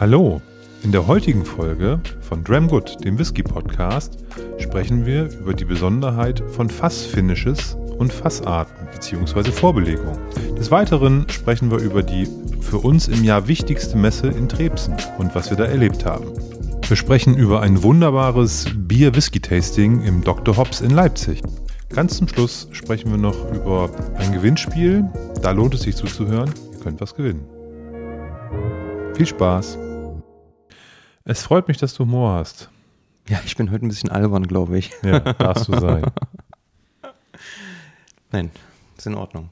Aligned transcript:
Hallo, 0.00 0.40
in 0.82 0.92
der 0.92 1.06
heutigen 1.06 1.44
Folge 1.44 2.00
von 2.22 2.42
Dram 2.42 2.68
Good, 2.68 3.04
dem 3.04 3.18
Whisky 3.18 3.42
Podcast, 3.42 4.16
sprechen 4.56 5.04
wir 5.04 5.28
über 5.40 5.52
die 5.52 5.66
Besonderheit 5.66 6.42
von 6.52 6.70
Fassfinishes 6.70 7.76
und 7.98 8.10
Fassarten 8.10 8.88
bzw. 8.94 9.52
Vorbelegung. 9.52 10.16
Des 10.58 10.70
Weiteren 10.70 11.26
sprechen 11.28 11.70
wir 11.70 11.76
über 11.80 12.02
die 12.02 12.26
für 12.62 12.78
uns 12.78 13.08
im 13.08 13.24
Jahr 13.24 13.46
wichtigste 13.46 13.98
Messe 13.98 14.28
in 14.28 14.48
Trebsen 14.48 14.96
und 15.18 15.34
was 15.34 15.50
wir 15.50 15.58
da 15.58 15.66
erlebt 15.66 16.06
haben. 16.06 16.28
Wir 16.88 16.96
sprechen 16.96 17.36
über 17.36 17.60
ein 17.60 17.82
wunderbares 17.82 18.68
Bier-Whisky-Tasting 18.74 20.02
im 20.04 20.24
Dr. 20.24 20.56
Hobbs 20.56 20.80
in 20.80 20.92
Leipzig. 20.92 21.42
Ganz 21.90 22.16
zum 22.16 22.26
Schluss 22.26 22.68
sprechen 22.72 23.10
wir 23.10 23.18
noch 23.18 23.52
über 23.52 23.90
ein 24.16 24.32
Gewinnspiel. 24.32 25.04
Da 25.42 25.50
lohnt 25.50 25.74
es 25.74 25.82
sich 25.82 25.94
zuzuhören. 25.94 26.50
Ihr 26.72 26.78
könnt 26.78 27.02
was 27.02 27.14
gewinnen. 27.14 27.44
Viel 29.14 29.26
Spaß! 29.26 29.89
Es 31.24 31.42
freut 31.42 31.68
mich, 31.68 31.76
dass 31.78 31.94
du 31.94 32.04
Humor 32.04 32.34
hast. 32.38 32.70
Ja, 33.28 33.40
ich 33.44 33.56
bin 33.56 33.70
heute 33.70 33.84
ein 33.84 33.88
bisschen 33.88 34.10
albern, 34.10 34.46
glaube 34.46 34.78
ich. 34.78 34.90
Ja, 35.02 35.20
darfst 35.20 35.68
du 35.68 35.78
sein. 35.78 36.04
Nein, 38.32 38.50
ist 38.96 39.06
in 39.06 39.14
Ordnung. 39.14 39.50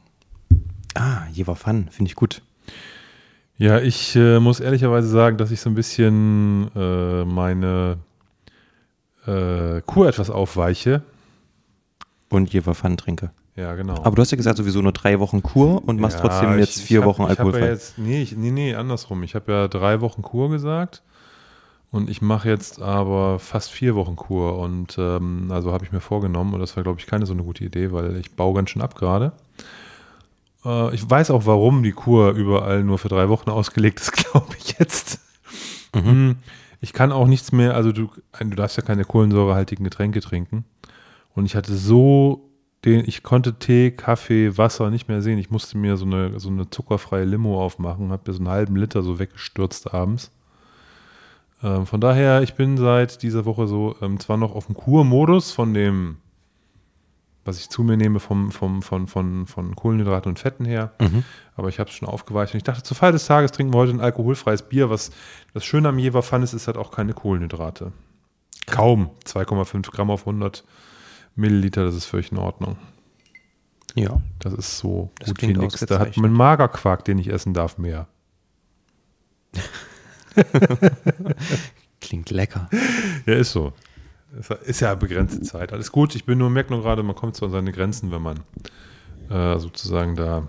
Ah, 0.95 1.23
Jever 1.33 1.57
Fun, 1.57 1.89
finde 1.91 2.09
ich 2.11 2.17
gut. 2.17 2.43
Ja, 3.57 3.81
ich 3.81 4.15
äh, 4.17 4.39
muss 4.41 4.61
ehrlicherweise 4.61 5.09
sagen, 5.09 5.37
dass 5.37 5.51
ich 5.51 5.61
so 5.61 5.69
ein 5.69 5.75
bisschen 5.75 6.71
äh, 6.75 7.25
meine 7.25 7.99
äh, 9.27 9.81
Kur 9.83 10.09
etwas 10.09 10.31
aufweiche. 10.31 11.03
Und 12.31 12.53
Jever 12.53 12.75
Fun 12.75 12.97
trinke. 12.97 13.31
Ja, 13.57 13.75
genau. 13.75 13.95
Aber 14.05 14.15
du 14.17 14.23
hast 14.23 14.31
ja 14.31 14.37
gesagt, 14.37 14.59
sowieso 14.59 14.81
nur 14.83 14.93
drei 14.93 15.19
Wochen 15.19 15.43
Kur 15.43 15.83
und 15.87 15.99
machst 16.01 16.19
Ja, 16.19 16.23
trotzdem 16.29 16.59
jetzt 16.59 16.77
ich- 16.79 16.85
vier 16.85 17.01
ich 17.01 17.05
hab, 17.05 17.09
Wochen 17.09 17.23
alkoholfrei. 17.25 17.61
Ja 17.61 17.67
jetzt, 17.73 17.99
nee, 17.99 18.23
ich, 18.23 18.37
nee, 18.37 18.51
nee, 18.51 18.75
andersrum. 18.75 19.23
Ich 19.25 19.35
habe 19.35 19.51
ja 19.53 19.69
drei 19.69 20.01
Wochen 20.01 20.23
Kur 20.23 20.51
gesagt 20.51 21.03
und 21.91 22.11
ich 22.11 22.21
mache 22.21 22.49
jetzt 22.49 22.81
aber 22.83 23.39
fast 23.39 23.71
vier 23.71 23.95
Wochen 23.95 24.17
Kur 24.17 24.59
und 24.59 24.97
ähm, 24.99 25.49
also 25.51 25.73
habe 25.73 25.85
ich 25.85 25.93
mir 25.93 26.01
vorgenommen 26.01 26.55
und 26.55 26.61
das 26.61 26.77
war, 26.77 26.83
glaube 26.83 27.01
ich, 27.01 27.07
keine 27.07 27.27
so 27.27 27.33
eine 27.33 27.43
gute 27.45 27.65
Idee, 27.65 27.93
weil 27.93 28.17
ich 28.17 28.33
baue 28.37 28.55
ganz 28.55 28.71
schön 28.71 28.83
ab 28.83 28.95
gerade. 28.95 29.33
Äh, 30.65 30.95
ich 30.95 31.09
weiß 31.09 31.31
auch, 31.31 31.47
warum 31.47 31.83
die 31.83 31.93
Kur 31.93 32.33
überall 32.33 32.83
nur 32.85 32.99
für 32.99 33.09
drei 33.09 33.29
Wochen 33.29 33.51
ausgelegt 33.51 34.01
ist, 34.01 34.13
glaube 34.31 34.55
ich 34.59 34.79
jetzt. 34.79 35.21
Hm, 35.95 36.37
Ich 36.81 36.93
kann 36.93 37.13
auch 37.13 37.27
nichts 37.27 37.53
mehr, 37.53 37.75
also 37.75 37.93
du, 37.93 38.11
du 38.39 38.51
darfst 38.51 38.77
ja 38.77 38.83
keine 38.83 39.05
kohlensäurehaltigen 39.05 39.85
Getränke 39.85 40.21
trinken. 40.21 40.65
Und 41.35 41.47
ich 41.47 41.57
hatte 41.57 41.75
so 41.75 42.51
den, 42.85 43.03
ich 43.07 43.23
konnte 43.23 43.59
Tee, 43.59 43.91
Kaffee, 43.91 44.57
Wasser 44.57 44.91
nicht 44.91 45.09
mehr 45.09 45.23
sehen. 45.23 45.39
Ich 45.39 45.51
musste 45.51 45.77
mir 45.79 45.97
so 45.97 46.05
eine, 46.05 46.39
so 46.39 46.49
eine 46.49 46.71
zuckerfreie 46.71 47.25
Limo 47.25 47.63
aufmachen, 47.63 48.13
habe 48.13 48.31
mir 48.31 48.35
so 48.35 48.41
einen 48.41 48.49
halben 48.49 48.77
Liter 48.77 49.03
so 49.03 49.19
weggestürzt 49.19 49.93
abends. 49.93 50.31
Ähm, 51.63 51.87
von 51.87 52.01
daher, 52.01 52.43
ich 52.43 52.55
bin 52.55 52.77
seit 52.77 53.23
dieser 53.23 53.45
Woche 53.45 53.67
so 53.67 53.97
ähm, 54.01 54.21
zwar 54.21 54.37
noch 54.37 54.55
auf 54.55 54.67
dem 54.67 54.75
Kurmodus 54.77 55.51
von 55.53 55.75
dem, 55.75 56.19
was 57.45 57.59
ich 57.59 57.69
zu 57.71 57.83
mir 57.83 57.97
nehme 57.97 58.21
vom, 58.21 58.53
vom, 58.53 58.83
von, 58.83 59.07
von, 59.09 59.47
von 59.47 59.75
Kohlenhydraten 59.75 60.31
und 60.31 60.39
Fetten 60.39 60.65
her, 60.67 60.93
Mhm. 61.01 61.25
aber 61.57 61.69
ich 61.69 61.79
habe 61.81 61.89
es 61.91 61.97
schon 61.97 62.09
aufgeweicht. 62.09 62.53
Und 62.55 62.59
ich 62.59 62.65
dachte, 62.65 62.83
zur 62.83 62.97
Feier 62.97 63.13
des 63.13 63.27
Tages 63.27 63.53
trinken 63.53 63.73
wir 63.73 63.79
heute 63.79 63.93
ein 63.93 64.01
alkoholfreies 64.01 64.63
Bier. 64.69 64.91
Was 64.91 65.11
das 65.55 65.65
Schöne 65.65 65.89
am 65.89 65.99
Jever 65.99 66.23
Fun 66.23 66.43
ist, 66.43 66.53
ist 66.53 66.67
halt 66.67 66.77
auch 66.77 66.91
keine 66.91 67.15
Kohlenhydrate. 67.15 67.93
Kaum 68.67 69.11
2,5 69.25 69.91
Gramm 69.91 70.11
auf 70.11 70.21
100 70.27 70.63
Milliliter, 71.37 71.85
das 71.85 71.95
ist 71.95 72.05
völlig 72.05 72.31
in 72.33 72.39
Ordnung. 72.39 72.77
Ja. 73.95 74.21
Das 74.39 74.53
ist 74.53 74.79
so 74.79 75.11
Das 75.19 75.29
gut 75.31 75.43
wie 75.43 75.55
nichts. 75.55 75.81
Da 75.87 75.99
hat 76.01 76.17
mein 76.19 76.33
Magerquark, 76.33 77.05
den 77.05 77.19
ich 77.19 77.29
essen 77.33 77.55
darf, 77.55 77.79
mehr. 77.79 78.07
Klingt 82.01 82.31
lecker. 82.31 82.69
Ja, 83.27 83.35
ist 83.35 83.53
so. 83.53 83.73
Es 84.39 84.51
ist 84.51 84.81
ja 84.81 84.95
begrenzte 84.95 85.41
Zeit. 85.43 85.73
Alles 85.73 85.91
gut. 85.91 86.15
Ich 86.15 86.25
bin 86.25 86.39
nur, 86.39 86.51
merke 86.51 86.73
nur 86.73 86.83
gerade, 86.83 87.03
man 87.03 87.17
kommt 87.17 87.35
so 87.37 87.47
an 87.47 87.53
seine 87.53 87.73
Grenzen, 87.73 88.11
wenn 88.13 88.23
man 88.23 88.41
äh, 89.31 89.59
sozusagen 89.59 90.17
da 90.17 90.47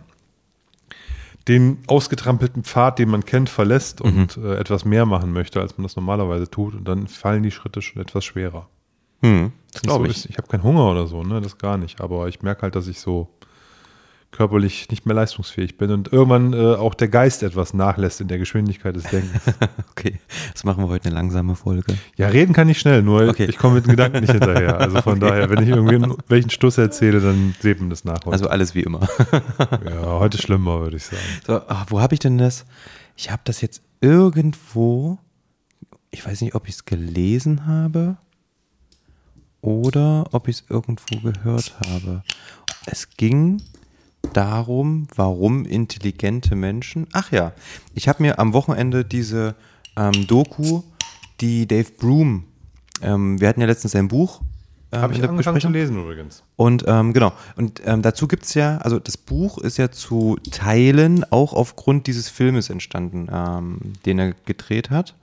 den 1.48 1.80
ausgetrampelten 1.88 2.64
Pfad, 2.64 3.00
den 3.00 3.10
man 3.10 3.26
kennt, 3.26 3.50
verlässt 3.50 4.02
und 4.02 4.38
äh, 4.38 4.58
etwas 4.58 4.86
mehr 4.86 5.06
machen 5.06 5.32
möchte, 5.34 5.60
als 5.62 5.78
man 5.78 5.84
das 5.84 5.96
normalerweise 5.96 6.50
tut. 6.50 6.76
Und 6.76 6.88
dann 6.88 7.08
fallen 7.08 7.42
die 7.42 7.52
Schritte 7.52 7.82
schon 7.82 8.02
etwas 8.02 8.26
schwerer. 8.26 8.68
Hm, 9.22 9.52
das 9.74 9.82
glaube 9.82 10.06
so 10.06 10.12
ich. 10.12 10.18
ist- 10.18 10.26
ich 10.30 10.38
habe 10.38 10.48
keinen 10.48 10.64
Hunger 10.64 10.92
oder 10.92 11.08
so, 11.08 11.24
ne? 11.24 11.42
Das 11.42 11.58
gar 11.58 11.78
nicht. 11.78 12.02
Aber 12.02 12.28
ich 12.28 12.42
merke 12.42 12.62
halt, 12.64 12.76
dass 12.76 12.88
ich 12.88 13.00
so 13.00 13.30
körperlich 14.32 14.90
nicht 14.90 15.06
mehr 15.06 15.16
leistungsfähig 15.16 15.78
bin 15.78 15.92
und 15.92 16.14
irgendwann 16.14 16.54
äh, 16.54 16.76
auch 16.76 16.94
der 16.94 17.08
Geist 17.08 17.42
etwas 17.44 17.74
nachlässt 17.74 18.22
in 18.22 18.28
der 18.28 18.38
Geschwindigkeit 18.38 18.96
des 18.96 19.04
Denkens. 19.04 19.42
Okay, 19.92 20.20
das 20.54 20.64
machen 20.64 20.82
wir 20.84 20.88
heute 20.88 21.08
eine 21.08 21.16
langsame 21.16 21.56
Folge. 21.56 21.98
Ja, 22.16 22.30
reden 22.30 22.54
kann 22.54 22.70
ich 22.70 22.80
schnell, 22.80 23.02
nur 23.02 23.28
Okay. 23.28 23.46
ich 23.46 23.58
komme 23.58 23.76
mit 23.76 23.86
den 23.86 23.92
Gedanken 23.92 24.22
nicht 24.22 24.32
hinterher. 24.32 24.80
Also 24.80 25.02
von 25.02 25.20
daher, 25.20 25.50
wenn 25.50 25.62
ich 25.64 25.70
irgendwie 25.70 26.16
welchen 26.30 26.50
Stuss 26.52 26.78
erzähle, 26.78 27.20
dann 27.20 27.54
sieht 27.60 27.82
man 27.82 27.90
das 27.90 28.06
nach. 28.06 28.20
Heute. 28.20 28.32
Also 28.32 28.48
alles 28.48 28.76
wie 28.76 28.82
immer. 28.84 29.02
ja, 29.86 30.20
heute 30.20 30.38
schlimmer, 30.38 30.80
würde 30.80 30.96
ich 30.98 31.04
sagen. 31.06 31.22
So, 31.46 31.56
ah, 31.68 31.86
wo 31.90 32.00
habe 32.00 32.14
ich 32.14 32.20
denn 32.22 32.38
das? 32.38 32.66
Ich 33.18 33.30
habe 33.30 33.42
das 33.44 33.60
jetzt 33.60 33.82
irgendwo, 34.00 35.18
ich 36.12 36.26
weiß 36.26 36.40
nicht, 36.42 36.56
ob 36.56 36.70
ich 36.70 36.76
es 36.76 36.86
gelesen 36.86 37.66
habe 37.66 38.16
oder 39.60 40.26
ob 40.32 40.48
ich 40.48 40.58
es 40.62 40.64
irgendwo 40.70 41.20
gehört 41.20 41.74
habe. 41.90 42.24
Es 42.86 43.10
ging 43.18 43.62
darum, 44.34 45.08
warum 45.16 45.66
intelligente 45.66 46.56
Menschen. 46.56 47.08
Ach 47.14 47.32
ja, 47.32 47.54
ich 47.94 48.08
habe 48.08 48.22
mir 48.22 48.40
am 48.40 48.54
Wochenende 48.54 49.06
diese 49.06 49.56
ähm, 49.96 50.28
Doku, 50.28 50.84
die 51.42 51.68
Dave 51.68 51.90
Broom, 51.98 52.44
ähm, 53.02 53.40
wir 53.40 53.48
hatten 53.48 53.62
ja 53.62 53.68
letztens 53.68 53.96
ein 53.96 54.08
Buch. 54.10 54.42
ähm, 54.92 55.02
Habe 55.02 55.14
ich 55.14 55.20
angefangen 55.24 55.44
zu 55.44 55.54
Besprechung. 55.54 55.74
lesen 55.74 55.98
übrigens. 56.02 56.44
Und 56.56 56.84
ähm, 56.88 57.14
genau, 57.14 57.32
und 57.56 57.82
ähm, 57.86 58.02
dazu 58.02 58.28
gibt 58.28 58.44
es 58.44 58.54
ja, 58.54 58.78
also 58.80 59.00
das 59.00 59.18
Buch 59.18 59.58
ist 59.58 59.78
ja 59.78 59.92
zu 59.92 60.38
Teilen 60.52 61.24
auch 61.32 61.54
aufgrund 61.54 62.08
dieses 62.08 62.30
Filmes 62.30 62.70
entstanden, 62.70 63.28
ähm, 63.32 63.80
den 64.06 64.20
er 64.20 64.34
gedreht 64.46 64.90
hat. 64.90 65.16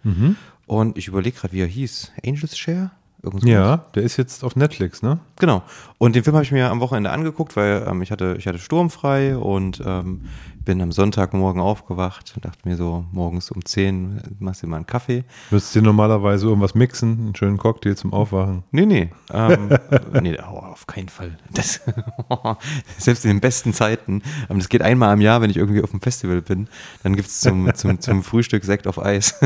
Und 0.66 0.98
ich 0.98 1.06
überlege 1.08 1.38
gerade, 1.38 1.52
wie 1.52 1.60
er 1.60 1.66
hieß. 1.66 2.12
Angels 2.24 2.56
Share? 2.58 2.90
Irgend 3.26 3.42
so 3.42 3.48
Ja, 3.48 3.84
der 3.94 4.04
ist 4.04 4.16
jetzt 4.16 4.44
auf 4.44 4.56
Netflix, 4.56 5.02
ne? 5.02 5.18
Genau. 5.38 5.62
Und 5.98 6.14
den 6.14 6.22
Film 6.22 6.36
habe 6.36 6.44
ich 6.44 6.52
mir 6.52 6.70
am 6.70 6.80
Wochenende 6.80 7.10
angeguckt, 7.10 7.56
weil 7.56 7.84
ähm, 7.86 8.00
ich 8.00 8.10
hatte 8.12 8.36
ich 8.38 8.46
hatte 8.46 8.58
sturmfrei 8.58 9.36
und 9.36 9.82
ähm, 9.84 10.22
bin 10.66 10.82
am 10.82 10.92
Sonntagmorgen 10.92 11.62
aufgewacht 11.62 12.32
und 12.34 12.44
dachte 12.44 12.68
mir 12.68 12.76
so, 12.76 13.04
morgens 13.12 13.50
um 13.50 13.64
10 13.64 14.20
machst 14.40 14.62
du 14.62 14.66
mal 14.66 14.76
einen 14.76 14.86
Kaffee. 14.86 15.24
Würdest 15.48 15.74
du 15.74 15.78
dir 15.78 15.86
normalerweise 15.86 16.46
irgendwas 16.46 16.74
mixen, 16.74 17.18
einen 17.18 17.36
schönen 17.36 17.56
Cocktail 17.56 17.94
zum 17.94 18.12
Aufwachen? 18.12 18.64
Nee, 18.72 18.84
nee. 18.84 19.10
Ähm, 19.32 19.70
nee, 20.22 20.36
oh, 20.40 20.58
auf 20.58 20.86
keinen 20.86 21.08
Fall. 21.08 21.38
Das, 21.54 21.80
selbst 22.98 23.24
in 23.24 23.30
den 23.30 23.40
besten 23.40 23.72
Zeiten. 23.72 24.22
Ähm, 24.50 24.58
das 24.58 24.68
geht 24.68 24.82
einmal 24.82 25.14
im 25.14 25.20
Jahr, 25.20 25.40
wenn 25.40 25.50
ich 25.50 25.56
irgendwie 25.56 25.82
auf 25.82 25.92
dem 25.92 26.00
Festival 26.00 26.42
bin. 26.42 26.66
Dann 27.04 27.14
gibt 27.14 27.28
es 27.28 27.40
zum, 27.40 27.72
zum, 27.74 28.00
zum 28.00 28.22
Frühstück 28.24 28.64
Sekt 28.64 28.88
auf 28.88 29.00
Eis. 29.00 29.38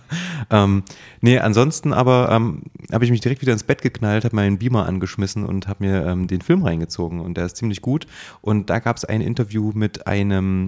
ähm, 0.50 0.84
nee, 1.20 1.38
ansonsten 1.40 1.92
aber 1.92 2.30
ähm, 2.30 2.62
habe 2.92 3.04
ich 3.04 3.10
mich 3.10 3.20
direkt 3.20 3.42
wieder 3.42 3.52
ins 3.52 3.64
Bett 3.64 3.82
geknallt, 3.82 4.24
habe 4.24 4.36
meinen 4.36 4.58
Beamer 4.58 4.86
angeschmissen 4.86 5.44
und 5.44 5.66
habe 5.66 5.84
mir 5.84 6.06
ähm, 6.06 6.28
den 6.28 6.40
Film 6.40 6.62
reingezogen. 6.62 7.20
Und 7.20 7.36
der 7.36 7.46
ist 7.46 7.56
ziemlich 7.56 7.82
gut. 7.82 8.06
Und 8.40 8.70
da 8.70 8.78
gab 8.78 8.96
es 8.96 9.04
ein 9.04 9.20
Interview 9.20 9.72
mit 9.74 10.06
einem 10.06 10.67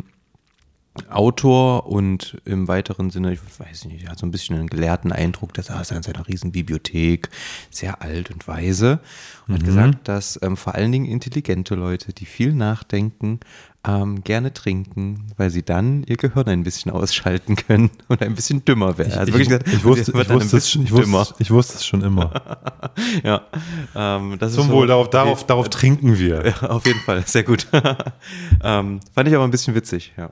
Autor 1.09 1.87
und 1.87 2.39
im 2.45 2.67
weiteren 2.67 3.11
Sinne, 3.11 3.33
ich 3.33 3.41
weiß 3.59 3.85
nicht, 3.87 4.05
er 4.05 4.11
hat 4.11 4.19
so 4.19 4.27
ein 4.27 4.33
bisschen 4.33 4.57
einen 4.57 4.69
gelehrten 4.69 5.13
Eindruck, 5.13 5.55
der 5.55 5.63
saß 5.63 5.93
in 5.93 6.03
seiner 6.03 6.27
riesen 6.27 6.51
Bibliothek, 6.51 7.31
sehr 7.71 8.03
alt 8.03 8.31
und 8.33 8.47
weise 8.49 8.99
und 9.47 9.55
hat 9.55 9.65
gesagt, 9.65 10.09
dass 10.09 10.39
ähm, 10.43 10.57
vor 10.57 10.75
allen 10.75 10.91
Dingen 10.91 11.07
intelligente 11.07 11.77
Leute, 11.77 12.13
die 12.13 12.27
viel 12.27 12.53
nachdenken, 12.53 13.39
ähm, 13.87 14.23
gerne 14.25 14.53
trinken, 14.53 15.29
weil 15.37 15.49
sie 15.51 15.63
dann 15.63 16.03
ihr 16.03 16.17
Gehirn 16.17 16.49
ein 16.49 16.65
bisschen 16.65 16.91
ausschalten 16.91 17.55
können 17.57 17.91
und 18.09 18.21
ein 18.21 18.35
bisschen 18.35 18.65
dümmer 18.65 18.99
werden. 18.99 19.13
Also 19.13 19.33
wirklich 19.33 19.49
gesagt, 19.49 19.69
ich, 19.69 19.85
wusste, 19.85 20.11
ich, 20.21 20.29
wusste 20.29 20.57
es, 20.57 20.75
ich, 20.75 20.91
wusste, 20.93 21.35
ich 21.39 21.51
wusste 21.51 21.75
es 21.77 21.87
schon 21.87 22.03
immer. 22.03 22.33
Ja, 23.23 23.43
ähm, 23.95 24.37
das 24.39 24.53
Zum 24.55 24.63
ist 24.65 24.69
so- 24.69 24.75
Wohl, 24.75 24.87
darauf, 24.89 25.09
darauf, 25.09 25.47
darauf 25.47 25.69
trinken 25.71 26.19
wir. 26.19 26.45
Ja, 26.47 26.69
auf 26.71 26.85
jeden 26.87 26.99
Fall, 27.01 27.25
sehr 27.27 27.45
gut. 27.45 27.67
ähm, 28.63 29.01
fand 29.15 29.29
ich 29.29 29.35
aber 29.35 29.45
ein 29.45 29.51
bisschen 29.51 29.75
witzig, 29.75 30.13
ja. 30.17 30.31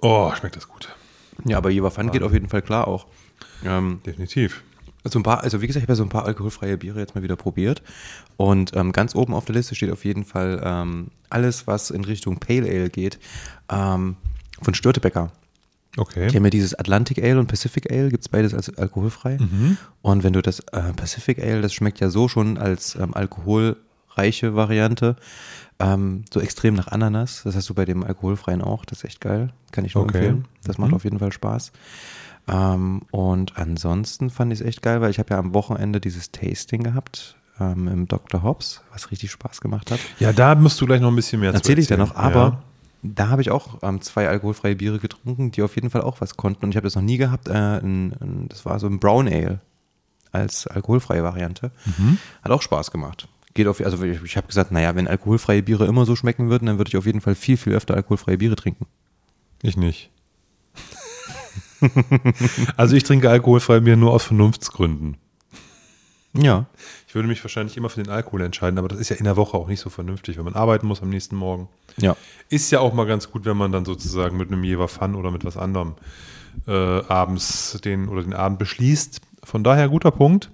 Oh, 0.00 0.32
schmeckt 0.36 0.56
das 0.56 0.68
gut. 0.68 0.94
Ja, 1.44 1.58
aber 1.58 1.70
Jever 1.70 1.90
Fun 1.90 2.10
geht 2.10 2.22
auf 2.22 2.32
jeden 2.32 2.48
Fall 2.48 2.62
klar 2.62 2.88
auch. 2.88 3.06
Ähm, 3.64 4.00
Definitiv. 4.04 4.62
so 5.04 5.18
ein 5.18 5.22
paar, 5.22 5.42
also 5.42 5.60
wie 5.60 5.66
gesagt, 5.66 5.82
ich 5.82 5.84
habe 5.84 5.92
ja 5.92 5.96
so 5.96 6.02
ein 6.02 6.08
paar 6.08 6.24
alkoholfreie 6.24 6.76
Biere 6.76 7.00
jetzt 7.00 7.14
mal 7.14 7.22
wieder 7.22 7.36
probiert. 7.36 7.82
Und 8.36 8.74
ähm, 8.76 8.92
ganz 8.92 9.14
oben 9.14 9.34
auf 9.34 9.44
der 9.44 9.54
Liste 9.54 9.74
steht 9.74 9.90
auf 9.90 10.04
jeden 10.04 10.24
Fall 10.24 10.60
ähm, 10.64 11.08
alles, 11.30 11.66
was 11.66 11.90
in 11.90 12.04
Richtung 12.04 12.38
Pale 12.38 12.66
Ale 12.66 12.90
geht, 12.90 13.18
ähm, 13.70 14.16
von 14.60 14.74
Störtebecker. 14.74 15.30
Okay. 15.98 16.28
Die 16.28 16.36
haben 16.36 16.44
ja 16.44 16.50
dieses 16.50 16.74
Atlantic 16.74 17.22
Ale 17.22 17.38
und 17.40 17.46
Pacific 17.46 17.90
Ale, 17.90 18.10
gibt 18.10 18.22
es 18.22 18.28
beides 18.28 18.52
als 18.52 18.76
alkoholfrei. 18.76 19.38
Und 20.02 20.24
wenn 20.24 20.34
du 20.34 20.42
das 20.42 20.60
äh, 20.72 20.92
Pacific 20.94 21.38
Ale, 21.42 21.62
das 21.62 21.72
schmeckt 21.72 22.00
ja 22.00 22.10
so 22.10 22.28
schon 22.28 22.58
als 22.58 22.96
ähm, 22.96 23.14
Alkohol 23.14 23.76
reiche 24.16 24.54
Variante. 24.56 25.16
Ähm, 25.78 26.24
so 26.32 26.40
extrem 26.40 26.74
nach 26.74 26.88
Ananas. 26.88 27.42
Das 27.44 27.54
hast 27.54 27.68
du 27.68 27.74
bei 27.74 27.84
dem 27.84 28.02
alkoholfreien 28.02 28.62
auch. 28.62 28.84
Das 28.86 28.98
ist 28.98 29.04
echt 29.04 29.20
geil. 29.20 29.50
Kann 29.72 29.84
ich 29.84 29.94
nur 29.94 30.04
Okay. 30.04 30.16
empfehlen. 30.18 30.44
Das 30.64 30.78
macht 30.78 30.90
Mhm. 30.90 30.96
auf 30.96 31.04
jeden 31.04 31.18
Fall 31.18 31.32
Spaß. 31.32 31.72
Ähm, 32.48 33.02
und 33.10 33.56
ansonsten 33.58 34.30
fand 34.30 34.52
ich 34.52 34.60
es 34.60 34.66
echt 34.66 34.82
geil, 34.82 35.00
weil 35.00 35.10
ich 35.10 35.18
habe 35.18 35.30
ja 35.34 35.38
am 35.38 35.52
Wochenende 35.52 36.00
dieses 36.00 36.30
Tasting 36.30 36.82
gehabt 36.82 37.36
ähm, 37.60 37.88
im 37.88 38.08
Dr. 38.08 38.42
Hobbs, 38.42 38.82
was 38.92 39.10
richtig 39.10 39.30
Spaß 39.32 39.60
gemacht 39.60 39.90
hat. 39.90 40.00
Ja, 40.20 40.32
da 40.32 40.54
musst 40.54 40.80
du 40.80 40.86
gleich 40.86 41.00
noch 41.00 41.08
ein 41.08 41.16
bisschen 41.16 41.40
mehr 41.40 41.50
zu 41.52 41.56
Erzähle 41.56 41.80
ich 41.80 41.88
dir 41.88 41.94
erzählen. 41.98 42.08
noch, 42.08 42.16
aber 42.16 42.62
da 43.02 43.28
habe 43.28 43.42
ich 43.42 43.50
auch 43.50 43.78
ähm, 43.82 44.00
zwei 44.00 44.28
alkoholfreie 44.28 44.76
Biere 44.76 44.98
getrunken, 44.98 45.50
die 45.50 45.62
auf 45.62 45.74
jeden 45.74 45.90
Fall 45.90 46.02
auch 46.02 46.20
was 46.20 46.36
konnten. 46.36 46.64
Und 46.64 46.70
ich 46.70 46.76
habe 46.76 46.86
das 46.86 46.94
noch 46.94 47.02
nie 47.02 47.16
gehabt. 47.18 47.48
Äh, 47.48 47.52
ein, 47.52 48.14
ein, 48.20 48.46
das 48.48 48.64
war 48.64 48.78
so 48.78 48.86
ein 48.86 48.98
Brown 49.00 49.26
Ale 49.28 49.60
als 50.32 50.66
alkoholfreie 50.66 51.22
Variante. 51.24 51.70
Mhm. 51.98 52.18
Hat 52.42 52.52
auch 52.52 52.62
Spaß 52.62 52.90
gemacht. 52.90 53.28
Geht 53.56 53.68
auf, 53.68 53.80
also 53.80 54.04
ich, 54.04 54.22
ich 54.22 54.36
habe 54.36 54.46
gesagt, 54.46 54.70
naja, 54.70 54.94
wenn 54.94 55.08
alkoholfreie 55.08 55.62
Biere 55.62 55.86
immer 55.86 56.04
so 56.04 56.14
schmecken 56.14 56.50
würden, 56.50 56.66
dann 56.66 56.76
würde 56.76 56.90
ich 56.90 56.96
auf 56.98 57.06
jeden 57.06 57.22
Fall 57.22 57.34
viel, 57.34 57.56
viel 57.56 57.72
öfter 57.72 57.94
alkoholfreie 57.94 58.36
Biere 58.36 58.54
trinken. 58.54 58.84
Ich 59.62 59.78
nicht. 59.78 60.10
also 62.76 62.94
ich 62.94 63.04
trinke 63.04 63.30
alkoholfrei 63.30 63.80
Bier 63.80 63.96
nur 63.96 64.12
aus 64.12 64.24
Vernunftsgründen. 64.24 65.16
Ja. 66.34 66.66
Ich 67.08 67.14
würde 67.14 67.28
mich 67.28 67.42
wahrscheinlich 67.42 67.78
immer 67.78 67.88
für 67.88 68.02
den 68.02 68.12
Alkohol 68.12 68.42
entscheiden, 68.42 68.78
aber 68.78 68.88
das 68.88 68.98
ist 68.98 69.08
ja 69.08 69.16
in 69.16 69.24
der 69.24 69.38
Woche 69.38 69.56
auch 69.56 69.68
nicht 69.68 69.80
so 69.80 69.88
vernünftig, 69.88 70.36
wenn 70.36 70.44
man 70.44 70.52
arbeiten 70.52 70.86
muss 70.86 71.00
am 71.00 71.08
nächsten 71.08 71.34
Morgen. 71.34 71.70
Ja. 71.96 72.14
Ist 72.50 72.70
ja 72.72 72.80
auch 72.80 72.92
mal 72.92 73.06
ganz 73.06 73.30
gut, 73.30 73.46
wenn 73.46 73.56
man 73.56 73.72
dann 73.72 73.86
sozusagen 73.86 74.36
mit 74.36 74.52
einem 74.52 74.64
Jever 74.64 74.88
Fun 74.88 75.14
oder 75.14 75.30
mit 75.30 75.46
was 75.46 75.56
anderem 75.56 75.94
äh, 76.66 76.72
abends 76.72 77.80
den 77.82 78.08
oder 78.08 78.22
den 78.22 78.34
Abend 78.34 78.58
beschließt. 78.58 79.22
Von 79.44 79.64
daher 79.64 79.88
guter 79.88 80.10
Punkt. 80.10 80.50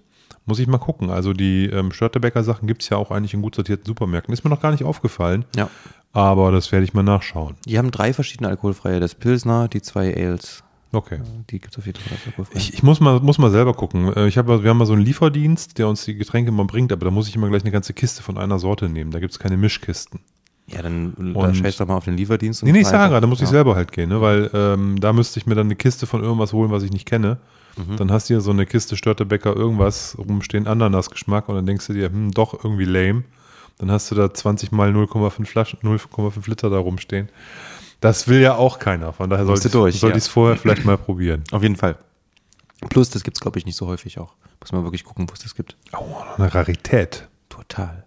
Muss 0.47 0.59
ich 0.59 0.67
mal 0.67 0.79
gucken. 0.79 1.11
Also 1.11 1.33
die 1.33 1.67
ähm, 1.67 1.93
Störtebecker-Sachen 1.93 2.67
gibt 2.67 2.83
es 2.83 2.89
ja 2.89 2.97
auch 2.97 3.11
eigentlich 3.11 3.33
in 3.35 3.43
gut 3.43 3.55
sortierten 3.55 3.87
Supermärkten. 3.87 4.33
Ist 4.35 4.43
mir 4.45 4.51
noch 4.51 4.61
gar 4.61 4.73
nicht 4.73 4.83
aufgefallen, 4.85 5.45
Ja. 5.55 5.71
aber 6.13 6.51
das 6.51 6.73
werde 6.73 6.85
ich 6.85 6.95
mal 6.95 7.03
nachschauen. 7.05 7.55
Die 7.67 7.79
haben 7.79 7.91
drei 7.93 8.13
verschiedene 8.13 8.49
alkoholfreie. 8.49 8.99
Das 9.01 9.15
Pilsner, 9.15 9.69
die 9.69 9.83
zwei 9.83 10.15
Ales. 10.17 10.65
Okay. 10.95 11.21
Die 11.49 11.59
gibt 11.59 11.73
es 11.73 11.79
auf 11.79 11.87
jeden 11.87 11.99
Fall 12.01 12.19
alkoholfrei. 12.27 12.59
Ich, 12.59 12.75
ich 12.75 12.83
muss, 12.83 13.01
mal, 13.01 13.21
muss 13.21 13.39
mal 13.39 13.51
selber 13.51 13.73
gucken. 13.73 14.13
Äh, 14.15 14.27
Ich 14.27 14.37
hab, 14.37 14.49
wir 14.49 14.69
haben 14.69 14.77
mal 14.79 14.85
so 14.85 14.93
einen 14.93 15.03
Lieferdienst, 15.03 15.79
der 15.79 15.89
uns 15.89 16.05
die 16.05 16.15
Getränke 16.17 16.51
mal 16.53 16.67
bringt, 16.67 16.93
aber 16.93 17.05
da 17.05 17.11
muss 17.11 17.29
ich 17.29 17.37
immer 17.37 17.49
gleich 17.49 17.63
eine 17.63 17.71
ganze 17.71 17.95
Kiste 17.95 18.23
von 18.23 18.37
einer 18.37 18.59
Sorte 18.59 18.89
nehmen. 18.89 19.11
Da 19.11 19.21
gibt 19.21 19.33
es 19.33 19.39
keine 19.39 19.57
Mischkisten. 19.57 20.21
ja, 20.67 20.83
dann 20.83 21.13
Und- 21.35 21.57
scheiß 21.57 21.77
doch 21.79 21.87
mal 21.87 21.97
auf 21.97 22.05
den 22.05 22.17
Lieferdienst. 22.17 22.63
und 22.63 22.67
Nee, 22.67 22.73
nee, 22.73 22.81
ich 22.81 22.89
sage, 22.89 23.19
da 23.21 23.27
muss 23.27 23.39
ich 23.39 23.45
ja. 23.47 23.51
selber 23.53 23.75
halt 23.77 23.91
gehen, 23.93 24.09
ne? 24.11 24.21
weil 24.21 24.51
ähm, 24.53 25.01
da 25.01 25.13
müsste 25.15 25.39
ich 25.41 25.47
mir 25.47 25.55
dann 25.55 25.67
eine 25.69 25.77
Kiste 25.77 26.07
von 26.07 26.23
irgendwas 26.23 26.53
holen, 26.53 26.71
was 26.71 26.83
ich 26.83 26.91
nicht 26.93 27.07
kenne. 27.07 27.39
Mhm. 27.77 27.97
Dann 27.97 28.13
hast 28.13 28.29
du 28.29 28.35
hier 28.35 28.41
so 28.41 28.51
eine 28.51 28.67
Kiste 28.67 28.97
Störtebäcker 28.97 29.55
irgendwas 29.57 30.17
rumstehen, 30.19 30.67
Ananasgeschmack 30.67 31.49
und 31.49 31.55
dann 31.57 31.67
denkst 31.67 31.87
du 31.87 31.93
dir, 31.95 32.07
hm, 32.11 32.31
doch 32.33 32.65
irgendwie 32.65 32.85
lame. 32.85 33.25
Dann 33.79 33.91
hast 33.91 34.11
du 34.11 34.15
da 34.15 34.33
20 34.33 34.71
mal 34.73 34.91
0,5 34.93 35.47
Flaschen, 35.47 35.79
0,5 35.83 36.49
Liter 36.49 36.71
da 36.71 36.79
rumstehen. 36.79 37.29
Das 38.01 38.29
will 38.29 38.41
ja 38.41 38.55
auch 38.57 38.79
keiner. 38.79 39.13
Von 39.13 39.31
daher 39.31 39.47
sollte 39.47 39.69
du 39.69 39.79
durch, 39.79 39.95
ich 39.95 40.01
sollte 40.01 40.15
ja. 40.15 40.19
ich 40.19 40.25
es 40.25 40.29
vorher 40.29 40.57
vielleicht 40.57 40.85
mal 40.85 40.99
probieren. 40.99 41.45
Auf 41.53 41.63
jeden 41.63 41.77
Fall. 41.77 41.97
Plus, 42.91 43.11
das 43.11 43.23
gibt 43.23 43.37
es, 43.37 43.41
glaube 43.41 43.59
ich, 43.59 43.65
nicht 43.67 43.77
so 43.77 43.87
häufig 43.87 44.19
auch. 44.19 44.35
Muss 44.61 44.73
man 44.73 44.83
wirklich 44.85 45.05
gucken, 45.05 45.29
wo 45.29 45.33
es 45.35 45.41
das 45.41 45.55
gibt. 45.55 45.77
Oh, 45.97 46.05
eine 46.37 46.53
Rarität. 46.53 47.29
Total. 47.49 48.05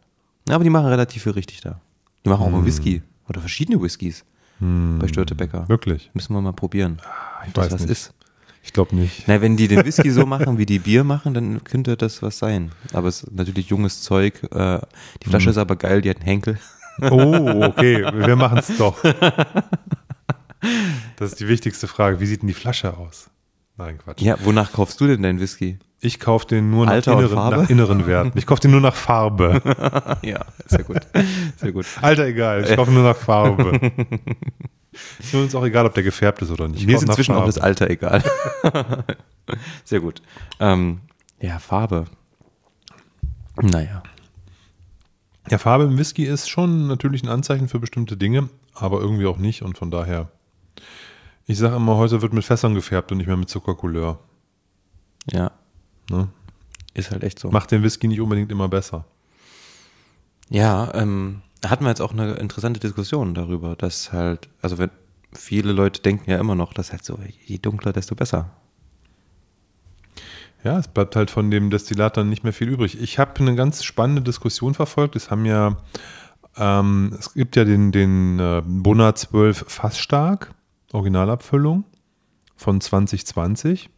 Aber 0.49 0.63
die 0.63 0.69
machen 0.69 0.87
relativ 0.87 1.23
viel 1.23 1.31
richtig 1.31 1.61
da. 1.61 1.79
Die 2.25 2.29
machen 2.29 2.41
auch 2.43 2.47
Hm. 2.47 2.53
mal 2.53 2.65
Whisky. 2.65 3.01
Oder 3.27 3.39
verschiedene 3.39 3.81
Whiskys. 3.81 4.23
Bei 4.59 5.07
Störtebecker. 5.07 5.67
Wirklich? 5.67 6.09
Müssen 6.13 6.33
wir 6.33 6.41
mal 6.41 6.53
probieren. 6.53 7.01
Ich 7.43 7.49
ob 7.49 7.53
das 7.55 7.65
weiß 7.65 7.71
was 7.73 7.81
nicht. 7.81 7.91
ist. 7.91 8.13
Ich 8.65 8.73
glaube 8.73 8.95
nicht. 8.95 9.27
Na, 9.27 9.39
wenn 9.41 9.55
die 9.55 9.67
den 9.67 9.85
Whisky 9.85 10.09
so 10.09 10.25
machen, 10.25 10.57
wie 10.57 10.65
die 10.65 10.79
Bier 10.79 11.03
machen, 11.03 11.35
dann 11.35 11.63
könnte 11.63 11.95
das 11.95 12.23
was 12.23 12.39
sein. 12.39 12.71
Aber 12.93 13.07
es 13.07 13.23
ist 13.23 13.31
natürlich 13.31 13.67
junges 13.67 14.01
Zeug. 14.01 14.41
Äh, 14.51 14.79
die. 15.23 15.29
Flasche 15.29 15.51
ist 15.51 15.57
aber 15.57 15.75
geil, 15.75 16.01
die 16.01 16.09
hat 16.09 16.17
einen 16.17 16.25
Henkel. 16.25 16.59
Oh, 16.99 17.61
okay, 17.63 18.03
wir 18.13 18.35
machen 18.35 18.57
es 18.57 18.75
doch. 18.77 18.97
Das 21.17 21.31
ist 21.31 21.39
die 21.39 21.47
wichtigste 21.47 21.87
Frage. 21.87 22.19
Wie 22.19 22.25
sieht 22.25 22.41
denn 22.41 22.47
die 22.47 22.55
Flasche 22.55 22.97
aus? 22.97 23.29
Nein, 23.77 23.99
Quatsch. 23.99 24.21
Ja, 24.21 24.35
wonach 24.43 24.73
kaufst 24.73 24.99
du 24.99 25.05
denn 25.05 25.21
deinen 25.21 25.39
Whisky? 25.39 25.77
Ich 25.99 26.19
kaufe 26.19 26.47
den 26.47 26.71
nur 26.71 26.87
nach 26.87 27.05
inneren, 27.05 27.35
nach 27.35 27.69
inneren 27.69 28.07
Werten. 28.07 28.35
Ich 28.35 28.47
kaufe 28.47 28.61
den 28.61 28.71
nur 28.71 28.81
nach 28.81 28.95
Farbe. 28.95 29.61
ja, 30.23 30.43
sehr 30.65 30.83
gut. 30.83 31.01
Sehr 31.57 31.71
gut. 31.71 31.85
Alter, 32.01 32.25
egal. 32.25 32.65
Ich 32.67 32.75
kaufe 32.75 32.91
nur 32.91 33.03
nach 33.03 33.15
Farbe. 33.15 33.79
Ist 35.19 35.33
mir 35.33 35.41
uns 35.41 35.55
auch 35.55 35.63
egal, 35.65 35.85
ob 35.85 35.93
der 35.93 36.03
gefärbt 36.03 36.41
ist 36.41 36.51
oder 36.51 36.67
nicht. 36.67 36.81
Ich 36.81 36.87
Mir 36.87 36.95
ist 36.95 37.03
inzwischen 37.03 37.35
auch 37.35 37.45
das 37.45 37.57
Alter 37.57 37.89
egal. 37.89 38.23
Sehr 39.83 39.99
gut. 39.99 40.21
Ähm, 40.59 41.01
ja, 41.39 41.59
Farbe. 41.59 42.05
Naja. 43.61 44.03
Ja, 45.49 45.57
Farbe 45.57 45.83
im 45.85 45.97
Whisky 45.97 46.25
ist 46.25 46.49
schon 46.49 46.87
natürlich 46.87 47.23
ein 47.23 47.29
Anzeichen 47.29 47.67
für 47.67 47.79
bestimmte 47.79 48.17
Dinge, 48.17 48.49
aber 48.73 48.99
irgendwie 48.99 49.27
auch 49.27 49.37
nicht. 49.37 49.61
Und 49.61 49.77
von 49.77 49.91
daher, 49.91 50.29
ich 51.45 51.57
sage 51.57 51.75
immer, 51.75 51.97
heute 51.97 52.21
wird 52.21 52.33
mit 52.33 52.43
Fässern 52.43 52.73
gefärbt 52.73 53.11
und 53.11 53.19
nicht 53.19 53.27
mehr 53.27 53.37
mit 53.37 53.49
Zuckercouleur. 53.49 54.19
Ja, 55.31 55.51
Ne? 56.09 56.29
ist 56.93 57.11
halt 57.11 57.23
echt 57.23 57.39
so. 57.39 57.49
Macht 57.51 57.71
den 57.71 57.83
Whisky 57.83 58.07
nicht 58.07 58.21
unbedingt 58.21 58.51
immer 58.51 58.69
besser. 58.69 59.05
Ja, 60.49 60.93
ähm, 60.93 61.41
da 61.65 61.71
hatten 61.71 61.83
wir 61.83 61.89
jetzt 61.89 62.01
auch 62.01 62.13
eine 62.13 62.33
interessante 62.33 62.79
Diskussion 62.79 63.33
darüber, 63.33 63.75
dass 63.75 64.13
halt, 64.13 64.49
also 64.61 64.77
wenn 64.77 64.91
viele 65.33 65.71
Leute 65.71 65.99
denken 65.99 66.29
ja 66.29 66.37
immer 66.37 66.53
noch, 66.53 66.73
dass 66.75 66.91
halt 66.91 67.03
so, 67.03 67.17
je 67.43 67.57
dunkler, 67.57 67.91
desto 67.91 68.13
besser. 68.13 68.51
Ja, 70.63 70.77
es 70.77 70.87
bleibt 70.87 71.15
halt 71.15 71.31
von 71.31 71.49
dem 71.49 71.71
Destillat 71.71 72.17
dann 72.17 72.29
nicht 72.29 72.43
mehr 72.43 72.53
viel 72.53 72.69
übrig. 72.69 73.01
Ich 73.01 73.17
habe 73.17 73.39
eine 73.39 73.55
ganz 73.55 73.83
spannende 73.83 74.21
Diskussion 74.21 74.75
verfolgt. 74.75 75.15
Es 75.15 75.31
haben 75.31 75.45
ja, 75.45 75.77
ähm, 76.55 77.15
es 77.17 77.33
gibt 77.33 77.55
ja 77.55 77.65
den, 77.65 77.91
den 77.91 78.37
äh, 78.39 78.61
Bunner 78.63 79.15
12 79.15 79.65
Fassstark, 79.67 80.53
Originalabfüllung 80.93 81.83
von 82.55 82.79
2020. 82.79 83.89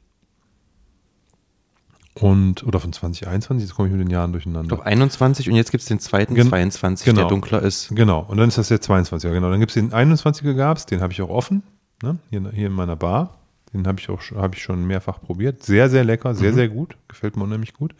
Und, 2.22 2.64
oder 2.66 2.80
von 2.80 2.92
2021, 2.94 3.68
jetzt 3.68 3.76
komme 3.76 3.88
ich 3.88 3.94
mit 3.94 4.02
den 4.02 4.10
Jahren 4.10 4.30
Ich 4.32 4.44
durcheinander. 4.44 4.68
glaube 4.68 4.86
21 4.86 5.50
und 5.50 5.56
jetzt 5.56 5.72
gibt 5.72 5.82
es 5.82 5.88
den 5.88 6.00
zweiten, 6.00 6.36
Gen- 6.36 6.48
22, 6.50 7.06
der 7.06 7.14
genau. 7.14 7.28
dunkler 7.30 7.62
ist. 7.62 7.90
Genau, 7.96 8.22
und 8.28 8.38
dann 8.38 8.48
ist 8.50 8.58
das 8.58 8.68
der 8.70 8.80
22er, 8.82 9.32
genau. 9.32 9.50
Dann 9.50 9.60
gibt 9.60 9.72
es 9.72 9.76
den 9.76 9.92
21er 9.92 10.54
gab's, 10.54 10.86
den 10.86 11.02
habe 11.02 11.14
ich 11.14 11.22
auch 11.22 11.30
offen, 11.30 11.64
ne? 12.02 12.18
hier, 12.30 12.42
hier 12.54 12.68
in 12.68 12.74
meiner 12.74 12.96
Bar. 12.96 13.36
Den 13.74 13.86
habe 13.86 14.00
ich 14.00 14.10
auch 14.10 14.22
schon- 14.22 14.38
habe 14.38 14.56
ich 14.56 14.64
schon 14.64 14.86
mehrfach 14.88 15.20
probiert. 15.22 15.62
Sehr, 15.64 15.90
sehr 15.90 16.04
lecker, 16.06 16.34
sehr, 16.34 16.54
sehr 16.54 16.70
gut. 16.70 16.96
Gefällt 17.10 17.36
mir 17.36 17.44
unheimlich 17.44 17.74
gut. 17.74 17.94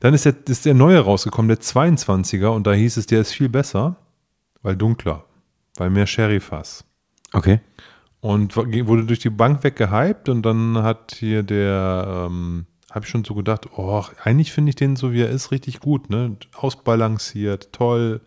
Dann 0.00 0.14
ist 0.14 0.24
der, 0.24 0.34
ist 0.48 0.64
der 0.64 0.72
neue 0.74 0.98
rausgekommen, 1.00 1.48
der 1.48 1.60
22er, 1.60 2.48
und 2.48 2.66
da 2.66 2.72
hieß 2.72 2.96
es, 2.96 3.06
der 3.06 3.20
ist 3.20 3.32
viel 3.32 3.50
besser, 3.50 3.96
weil 4.62 4.74
dunkler, 4.76 5.24
weil 5.76 5.90
mehr 5.90 6.06
Sherry-Fass. 6.06 6.84
Okay. 7.34 7.60
Und 8.20 8.56
wurde 8.56 9.04
durch 9.04 9.18
die 9.20 9.30
Bank 9.30 9.62
weg 9.64 9.76
gehypt 9.76 10.28
und 10.30 10.42
dann 10.42 10.78
hat 10.82 11.14
hier 11.18 11.42
der, 11.42 12.26
ähm, 12.28 12.64
habe 12.90 13.04
ich 13.04 13.10
schon 13.10 13.24
so 13.24 13.34
gedacht, 13.34 13.68
oh, 13.76 14.04
eigentlich 14.22 14.52
finde 14.52 14.70
ich 14.70 14.76
den 14.76 14.96
so, 14.96 15.12
wie 15.12 15.22
er 15.22 15.30
ist, 15.30 15.52
richtig 15.52 15.80
gut, 15.80 16.10
ne? 16.10 16.36
Ausbalanciert, 16.54 17.72
toll. 17.72 18.20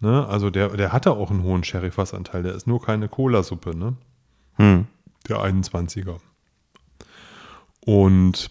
Ne? 0.00 0.26
Also 0.26 0.50
der, 0.50 0.68
der 0.68 0.92
hatte 0.92 1.12
auch 1.12 1.30
einen 1.30 1.42
hohen 1.42 1.64
Sherry-Fassanteil, 1.64 2.42
der 2.42 2.54
ist 2.54 2.66
nur 2.66 2.80
keine 2.80 3.08
Cola-Suppe, 3.08 3.76
ne? 3.76 3.96
Hm. 4.54 4.86
Der 5.28 5.38
21er. 5.38 6.18
Und 7.84 8.50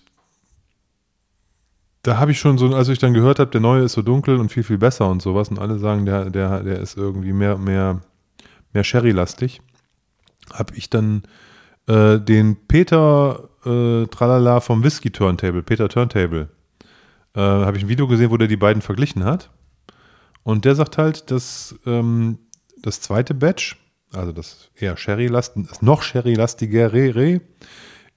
da 2.03 2.17
habe 2.17 2.31
ich 2.31 2.39
schon 2.39 2.57
so, 2.57 2.73
als 2.73 2.89
ich 2.89 2.99
dann 2.99 3.13
gehört 3.13 3.39
habe, 3.39 3.51
der 3.51 3.61
neue 3.61 3.83
ist 3.83 3.93
so 3.93 4.01
dunkel 4.01 4.37
und 4.37 4.51
viel, 4.51 4.63
viel 4.63 4.77
besser 4.77 5.09
und 5.09 5.21
sowas, 5.21 5.49
und 5.49 5.59
alle 5.59 5.79
sagen, 5.79 6.05
der, 6.05 6.29
der, 6.29 6.63
der 6.63 6.79
ist 6.79 6.97
irgendwie 6.97 7.33
mehr, 7.33 7.57
mehr, 7.57 8.01
mehr 8.73 8.83
Sherry-lastig, 8.83 9.61
habe 10.51 10.75
ich 10.75 10.89
dann 10.89 11.23
äh, 11.87 12.19
den 12.19 12.67
Peter 12.67 13.50
äh, 13.65 14.07
Tralala 14.07 14.59
vom 14.59 14.83
Whisky 14.83 15.11
Turntable, 15.11 15.63
Peter 15.63 15.89
Turntable, 15.89 16.49
äh, 17.35 17.39
habe 17.39 17.77
ich 17.77 17.83
ein 17.83 17.89
Video 17.89 18.07
gesehen, 18.07 18.31
wo 18.31 18.37
der 18.37 18.47
die 18.47 18.57
beiden 18.57 18.81
verglichen 18.81 19.23
hat. 19.23 19.49
Und 20.43 20.65
der 20.65 20.75
sagt 20.75 20.97
halt, 20.97 21.31
dass 21.31 21.75
ähm, 21.85 22.39
das 22.81 23.01
zweite 23.01 23.33
Batch, 23.33 23.77
also 24.11 24.31
das 24.31 24.69
eher 24.75 24.97
Sherry-lasten, 24.97 25.67
das 25.67 25.81
noch 25.81 26.01
Sherry-lastigere, 26.01 27.41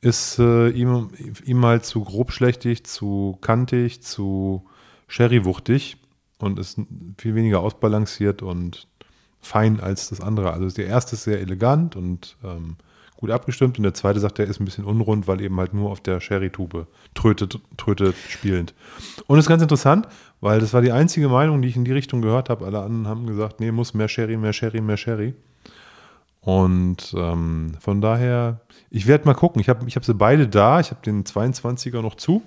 ist 0.00 0.38
äh, 0.38 0.68
ihm, 0.70 1.10
ihm 1.44 1.64
halt 1.64 1.84
zu 1.84 2.02
grobschlächtig, 2.02 2.84
zu 2.84 3.38
kantig, 3.40 4.02
zu 4.02 4.66
Sherry-wuchtig 5.08 5.98
und 6.38 6.58
ist 6.58 6.78
viel 7.18 7.34
weniger 7.34 7.60
ausbalanciert 7.60 8.42
und 8.42 8.86
fein 9.40 9.80
als 9.80 10.08
das 10.08 10.20
andere. 10.20 10.52
Also 10.52 10.74
der 10.74 10.86
erste 10.86 11.16
ist 11.16 11.24
sehr 11.24 11.40
elegant 11.40 11.96
und 11.96 12.36
ähm, 12.42 12.76
gut 13.24 13.30
abgestimmt 13.30 13.78
und 13.78 13.84
der 13.84 13.94
zweite 13.94 14.20
sagt, 14.20 14.36
der 14.36 14.46
ist 14.46 14.60
ein 14.60 14.66
bisschen 14.66 14.84
unrund, 14.84 15.26
weil 15.26 15.40
eben 15.40 15.58
halt 15.58 15.72
nur 15.72 15.90
auf 15.90 16.00
der 16.00 16.20
Sherry-Tube 16.20 16.86
trötet, 17.14 17.58
trötet 17.78 18.14
spielend. 18.28 18.74
Und 19.26 19.38
das 19.38 19.46
ist 19.46 19.48
ganz 19.48 19.62
interessant, 19.62 20.06
weil 20.42 20.60
das 20.60 20.74
war 20.74 20.82
die 20.82 20.92
einzige 20.92 21.28
Meinung, 21.28 21.62
die 21.62 21.68
ich 21.68 21.76
in 21.76 21.86
die 21.86 21.92
Richtung 21.92 22.20
gehört 22.20 22.50
habe. 22.50 22.66
Alle 22.66 22.80
anderen 22.80 23.08
haben 23.08 23.26
gesagt, 23.26 23.60
nee, 23.60 23.72
muss 23.72 23.94
mehr 23.94 24.08
Sherry, 24.08 24.36
mehr 24.36 24.52
Sherry, 24.52 24.82
mehr 24.82 24.98
Sherry. 24.98 25.32
Und 26.42 27.14
ähm, 27.16 27.72
von 27.80 28.02
daher, 28.02 28.60
ich 28.90 29.06
werde 29.06 29.24
mal 29.24 29.32
gucken. 29.32 29.58
Ich 29.62 29.70
habe 29.70 29.88
ich 29.88 29.96
hab 29.96 30.04
sie 30.04 30.12
beide 30.12 30.46
da. 30.46 30.80
Ich 30.80 30.90
habe 30.90 31.00
den 31.00 31.24
22er 31.24 32.02
noch 32.02 32.16
zu. 32.16 32.42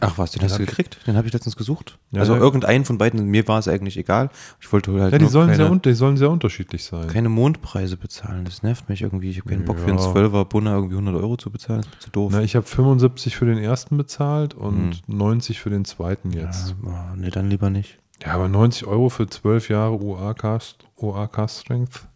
Ach 0.00 0.16
was, 0.16 0.30
den 0.30 0.42
hast 0.42 0.58
du 0.58 0.64
gekriegt? 0.64 0.98
Den 1.06 1.16
habe 1.16 1.26
ich 1.26 1.32
letztens 1.32 1.56
gesucht. 1.56 1.98
Ja, 2.12 2.20
also 2.20 2.34
ja. 2.34 2.40
irgendeinen 2.40 2.84
von 2.84 2.98
beiden, 2.98 3.26
mir 3.26 3.46
war 3.48 3.58
es 3.58 3.66
eigentlich 3.66 3.96
egal. 3.96 4.30
Ich 4.60 4.72
wollte 4.72 4.92
halt 5.00 5.12
Ja, 5.12 5.18
die 5.18 5.26
sollen, 5.26 5.50
keine, 5.50 5.68
sehr, 5.68 5.76
die 5.76 5.94
sollen 5.94 6.16
sehr 6.16 6.30
unterschiedlich 6.30 6.84
sein. 6.84 7.08
keine 7.08 7.28
Mondpreise 7.28 7.96
bezahlen. 7.96 8.44
Das 8.44 8.62
nervt 8.62 8.88
mich 8.88 9.02
irgendwie. 9.02 9.30
Ich 9.30 9.40
habe 9.40 9.50
keinen 9.50 9.64
Bock 9.64 9.78
für 9.80 9.88
einen 9.88 9.98
Ja. 9.98 10.04
12er 10.04 10.44
Bunner 10.44 10.74
irgendwie 10.74 10.94
100 10.94 11.16
Euro 11.16 11.36
zu 11.36 11.50
bezahlen. 11.50 11.82
Das 11.82 11.94
ist 11.94 12.02
zu 12.02 12.10
doof. 12.10 12.30
Na, 12.32 12.42
ich 12.42 12.54
habe 12.54 12.64
75 12.66 13.36
für 13.36 13.46
den 13.46 13.58
ersten 13.58 13.96
bezahlt 13.96 14.54
und 14.54 15.02
90 15.08 15.58
für 15.60 15.70
den 15.70 15.84
zweiten 15.84 16.30
jetzt. 16.30 16.76
Ja, 16.84 17.14
nee, 17.16 17.30
dann 17.30 17.48
lieber 17.50 17.68
nicht. 17.70 17.98
Ja, 18.24 18.34
aber 18.34 18.48
90 18.48 18.86
Euro 18.86 19.08
für 19.08 19.26
12 19.26 19.68
Jahre 19.68 20.00
UAK, 20.00 20.60
OAK 20.96 21.50
Strength. 21.50 22.06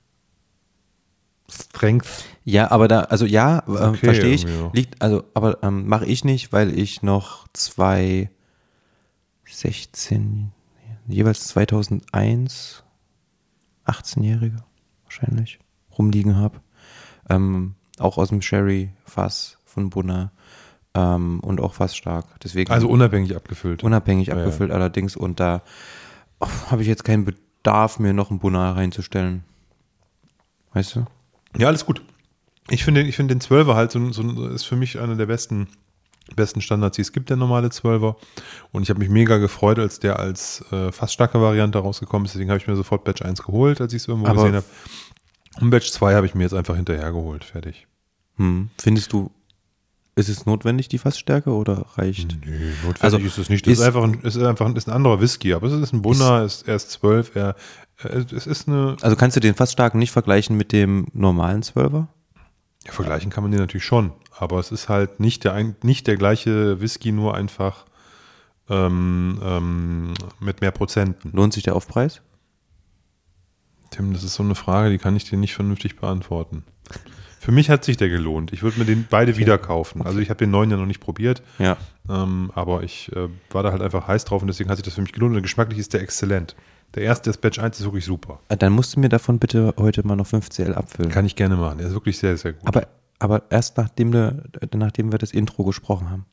Strength. 1.50 2.24
Ja, 2.44 2.70
aber 2.70 2.88
da, 2.88 3.02
also 3.02 3.24
ja, 3.24 3.58
äh, 3.66 3.70
Okay, 3.70 3.96
verstehe 4.06 4.34
ich. 4.34 4.42
ja. 4.44 4.70
Liegt, 4.72 5.00
also, 5.02 5.24
aber 5.34 5.62
ähm, 5.62 5.86
mache 5.88 6.06
ich 6.06 6.24
nicht, 6.24 6.52
weil 6.52 6.76
ich 6.78 7.02
noch 7.02 7.46
zwei 7.52 8.30
16, 9.48 10.50
jeweils 11.06 11.46
2001, 11.48 12.82
18-Jährige 13.86 14.56
wahrscheinlich 15.04 15.58
rumliegen 15.96 16.36
habe. 16.36 16.60
Ähm, 17.30 17.74
auch 17.98 18.18
aus 18.18 18.28
dem 18.28 18.42
Sherry-Fass 18.42 19.58
von 19.64 19.90
Bunner 19.90 20.32
ähm, 20.94 21.40
und 21.40 21.60
auch 21.60 21.74
fast 21.74 21.96
stark. 21.96 22.26
Deswegen 22.42 22.72
Also 22.72 22.88
unabhängig 22.88 23.34
abgefüllt. 23.36 23.84
unabhängig 23.84 24.28
Ja, 24.28 24.34
ja. 24.34 24.40
abgefüllt 24.40 24.70
allerdings 24.72 25.16
und 25.16 25.40
da 25.40 25.62
oh, 26.40 26.48
habe 26.70 26.82
ich 26.82 26.88
jetzt 26.88 27.04
keinen 27.04 27.24
Bedarf, 27.24 27.98
mir 27.98 28.12
noch 28.12 28.30
einen 28.30 28.40
Bunner 28.40 28.76
reinzustellen. 28.76 29.44
Weißt 30.72 30.96
du? 30.96 31.06
Ja, 31.58 31.68
alles 31.68 31.84
gut. 31.86 32.02
Ich 32.68 32.84
finde, 32.84 33.02
ich 33.02 33.14
finde 33.16 33.34
den 33.34 33.40
12er 33.40 33.74
halt 33.74 33.92
so, 33.92 34.12
so 34.12 34.48
ist 34.48 34.64
für 34.64 34.76
mich 34.76 34.98
einer 34.98 35.14
der 35.14 35.26
besten, 35.26 35.68
besten 36.34 36.60
Standards, 36.60 36.96
die 36.96 37.02
es 37.02 37.12
gibt, 37.12 37.30
der 37.30 37.36
normale 37.36 37.68
12er. 37.68 38.16
Und 38.72 38.82
ich 38.82 38.90
habe 38.90 38.98
mich 38.98 39.08
mega 39.08 39.38
gefreut, 39.38 39.78
als 39.78 40.00
der 40.00 40.18
als 40.18 40.64
äh, 40.72 40.90
fast 40.90 41.12
starke 41.14 41.40
Variante 41.40 41.78
rausgekommen 41.78 42.26
ist. 42.26 42.34
Deswegen 42.34 42.50
habe 42.50 42.58
ich 42.60 42.66
mir 42.66 42.74
sofort 42.76 43.04
Batch 43.04 43.22
1 43.22 43.42
geholt, 43.44 43.80
als 43.80 43.92
ich 43.92 44.02
es 44.02 44.08
irgendwo 44.08 44.28
Aber- 44.28 44.42
gesehen 44.42 44.56
habe. 44.56 44.66
Und 45.60 45.70
Batch 45.70 45.90
2 45.90 46.14
habe 46.14 46.26
ich 46.26 46.34
mir 46.34 46.42
jetzt 46.42 46.54
einfach 46.54 46.76
hinterher 46.76 47.12
geholt. 47.12 47.44
Fertig. 47.44 47.86
Hm. 48.36 48.68
Findest 48.78 49.12
du, 49.12 49.30
ist 50.16 50.28
es 50.28 50.44
notwendig, 50.44 50.88
die 50.88 50.98
Fassstärke 50.98 51.50
oder 51.50 51.86
reicht? 51.94 52.36
Nee, 52.44 52.72
notwendig 52.84 53.02
Also, 53.04 53.18
ist 53.18 53.38
es 53.38 53.48
nicht. 53.48 53.64
Das 53.66 53.74
ist, 53.74 53.78
ist- 53.80 53.86
einfach 53.86 54.02
ein, 54.02 54.20
ist 54.22 54.36
einfach 54.36 54.66
ein, 54.66 54.76
ist 54.76 54.88
ein 54.88 54.92
anderer 54.94 55.20
Whisky, 55.20 55.54
aber 55.54 55.68
es 55.68 55.72
ist 55.72 55.92
ein 55.92 56.02
Bunner, 56.02 56.42
ist, 56.42 56.66
er 56.68 56.74
ist 56.76 56.90
12, 56.90 57.36
er, 57.36 57.42
er, 57.46 57.56
es 58.02 58.46
ist 58.46 58.68
eine. 58.68 58.96
Also 59.02 59.16
kannst 59.16 59.36
du 59.36 59.40
den 59.40 59.54
Fassstarken 59.54 59.98
nicht 59.98 60.12
vergleichen 60.12 60.56
mit 60.56 60.72
dem 60.72 61.06
normalen 61.12 61.62
Zwölfer? 61.62 62.08
Ja, 62.84 62.92
vergleichen 62.92 63.30
kann 63.30 63.42
man 63.42 63.50
den 63.50 63.60
natürlich 63.60 63.84
schon, 63.84 64.12
aber 64.30 64.60
es 64.60 64.70
ist 64.70 64.88
halt 64.88 65.18
nicht 65.18 65.44
der, 65.44 65.74
nicht 65.82 66.06
der 66.06 66.16
gleiche 66.16 66.80
Whisky, 66.80 67.10
nur 67.10 67.34
einfach 67.34 67.84
ähm, 68.68 69.40
ähm, 69.42 70.14
mit 70.40 70.60
mehr 70.60 70.70
Prozenten. 70.70 71.32
Lohnt 71.32 71.52
sich 71.52 71.64
der 71.64 71.74
Aufpreis? 71.74 72.20
Tim, 73.90 74.12
das 74.12 74.24
ist 74.24 74.34
so 74.34 74.42
eine 74.42 74.54
Frage, 74.54 74.90
die 74.90 74.98
kann 74.98 75.16
ich 75.16 75.24
dir 75.24 75.36
nicht 75.38 75.54
vernünftig 75.54 75.96
beantworten. 75.96 76.64
Für 77.40 77.52
mich 77.52 77.70
hat 77.70 77.84
sich 77.84 77.96
der 77.96 78.08
gelohnt. 78.08 78.52
Ich 78.52 78.62
würde 78.62 78.78
mir 78.78 78.84
den 78.84 79.06
beide 79.08 79.36
wieder 79.36 79.56
kaufen. 79.58 80.02
Also 80.02 80.18
ich 80.18 80.30
habe 80.30 80.38
den 80.38 80.50
neuen 80.50 80.70
ja 80.70 80.76
noch 80.76 80.86
nicht 80.86 81.00
probiert, 81.00 81.42
Ja. 81.58 81.76
ähm, 82.08 82.50
aber 82.54 82.82
ich 82.82 83.10
äh, 83.14 83.28
war 83.50 83.62
da 83.62 83.70
halt 83.70 83.82
einfach 83.82 84.06
heiß 84.08 84.24
drauf 84.24 84.42
und 84.42 84.48
deswegen 84.48 84.68
hat 84.68 84.76
sich 84.76 84.84
das 84.84 84.94
für 84.94 85.02
mich 85.02 85.12
gelohnt. 85.12 85.36
Und 85.36 85.42
geschmacklich 85.42 85.78
ist 85.78 85.92
der 85.94 86.02
exzellent. 86.02 86.56
Der 86.96 87.04
erste, 87.04 87.28
das 87.30 87.36
Batch 87.36 87.58
1 87.58 87.78
ist 87.78 87.84
wirklich 87.84 88.04
super. 88.06 88.40
Äh, 88.48 88.56
Dann 88.56 88.72
musst 88.72 88.96
du 88.96 89.00
mir 89.00 89.10
davon 89.10 89.38
bitte 89.38 89.74
heute 89.76 90.04
mal 90.06 90.16
noch 90.16 90.26
5 90.26 90.48
CL 90.48 90.74
abfüllen. 90.74 91.10
Kann 91.12 91.26
ich 91.26 91.36
gerne 91.36 91.56
machen. 91.56 91.78
Der 91.78 91.88
ist 91.88 91.92
wirklich 91.92 92.18
sehr, 92.18 92.36
sehr 92.38 92.54
gut. 92.54 92.66
aber, 92.66 92.88
aber 93.18 93.42
erst 93.50 93.76
nachdem, 93.76 94.10
nachdem 94.74 95.12
wir 95.12 95.18
das 95.18 95.32
Intro 95.32 95.64
gesprochen 95.64 96.10
haben. 96.10 96.24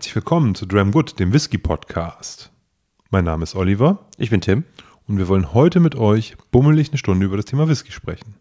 Herzlich 0.00 0.14
willkommen 0.14 0.54
zu 0.54 0.64
Dram 0.64 0.92
Good, 0.92 1.18
dem 1.20 1.34
Whisky 1.34 1.58
Podcast. 1.58 2.50
Mein 3.10 3.26
Name 3.26 3.42
ist 3.42 3.54
Oliver 3.54 4.06
Ich 4.16 4.30
bin 4.30 4.40
Tim. 4.40 4.64
und 5.06 5.18
wir 5.18 5.28
wollen 5.28 5.52
heute 5.52 5.78
mit 5.78 5.94
euch 5.94 6.38
bummelig 6.50 6.88
eine 6.88 6.96
Stunde 6.96 7.26
über 7.26 7.36
das 7.36 7.44
Thema 7.44 7.68
Whisky 7.68 7.92
sprechen. 7.92 8.36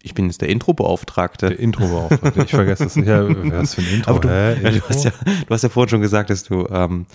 Ich 0.00 0.14
bin 0.14 0.26
jetzt 0.26 0.40
der 0.40 0.48
Intro-Beauftragte. 0.48 1.48
Der 1.48 1.58
Intro 1.58 1.90
war 1.90 2.02
auch. 2.04 2.36
Ich 2.36 2.50
vergesse 2.50 2.84
das. 2.84 2.94
Ja, 2.94 3.28
was 3.52 3.74
für 3.74 3.80
ein 3.80 3.88
Intro? 3.94 4.10
Aber 4.12 4.20
du, 4.20 4.28
Hä? 4.28 4.62
ja, 4.62 4.70
du, 4.70 4.76
Intro? 4.76 4.88
hast 4.90 5.04
ja, 5.06 5.10
du 5.10 5.50
hast 5.50 5.62
ja 5.62 5.68
vorhin 5.68 5.88
schon 5.90 6.00
gesagt, 6.02 6.30
dass 6.30 6.44
du 6.44 6.68
ähm, 6.70 7.06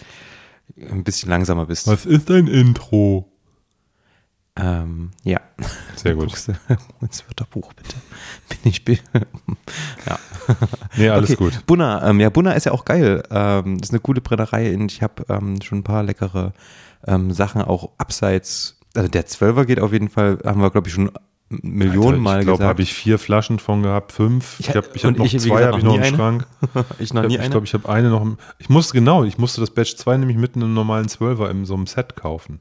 ein 0.75 1.05
bisschen 1.05 1.29
langsamer 1.29 1.65
bist. 1.65 1.87
was 1.87 2.05
ist 2.05 2.29
ein 2.29 2.47
Intro? 2.47 3.31
Ähm, 4.59 5.11
ja. 5.23 5.39
Sehr 5.95 6.15
gut. 6.15 6.27
Guckst 6.27 6.47
du 6.47 6.53
ins 7.01 7.23
Wörterbuch, 7.27 7.73
bitte. 7.73 7.95
Bin 8.49 8.59
ich. 8.63 8.83
Bin, 8.85 8.99
ja. 10.05 10.19
Nee, 10.95 11.09
alles 11.09 11.31
okay. 11.31 11.37
gut. 11.37 11.65
Bunna, 11.65 12.09
ähm, 12.09 12.19
ja, 12.19 12.29
Bunna 12.29 12.53
ist 12.53 12.65
ja 12.65 12.71
auch 12.71 12.85
geil. 12.85 13.23
Ähm, 13.29 13.77
das 13.77 13.89
ist 13.89 13.93
eine 13.93 13.99
coole 13.99 14.21
Brennerei 14.21 14.73
und 14.75 14.91
ich 14.91 15.01
habe 15.01 15.23
ähm, 15.29 15.61
schon 15.61 15.79
ein 15.79 15.83
paar 15.83 16.03
leckere 16.03 16.53
ähm, 17.05 17.31
Sachen 17.31 17.61
auch 17.61 17.89
abseits. 17.97 18.79
Also 18.95 19.09
der 19.09 19.25
Zwölfer 19.25 19.65
geht 19.65 19.79
auf 19.79 19.93
jeden 19.93 20.09
Fall, 20.09 20.39
haben 20.45 20.61
wir 20.61 20.71
glaube 20.71 20.87
ich 20.87 20.93
schon 20.93 21.11
Millionen 21.49 22.07
Alter, 22.15 22.21
Mal 22.21 22.39
Ich 22.39 22.43
glaube, 22.45 22.57
gesagt. 22.57 22.69
habe 22.69 22.81
ich 22.81 22.93
vier 22.93 23.17
Flaschen 23.19 23.59
von 23.59 23.81
gehabt, 23.83 24.11
fünf. 24.11 24.59
Ich 24.59 24.65
Ich- 24.67 24.71
glaube, 24.73 24.89
ich 24.93 25.05
habe 25.05 25.17
noch 25.17 25.25
ich, 25.25 25.39
zwei, 25.39 25.55
gesagt, 25.61 25.65
habe 25.67 25.77
ich 25.77 25.83
noch 25.85 25.95
im 25.95 26.01
eine. 26.03 26.15
Schrank. 26.17 26.47
ich 26.99 27.13
noch 27.13 27.23
Ich 27.23 27.29
nie 27.29 27.35
glaube, 27.35 27.39
eine. 27.39 27.43
ich, 27.45 27.51
glaub, 27.51 27.63
ich 27.63 27.73
habe 27.73 27.89
eine 27.89 28.09
noch. 28.09 28.21
Im, 28.21 28.37
ich 28.57 28.69
musste 28.69 28.93
genau, 28.93 29.23
ich 29.23 29.37
musste 29.37 29.61
das 29.61 29.69
Batch 29.71 29.95
2 29.95 30.17
nämlich 30.17 30.35
mitten 30.37 30.61
im 30.61 30.73
normalen 30.73 31.07
Zwölfer 31.07 31.49
in 31.49 31.63
so 31.65 31.75
einem 31.75 31.87
Set 31.87 32.15
kaufen. 32.17 32.59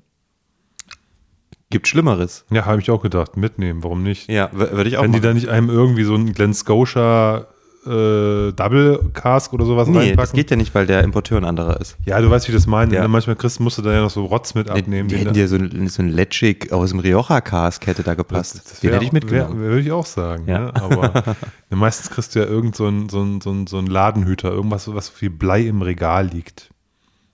Gibt 1.71 1.89
Schlimmeres. 1.89 2.45
Ja, 2.51 2.65
habe 2.65 2.81
ich 2.81 2.91
auch 2.91 3.03
gedacht, 3.03 3.37
mitnehmen, 3.37 3.83
warum 3.83 4.03
nicht? 4.03 4.29
Ja, 4.31 4.51
würde 4.53 4.89
ich 4.89 4.99
auch 4.99 5.03
Wenn 5.03 5.13
die 5.13 5.19
machen. 5.19 5.29
da 5.31 5.35
nicht 5.35 5.49
einem 5.49 5.69
irgendwie 5.69 6.05
so 6.05 6.15
einen 6.15 6.33
Glen 6.33 6.55
Scotia 6.55 7.47
äh, 7.85 8.53
Double 8.53 9.11
Cask 9.15 9.53
oder 9.53 9.65
sowas 9.65 9.87
Nee, 9.89 9.99
reinpacken. 9.99 10.17
das 10.17 10.33
geht 10.33 10.51
ja 10.51 10.57
nicht, 10.57 10.75
weil 10.75 10.87
der 10.87 11.03
Importeur 11.05 11.39
ein 11.39 11.45
anderer 11.45 11.81
ist. 11.81 11.97
Ja, 12.05 12.21
du 12.21 12.29
weißt, 12.31 12.47
wie 12.49 12.53
ich 12.53 12.57
das 12.57 12.67
meine. 12.67 12.93
Ja. 12.95 13.03
Ne? 13.03 13.09
Manchmal 13.09 13.37
kriegst, 13.37 13.61
musst 13.61 13.79
du 13.79 13.83
da 13.83 13.93
ja 13.93 14.01
noch 14.01 14.11
so 14.11 14.25
Rotz 14.25 14.55
mit 14.55 14.69
abnehmen. 14.71 15.09
die 15.09 15.15
den 15.17 15.25
hätten 15.25 15.35
dir 15.35 15.47
so, 15.49 15.55
ein- 15.57 15.89
so 15.89 16.03
ein 16.03 16.09
Letschig 16.09 16.73
aus 16.73 16.91
dem 16.91 16.99
Rioja-Cask 17.01 17.87
hätte 17.87 18.03
da 18.03 18.15
gepasst. 18.15 18.83
Den 18.83 18.91
wär 18.91 18.97
hätte 18.97 19.05
ich 19.05 19.13
mitgenommen. 19.13 19.59
Würde 19.61 19.81
ich 19.81 19.93
auch 19.93 20.07
sagen. 20.07 20.49
Ja. 20.49 20.59
Ne? 20.67 20.75
Aber 20.77 21.13
ne, 21.71 21.77
meistens 21.77 22.11
kriegst 22.11 22.35
du 22.35 22.41
ja 22.41 22.47
irgend 22.47 22.75
so 22.75 22.87
einen 22.87 23.09
so 23.09 23.23
ein, 23.23 23.41
so 23.41 23.51
ein, 23.53 23.67
so 23.69 23.79
ein 23.79 23.87
Ladenhüter, 23.87 24.51
irgendwas, 24.51 24.93
was 24.93 25.13
wie 25.21 25.29
Blei 25.29 25.63
im 25.63 25.83
Regal 25.83 26.27
liegt, 26.27 26.71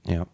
ja. 0.07 0.27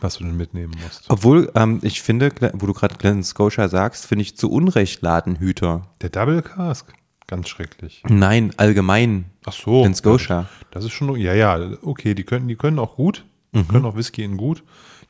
Was 0.00 0.18
du 0.18 0.24
dann 0.24 0.36
mitnehmen 0.36 0.74
musst. 0.82 1.04
Obwohl, 1.08 1.50
ähm, 1.54 1.80
ich 1.82 2.02
finde, 2.02 2.30
wo 2.54 2.66
du 2.66 2.72
gerade 2.72 2.96
Glen 2.96 3.22
Scotia 3.22 3.68
sagst, 3.68 4.06
finde 4.06 4.22
ich 4.22 4.36
zu 4.36 4.50
Unrecht 4.50 5.02
Ladenhüter. 5.02 5.88
Der 6.00 6.10
Double 6.10 6.42
Cask, 6.42 6.92
ganz 7.26 7.48
schrecklich. 7.48 8.02
Nein, 8.08 8.52
allgemein 8.56 9.26
Ach 9.44 9.52
so. 9.52 9.82
Glen 9.82 9.94
Scotia. 9.94 10.46
Das 10.70 10.84
ist 10.84 10.92
schon, 10.92 11.14
ja, 11.16 11.34
ja, 11.34 11.58
okay, 11.82 12.14
die 12.14 12.24
können, 12.24 12.48
die 12.48 12.56
können 12.56 12.78
auch 12.78 12.96
gut, 12.96 13.24
Mhm. 13.52 13.68
können 13.68 13.84
auch 13.84 13.96
Whisky 13.96 14.24
in 14.24 14.36
gut. 14.38 14.62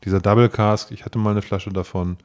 Dieser 0.05 0.21
Double 0.21 0.49
Cask, 0.49 0.91
ich 0.91 1.05
hatte 1.05 1.19
mal 1.19 1.31
eine 1.31 1.43
Flasche 1.43 1.71
davon, 1.71 2.17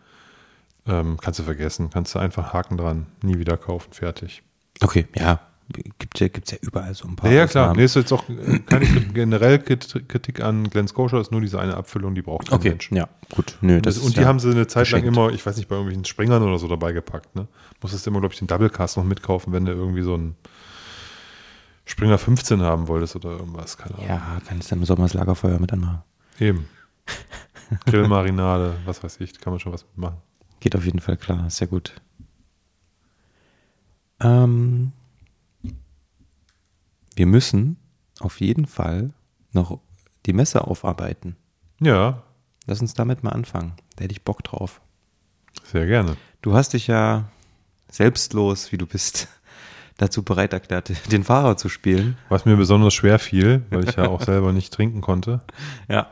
ähm, 0.88 1.18
kannst 1.22 1.40
du 1.40 1.44
vergessen, 1.44 1.90
kannst 1.92 2.16
du 2.16 2.20
einfach 2.20 2.54
Haken 2.54 2.78
dran, 2.78 3.06
nie 3.22 3.38
wieder 3.38 3.56
kaufen, 3.58 3.94
fertig. 3.94 4.42
Okay, 4.82 5.08
ja. 5.16 5.40
Gibt 5.70 6.20
ja, 6.22 6.30
gibt's 6.30 6.52
ja 6.52 6.58
überall 6.62 6.94
so 6.96 7.08
ein 7.08 7.16
paar. 7.18 7.30
Ja, 7.30 7.40
ja 7.40 7.48
klar. 7.48 7.66
Ausnahmen. 7.66 7.80
Nee, 7.80 7.86
ist 7.86 7.96
jetzt 7.96 8.14
auch 8.14 8.24
keine 8.68 8.86
generell 9.14 9.56
Krit- 9.58 10.08
Kritik 10.08 10.42
an 10.42 10.70
Glen 10.70 10.88
Scotia, 10.88 11.20
ist 11.20 11.32
nur 11.32 11.42
diese 11.42 11.60
eine 11.60 11.76
Abfüllung, 11.76 12.16
die 12.16 12.22
braucht 12.22 12.48
kein 12.50 12.58
Okay, 12.60 12.70
Mensch. 12.70 12.92
ja, 12.92 13.10
gut. 13.36 13.58
Nö, 13.62 13.82
das 13.82 13.98
und 13.98 14.08
ist 14.08 14.16
die 14.18 14.22
ja 14.22 14.28
haben 14.28 14.40
sie 14.40 14.50
eine 14.52 14.68
Zeit 14.68 14.90
lang 14.92 15.02
geschenkt. 15.02 15.18
immer, 15.18 15.30
ich 15.32 15.46
weiß 15.46 15.58
nicht, 15.58 15.68
bei 15.68 15.76
irgendwelchen 15.76 16.06
Springern 16.06 16.42
oder 16.44 16.58
so 16.58 16.68
dabei 16.70 16.94
gepackt. 16.94 17.36
Ne? 17.36 17.48
Musstest 17.82 18.08
immer, 18.08 18.20
glaube 18.22 18.34
ich, 18.34 18.40
den 18.40 18.48
Double 18.48 18.70
Cast 18.70 18.96
noch 18.96 19.04
mitkaufen, 19.04 19.52
wenn 19.52 19.66
du 19.66 19.74
irgendwie 19.74 20.04
so 20.04 20.14
einen 20.14 20.36
Springer 21.84 22.18
15 22.18 22.62
haben 22.62 22.88
wolltest 22.88 23.16
oder 23.18 23.32
irgendwas. 23.32 23.78
Keine 23.78 23.96
Ahnung. 23.96 24.08
Ja, 24.08 24.42
kannst 24.48 24.72
du 24.72 24.76
im 24.76 24.86
Sommer 24.86 25.04
das 25.04 25.14
Lagerfeuer 25.14 25.60
mit 25.60 25.74
anmachen. 25.74 26.02
Eben. 26.40 26.68
Grillmarinade, 27.86 28.76
was 28.86 29.04
weiß 29.04 29.20
ich, 29.20 29.34
da 29.34 29.40
kann 29.42 29.52
man 29.52 29.60
schon 29.60 29.74
was 29.74 29.84
mitmachen. 29.86 30.18
Geht 30.62 30.76
auf 30.76 30.86
jeden 30.86 31.00
Fall 31.02 31.18
klar, 31.18 31.46
ja 31.50 31.66
gut. 31.68 31.94
Ähm, 34.20 34.92
wir 37.18 37.26
müssen 37.26 37.78
auf 38.20 38.40
jeden 38.40 38.66
Fall 38.66 39.12
noch 39.52 39.80
die 40.26 40.34
Messe 40.34 40.66
aufarbeiten. 40.66 41.36
Ja, 41.80 42.24
Lass 42.68 42.82
uns 42.82 42.94
damit 42.94 43.24
mal 43.24 43.32
anfangen. 43.32 43.74
Da 43.96 44.04
hätte 44.04 44.12
ich 44.12 44.24
Bock 44.24 44.44
drauf. 44.44 44.82
sehr 45.64 45.86
gerne. 45.86 46.18
Du 46.42 46.54
hast 46.54 46.74
dich 46.74 46.88
ja 46.88 47.30
selbstlos, 47.90 48.72
wie 48.74 48.78
du 48.78 48.86
bist, 48.86 49.30
dazu 49.98 50.22
bereit 50.22 50.54
erklärt, 50.54 50.92
den 51.12 51.24
Fahrer 51.24 51.56
zu 51.58 51.70
spielen. 51.70 52.18
Was 52.30 52.46
mir 52.46 52.58
besonders 52.58 52.94
schwer 52.94 53.18
fiel, 53.20 53.64
weil 53.70 53.88
ich 53.88 53.96
ja 53.96 54.10
auch 54.10 54.22
selber 54.26 54.52
nicht 54.52 54.72
trinken 54.74 55.02
konnte. 55.02 55.42
Ja. 55.88 56.12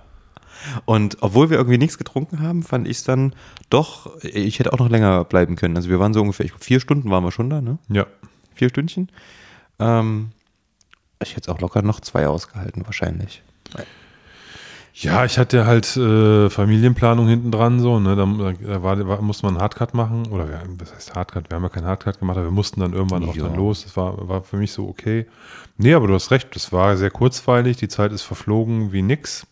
Und 0.86 1.18
obwohl 1.22 1.50
wir 1.50 1.58
irgendwie 1.58 1.78
nichts 1.78 1.98
getrunken 1.98 2.40
haben, 2.40 2.64
fand 2.64 2.88
ich 2.88 2.98
es 2.98 3.04
dann 3.04 3.36
doch, 3.70 4.24
ich 4.24 4.58
hätte 4.58 4.74
auch 4.74 4.80
noch 4.80 4.90
länger 4.90 5.26
bleiben 5.26 5.58
können. 5.58 5.76
Also 5.76 5.90
wir 5.90 6.00
waren 6.00 6.14
so 6.14 6.22
ungefähr, 6.22 6.46
ich 6.46 6.54
vier 6.54 6.80
Stunden 6.80 7.12
waren 7.12 7.24
wir 7.24 7.32
schon 7.32 7.50
da, 7.50 7.62
ne? 7.62 7.78
Ja. 7.90 8.08
Vier 8.56 8.70
Stündchen. 8.70 9.12
Ähm, 9.78 10.32
ich 11.22 11.32
hätte 11.36 11.50
es 11.52 11.56
auch 11.56 11.60
locker 11.60 11.82
noch 11.82 12.00
zwei 12.02 12.28
ausgehalten, 12.28 12.86
wahrscheinlich. 12.86 13.42
Ja, 14.94 15.26
ich 15.26 15.38
hatte 15.38 15.66
halt 15.66 15.98
äh, 15.98 16.50
Familienplanung 16.50 17.28
hinten 17.28 17.52
dran 17.52 17.82
so, 17.82 18.00
ne? 18.00 18.16
Da, 18.16 18.26
da 18.26 18.82
war, 18.82 19.08
war, 19.08 19.22
musste 19.22 19.46
man 19.46 19.56
einen 19.56 19.62
Hardcut 19.62 19.94
machen. 19.94 20.28
Oder 20.28 20.48
wir, 20.48 20.62
was 20.78 20.94
heißt 20.94 21.16
Hardcut? 21.16 21.50
Wir 21.50 21.56
haben 21.58 21.64
ja 21.64 21.70
keinen 21.70 21.86
Hardcut 21.86 22.18
gemacht, 22.20 22.38
aber 22.38 22.48
wir 22.48 22.52
mussten 22.52 22.80
dann 22.80 22.94
irgendwann 22.94 23.26
auch 23.28 23.36
Ja. 23.36 23.44
dann 23.44 23.56
los. 23.56 23.84
Das 23.84 23.98
war, 23.98 24.30
war 24.30 24.44
für 24.44 24.56
mich 24.56 24.72
so 24.72 24.88
okay. 24.88 25.26
Nee, 25.78 25.94
aber 25.94 26.08
du 26.08 26.14
hast 26.14 26.32
recht, 26.32 26.56
das 26.56 26.72
war 26.72 26.96
sehr 26.96 27.12
kurzweilig, 27.12 27.76
die 27.76 27.90
Zeit 27.90 28.14
ist 28.14 28.22
verflogen 28.22 28.94
wie 28.94 29.02
nix. 29.02 29.46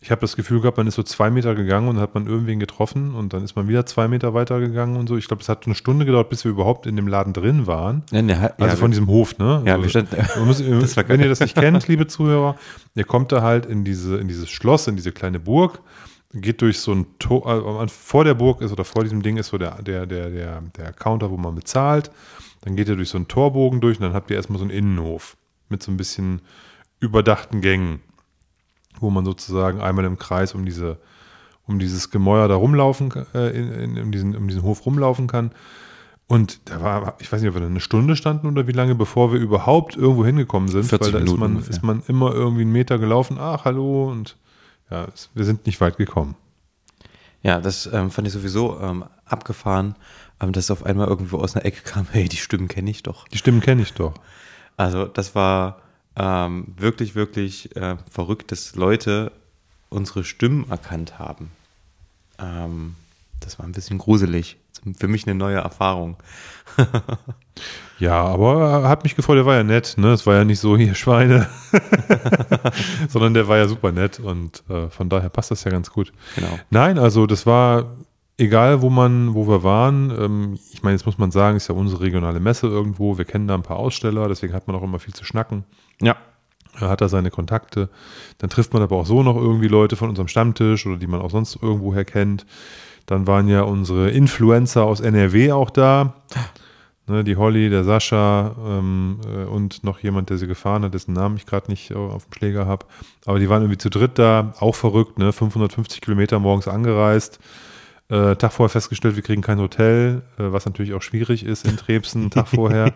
Ich 0.00 0.12
habe 0.12 0.20
das 0.20 0.36
Gefühl 0.36 0.60
gehabt, 0.60 0.76
man 0.76 0.86
ist 0.86 0.94
so 0.94 1.02
zwei 1.02 1.28
Meter 1.28 1.56
gegangen 1.56 1.88
und 1.88 1.98
hat 1.98 2.14
man 2.14 2.28
irgendwen 2.28 2.60
getroffen 2.60 3.14
und 3.16 3.32
dann 3.32 3.42
ist 3.42 3.56
man 3.56 3.66
wieder 3.66 3.84
zwei 3.84 4.06
Meter 4.06 4.32
weiter 4.32 4.60
gegangen 4.60 4.96
und 4.96 5.08
so. 5.08 5.16
Ich 5.16 5.26
glaube, 5.26 5.42
es 5.42 5.48
hat 5.48 5.66
eine 5.66 5.74
Stunde 5.74 6.04
gedauert, 6.06 6.28
bis 6.30 6.44
wir 6.44 6.52
überhaupt 6.52 6.86
in 6.86 6.94
dem 6.94 7.08
Laden 7.08 7.32
drin 7.32 7.66
waren. 7.66 8.04
Ja, 8.12 8.22
ne, 8.22 8.32
ja, 8.58 8.64
Also 8.64 8.76
von 8.76 8.92
diesem 8.92 9.08
Hof, 9.08 9.38
ne? 9.38 9.62
Ja, 9.66 9.72
also, 9.74 9.82
wir 9.82 9.90
standen- 9.90 10.46
muss, 10.46 10.96
wenn 11.08 11.20
ihr 11.20 11.28
das 11.28 11.40
nicht 11.40 11.56
kennt, 11.56 11.88
liebe 11.88 12.06
Zuhörer, 12.06 12.54
ihr 12.94 13.04
kommt 13.04 13.32
da 13.32 13.42
halt 13.42 13.66
in 13.66 13.82
diese, 13.84 14.18
in 14.18 14.28
dieses 14.28 14.48
Schloss, 14.48 14.86
in 14.86 14.94
diese 14.94 15.10
kleine 15.10 15.40
Burg, 15.40 15.80
geht 16.32 16.60
durch 16.62 16.78
so 16.78 16.92
ein 16.92 17.06
Tor, 17.18 17.46
also 17.48 17.86
vor 17.88 18.22
der 18.22 18.34
Burg 18.34 18.60
ist 18.60 18.70
oder 18.70 18.84
vor 18.84 19.02
diesem 19.02 19.22
Ding 19.22 19.36
ist 19.36 19.48
so 19.48 19.58
der, 19.58 19.82
der, 19.82 20.06
der, 20.06 20.30
der, 20.30 20.60
der 20.76 20.92
Counter, 20.92 21.30
wo 21.30 21.36
man 21.38 21.56
bezahlt. 21.56 22.12
Dann 22.60 22.76
geht 22.76 22.88
ihr 22.88 22.94
durch 22.96 23.08
so 23.08 23.16
einen 23.18 23.26
Torbogen 23.28 23.80
durch 23.80 23.98
und 23.98 24.04
dann 24.04 24.12
habt 24.14 24.30
ihr 24.30 24.36
erstmal 24.36 24.58
so 24.58 24.64
einen 24.64 24.70
Innenhof 24.72 25.36
mit 25.70 25.82
so 25.82 25.90
ein 25.90 25.96
bisschen 25.96 26.42
überdachten 27.00 27.60
Gängen, 27.60 28.00
wo 29.00 29.10
man 29.10 29.24
sozusagen 29.24 29.80
einmal 29.80 30.04
im 30.04 30.18
Kreis 30.18 30.54
um 30.54 30.64
diese, 30.64 30.98
um 31.66 31.78
dieses 31.78 32.10
Gemäuer 32.10 32.48
da 32.48 32.54
rumlaufen, 32.56 33.12
äh, 33.34 33.50
in, 33.50 33.72
in, 33.72 34.02
um, 34.02 34.12
diesen, 34.12 34.36
um 34.36 34.48
diesen 34.48 34.62
Hof 34.62 34.86
rumlaufen 34.86 35.26
kann. 35.26 35.52
Und 36.26 36.60
da 36.66 36.82
war, 36.82 37.14
ich 37.20 37.32
weiß 37.32 37.40
nicht, 37.40 37.48
ob 37.48 37.54
wir 37.54 37.62
da 37.62 37.66
eine 37.66 37.80
Stunde 37.80 38.14
standen 38.14 38.48
oder 38.48 38.66
wie 38.66 38.72
lange, 38.72 38.94
bevor 38.94 39.32
wir 39.32 39.40
überhaupt 39.40 39.96
irgendwo 39.96 40.26
hingekommen 40.26 40.68
sind, 40.68 40.84
40 40.84 41.06
weil 41.06 41.12
da 41.12 41.18
ist 41.18 41.24
Minuten 41.24 41.40
man, 41.40 41.50
ungefähr. 41.52 41.70
ist 41.70 41.82
man 41.82 42.02
immer 42.06 42.34
irgendwie 42.34 42.62
einen 42.62 42.72
Meter 42.72 42.98
gelaufen, 42.98 43.38
ach, 43.40 43.64
hallo, 43.64 44.10
und 44.10 44.36
ja, 44.90 45.06
es, 45.14 45.30
wir 45.34 45.46
sind 45.46 45.64
nicht 45.64 45.80
weit 45.80 45.96
gekommen. 45.96 46.34
Ja, 47.42 47.60
das 47.60 47.88
ähm, 47.90 48.10
fand 48.10 48.26
ich 48.26 48.34
sowieso 48.34 48.78
ähm, 48.80 49.04
abgefahren, 49.24 49.94
ähm, 50.40 50.52
dass 50.52 50.70
auf 50.70 50.84
einmal 50.84 51.08
irgendwo 51.08 51.38
aus 51.38 51.56
einer 51.56 51.64
Ecke 51.64 51.80
kam, 51.82 52.06
hey, 52.12 52.28
die 52.28 52.36
Stimmen 52.36 52.68
kenne 52.68 52.90
ich 52.90 53.02
doch. 53.02 53.26
Die 53.28 53.38
Stimmen 53.38 53.60
kenne 53.60 53.82
ich 53.82 53.94
doch. 53.94 54.14
Also 54.76 55.06
das 55.06 55.34
war 55.34 55.78
ähm, 56.18 56.74
wirklich, 56.76 57.14
wirklich 57.14 57.74
äh, 57.76 57.96
verrückt, 58.10 58.52
dass 58.52 58.74
Leute 58.74 59.32
unsere 59.88 60.24
Stimmen 60.24 60.68
erkannt 60.70 61.18
haben. 61.18 61.50
Ähm, 62.38 62.94
das 63.40 63.58
war 63.58 63.66
ein 63.66 63.72
bisschen 63.72 63.98
gruselig. 63.98 64.56
Für 64.98 65.08
mich 65.08 65.26
eine 65.26 65.34
neue 65.34 65.58
Erfahrung. 65.58 66.16
Ja, 67.98 68.22
aber 68.22 68.82
er 68.84 68.88
hat 68.88 69.02
mich 69.02 69.16
gefreut, 69.16 69.38
der 69.38 69.46
war 69.46 69.56
ja 69.56 69.64
nett, 69.64 69.94
ne? 69.96 70.12
Es 70.12 70.24
war 70.24 70.36
ja 70.36 70.44
nicht 70.44 70.60
so 70.60 70.76
hier 70.76 70.94
Schweine, 70.94 71.48
sondern 73.08 73.34
der 73.34 73.48
war 73.48 73.56
ja 73.56 73.66
super 73.66 73.90
nett 73.90 74.20
und 74.20 74.62
äh, 74.68 74.88
von 74.88 75.08
daher 75.08 75.30
passt 75.30 75.50
das 75.50 75.64
ja 75.64 75.72
ganz 75.72 75.90
gut. 75.90 76.12
Genau. 76.36 76.58
Nein, 76.70 76.98
also 76.98 77.26
das 77.26 77.44
war 77.44 77.96
egal, 78.36 78.82
wo 78.82 78.90
man, 78.90 79.34
wo 79.34 79.48
wir 79.48 79.64
waren. 79.64 80.12
Ähm, 80.16 80.58
ich 80.72 80.84
meine, 80.84 80.94
jetzt 80.94 81.06
muss 81.06 81.18
man 81.18 81.32
sagen, 81.32 81.56
ist 81.56 81.68
ja 81.68 81.74
unsere 81.74 82.02
regionale 82.02 82.38
Messe 82.38 82.68
irgendwo. 82.68 83.18
Wir 83.18 83.24
kennen 83.24 83.48
da 83.48 83.54
ein 83.54 83.62
paar 83.62 83.78
Aussteller, 83.78 84.28
deswegen 84.28 84.54
hat 84.54 84.68
man 84.68 84.76
auch 84.76 84.82
immer 84.84 85.00
viel 85.00 85.14
zu 85.14 85.24
schnacken. 85.24 85.64
Ja. 86.00 86.16
Er 86.80 86.88
hat 86.88 87.00
da 87.00 87.08
seine 87.08 87.30
Kontakte. 87.30 87.88
Dann 88.38 88.50
trifft 88.50 88.72
man 88.72 88.82
aber 88.82 88.96
auch 88.96 89.06
so 89.06 89.22
noch 89.22 89.36
irgendwie 89.36 89.68
Leute 89.68 89.96
von 89.96 90.08
unserem 90.08 90.28
Stammtisch 90.28 90.86
oder 90.86 90.96
die 90.96 91.08
man 91.08 91.20
auch 91.20 91.30
sonst 91.30 91.60
irgendwoher 91.60 92.04
kennt. 92.04 92.46
Dann 93.06 93.26
waren 93.26 93.48
ja 93.48 93.62
unsere 93.62 94.10
Influencer 94.10 94.84
aus 94.84 95.00
NRW 95.00 95.52
auch 95.52 95.70
da. 95.70 96.14
Ne, 97.08 97.24
die 97.24 97.36
Holly, 97.36 97.70
der 97.70 97.84
Sascha 97.84 98.54
ähm, 98.66 99.20
äh, 99.26 99.44
und 99.44 99.82
noch 99.82 99.98
jemand, 100.00 100.28
der 100.28 100.36
sie 100.36 100.46
gefahren 100.46 100.84
hat, 100.84 100.92
dessen 100.92 101.14
Namen 101.14 101.38
ich 101.38 101.46
gerade 101.46 101.70
nicht 101.70 101.94
auf 101.94 102.26
dem 102.26 102.34
Schläger 102.34 102.66
habe. 102.66 102.84
Aber 103.24 103.38
die 103.38 103.48
waren 103.48 103.62
irgendwie 103.62 103.78
zu 103.78 103.88
dritt 103.88 104.18
da, 104.18 104.52
auch 104.60 104.74
verrückt, 104.74 105.18
ne? 105.18 105.32
550 105.32 106.02
Kilometer 106.02 106.38
morgens 106.38 106.68
angereist. 106.68 107.40
Äh, 108.10 108.36
Tag 108.36 108.52
vorher 108.52 108.70
festgestellt, 108.70 109.16
wir 109.16 109.22
kriegen 109.22 109.42
kein 109.42 109.58
Hotel, 109.58 110.22
äh, 110.38 110.44
was 110.50 110.64
natürlich 110.64 110.94
auch 110.94 111.02
schwierig 111.02 111.44
ist 111.44 111.66
in 111.66 111.76
Trebsen, 111.76 112.22
einen 112.22 112.30
Tag 112.30 112.48
vorher. 112.54 112.94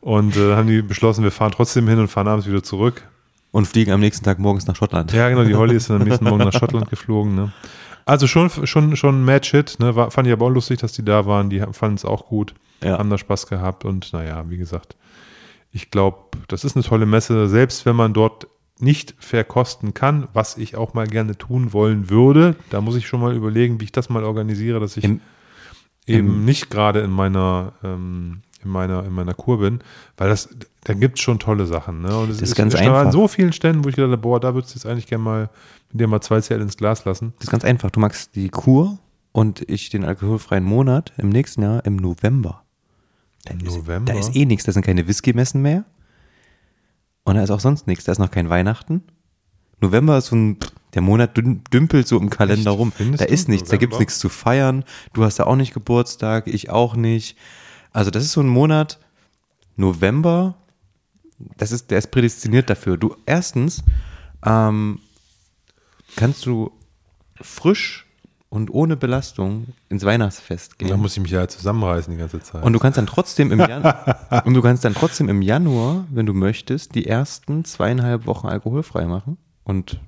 Und 0.00 0.36
äh, 0.36 0.54
haben 0.54 0.68
die 0.68 0.82
beschlossen, 0.82 1.24
wir 1.24 1.32
fahren 1.32 1.52
trotzdem 1.52 1.88
hin 1.88 1.98
und 1.98 2.08
fahren 2.08 2.28
abends 2.28 2.46
wieder 2.46 2.62
zurück. 2.62 3.02
Und 3.50 3.66
fliegen 3.66 3.90
am 3.92 4.00
nächsten 4.00 4.24
Tag 4.24 4.38
morgens 4.38 4.66
nach 4.66 4.76
Schottland. 4.76 5.12
Ja, 5.12 5.28
genau, 5.30 5.42
die 5.42 5.54
Holly 5.54 5.74
ist 5.74 5.88
dann 5.90 6.00
am 6.02 6.06
nächsten 6.06 6.24
Morgen 6.26 6.44
nach 6.44 6.52
Schottland 6.58 6.90
geflogen. 6.90 7.34
Ne? 7.34 7.52
Also 8.04 8.26
schon, 8.26 8.50
schon, 8.66 8.94
schon 8.96 9.24
Mad 9.24 9.44
Shit. 9.46 9.78
Ne? 9.80 9.96
War, 9.96 10.10
fand 10.10 10.26
ich 10.28 10.32
aber 10.32 10.46
auch 10.46 10.50
lustig, 10.50 10.78
dass 10.80 10.92
die 10.92 11.04
da 11.04 11.26
waren. 11.26 11.48
Die 11.50 11.60
fanden 11.72 11.96
es 11.96 12.04
auch 12.04 12.26
gut, 12.26 12.54
Ja. 12.84 12.98
haben 12.98 13.08
da 13.10 13.18
Spaß 13.18 13.46
gehabt. 13.48 13.84
Und 13.84 14.12
naja, 14.12 14.44
wie 14.48 14.58
gesagt, 14.58 14.94
ich 15.72 15.90
glaube, 15.90 16.18
das 16.48 16.64
ist 16.64 16.76
eine 16.76 16.84
tolle 16.84 17.06
Messe. 17.06 17.48
Selbst 17.48 17.86
wenn 17.86 17.96
man 17.96 18.12
dort 18.12 18.46
nicht 18.78 19.14
verkosten 19.18 19.94
kann, 19.94 20.28
was 20.32 20.56
ich 20.58 20.76
auch 20.76 20.92
mal 20.94 21.06
gerne 21.06 21.36
tun 21.38 21.72
wollen 21.72 22.10
würde, 22.10 22.56
da 22.70 22.80
muss 22.80 22.96
ich 22.96 23.06
schon 23.06 23.20
mal 23.20 23.34
überlegen, 23.34 23.80
wie 23.80 23.84
ich 23.84 23.92
das 23.92 24.08
mal 24.10 24.24
organisiere, 24.24 24.80
dass 24.80 24.96
ich 24.96 25.04
Im- 25.04 25.20
eben 26.06 26.28
im- 26.28 26.44
nicht 26.44 26.70
gerade 26.70 27.00
in 27.00 27.10
meiner 27.10 27.72
ähm, 27.82 28.42
in 28.64 28.70
meiner 28.70 29.04
in 29.04 29.12
meiner 29.12 29.34
Kur 29.34 29.60
bin, 29.60 29.80
weil 30.16 30.28
das 30.28 30.48
da 30.84 30.94
gibt 30.94 31.18
es 31.18 31.22
schon 31.24 31.38
tolle 31.38 31.66
Sachen. 31.66 32.02
Ne? 32.02 32.16
Und 32.16 32.30
Das 32.30 32.40
ist 32.42 32.54
ganz 32.54 32.74
ich 32.74 32.80
war 32.80 32.88
an 32.88 32.96
einfach. 33.06 33.12
so 33.12 33.28
vielen 33.28 33.52
Stellen, 33.52 33.82
wo 33.84 33.88
ich 33.88 33.96
gedacht 33.96 34.12
habe, 34.12 34.20
boah, 34.22 34.40
da 34.40 34.54
würdest 34.54 34.74
du 34.74 34.78
jetzt 34.78 34.86
eigentlich 34.86 35.06
gerne 35.06 35.24
mal 35.24 35.50
mit 35.92 36.00
dir 36.00 36.06
mal 36.08 36.20
zwei 36.20 36.40
Zähl 36.40 36.60
ins 36.60 36.76
Glas 36.76 37.04
lassen. 37.04 37.32
Das 37.38 37.46
ist 37.46 37.50
ganz 37.50 37.64
einfach. 37.64 37.90
Du 37.90 38.00
magst 38.00 38.34
die 38.36 38.48
Kur 38.50 38.98
und 39.32 39.68
ich 39.68 39.88
den 39.90 40.04
alkoholfreien 40.04 40.64
Monat 40.64 41.12
im 41.18 41.28
nächsten 41.30 41.62
Jahr 41.62 41.84
im 41.86 41.96
November. 41.96 42.62
Da 43.44 43.54
Im 43.54 43.60
ist, 43.60 43.76
November? 43.76 44.12
Da 44.12 44.18
ist 44.18 44.34
eh 44.36 44.44
nichts. 44.44 44.64
Da 44.64 44.72
sind 44.72 44.84
keine 44.84 45.06
Whisky-Messen 45.08 45.62
mehr. 45.62 45.84
Und 47.26 47.34
da 47.34 47.42
ist 47.42 47.50
auch 47.50 47.60
sonst 47.60 47.86
nichts. 47.86 48.04
Da 48.04 48.12
ist 48.12 48.18
noch 48.18 48.30
kein 48.30 48.48
Weihnachten. 48.48 49.02
November 49.80 50.16
ist 50.16 50.26
so 50.26 50.36
ein, 50.36 50.58
der 50.94 51.02
Monat 51.02 51.36
dümpelt 51.36 52.08
so 52.08 52.18
im 52.18 52.30
Kalender 52.30 52.70
Echt? 52.70 52.78
rum. 52.78 52.92
Findest 52.92 53.20
Da 53.20 53.26
ist 53.26 53.48
nichts. 53.48 53.68
Da 53.68 53.76
gibt's 53.76 53.94
November? 53.94 54.00
nichts 54.00 54.18
zu 54.20 54.28
feiern. 54.28 54.84
Du 55.12 55.24
hast 55.24 55.38
da 55.38 55.44
auch 55.44 55.56
nicht 55.56 55.74
Geburtstag. 55.74 56.46
Ich 56.46 56.70
auch 56.70 56.94
nicht. 56.94 57.36
Also 57.92 58.10
das 58.10 58.22
ist 58.22 58.32
so 58.32 58.40
ein 58.40 58.48
Monat, 58.48 59.00
November, 59.74 60.54
das 61.58 61.72
ist, 61.72 61.90
der 61.90 61.98
ist 61.98 62.10
prädestiniert 62.10 62.70
dafür. 62.70 62.96
Du, 62.96 63.16
erstens, 63.26 63.82
ähm, 64.44 65.00
kannst 66.14 66.46
du 66.46 66.70
frisch 67.40 68.05
und 68.56 68.70
ohne 68.70 68.96
Belastung 68.96 69.66
ins 69.90 70.04
Weihnachtsfest 70.04 70.76
Da 70.78 70.86
gehen. 70.86 70.98
muss 70.98 71.12
ich 71.14 71.22
mich 71.22 71.30
ja 71.30 71.46
zusammenreißen 71.46 72.10
die 72.10 72.18
ganze 72.18 72.40
Zeit. 72.40 72.62
Und 72.62 72.72
du 72.72 72.78
kannst 72.78 72.96
dann 72.96 73.06
trotzdem 73.06 73.52
im 73.52 73.60
Januar, 73.60 74.42
und 74.46 74.54
du 74.54 74.62
kannst 74.62 74.82
dann 74.82 74.94
trotzdem 74.94 75.28
im 75.28 75.42
Januar, 75.42 76.06
wenn 76.10 76.24
du 76.24 76.32
möchtest, 76.32 76.94
die 76.94 77.06
ersten 77.06 77.66
zweieinhalb 77.66 78.26
Wochen 78.26 78.48
alkoholfrei 78.48 79.04
machen. 79.04 79.36
Und 79.62 80.00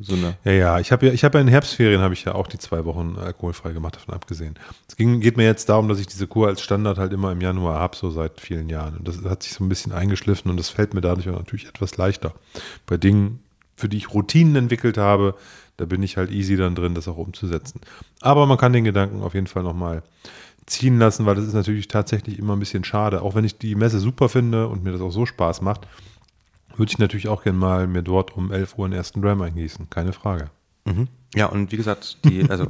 so 0.00 0.14
eine, 0.14 0.36
ja, 0.44 0.52
ja, 0.52 0.80
ich 0.80 0.90
habe 0.90 1.06
ja, 1.06 1.12
ich 1.12 1.22
habe 1.22 1.38
ja 1.38 1.42
in 1.42 1.48
Herbstferien 1.48 2.00
habe 2.00 2.14
ich 2.14 2.24
ja 2.24 2.34
auch 2.34 2.46
die 2.48 2.58
zwei 2.58 2.84
Wochen 2.84 3.16
alkoholfrei 3.18 3.72
gemacht, 3.72 3.96
davon 3.96 4.14
abgesehen. 4.14 4.54
Es 4.88 4.96
ging, 4.96 5.20
geht 5.20 5.36
mir 5.36 5.44
jetzt 5.44 5.68
darum, 5.68 5.88
dass 5.88 6.00
ich 6.00 6.06
diese 6.08 6.26
Kur 6.26 6.48
als 6.48 6.60
Standard 6.60 6.98
halt 6.98 7.12
immer 7.12 7.30
im 7.30 7.40
Januar 7.40 7.78
habe, 7.78 7.96
so 7.96 8.10
seit 8.10 8.40
vielen 8.40 8.68
Jahren. 8.68 8.96
Und 8.96 9.06
das 9.06 9.22
hat 9.24 9.44
sich 9.44 9.52
so 9.52 9.64
ein 9.64 9.68
bisschen 9.68 9.92
eingeschliffen 9.92 10.50
und 10.50 10.56
das 10.56 10.70
fällt 10.70 10.94
mir 10.94 11.00
dadurch 11.00 11.28
auch 11.28 11.38
natürlich 11.38 11.68
etwas 11.68 11.96
leichter. 11.96 12.32
Bei 12.86 12.96
Dingen, 12.96 13.40
für 13.82 13.88
die 13.88 13.96
ich 13.96 14.14
Routinen 14.14 14.54
entwickelt 14.54 14.96
habe, 14.96 15.34
da 15.76 15.86
bin 15.86 16.04
ich 16.04 16.16
halt 16.16 16.30
easy 16.30 16.56
dann 16.56 16.76
drin, 16.76 16.94
das 16.94 17.08
auch 17.08 17.16
umzusetzen. 17.16 17.80
Aber 18.20 18.46
man 18.46 18.56
kann 18.56 18.72
den 18.72 18.84
Gedanken 18.84 19.22
auf 19.22 19.34
jeden 19.34 19.48
Fall 19.48 19.64
nochmal 19.64 20.04
ziehen 20.66 21.00
lassen, 21.00 21.26
weil 21.26 21.34
das 21.34 21.46
ist 21.46 21.54
natürlich 21.54 21.88
tatsächlich 21.88 22.38
immer 22.38 22.54
ein 22.54 22.60
bisschen 22.60 22.84
schade. 22.84 23.22
Auch 23.22 23.34
wenn 23.34 23.44
ich 23.44 23.58
die 23.58 23.74
Messe 23.74 23.98
super 23.98 24.28
finde 24.28 24.68
und 24.68 24.84
mir 24.84 24.92
das 24.92 25.00
auch 25.00 25.10
so 25.10 25.26
Spaß 25.26 25.62
macht, 25.62 25.88
würde 26.76 26.92
ich 26.92 26.98
natürlich 27.00 27.26
auch 27.26 27.42
gerne 27.42 27.58
mal 27.58 27.88
mir 27.88 28.04
dort 28.04 28.36
um 28.36 28.52
11 28.52 28.78
Uhr 28.78 28.84
einen 28.84 28.94
ersten 28.94 29.20
Dram 29.20 29.42
eingießen. 29.42 29.90
Keine 29.90 30.12
Frage. 30.12 30.44
Mhm. 30.84 31.08
Ja, 31.34 31.46
und 31.46 31.72
wie 31.72 31.76
gesagt, 31.76 32.18
die, 32.24 32.42
also 32.50 32.66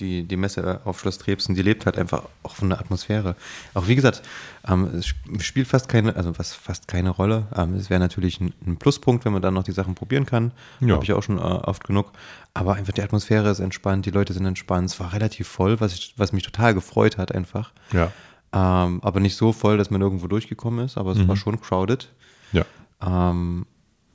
die, 0.00 0.24
die 0.24 0.36
Messe 0.36 0.80
auf 0.84 0.98
Schloss 0.98 1.18
Trebsen, 1.18 1.54
die 1.54 1.62
lebt 1.62 1.86
halt 1.86 1.96
einfach 1.98 2.22
auch 2.42 2.54
von 2.56 2.68
der 2.68 2.80
Atmosphäre. 2.80 3.36
Auch 3.74 3.86
wie 3.86 3.94
gesagt, 3.94 4.22
ähm, 4.66 4.86
es 4.94 5.06
sp- 5.12 5.38
spielt 5.40 5.68
fast 5.68 5.88
keine, 5.88 6.16
also 6.16 6.36
was 6.38 6.52
fast 6.54 6.88
keine 6.88 7.10
Rolle. 7.10 7.46
Ähm, 7.54 7.74
es 7.74 7.88
wäre 7.90 8.00
natürlich 8.00 8.40
ein, 8.40 8.52
ein 8.66 8.76
Pluspunkt, 8.78 9.24
wenn 9.24 9.32
man 9.32 9.42
dann 9.42 9.54
noch 9.54 9.62
die 9.62 9.72
Sachen 9.72 9.94
probieren 9.94 10.26
kann. 10.26 10.50
Ja. 10.80 10.94
Habe 10.94 11.04
ich 11.04 11.12
auch 11.12 11.22
schon 11.22 11.38
äh, 11.38 11.42
oft 11.42 11.84
genug. 11.84 12.10
Aber 12.54 12.74
einfach 12.74 12.92
die 12.92 13.02
Atmosphäre 13.02 13.48
ist 13.50 13.60
entspannt, 13.60 14.06
die 14.06 14.10
Leute 14.10 14.32
sind 14.32 14.44
entspannt. 14.46 14.90
Es 14.90 14.98
war 14.98 15.12
relativ 15.12 15.46
voll, 15.46 15.80
was, 15.80 15.92
ich, 15.94 16.14
was 16.16 16.32
mich 16.32 16.42
total 16.42 16.74
gefreut 16.74 17.16
hat 17.18 17.32
einfach. 17.32 17.72
Ja. 17.92 18.10
Ähm, 18.52 19.00
aber 19.04 19.20
nicht 19.20 19.36
so 19.36 19.52
voll, 19.52 19.78
dass 19.78 19.90
man 19.90 20.00
irgendwo 20.00 20.26
durchgekommen 20.26 20.84
ist, 20.84 20.98
aber 20.98 21.12
es 21.12 21.28
war 21.28 21.36
schon 21.36 21.60
crowded. 21.60 22.08
Ja. 22.50 22.64
Ähm, 23.00 23.66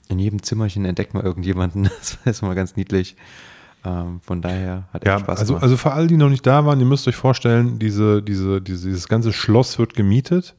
in 0.09 0.19
jedem 0.19 0.41
Zimmerchen 0.43 0.85
entdeckt 0.85 1.13
man 1.13 1.23
irgendjemanden. 1.23 1.89
Das 1.99 2.17
ist 2.25 2.41
immer 2.41 2.55
ganz 2.55 2.75
niedlich. 2.75 3.15
Ähm, 3.83 4.19
von 4.21 4.41
daher 4.41 4.87
hat 4.93 5.05
Ja, 5.05 5.15
echt 5.15 5.21
Spaß 5.25 5.39
also, 5.39 5.53
gemacht. 5.53 5.63
also 5.63 5.77
für 5.77 5.91
alle, 5.91 6.07
die 6.07 6.17
noch 6.17 6.29
nicht 6.29 6.45
da 6.45 6.65
waren, 6.65 6.79
ihr 6.79 6.85
müsst 6.85 7.07
euch 7.07 7.15
vorstellen, 7.15 7.77
diese, 7.79 8.21
diese, 8.23 8.61
diese, 8.61 8.87
dieses 8.87 9.07
ganze 9.07 9.31
Schloss 9.31 9.77
wird 9.77 9.93
gemietet 9.93 10.55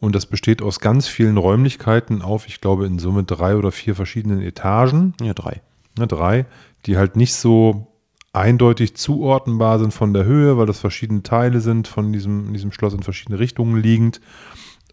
und 0.00 0.14
das 0.14 0.26
besteht 0.26 0.60
aus 0.62 0.80
ganz 0.80 1.06
vielen 1.08 1.36
Räumlichkeiten 1.38 2.22
auf, 2.22 2.46
ich 2.48 2.60
glaube, 2.60 2.86
in 2.86 2.98
Summe 2.98 3.24
drei 3.24 3.56
oder 3.56 3.72
vier 3.72 3.94
verschiedenen 3.94 4.42
Etagen. 4.42 5.14
ja, 5.22 5.32
drei. 5.32 5.62
Ne, 5.98 6.06
drei, 6.06 6.46
die 6.86 6.96
halt 6.96 7.16
nicht 7.16 7.34
so 7.34 7.86
eindeutig 8.32 8.96
zuordnenbar 8.96 9.78
sind 9.78 9.92
von 9.92 10.14
der 10.14 10.24
Höhe, 10.24 10.56
weil 10.56 10.66
das 10.66 10.78
verschiedene 10.80 11.22
Teile 11.22 11.60
sind 11.60 11.86
von 11.86 12.12
diesem, 12.12 12.52
diesem 12.54 12.72
Schloss 12.72 12.94
in 12.94 13.02
verschiedene 13.02 13.38
Richtungen 13.38 13.76
liegend. 13.80 14.20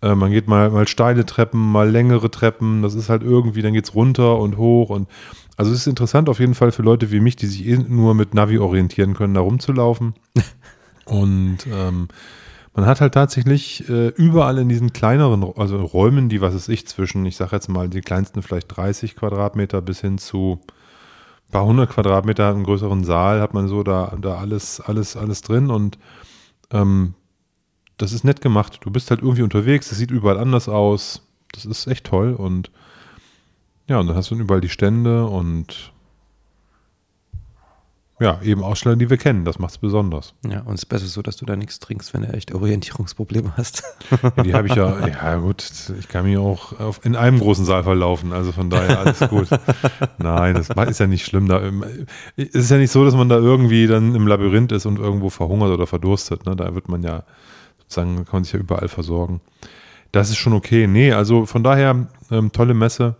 Äh, 0.01 0.15
man 0.15 0.31
geht 0.31 0.47
mal, 0.47 0.69
mal 0.69 0.87
steile 0.87 1.25
Treppen, 1.25 1.59
mal 1.59 1.89
längere 1.89 2.31
Treppen. 2.31 2.81
Das 2.81 2.95
ist 2.95 3.09
halt 3.09 3.23
irgendwie, 3.23 3.61
dann 3.61 3.73
geht 3.73 3.85
es 3.85 3.95
runter 3.95 4.37
und 4.39 4.57
hoch. 4.57 4.89
Und 4.89 5.07
also 5.57 5.71
es 5.71 5.79
ist 5.79 5.87
interessant 5.87 6.29
auf 6.29 6.39
jeden 6.39 6.55
Fall 6.55 6.71
für 6.71 6.83
Leute 6.83 7.11
wie 7.11 7.19
mich, 7.19 7.35
die 7.35 7.47
sich 7.47 7.67
eh 7.67 7.77
nur 7.77 8.15
mit 8.15 8.33
Navi 8.33 8.59
orientieren 8.59 9.13
können, 9.13 9.33
da 9.33 9.41
rumzulaufen. 9.41 10.13
und 11.05 11.59
ähm, 11.71 12.07
man 12.73 12.85
hat 12.85 13.01
halt 13.01 13.13
tatsächlich 13.13 13.89
äh, 13.89 14.09
überall 14.09 14.57
in 14.57 14.69
diesen 14.69 14.93
kleineren, 14.93 15.43
also 15.57 15.77
Räumen, 15.77 16.29
die, 16.29 16.39
was 16.39 16.53
ist 16.53 16.69
ich, 16.69 16.87
zwischen, 16.87 17.25
ich 17.25 17.35
sage 17.35 17.55
jetzt 17.55 17.67
mal, 17.67 17.89
die 17.89 18.01
kleinsten 18.01 18.41
vielleicht 18.41 18.75
30 18.75 19.15
Quadratmeter 19.15 19.81
bis 19.81 20.01
hin 20.01 20.17
zu 20.17 20.61
ein 21.49 21.51
paar 21.51 21.65
hundert 21.65 21.89
Quadratmeter, 21.89 22.49
einen 22.49 22.63
größeren 22.63 23.03
Saal, 23.03 23.41
hat 23.41 23.53
man 23.53 23.67
so 23.67 23.83
da, 23.83 24.15
da 24.21 24.35
alles, 24.37 24.79
alles, 24.79 25.17
alles 25.17 25.41
drin 25.41 25.71
und 25.71 25.97
ähm, 26.71 27.15
das 27.99 28.11
ist 28.11 28.23
nett 28.23 28.41
gemacht. 28.41 28.79
Du 28.81 28.89
bist 28.89 29.11
halt 29.11 29.21
irgendwie 29.21 29.43
unterwegs, 29.43 29.91
es 29.91 29.97
sieht 29.97 30.11
überall 30.11 30.39
anders 30.39 30.67
aus. 30.67 31.21
Das 31.51 31.65
ist 31.65 31.87
echt 31.87 32.05
toll 32.05 32.33
und 32.33 32.71
ja, 33.87 33.99
und 33.99 34.07
dann 34.07 34.15
hast 34.15 34.29
du 34.29 34.35
überall 34.35 34.61
die 34.61 34.69
Stände 34.69 35.25
und 35.25 35.91
ja, 38.21 38.41
eben 38.43 38.63
Aussteller, 38.63 38.97
die 38.97 39.09
wir 39.09 39.17
kennen. 39.17 39.45
Das 39.45 39.59
macht 39.59 39.71
es 39.71 39.77
besonders. 39.77 40.33
Ja, 40.45 40.59
und 40.61 40.73
es 40.73 40.81
ist 40.81 40.87
besser 40.87 41.05
so, 41.05 41.21
dass 41.21 41.37
du 41.37 41.45
da 41.45 41.55
nichts 41.55 41.79
trinkst, 41.79 42.13
wenn 42.13 42.23
du 42.23 42.33
echt 42.33 42.53
Orientierungsprobleme 42.53 43.53
hast. 43.55 43.83
Ja, 44.35 44.43
die 44.43 44.53
habe 44.53 44.67
ich 44.67 44.75
ja, 44.75 45.07
ja 45.07 45.35
gut, 45.37 45.63
ich 45.97 46.07
kann 46.07 46.25
mich 46.25 46.37
auch 46.37 46.77
auf, 46.79 47.05
in 47.05 47.15
einem 47.15 47.39
großen 47.39 47.63
Saal 47.63 47.83
verlaufen, 47.83 48.33
also 48.33 48.51
von 48.51 48.69
daher 48.69 48.99
alles 48.99 49.19
gut. 49.29 49.47
Nein, 50.17 50.55
das 50.55 50.69
ist 50.69 50.99
ja 50.99 51.07
nicht 51.07 51.25
schlimm. 51.25 51.47
Da, 51.47 51.61
es 52.35 52.55
ist 52.55 52.71
ja 52.71 52.77
nicht 52.77 52.91
so, 52.91 53.05
dass 53.05 53.13
man 53.13 53.29
da 53.29 53.37
irgendwie 53.37 53.87
dann 53.87 54.15
im 54.15 54.27
Labyrinth 54.27 54.71
ist 54.71 54.85
und 54.85 54.99
irgendwo 54.99 55.29
verhungert 55.29 55.69
oder 55.69 55.87
verdurstet. 55.87 56.45
Ne? 56.45 56.55
Da 56.55 56.73
wird 56.75 56.89
man 56.89 57.03
ja, 57.03 57.23
sozusagen, 57.89 58.15
kann 58.17 58.33
man 58.33 58.43
sich 58.43 58.53
ja 58.53 58.59
überall 58.59 58.87
versorgen. 58.87 59.41
Das 60.11 60.29
ist 60.29 60.37
schon 60.37 60.53
okay. 60.53 60.87
Nee, 60.87 61.11
also 61.11 61.45
von 61.45 61.63
daher, 61.63 62.07
ähm, 62.31 62.51
tolle 62.51 62.73
Messe. 62.73 63.15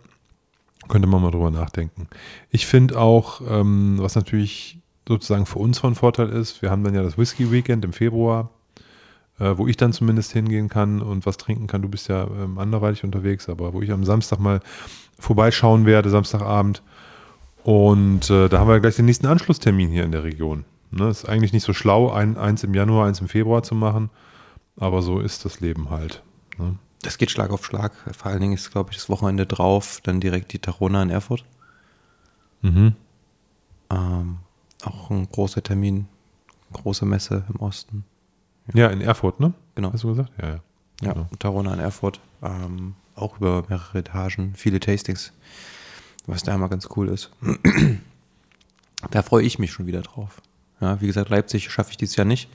Könnte 0.88 1.06
man 1.06 1.22
mal 1.22 1.30
drüber 1.30 1.50
nachdenken. 1.50 2.08
Ich 2.50 2.66
finde 2.66 2.98
auch, 2.98 3.42
ähm, 3.48 3.98
was 4.00 4.16
natürlich 4.16 4.78
sozusagen 5.06 5.46
für 5.46 5.58
uns 5.58 5.78
von 5.78 5.94
Vorteil 5.94 6.30
ist, 6.30 6.62
wir 6.62 6.70
haben 6.70 6.82
dann 6.82 6.94
ja 6.94 7.02
das 7.02 7.16
Whisky 7.16 7.52
Weekend 7.52 7.84
im 7.84 7.92
Februar, 7.92 8.50
äh, 9.38 9.52
wo 9.56 9.68
ich 9.68 9.76
dann 9.76 9.92
zumindest 9.92 10.32
hingehen 10.32 10.68
kann 10.68 11.00
und 11.00 11.26
was 11.26 11.36
trinken 11.36 11.66
kann. 11.68 11.82
Du 11.82 11.88
bist 11.88 12.08
ja 12.08 12.24
ähm, 12.24 12.58
anderweitig 12.58 13.04
unterwegs, 13.04 13.48
aber 13.48 13.72
wo 13.72 13.82
ich 13.82 13.92
am 13.92 14.04
Samstag 14.04 14.40
mal 14.40 14.60
vorbeischauen 15.18 15.86
werde, 15.86 16.10
Samstagabend. 16.10 16.82
Und 17.62 18.30
äh, 18.30 18.48
da 18.48 18.58
haben 18.58 18.68
wir 18.68 18.80
gleich 18.80 18.96
den 18.96 19.04
nächsten 19.04 19.26
Anschlusstermin 19.26 19.90
hier 19.90 20.04
in 20.04 20.12
der 20.12 20.24
Region. 20.24 20.64
Ne, 20.90 21.08
ist 21.08 21.28
eigentlich 21.28 21.52
nicht 21.52 21.64
so 21.64 21.72
schlau, 21.72 22.10
ein, 22.10 22.36
eins 22.36 22.64
im 22.64 22.74
Januar, 22.74 23.06
eins 23.06 23.20
im 23.20 23.28
Februar 23.28 23.62
zu 23.62 23.76
machen, 23.76 24.10
aber 24.80 25.02
so 25.02 25.20
ist 25.20 25.44
das 25.44 25.60
Leben 25.60 25.90
halt. 25.90 26.22
Ne? 26.58 26.76
Das 27.02 27.16
geht 27.18 27.30
Schlag 27.30 27.50
auf 27.50 27.64
Schlag. 27.64 27.92
Vor 28.16 28.30
allen 28.30 28.40
Dingen 28.40 28.54
ist, 28.54 28.70
glaube 28.72 28.90
ich, 28.90 28.96
das 28.96 29.08
Wochenende 29.08 29.46
drauf, 29.46 30.00
dann 30.02 30.20
direkt 30.20 30.52
die 30.52 30.58
Tarona 30.58 31.02
in 31.02 31.10
Erfurt. 31.10 31.44
Mhm. 32.62 32.94
Ähm, 33.90 34.38
auch 34.82 35.10
ein 35.10 35.28
großer 35.30 35.62
Termin, 35.62 36.08
große 36.72 37.06
Messe 37.06 37.44
im 37.52 37.60
Osten. 37.60 38.04
Ja, 38.74 38.88
in 38.88 39.00
Erfurt, 39.00 39.40
ne? 39.40 39.52
Genau. 39.74 39.92
Hast 39.92 40.04
du 40.04 40.08
gesagt? 40.08 40.30
Ja, 40.40 40.48
ja. 40.48 40.60
Ja, 41.02 41.12
Genau. 41.12 41.28
Tarona 41.38 41.74
in 41.74 41.80
Erfurt. 41.80 42.20
Ähm, 42.42 42.94
auch 43.14 43.36
über 43.38 43.64
mehrere 43.68 43.98
Etagen, 43.98 44.54
viele 44.54 44.80
Tastings, 44.80 45.32
was 46.26 46.42
da 46.42 46.54
immer 46.54 46.68
ganz 46.68 46.88
cool 46.96 47.08
ist. 47.08 47.30
da 49.10 49.22
freue 49.22 49.44
ich 49.44 49.58
mich 49.58 49.72
schon 49.72 49.86
wieder 49.86 50.02
drauf. 50.02 50.40
Ja, 50.80 51.00
wie 51.00 51.06
gesagt, 51.06 51.28
Leipzig 51.30 51.70
schaffe 51.70 51.90
ich 51.90 51.96
dieses 51.96 52.16
Jahr 52.16 52.24
nicht. 52.26 52.48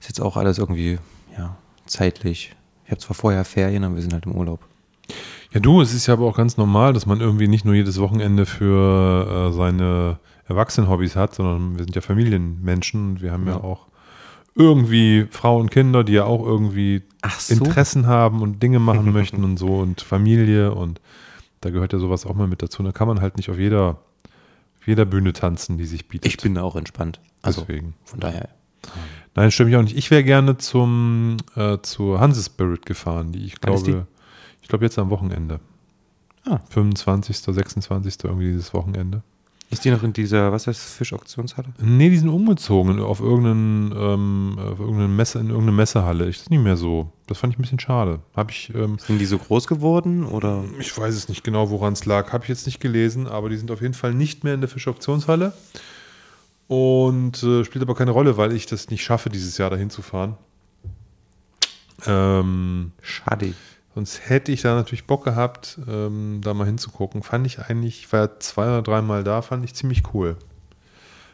Ist 0.00 0.08
jetzt 0.08 0.20
auch 0.20 0.36
alles 0.36 0.58
irgendwie, 0.58 0.98
ja, 1.38 1.56
zeitlich. 1.86 2.54
Ich 2.84 2.90
habe 2.90 3.00
zwar 3.00 3.14
vorher 3.14 3.44
Ferien, 3.44 3.84
aber 3.84 3.94
wir 3.94 4.02
sind 4.02 4.12
halt 4.12 4.26
im 4.26 4.32
Urlaub. 4.34 4.60
Ja, 5.52 5.60
du, 5.60 5.80
es 5.80 5.94
ist 5.94 6.06
ja 6.06 6.14
aber 6.14 6.26
auch 6.26 6.36
ganz 6.36 6.56
normal, 6.56 6.92
dass 6.92 7.06
man 7.06 7.20
irgendwie 7.20 7.48
nicht 7.48 7.64
nur 7.64 7.74
jedes 7.74 7.98
Wochenende 8.00 8.44
für 8.46 9.50
äh, 9.50 9.52
seine 9.54 10.18
Erwachsenenhobbys 10.46 11.16
hat, 11.16 11.34
sondern 11.34 11.76
wir 11.78 11.84
sind 11.84 11.94
ja 11.94 12.00
Familienmenschen 12.02 13.10
und 13.12 13.22
wir 13.22 13.32
haben 13.32 13.46
ja, 13.46 13.52
Ja. 13.54 13.64
auch 13.64 13.86
irgendwie 14.54 15.26
Frauen 15.30 15.62
und 15.62 15.70
Kinder, 15.70 16.04
die 16.04 16.14
ja 16.14 16.24
auch 16.24 16.44
irgendwie 16.44 17.02
so. 17.38 17.54
Interessen 17.54 18.06
haben 18.06 18.42
und 18.42 18.62
Dinge 18.62 18.78
machen 18.80 19.12
möchten 19.12 19.44
und 19.44 19.56
so 19.56 19.78
und 19.78 20.00
Familie 20.00 20.74
und 20.74 21.00
da 21.60 21.70
gehört 21.70 21.92
ja 21.92 21.98
sowas 21.98 22.26
auch 22.26 22.34
mal 22.34 22.46
mit 22.48 22.62
dazu. 22.62 22.82
Da 22.82 22.92
kann 22.92 23.08
man 23.08 23.20
halt 23.20 23.36
nicht 23.36 23.50
auf 23.50 23.58
jeder, 23.58 23.98
auf 24.80 24.86
jeder 24.86 25.04
Bühne 25.04 25.32
tanzen, 25.32 25.78
die 25.78 25.86
sich 25.86 26.08
bietet. 26.08 26.26
Ich 26.30 26.36
bin 26.38 26.54
da 26.54 26.62
auch 26.62 26.76
entspannt. 26.76 27.20
Also 27.42 27.62
Deswegen. 27.62 27.94
von 28.04 28.20
daher. 28.20 28.48
Nein, 29.38 29.52
stimmt 29.52 29.70
mich 29.70 29.76
auch 29.76 29.82
nicht. 29.82 29.96
Ich 29.96 30.10
wäre 30.10 30.24
gerne 30.24 30.56
zum 30.58 31.36
äh, 31.54 31.78
zur 31.82 32.18
Hanse 32.18 32.42
Spirit 32.42 32.84
gefahren, 32.84 33.30
die 33.30 33.46
ich 33.46 33.60
glaube, 33.60 34.08
ich 34.60 34.68
glaube 34.68 34.84
jetzt 34.84 34.98
am 34.98 35.10
Wochenende. 35.10 35.60
Ah. 36.44 36.58
25., 36.70 37.36
26. 37.36 38.16
irgendwie 38.24 38.46
dieses 38.46 38.74
Wochenende. 38.74 39.22
Ist 39.70 39.84
die 39.84 39.90
noch 39.92 40.02
in 40.02 40.12
dieser, 40.12 40.50
was 40.50 40.66
heißt 40.66 40.80
Fischauktionshalle? 40.80 41.68
Nee, 41.78 42.10
die 42.10 42.16
sind 42.16 42.30
umgezogen 42.30 42.98
auf 43.00 43.20
irgendeinen, 43.20 43.92
ähm, 43.96 44.58
auf 44.58 44.80
irgendeine 44.80 45.08
Messe, 45.08 45.38
in 45.38 45.50
irgendeine 45.50 45.76
Messehalle. 45.76 46.28
Ich 46.28 46.38
ist 46.38 46.50
nicht 46.50 46.62
mehr 46.62 46.76
so. 46.76 47.12
Das 47.28 47.38
fand 47.38 47.52
ich 47.52 47.60
ein 47.60 47.62
bisschen 47.62 47.78
schade. 47.78 48.18
Habe 48.34 48.50
ich, 48.50 48.74
ähm, 48.74 48.98
Sind 48.98 49.20
die 49.20 49.26
so 49.26 49.38
groß 49.38 49.68
geworden 49.68 50.24
oder? 50.24 50.64
ich 50.80 50.98
weiß 50.98 51.14
es 51.14 51.28
nicht 51.28 51.44
genau, 51.44 51.70
woran 51.70 51.92
es 51.92 52.06
lag. 52.06 52.32
Habe 52.32 52.42
ich 52.42 52.48
jetzt 52.48 52.66
nicht 52.66 52.80
gelesen, 52.80 53.28
aber 53.28 53.50
die 53.50 53.56
sind 53.56 53.70
auf 53.70 53.82
jeden 53.82 53.94
Fall 53.94 54.14
nicht 54.14 54.42
mehr 54.42 54.54
in 54.54 54.60
der 54.62 54.68
Fischauktionshalle. 54.68 55.52
Und 56.68 57.42
äh, 57.42 57.64
spielt 57.64 57.82
aber 57.82 57.94
keine 57.94 58.10
Rolle, 58.10 58.36
weil 58.36 58.52
ich 58.52 58.66
das 58.66 58.90
nicht 58.90 59.02
schaffe, 59.02 59.30
dieses 59.30 59.56
Jahr 59.58 59.70
dahin 59.70 59.90
zu 59.90 60.02
fahren. 60.02 60.36
Ähm, 62.06 62.92
Schade. 63.00 63.54
Sonst 63.94 64.28
hätte 64.28 64.52
ich 64.52 64.62
da 64.62 64.74
natürlich 64.74 65.06
Bock 65.06 65.24
gehabt, 65.24 65.78
ähm, 65.88 66.40
da 66.42 66.54
mal 66.54 66.66
hinzugucken. 66.66 67.22
Fand 67.22 67.46
ich 67.46 67.58
eigentlich, 67.58 68.00
ich 68.00 68.12
war 68.12 68.20
ja 68.20 68.38
zwei 68.38 68.66
oder 68.66 68.82
dreimal 68.82 69.24
da, 69.24 69.42
fand 69.42 69.64
ich 69.64 69.74
ziemlich 69.74 70.14
cool. 70.14 70.36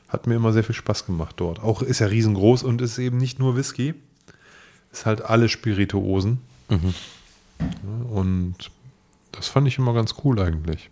Hat 0.09 0.27
mir 0.27 0.37
immer 0.37 0.53
sehr 0.53 0.65
viel 0.65 0.75
Spaß 0.75 1.05
gemacht 1.05 1.35
dort. 1.39 1.61
Auch 1.61 1.83
ist 1.83 1.99
ja 1.99 2.07
riesengroß 2.07 2.63
und 2.63 2.81
ist 2.81 2.99
eben 2.99 3.19
nicht 3.19 3.39
nur 3.39 3.57
Whisky. 3.57 3.95
Ist 4.93 5.05
halt 5.05 5.23
alle 5.23 5.49
Spirituosen. 5.49 6.41
Mhm. 6.69 6.95
Ja, 7.61 8.07
Und 8.11 8.71
das 9.33 9.49
fand 9.49 9.67
ich 9.67 9.79
immer 9.79 9.93
ganz 9.93 10.15
cool 10.23 10.41
eigentlich. 10.41 10.91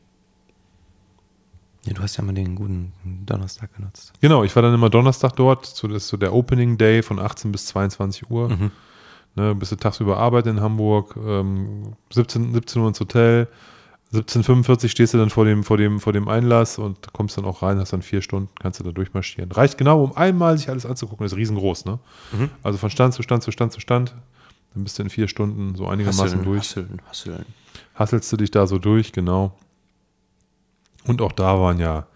Ja, 1.85 1.95
du 1.95 2.03
hast 2.03 2.17
ja 2.17 2.25
mal 2.25 2.33
den 2.33 2.55
guten 2.55 2.93
Donnerstag 3.27 3.75
genutzt. 3.75 4.13
Genau, 4.21 4.45
ich 4.45 4.55
war 4.55 4.63
dann 4.63 4.75
immer 4.75 4.89
Donnerstag 4.89 5.35
dort, 5.35 5.67
so 5.67 5.89
das 5.89 6.05
ist 6.05 6.09
so 6.09 6.17
der 6.17 6.33
Opening 6.33 6.79
Day 6.79 7.03
von 7.03 7.19
18 7.19 7.51
bis 7.51 7.67
22 7.67 8.31
Uhr. 8.31 8.49
Mhm. 8.51 8.71
Ne, 9.35 9.55
bist 9.55 9.73
du 9.73 9.77
tagsüber 9.77 10.19
arbeiten 10.19 10.51
in 10.51 10.61
Hamburg, 10.61 11.17
ähm, 11.17 11.95
17, 12.13 12.53
17 12.53 12.83
Uhr 12.83 12.89
ins 12.89 13.01
Hotel, 13.01 13.49
17.45 14.13 14.89
stehst 14.89 15.15
du 15.15 15.19
dann 15.19 15.31
vor 15.31 15.47
dem, 15.47 15.65
vor, 15.65 15.79
dem, 15.79 15.99
vor 15.99 16.13
dem 16.13 16.29
Einlass 16.29 16.79
und 16.79 17.13
kommst 17.15 17.39
dann 17.39 17.47
auch 17.47 17.63
rein, 17.63 17.79
hast 17.79 17.95
dann 17.95 18.03
vier 18.03 18.21
Stunden, 18.21 18.51
kannst 18.61 18.79
du 18.79 18.85
da 18.85 18.93
durchmarschieren. 18.93 19.51
Reicht 19.51 19.79
genau, 19.79 20.05
um 20.05 20.15
einmal 20.17 20.59
sich 20.59 20.69
alles 20.69 20.85
anzugucken, 20.85 21.25
das 21.25 21.33
ist 21.33 21.39
riesengroß, 21.39 21.87
ne? 21.87 21.99
Mhm. 22.33 22.51
Also 22.63 22.77
von 22.77 22.91
Stand 22.91 23.15
zu 23.15 23.23
Stand 23.23 23.43
zu 23.43 23.53
Stand 23.53 23.73
zu 23.73 23.81
Stand, 23.81 24.15
dann 24.75 24.85
bist 24.85 24.99
du 24.99 25.03
in 25.03 25.09
vier 25.09 25.29
Stunden 25.29 25.75
so 25.77 25.89
einigermaßen 25.89 26.25
Hasseln, 26.25 26.45
durch. 26.45 26.61
Hasseln, 26.61 27.03
Hasseln. 27.09 27.47
Hasselst 27.95 28.31
du 28.33 28.37
dich 28.37 28.51
da 28.51 28.67
so 28.67 28.79
durch, 28.79 29.13
genau. 29.13 29.57
Und 31.07 31.21
auch 31.23 31.33
da 31.33 31.59
waren 31.61 31.79
ja, 31.79 32.07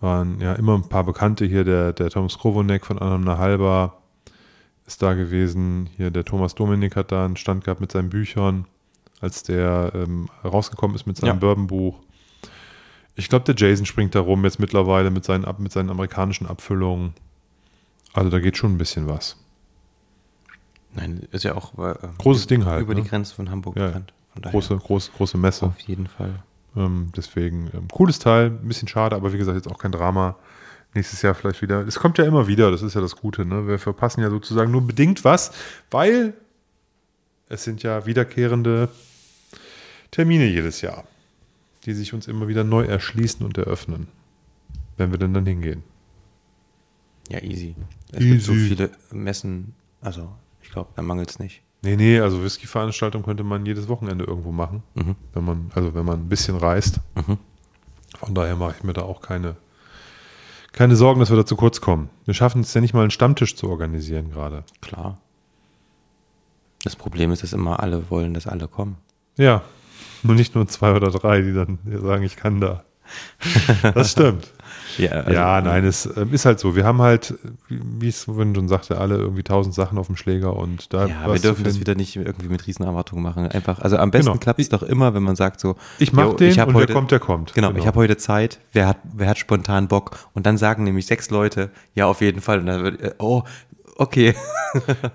waren 0.00 0.40
ja 0.40 0.54
immer 0.54 0.74
ein 0.74 0.88
paar 0.88 1.04
Bekannte 1.04 1.44
hier, 1.44 1.64
der, 1.64 1.92
der 1.92 2.10
Thomas 2.10 2.38
Krovonek 2.38 2.86
von 2.86 2.98
Anna 2.98 3.38
Halber 3.38 3.98
ist 4.86 5.02
da 5.02 5.14
gewesen. 5.14 5.88
Hier 5.96 6.10
der 6.10 6.24
Thomas 6.24 6.54
Dominik 6.54 6.96
hat 6.96 7.12
da 7.12 7.24
einen 7.24 7.36
Stand 7.36 7.64
gehabt 7.64 7.80
mit 7.80 7.90
seinen 7.92 8.08
Büchern, 8.08 8.66
als 9.20 9.42
der 9.42 9.92
ähm, 9.94 10.28
rausgekommen 10.44 10.94
ist 10.94 11.06
mit 11.06 11.16
seinem 11.16 11.28
Ja. 11.28 11.34
Bourbonbuch. 11.34 11.98
Ich 13.16 13.28
glaube, 13.28 13.52
der 13.52 13.56
Jason 13.56 13.86
springt 13.86 14.14
da 14.14 14.20
rum 14.20 14.44
jetzt 14.44 14.58
mittlerweile 14.60 15.10
mit 15.10 15.24
seinen, 15.24 15.46
mit 15.58 15.72
seinen 15.72 15.90
amerikanischen 15.90 16.46
Abfüllungen. 16.46 17.14
Also 18.12 18.30
da 18.30 18.38
geht 18.38 18.56
schon 18.56 18.74
ein 18.74 18.78
bisschen 18.78 19.08
was. 19.08 19.36
Nein, 20.94 21.26
ist 21.32 21.44
ja 21.44 21.54
auch 21.54 21.76
äh, 21.78 21.94
Großes 22.18 22.46
Ding 22.46 22.64
halt, 22.64 22.80
über 22.82 22.94
ne? 22.94 23.02
die 23.02 23.08
Grenze 23.08 23.34
von 23.34 23.50
Hamburg 23.50 23.76
Ja, 23.76 23.88
bekannt. 23.88 24.12
Große, 24.42 24.76
große, 24.76 25.10
große 25.16 25.38
Messe. 25.38 25.66
auf 25.66 25.80
jeden 25.80 26.06
Fall. 26.06 26.42
Ähm, 26.76 27.10
deswegen, 27.16 27.70
ähm, 27.74 27.88
cooles 27.88 28.18
Teil, 28.18 28.46
ein 28.46 28.68
bisschen 28.68 28.88
schade, 28.88 29.16
aber 29.16 29.32
wie 29.32 29.38
gesagt, 29.38 29.56
jetzt 29.56 29.68
auch 29.68 29.78
kein 29.78 29.92
Drama. 29.92 30.36
Nächstes 30.94 31.20
Jahr 31.20 31.34
vielleicht 31.34 31.60
wieder. 31.60 31.86
Es 31.86 31.96
kommt 31.96 32.16
ja 32.16 32.24
immer 32.24 32.46
wieder, 32.46 32.70
das 32.70 32.80
ist 32.80 32.94
ja 32.94 33.02
das 33.02 33.16
Gute. 33.16 33.44
Ne? 33.44 33.66
Wir 33.66 33.78
verpassen 33.78 34.22
ja 34.22 34.30
sozusagen 34.30 34.70
nur 34.70 34.86
bedingt 34.86 35.24
was, 35.24 35.52
weil 35.90 36.32
es 37.48 37.64
sind 37.64 37.82
ja 37.82 38.06
wiederkehrende 38.06 38.88
Termine 40.10 40.46
jedes 40.46 40.80
Jahr, 40.80 41.04
die 41.84 41.92
sich 41.92 42.14
uns 42.14 42.28
immer 42.28 42.48
wieder 42.48 42.64
neu 42.64 42.84
erschließen 42.84 43.44
und 43.44 43.58
eröffnen, 43.58 44.08
wenn 44.96 45.10
wir 45.10 45.18
denn 45.18 45.34
dann 45.34 45.44
hingehen. 45.44 45.82
Ja, 47.28 47.42
easy. 47.42 47.74
Es 48.12 48.20
gibt 48.20 48.42
so 48.42 48.52
Easy. 48.52 48.68
viele 48.68 48.90
Messen, 49.10 49.74
also 50.00 50.32
ich 50.62 50.70
glaube, 50.70 50.90
da 50.96 51.02
mangelt 51.02 51.30
es 51.30 51.38
nicht. 51.38 51.62
Nee, 51.86 51.96
nee, 51.96 52.18
also 52.20 52.42
Whisky-Veranstaltung 52.42 53.22
könnte 53.22 53.44
man 53.44 53.64
jedes 53.64 53.86
Wochenende 53.88 54.24
irgendwo 54.24 54.50
machen, 54.52 54.82
Mhm. 54.94 55.14
wenn 55.32 55.44
man, 55.44 55.70
also 55.74 55.94
wenn 55.94 56.04
man 56.04 56.20
ein 56.20 56.28
bisschen 56.28 56.56
reist. 56.56 57.00
Mhm. 57.14 57.38
Von 58.18 58.34
daher 58.34 58.56
mache 58.56 58.74
ich 58.78 58.84
mir 58.84 58.92
da 58.92 59.02
auch 59.02 59.20
keine, 59.20 59.56
Keine 60.72 60.94
Sorgen, 60.96 61.20
dass 61.20 61.30
wir 61.30 61.36
da 61.38 61.46
zu 61.46 61.56
kurz 61.56 61.80
kommen. 61.80 62.10
Wir 62.26 62.34
schaffen 62.34 62.60
es 62.60 62.74
ja 62.74 62.80
nicht 62.82 62.92
mal, 62.92 63.00
einen 63.00 63.10
Stammtisch 63.10 63.56
zu 63.56 63.68
organisieren 63.70 64.30
gerade. 64.30 64.62
Klar. 64.82 65.16
Das 66.84 66.96
Problem 66.96 67.30
ist, 67.32 67.42
dass 67.42 67.52
immer 67.54 67.80
alle 67.80 68.10
wollen, 68.10 68.34
dass 68.34 68.46
alle 68.46 68.68
kommen. 68.68 68.96
Ja, 69.38 69.62
nur 70.22 70.34
nicht 70.34 70.54
nur 70.54 70.66
zwei 70.68 70.94
oder 70.94 71.10
drei, 71.10 71.40
die 71.40 71.54
dann 71.54 71.78
sagen, 71.86 72.24
ich 72.24 72.36
kann 72.36 72.60
da. 72.60 72.84
Das 73.94 74.12
stimmt. 74.12 74.52
Ja, 74.98 75.10
also, 75.10 75.30
ja, 75.32 75.60
nein, 75.60 75.84
es 75.84 76.08
ähm, 76.16 76.32
ist 76.32 76.44
halt 76.46 76.58
so. 76.60 76.74
Wir 76.76 76.84
haben 76.84 77.00
halt, 77.02 77.34
wie 77.68 78.08
es 78.08 78.24
vorhin 78.24 78.54
schon 78.54 78.68
sagte, 78.68 78.98
alle 78.98 79.16
irgendwie 79.16 79.42
tausend 79.42 79.74
Sachen 79.74 79.98
auf 79.98 80.06
dem 80.06 80.16
Schläger 80.16 80.56
und 80.56 80.92
da 80.92 81.06
Ja, 81.06 81.32
wir 81.32 81.38
dürfen 81.40 81.64
das 81.64 81.80
wieder 81.80 81.94
nicht 81.94 82.16
irgendwie 82.16 82.48
mit 82.48 82.66
Riesenerwartungen 82.66 83.22
machen. 83.22 83.46
Einfach, 83.48 83.78
also 83.80 83.96
am 83.98 84.10
besten 84.10 84.30
Genau. 84.32 84.38
klappt 84.40 84.60
es 84.60 84.68
doch 84.68 84.82
immer, 84.82 85.14
wenn 85.14 85.22
man 85.22 85.36
sagt 85.36 85.60
so, 85.60 85.76
Ich 85.98 86.12
mach 86.12 86.24
"Jo, 86.24 86.32
den 86.34 86.50
ich 86.50 86.60
und 86.60 86.74
heute, 86.74 86.88
wer 86.88 86.94
kommt, 86.94 87.10
der 87.10 87.20
kommt. 87.20 87.54
Genau, 87.54 87.72
ich 87.72 87.86
habe 87.86 87.98
heute 87.98 88.16
Zeit, 88.16 88.58
wer 88.72 88.86
hat, 88.88 88.98
wer 89.14 89.28
hat 89.28 89.38
spontan 89.38 89.88
Bock? 89.88 90.16
Und 90.34 90.46
dann 90.46 90.56
sagen 90.58 90.84
nämlich 90.84 91.06
sechs 91.06 91.30
Leute, 91.30 91.70
ja, 91.94 92.06
auf 92.06 92.20
jeden 92.20 92.40
Fall. 92.40 92.60
Und 92.60 92.66
dann 92.66 92.82
wird, 92.82 93.00
äh, 93.00 93.14
oh, 93.18 93.42
okay. 93.96 94.34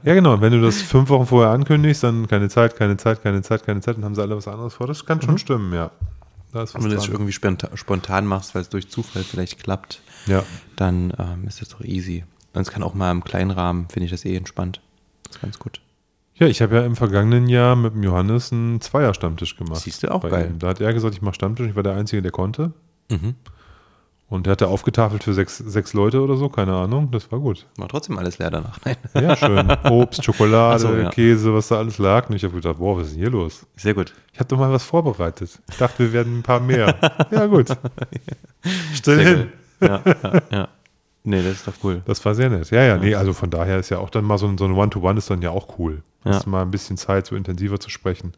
Ja, 0.03 0.15
genau. 0.15 0.41
Wenn 0.41 0.53
du 0.53 0.61
das 0.61 0.81
fünf 0.81 1.09
Wochen 1.09 1.27
vorher 1.27 1.51
ankündigst, 1.51 2.03
dann 2.03 2.27
keine 2.27 2.49
Zeit, 2.49 2.75
keine 2.75 2.97
Zeit, 2.97 3.21
keine 3.21 3.43
Zeit, 3.43 3.63
keine 3.63 3.79
Zeit, 3.81 3.95
dann 3.97 4.03
haben 4.05 4.15
sie 4.15 4.21
alle 4.23 4.35
was 4.35 4.47
anderes 4.47 4.73
vor. 4.73 4.87
Das 4.87 5.05
kann 5.05 5.21
schon 5.21 5.37
stimmen, 5.37 5.71
ja. 5.73 5.91
Da 6.53 6.63
ist 6.63 6.75
was 6.75 6.83
Wenn 6.83 6.89
du 6.89 6.95
das 6.95 7.05
dran. 7.05 7.13
irgendwie 7.15 7.31
spontan, 7.75 8.25
machst, 8.25 8.53
weil 8.55 8.61
es 8.61 8.69
durch 8.69 8.89
Zufall 8.89 9.23
vielleicht 9.23 9.63
klappt, 9.63 10.01
Ja. 10.27 10.43
dann 10.75 11.13
ähm, 11.17 11.47
ist 11.47 11.61
das 11.61 11.69
doch 11.69 11.81
easy. 11.81 12.23
Und 12.53 12.61
es 12.61 12.69
kann 12.71 12.83
auch 12.83 12.93
mal 12.93 13.11
im 13.11 13.23
kleinen 13.23 13.51
Rahmen, 13.51 13.87
finde 13.89 14.05
ich 14.05 14.11
das 14.11 14.25
eh 14.25 14.35
entspannt. 14.35 14.81
Das 15.23 15.37
ist 15.37 15.41
ganz 15.41 15.59
gut. 15.59 15.79
Ja, 16.35 16.47
ich 16.47 16.61
habe 16.61 16.75
ja 16.75 16.85
im 16.85 16.95
vergangenen 16.95 17.47
Jahr 17.47 17.75
mit 17.75 17.93
dem 17.93 18.03
Johannes 18.03 18.51
einen 18.51 18.81
Zweier-Stammtisch 18.81 19.55
gemacht. 19.57 19.81
Siehst 19.81 20.03
du, 20.03 20.11
auch 20.11 20.27
geil. 20.27 20.49
ihm. 20.51 20.59
Da 20.59 20.69
hat 20.69 20.81
er 20.81 20.93
gesagt, 20.93 21.13
ich 21.15 21.21
mache 21.21 21.35
Stammtisch. 21.35 21.67
Ich 21.67 21.75
war 21.75 21.83
der 21.83 21.93
Einzige, 21.95 22.21
der 22.21 22.31
konnte. 22.31 22.73
Mhm. 23.09 23.35
Und 24.31 24.45
der 24.45 24.51
hatte 24.51 24.69
aufgetafelt 24.69 25.25
für 25.25 25.33
sechs, 25.33 25.57
sechs 25.57 25.91
Leute 25.91 26.21
oder 26.21 26.37
so, 26.37 26.47
keine 26.47 26.73
Ahnung. 26.73 27.11
Das 27.11 27.29
war 27.33 27.39
gut. 27.39 27.67
War 27.75 27.89
trotzdem 27.89 28.17
alles 28.17 28.39
leer 28.39 28.49
danach. 28.49 28.79
Nein. 28.85 28.95
Ja, 29.13 29.35
schön. 29.35 29.69
Obst, 29.91 30.23
Schokolade, 30.23 30.79
so, 30.79 30.95
ja. 30.95 31.09
Käse, 31.09 31.53
was 31.53 31.67
da 31.67 31.79
alles 31.79 31.97
lag. 31.97 32.29
Und 32.29 32.37
ich 32.37 32.45
habe 32.45 32.55
gedacht, 32.55 32.77
boah, 32.77 32.95
was 32.95 33.07
ist 33.07 33.15
denn 33.15 33.23
hier 33.23 33.29
los? 33.29 33.65
Sehr 33.75 33.93
gut. 33.93 34.13
Ich 34.31 34.39
habe 34.39 34.47
doch 34.47 34.57
mal 34.57 34.71
was 34.71 34.85
vorbereitet. 34.85 35.59
Ich 35.69 35.75
dachte, 35.75 35.99
wir 35.99 36.13
werden 36.13 36.39
ein 36.39 36.43
paar 36.43 36.61
mehr. 36.61 36.95
ja, 37.31 37.45
gut. 37.45 37.67
Still 38.93 39.15
Sehr 39.17 39.27
hin. 39.27 39.51
Ja, 39.81 40.01
ja, 40.05 40.41
ja. 40.49 40.67
Nee, 41.25 41.43
das 41.43 41.51
ist 41.51 41.67
doch 41.67 41.73
cool. 41.83 42.01
Das 42.05 42.23
war 42.23 42.33
sehr 42.33 42.49
nett. 42.49 42.71
Ja, 42.71 42.83
ja, 42.83 42.97
nee, 42.97 43.13
also 43.15 43.33
von 43.33 43.49
daher 43.49 43.79
ist 43.79 43.89
ja 43.89 43.97
auch 43.97 44.09
dann 44.09 44.23
mal 44.23 44.37
so 44.37 44.47
ein, 44.47 44.57
so 44.57 44.63
ein 44.63 44.71
One-to-One 44.71 45.17
ist 45.17 45.29
dann 45.29 45.41
ja 45.41 45.49
auch 45.49 45.77
cool. 45.77 46.03
Ja. 46.23 46.35
Hast 46.35 46.47
mal 46.47 46.61
ein 46.61 46.71
bisschen 46.71 46.95
Zeit, 46.95 47.27
so 47.27 47.35
intensiver 47.35 47.81
zu 47.81 47.89
sprechen. 47.89 48.31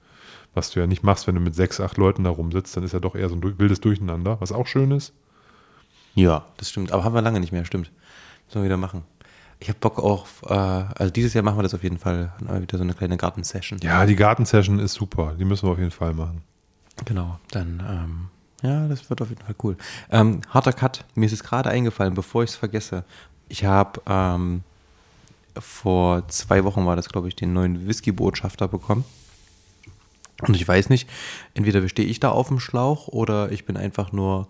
Was 0.55 0.71
du 0.71 0.79
ja 0.79 0.87
nicht 0.87 1.03
machst, 1.03 1.27
wenn 1.27 1.35
du 1.35 1.41
mit 1.41 1.53
sechs, 1.53 1.79
acht 1.79 1.97
Leuten 1.97 2.23
da 2.23 2.31
rumsitzt, 2.31 2.75
dann 2.75 2.83
ist 2.83 2.93
ja 2.93 2.99
doch 2.99 3.13
eher 3.13 3.29
so 3.29 3.35
ein 3.35 3.59
wildes 3.59 3.79
Durcheinander, 3.79 4.37
was 4.41 4.51
auch 4.51 4.65
schön 4.65 4.89
ist. 4.89 5.13
Ja, 6.15 6.45
das 6.57 6.69
stimmt. 6.69 6.91
Aber 6.91 7.03
haben 7.03 7.13
wir 7.13 7.21
lange 7.21 7.39
nicht 7.39 7.51
mehr, 7.51 7.65
stimmt. 7.65 7.91
Müssen 8.45 8.61
wir 8.61 8.65
wieder 8.65 8.77
machen. 8.77 9.03
Ich 9.59 9.69
habe 9.69 9.79
Bock 9.79 9.99
auf, 9.99 10.43
äh, 10.47 10.53
also 10.53 11.09
dieses 11.09 11.33
Jahr 11.33 11.43
machen 11.43 11.57
wir 11.57 11.63
das 11.63 11.73
auf 11.73 11.83
jeden 11.83 11.97
Fall. 11.97 12.33
Wieder 12.39 12.77
so 12.77 12.83
eine 12.83 12.93
kleine 12.93 13.17
Gartensession. 13.17 13.79
Ja, 13.81 14.05
die 14.05 14.15
Gartensession 14.15 14.79
ist 14.79 14.93
super. 14.93 15.35
Die 15.39 15.45
müssen 15.45 15.67
wir 15.67 15.71
auf 15.71 15.79
jeden 15.79 15.91
Fall 15.91 16.13
machen. 16.13 16.41
Genau. 17.05 17.39
Dann, 17.51 17.81
ähm, 17.87 18.27
ja, 18.61 18.87
das 18.87 19.09
wird 19.09 19.21
auf 19.21 19.29
jeden 19.29 19.41
Fall 19.41 19.55
cool. 19.63 19.77
Ähm, 20.11 20.41
harter 20.49 20.73
Cut. 20.73 21.05
Mir 21.15 21.25
ist 21.25 21.33
es 21.33 21.43
gerade 21.43 21.69
eingefallen, 21.69 22.13
bevor 22.13 22.43
ich 22.43 22.51
es 22.51 22.55
vergesse. 22.55 23.03
Ich 23.47 23.65
habe 23.65 24.01
ähm, 24.05 24.63
vor 25.57 26.27
zwei 26.27 26.63
Wochen 26.63 26.85
war 26.85 26.95
das, 26.95 27.09
glaube 27.09 27.27
ich, 27.27 27.35
den 27.35 27.53
neuen 27.53 27.87
Whisky-Botschafter 27.87 28.67
bekommen. 28.67 29.05
Und 30.41 30.55
ich 30.55 30.67
weiß 30.67 30.89
nicht, 30.89 31.09
entweder 31.53 31.87
stehe 31.87 32.07
ich 32.07 32.19
da 32.19 32.29
auf 32.29 32.49
dem 32.49 32.59
Schlauch 32.59 33.07
oder 33.07 33.51
ich 33.51 33.65
bin 33.65 33.77
einfach 33.77 34.11
nur 34.11 34.47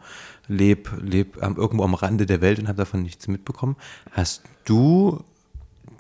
leb, 0.47 0.89
leb 1.01 1.41
ähm, 1.41 1.55
irgendwo 1.57 1.83
am 1.83 1.93
Rande 1.93 2.25
der 2.25 2.41
Welt 2.41 2.59
und 2.59 2.67
habe 2.67 2.77
davon 2.77 3.01
nichts 3.03 3.27
mitbekommen. 3.27 3.75
Hast 4.11 4.43
du 4.65 5.23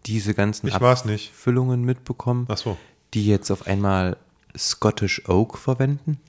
diese 0.05 0.33
ganzen 0.33 0.67
Ich 0.67 0.79
war's 0.81 1.05
nicht. 1.05 1.29
Abfüllungen 1.31 1.83
mitbekommen, 1.83 2.47
so. 2.55 2.77
die 3.13 3.25
jetzt 3.27 3.51
auf 3.51 3.67
einmal 3.67 4.17
Scottish 4.57 5.27
Oak 5.29 5.57
verwenden? 5.57 6.19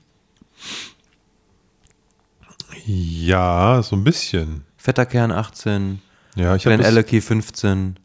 Ja, 2.85 3.81
so 3.83 3.95
ein 3.95 4.03
bisschen. 4.03 4.63
Fetter 4.77 5.05
Kern 5.05 5.31
18, 5.31 6.01
Ja, 6.35 6.55
ich 6.55 6.65
habe 6.65 6.75
Glen 6.77 6.85
Alecky 6.85 7.21
15. 7.21 7.97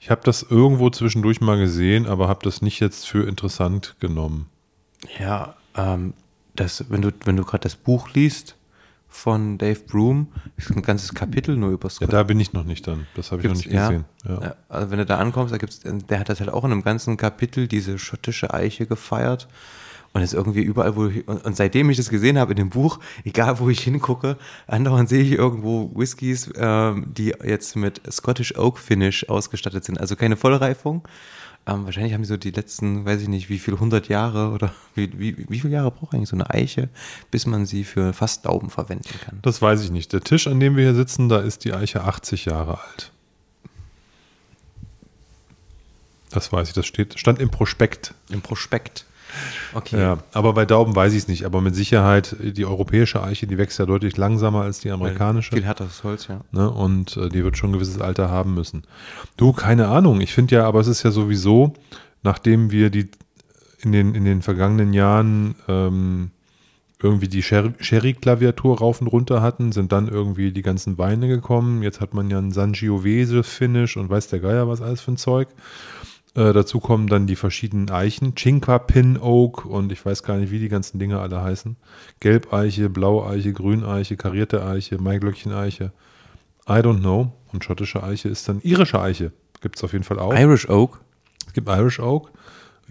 ich 0.00 0.10
hab 0.10 0.24
das 0.24 0.42
irgendwo 0.42 0.90
zwischendurch 0.90 1.40
mal 1.40 1.58
gesehen, 1.58 2.06
aber 2.06 2.28
habe 2.28 2.40
das 2.42 2.62
nicht 2.62 2.80
jetzt 2.80 3.06
für 3.06 3.28
interessant 3.28 3.96
genommen. 4.00 4.48
Ja, 5.18 5.56
ähm, 5.76 6.14
das, 6.56 6.86
wenn 6.88 7.02
du, 7.02 7.10
wenn 7.24 7.36
du 7.36 7.44
gerade 7.44 7.62
das 7.62 7.76
Buch 7.76 8.08
liest 8.14 8.56
von 9.14 9.58
Dave 9.58 9.78
Broom, 9.86 10.26
ist 10.56 10.70
ein 10.72 10.82
ganzes 10.82 11.14
Kapitel 11.14 11.56
nur 11.56 11.70
über 11.70 11.86
Ja, 11.86 11.90
Scottish 11.90 12.10
da 12.10 12.22
bin 12.24 12.40
ich 12.40 12.52
noch 12.52 12.64
nicht 12.64 12.84
dann. 12.88 13.06
Das 13.14 13.30
habe 13.30 13.42
ich 13.42 13.46
noch 13.48 13.54
Gibt's- 13.54 13.66
nicht 13.70 13.80
gesehen. 13.80 14.04
Ja. 14.26 14.40
Ja, 14.42 14.54
also 14.68 14.90
wenn 14.90 14.98
du 14.98 15.06
da 15.06 15.18
ankommst, 15.18 15.54
da 15.54 15.58
gibt's, 15.58 15.80
der 15.84 16.18
hat 16.18 16.28
das 16.28 16.40
halt 16.40 16.50
auch 16.50 16.64
in 16.64 16.72
einem 16.72 16.82
ganzen 16.82 17.16
Kapitel, 17.16 17.68
diese 17.68 17.98
schottische 17.98 18.52
Eiche 18.52 18.86
gefeiert. 18.86 19.46
Und 20.12 20.22
ist 20.22 20.32
irgendwie 20.32 20.62
überall, 20.62 20.94
wo 20.94 21.06
ich, 21.06 21.26
und, 21.26 21.44
und 21.44 21.56
seitdem 21.56 21.90
ich 21.90 21.96
das 21.96 22.08
gesehen 22.08 22.38
habe 22.38 22.52
in 22.52 22.56
dem 22.56 22.70
Buch, 22.70 23.00
egal 23.24 23.58
wo 23.58 23.68
ich 23.68 23.80
hingucke, 23.80 24.36
andauernd 24.68 25.08
sehe 25.08 25.22
ich 25.24 25.32
irgendwo 25.32 25.90
Whiskys, 25.94 26.50
ähm, 26.56 27.06
die 27.12 27.34
jetzt 27.44 27.74
mit 27.74 28.00
Scottish 28.12 28.56
Oak 28.56 28.78
Finish 28.78 29.28
ausgestattet 29.28 29.84
sind. 29.84 29.98
Also 30.00 30.14
keine 30.14 30.36
Vollreifung. 30.36 31.02
Ähm, 31.66 31.86
wahrscheinlich 31.86 32.12
haben 32.12 32.22
die 32.22 32.28
so 32.28 32.36
die 32.36 32.50
letzten, 32.50 33.06
weiß 33.06 33.22
ich 33.22 33.28
nicht, 33.28 33.48
wie 33.48 33.58
viel, 33.58 33.74
100 33.74 34.08
Jahre 34.08 34.50
oder 34.50 34.74
wie, 34.94 35.18
wie, 35.18 35.46
wie 35.48 35.60
viele 35.60 35.72
Jahre 35.72 35.90
braucht 35.90 36.14
eigentlich 36.14 36.28
so 36.28 36.36
eine 36.36 36.50
Eiche, 36.50 36.90
bis 37.30 37.46
man 37.46 37.64
sie 37.64 37.84
für 37.84 38.12
fast 38.12 38.44
Dauben 38.44 38.68
verwenden 38.68 39.18
kann. 39.24 39.38
Das 39.42 39.62
weiß 39.62 39.82
ich 39.82 39.90
nicht. 39.90 40.12
Der 40.12 40.20
Tisch, 40.20 40.46
an 40.46 40.60
dem 40.60 40.76
wir 40.76 40.84
hier 40.84 40.94
sitzen, 40.94 41.28
da 41.28 41.38
ist 41.38 41.64
die 41.64 41.72
Eiche 41.72 42.04
80 42.04 42.44
Jahre 42.44 42.80
alt. 42.80 43.12
Das 46.30 46.52
weiß 46.52 46.68
ich, 46.68 46.74
das 46.74 46.84
steht, 46.84 47.18
stand 47.18 47.38
im 47.38 47.50
Prospekt. 47.50 48.12
Im 48.28 48.42
Prospekt. 48.42 49.06
Okay. 49.74 50.00
Ja, 50.00 50.18
aber 50.32 50.52
bei 50.52 50.64
Dauben 50.64 50.94
weiß 50.94 51.12
ich 51.12 51.18
es 51.20 51.28
nicht. 51.28 51.44
Aber 51.44 51.60
mit 51.60 51.74
Sicherheit, 51.74 52.36
die 52.40 52.64
europäische 52.64 53.22
Eiche, 53.22 53.46
die 53.46 53.58
wächst 53.58 53.78
ja 53.78 53.86
deutlich 53.86 54.16
langsamer 54.16 54.62
als 54.62 54.80
die 54.80 54.90
amerikanische. 54.90 55.54
Viel 55.54 55.64
härteres 55.64 56.04
Holz, 56.04 56.28
ja. 56.28 56.40
Ne? 56.52 56.70
Und 56.70 57.16
äh, 57.16 57.28
die 57.28 57.42
wird 57.44 57.56
schon 57.56 57.70
ein 57.70 57.74
gewisses 57.74 58.00
Alter 58.00 58.30
haben 58.30 58.54
müssen. 58.54 58.82
Du, 59.36 59.52
keine 59.52 59.88
Ahnung. 59.88 60.20
Ich 60.20 60.32
finde 60.32 60.56
ja, 60.56 60.66
aber 60.66 60.80
es 60.80 60.86
ist 60.86 61.02
ja 61.02 61.10
sowieso, 61.10 61.74
nachdem 62.22 62.70
wir 62.70 62.90
die 62.90 63.10
in 63.80 63.92
den, 63.92 64.14
in 64.14 64.24
den 64.24 64.42
vergangenen 64.42 64.92
Jahren 64.94 65.54
ähm, 65.68 66.30
irgendwie 67.02 67.28
die 67.28 67.42
Sher- 67.42 67.74
Sherry-Klaviatur 67.78 68.78
rauf 68.78 69.02
und 69.02 69.08
runter 69.08 69.42
hatten, 69.42 69.72
sind 69.72 69.92
dann 69.92 70.08
irgendwie 70.08 70.52
die 70.52 70.62
ganzen 70.62 70.96
Weine 70.96 71.28
gekommen. 71.28 71.82
Jetzt 71.82 72.00
hat 72.00 72.14
man 72.14 72.30
ja 72.30 72.38
einen 72.38 72.52
Sangiovese-Finish 72.52 73.98
und 73.98 74.08
weiß 74.08 74.28
der 74.28 74.40
Geier 74.40 74.68
was 74.68 74.80
alles 74.80 75.02
für 75.02 75.12
ein 75.12 75.18
Zeug. 75.18 75.48
Äh, 76.34 76.52
dazu 76.52 76.80
kommen 76.80 77.06
dann 77.06 77.26
die 77.26 77.36
verschiedenen 77.36 77.90
Eichen. 77.90 78.34
Cinque 78.34 78.78
Pin 78.80 79.18
Oak 79.18 79.64
und 79.64 79.92
ich 79.92 80.04
weiß 80.04 80.22
gar 80.24 80.36
nicht, 80.36 80.50
wie 80.50 80.58
die 80.58 80.68
ganzen 80.68 80.98
Dinge 80.98 81.20
alle 81.20 81.42
heißen. 81.42 81.76
Gelbeiche, 82.20 82.90
Blaueiche, 82.90 83.52
Grüneiche, 83.52 84.16
karierte 84.16 84.64
Eiche, 84.64 84.98
Maiglöckchen-Eiche. 84.98 85.92
I 86.68 86.72
don't 86.72 87.00
know. 87.00 87.32
Und 87.52 87.64
schottische 87.64 88.02
Eiche 88.02 88.28
ist 88.28 88.48
dann 88.48 88.60
irische 88.62 89.00
Eiche. 89.00 89.32
Gibt 89.60 89.76
es 89.76 89.84
auf 89.84 89.92
jeden 89.92 90.04
Fall 90.04 90.18
auch. 90.18 90.34
Irish 90.34 90.68
Oak. 90.68 91.00
Es 91.46 91.52
gibt 91.52 91.68
Irish 91.68 92.00
Oak. 92.00 92.32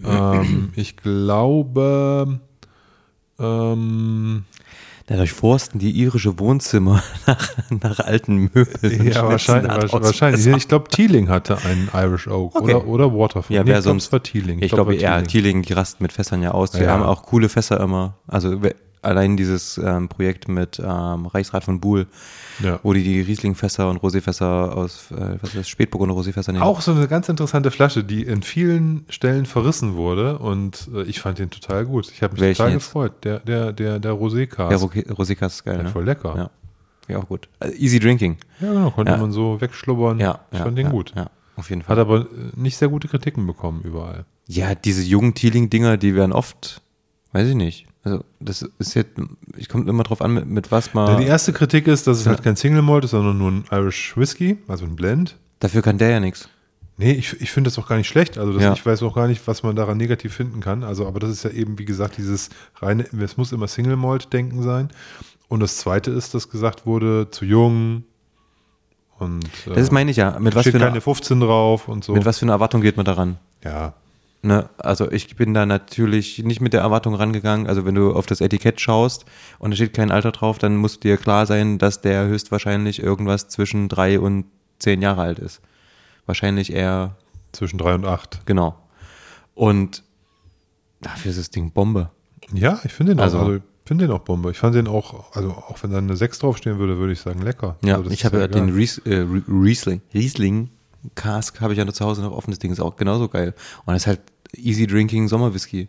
ähm, 0.02 0.72
ich 0.74 0.96
glaube, 0.96 2.40
ähm, 3.38 4.44
Dadurch 5.06 5.32
forsten 5.32 5.78
die 5.78 5.90
irische 5.90 6.38
Wohnzimmer 6.38 7.02
nach, 7.26 7.50
nach 7.82 8.00
alten 8.00 8.50
Möbeln. 8.54 9.06
ja, 9.06 9.28
wahrscheinlich. 9.28 9.92
wahrscheinlich. 9.92 10.46
Ich 10.46 10.66
glaube, 10.68 10.88
Teeling 10.88 11.28
hatte 11.28 11.58
einen 11.64 11.90
Irish 11.92 12.26
Oak 12.26 12.56
Okay. 12.56 12.74
oder, 12.74 12.86
oder 12.86 13.12
Waterford. 13.14 13.50
Ja, 13.50 13.64
Nee, 13.64 13.70
wer 13.70 13.82
sonst- 13.82 14.12
war 14.12 14.22
Teeling. 14.22 14.62
Ich 14.62 14.68
glaub, 14.70 14.78
glaube, 14.86 14.96
es 14.96 15.02
ja, 15.02 15.10
war 15.12 15.24
Teeling, 15.24 15.60
die 15.62 15.74
rasten 15.74 16.02
mit 16.02 16.12
Fässern 16.12 16.42
ja 16.42 16.52
aus. 16.52 16.70
Die 16.70 16.82
Ja. 16.82 16.88
haben 16.92 17.02
auch 17.02 17.22
coole 17.24 17.50
Fässer 17.50 17.80
immer. 17.80 18.14
Also 18.26 18.60
allein 19.04 19.36
dieses 19.36 19.78
ähm, 19.78 20.08
Projekt 20.08 20.48
mit 20.48 20.78
ähm, 20.78 21.26
Reichsrat 21.26 21.64
von 21.64 21.80
Buhl, 21.80 22.06
Ja. 22.62 22.80
wo 22.82 22.92
die 22.92 23.02
die 23.02 23.20
Riesling-Fässer 23.20 23.88
und 23.90 23.98
Roséfässer 24.02 24.72
aus, 24.72 25.10
äh, 25.10 25.36
was 25.40 25.50
ist 25.50 25.56
das, 25.56 25.68
Spätburgunder 25.68 26.14
Roséfässer 26.14 26.52
nehmen. 26.52 26.62
Auch 26.62 26.80
so 26.80 26.92
eine 26.92 27.06
ganz 27.08 27.28
interessante 27.28 27.70
Flasche, 27.70 28.04
die 28.04 28.22
in 28.22 28.42
vielen 28.42 29.04
Stellen 29.08 29.46
verrissen 29.46 29.94
wurde 29.94 30.38
und 30.38 30.88
äh, 30.94 31.02
ich 31.02 31.20
fand 31.20 31.38
den 31.38 31.50
total 31.50 31.84
gut. 31.86 32.10
Ich 32.12 32.22
habe 32.22 32.32
mich 32.34 32.40
Welchen 32.42 32.56
total 32.58 32.72
jetzt? 32.72 32.84
gefreut. 32.86 33.12
Der, 33.24 33.38
der, 33.40 33.72
der, 33.72 33.98
der 33.98 34.12
Rosé-Cast. 34.12 34.70
Der 34.70 34.78
Rosékas 35.16 35.46
ist 35.46 35.64
geil, 35.64 35.76
Ja, 35.78 35.82
ne? 35.84 35.88
voll 35.90 36.04
lecker. 36.04 36.34
Ja, 36.36 36.50
ja 37.14 37.18
auch 37.18 37.28
gut. 37.28 37.48
Also 37.60 37.74
easy 37.76 37.98
drinking. 37.98 38.38
Ja, 38.60 38.72
genau, 38.72 38.90
konnte 38.90 39.12
Ja. 39.12 39.18
man 39.18 39.32
so 39.32 39.60
wegschlubbern. 39.60 40.18
Ja, 40.20 40.40
ich 40.52 40.58
ja, 40.58 40.64
fand 40.64 40.78
den 40.78 40.86
ja, 40.86 40.92
gut. 40.92 41.12
Ja, 41.16 41.30
auf 41.56 41.68
jeden 41.70 41.82
Fall. 41.82 41.96
Hat 41.96 42.00
aber 42.00 42.20
äh, 42.22 42.26
nicht 42.56 42.76
sehr 42.76 42.88
gute 42.88 43.08
Kritiken 43.08 43.46
bekommen 43.46 43.82
überall. 43.82 44.24
Ja, 44.46 44.74
diese 44.74 45.02
jungen 45.02 45.34
Teeling-Dinger, 45.34 45.96
die 45.96 46.14
werden 46.14 46.32
oft, 46.32 46.82
weiß 47.32 47.48
ich 47.48 47.54
nicht. 47.54 47.86
Also, 48.04 48.22
das 48.38 48.62
ist 48.78 48.94
jetzt, 48.94 49.12
ich 49.56 49.68
komme 49.68 49.88
immer 49.88 50.02
drauf 50.02 50.20
an, 50.20 50.34
mit, 50.34 50.46
mit 50.46 50.70
was 50.70 50.92
man. 50.94 51.08
Ja, 51.08 51.16
die 51.16 51.26
erste 51.26 51.52
Kritik 51.52 51.86
ist, 51.86 52.06
dass 52.06 52.18
es 52.20 52.26
halt 52.26 52.42
kein 52.42 52.54
Single 52.56 52.82
Malt 52.82 53.04
ist, 53.04 53.12
sondern 53.12 53.38
nur 53.38 53.50
ein 53.50 53.64
Irish 53.70 54.16
Whisky, 54.16 54.58
also 54.68 54.84
ein 54.84 54.94
Blend. 54.94 55.36
Dafür 55.60 55.80
kann 55.82 55.96
der 55.98 56.10
ja 56.10 56.20
nichts. 56.20 56.48
Nee, 56.96 57.12
ich, 57.12 57.40
ich 57.40 57.50
finde 57.50 57.70
das 57.70 57.78
auch 57.78 57.88
gar 57.88 57.96
nicht 57.96 58.06
schlecht. 58.06 58.38
Also 58.38 58.52
das, 58.52 58.62
Ja. 58.62 58.72
ich 58.74 58.84
weiß 58.86 59.02
auch 59.02 59.14
gar 59.14 59.26
nicht, 59.26 59.44
was 59.48 59.62
man 59.64 59.74
daran 59.74 59.96
negativ 59.96 60.34
finden 60.34 60.60
kann. 60.60 60.84
Also, 60.84 61.08
aber 61.08 61.18
das 61.18 61.30
ist 61.30 61.42
ja 61.42 61.50
eben, 61.50 61.78
wie 61.78 61.84
gesagt, 61.86 62.18
dieses 62.18 62.50
reine, 62.76 63.04
es 63.20 63.36
muss 63.36 63.50
immer 63.52 63.66
Single 63.66 63.96
Malt 63.96 64.32
denken 64.32 64.62
sein. 64.62 64.90
Und 65.48 65.60
das 65.60 65.78
zweite 65.78 66.10
ist, 66.10 66.34
dass 66.34 66.50
gesagt 66.50 66.86
wurde, 66.86 67.28
zu 67.30 67.44
jung, 67.46 68.04
Und, 69.18 69.44
äh, 69.66 69.74
Das 69.74 69.90
meine 69.90 70.10
ich 70.10 70.16
ja. 70.18 70.38
Mit 70.38 70.54
was, 70.54 70.62
steht 70.62 70.72
für 70.74 70.78
keine 70.78 70.92
eine, 70.92 71.00
15 71.00 71.40
drauf 71.40 71.88
und 71.88 72.04
so. 72.04 72.12
mit 72.14 72.24
was 72.24 72.38
für 72.38 72.44
einer 72.44 72.52
Erwartung 72.52 72.80
geht 72.80 72.96
man 72.96 73.06
daran? 73.06 73.38
Ja, 73.64 73.94
Ne? 74.44 74.68
Also 74.76 75.10
ich 75.10 75.36
bin 75.36 75.54
da 75.54 75.64
natürlich 75.64 76.44
nicht 76.44 76.60
mit 76.60 76.74
der 76.74 76.82
Erwartung 76.82 77.14
rangegangen. 77.14 77.66
Also 77.66 77.86
wenn 77.86 77.94
du 77.94 78.12
auf 78.12 78.26
das 78.26 78.40
Etikett 78.42 78.78
schaust 78.80 79.24
und 79.58 79.70
da 79.70 79.76
steht 79.76 79.94
kein 79.94 80.10
Alter 80.10 80.32
drauf, 80.32 80.58
dann 80.58 80.76
muss 80.76 81.00
dir 81.00 81.16
klar 81.16 81.46
sein, 81.46 81.78
dass 81.78 82.02
der 82.02 82.26
höchstwahrscheinlich 82.26 83.02
irgendwas 83.02 83.48
zwischen 83.48 83.88
drei 83.88 84.20
und 84.20 84.44
zehn 84.78 85.00
Jahre 85.00 85.22
alt 85.22 85.38
ist. 85.38 85.62
Wahrscheinlich 86.26 86.72
eher, 86.72 87.16
zwischen 87.52 87.78
3 87.78 87.94
und 87.94 88.04
8. 88.06 88.44
genau. 88.46 88.74
Und 89.54 90.02
dafür 91.00 91.30
ist 91.30 91.38
das 91.38 91.50
Ding 91.50 91.70
Bombe. 91.70 92.10
Ja, 92.52 92.80
ich 92.84 92.92
finde 92.92 93.14
den, 93.14 93.20
Also- 93.20 93.38
auch, 93.38 93.42
also, 93.46 93.56
ich 93.56 93.62
finde 93.88 94.06
den 94.06 94.14
auch 94.14 94.20
Bombe. 94.20 94.50
Ich 94.50 94.58
fand 94.58 94.74
den 94.74 94.88
auch, 94.88 95.34
also 95.36 95.50
auch 95.52 95.82
wenn 95.82 95.90
da 95.90 95.98
eine 95.98 96.16
6 96.16 96.38
draufstehen 96.40 96.78
würde, 96.78 96.98
würde 96.98 97.12
ich 97.12 97.20
sagen, 97.20 97.40
lecker. 97.42 97.76
Ja, 97.84 97.96
also 97.96 98.10
ich 98.10 98.24
habe 98.24 98.40
ja 98.40 98.48
den 98.48 98.70
Ries, 98.70 98.98
äh, 99.06 99.20
Rie- 99.22 99.44
Riesling, 99.48 100.00
Riesling 100.12 100.70
Cask 101.14 101.60
habe 101.60 101.74
ich 101.74 101.78
ja 101.78 101.84
noch 101.84 101.92
zu 101.92 102.04
Hause 102.04 102.22
noch 102.22 102.32
offen. 102.32 102.50
Das 102.50 102.58
Ding 102.58 102.72
ist 102.72 102.80
auch 102.80 102.96
genauso 102.96 103.28
geil. 103.28 103.52
Und 103.84 103.92
das 103.92 104.04
ist 104.04 104.06
halt 104.06 104.20
easy 104.56 104.86
drinking 104.86 105.28
Sommerwhisky. 105.28 105.88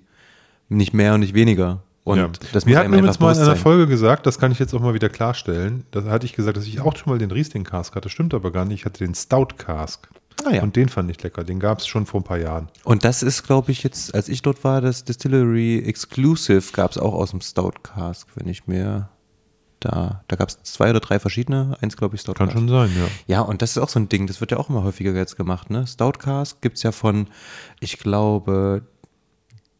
Nicht 0.69 0.93
mehr 0.93 1.13
und 1.13 1.19
nicht 1.21 1.33
weniger. 1.33 1.83
Und 2.03 2.17
ja. 2.19 2.29
das 2.53 2.65
Mir 2.65 2.71
muss 2.71 2.77
hat 2.77 2.85
einem 2.85 2.91
mir 2.91 2.97
einfach 2.97 3.13
jetzt 3.13 3.19
mal 3.19 3.35
in 3.35 3.41
einer. 3.41 3.55
Folge 3.55 3.87
gesagt, 3.87 4.25
das 4.25 4.37
kann 4.37 4.51
ich 4.51 4.59
jetzt 4.59 4.73
auch 4.73 4.79
mal 4.79 4.93
wieder 4.93 5.09
klarstellen. 5.09 5.85
Da 5.91 6.03
hatte 6.03 6.25
ich 6.25 6.33
gesagt, 6.33 6.55
dass 6.55 6.65
ich 6.65 6.79
auch 6.79 6.95
schon 6.95 7.11
mal 7.11 7.17
den 7.17 7.31
Riesling 7.31 7.63
Cask 7.63 7.95
hatte. 7.95 8.09
Stimmt 8.09 8.33
aber 8.33 8.51
gar 8.51 8.65
nicht. 8.65 8.81
Ich 8.81 8.85
hatte 8.85 9.03
den 9.03 9.15
Stout 9.15 9.55
Cask. 9.57 10.07
Ah, 10.43 10.51
ja. 10.51 10.61
Und 10.61 10.75
den 10.75 10.89
fand 10.89 11.09
ich 11.09 11.21
lecker. 11.23 11.43
Den 11.43 11.59
gab 11.59 11.79
es 11.79 11.87
schon 11.87 12.05
vor 12.05 12.19
ein 12.21 12.23
paar 12.23 12.37
Jahren. 12.37 12.67
Und 12.83 13.05
das 13.05 13.23
ist, 13.23 13.43
glaube 13.43 13.71
ich, 13.71 13.83
jetzt, 13.83 14.13
als 14.13 14.29
ich 14.29 14.41
dort 14.41 14.63
war, 14.63 14.81
das 14.81 15.03
Distillery 15.03 15.79
Exclusive 15.79 16.71
gab 16.73 16.91
es 16.91 16.97
auch 16.97 17.13
aus 17.13 17.31
dem 17.31 17.41
Stout 17.41 17.73
Cask, 17.81 18.27
wenn 18.35 18.47
ich 18.47 18.67
mir 18.67 19.09
da, 19.85 20.23
da 20.27 20.35
gab 20.35 20.49
es 20.49 20.61
zwei 20.63 20.89
oder 20.89 20.99
drei 20.99 21.19
verschiedene, 21.19 21.77
eins 21.81 21.95
glaube 21.97 22.15
ich 22.15 22.21
Stout 22.21 22.33
Kann 22.33 22.51
schon 22.51 22.67
sein, 22.67 22.89
ja. 22.97 23.07
Ja, 23.27 23.41
und 23.41 23.61
das 23.61 23.71
ist 23.71 23.77
auch 23.77 23.89
so 23.89 23.99
ein 23.99 24.09
Ding, 24.09 24.27
das 24.27 24.41
wird 24.41 24.51
ja 24.51 24.57
auch 24.57 24.69
immer 24.69 24.83
häufiger 24.83 25.13
jetzt 25.13 25.37
gemacht, 25.37 25.69
ne? 25.69 25.85
Stout 25.87 26.13
Cask 26.19 26.61
gibt's 26.61 26.83
ja 26.83 26.91
von, 26.91 27.27
ich 27.79 27.97
glaube, 27.97 28.81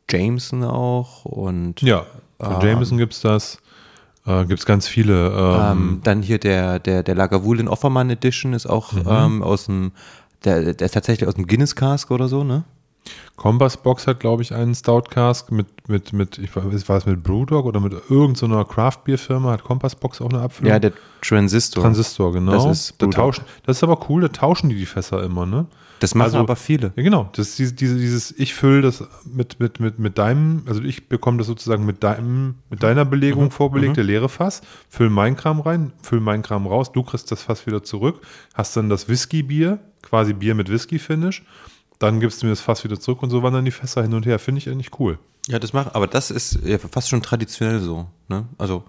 Jameson 0.10 0.63
auch 0.63 1.26
und 1.26 1.82
Ja, 1.82 2.06
von 2.39 2.62
Jameson 2.62 2.98
gibt 2.98 3.13
es 3.13 3.22
das. 3.22 3.58
Äh, 4.26 4.46
gibt 4.46 4.60
es 4.60 4.65
ganz 4.65 4.88
viele. 4.88 5.28
Ähm, 5.30 5.62
ähm, 5.72 6.00
dann 6.04 6.22
hier 6.22 6.39
der, 6.39 6.80
der, 6.80 7.04
der 7.04 7.15
Lagavulin 7.15 7.68
Offermann 7.68 8.10
Edition 8.10 8.54
ist 8.54 8.65
auch 8.65 8.94
Mhm. 8.94 9.04
ähm, 9.08 9.44
aus 9.44 9.65
dem, 9.65 9.91
der, 10.44 10.74
der 10.74 10.86
ist 10.86 10.94
tatsächlich 10.94 11.28
aus 11.28 11.36
dem 11.36 11.48
Guinness 11.48 11.76
Cask 11.76 12.10
oder 12.12 12.28
so, 12.28 12.44
ne? 12.44 12.63
Compass 13.36 13.78
Box 13.78 14.08
hat, 14.08 14.20
glaube 14.20 14.41
ich, 14.41 14.54
einen 14.54 14.74
Stout 14.76 15.04
Cask 15.10 15.52
mit, 15.52 15.68
mit, 15.88 16.13
mit, 16.13 16.38
ich 16.38 16.56
weiß, 16.56 16.88
war 16.89 16.98
es 16.98 17.06
mit 17.06 17.22
Brewdog 17.24 17.65
oder 17.65 17.80
mit 17.80 17.94
irgendeiner 18.10 18.63
Craft 18.65 19.00
Beer 19.06 19.18
Firma? 19.18 19.52
Hat 19.52 19.63
Compass 19.63 19.96
Box 19.96 20.22
auch 20.22 20.30
eine 20.30 20.41
Abfüllung? 20.41 20.72
Ja, 20.72 20.80
der 20.80 20.94
Transistor. 21.22 21.84
Transistor, 21.84 22.32
genau. 22.34 22.52
Das 22.52 22.65
ist 22.65 23.02
da 23.02 23.08
tauschen, 23.08 23.44
das 23.65 23.78
ist 23.78 23.84
aber 23.84 24.00
cool, 24.10 24.22
da 24.22 24.28
tauschen 24.30 24.70
die 24.70 24.76
die 24.76 24.86
Fässer 24.86 25.22
immer, 25.24 25.46
ne? 25.46 25.65
Das 26.00 26.13
machen 26.13 26.26
Also- 26.26 26.39
aber 26.39 26.56
viele. 26.56 26.91
Ja, 26.96 27.04
genau. 27.04 27.30
Das 27.34 27.48
ist 27.50 27.60
diese, 27.60 27.74
diese, 27.74 27.98
dieses, 27.98 28.32
ich 28.38 28.54
fülle 28.54 28.82
das 28.82 29.04
mit, 29.26 29.60
mit, 29.60 29.80
mit, 29.80 29.98
mit 29.98 30.18
deinem, 30.18 30.63
also 30.68 30.82
ich 30.82 31.08
bekomme 31.08 31.38
das 31.38 31.48
sozusagen 31.48 31.86
mit 31.86 32.04
deinem, 32.04 32.56
mit 32.70 32.84
deiner 32.84 33.06
Belegung 33.06 33.50
vorbelegte 33.50 34.02
leere 34.02 34.28
Fass, 34.30 34.62
fülle 34.89 35.10
mein 35.10 35.36
Kram 35.38 35.62
rein, 35.62 35.94
fülle 36.02 36.22
mein 36.22 36.41
Kram 36.41 36.68
raus, 36.68 36.91
du 36.91 37.02
kriegst 37.04 37.32
das 37.32 37.44
Fass 37.44 37.65
wieder 37.65 37.82
zurück, 37.84 38.22
hast 38.54 38.76
dann 38.76 38.89
das 38.89 39.08
Whisky-Bier, 39.08 39.80
quasi 40.02 40.34
Bier 40.34 40.54
mit 40.54 40.70
Whisky-Finish, 40.70 41.44
dann 41.99 42.19
gibst 42.19 42.41
du 42.41 42.45
mir 42.47 42.51
das 42.51 42.62
Fass 42.62 42.84
wieder 42.84 42.99
zurück 42.99 43.23
und 43.23 43.29
so 43.29 43.43
wandern 43.43 43.65
die 43.65 43.71
Fässer 43.71 44.01
hin 44.01 44.13
und 44.13 44.25
her. 44.25 44.39
Finde 44.39 44.60
ich 44.60 44.69
eigentlich 44.69 44.99
cool. 44.99 45.19
Ja, 45.47 45.60
das 45.60 45.73
machen, 45.73 45.91
aber 45.93 46.08
das 46.08 46.31
ist 46.31 46.60
ja 46.63 46.77
fast 46.77 47.10
schon 47.10 47.21
traditionell 47.21 47.79
so, 47.79 48.08
ne? 48.27 48.47
Also, 48.58 48.84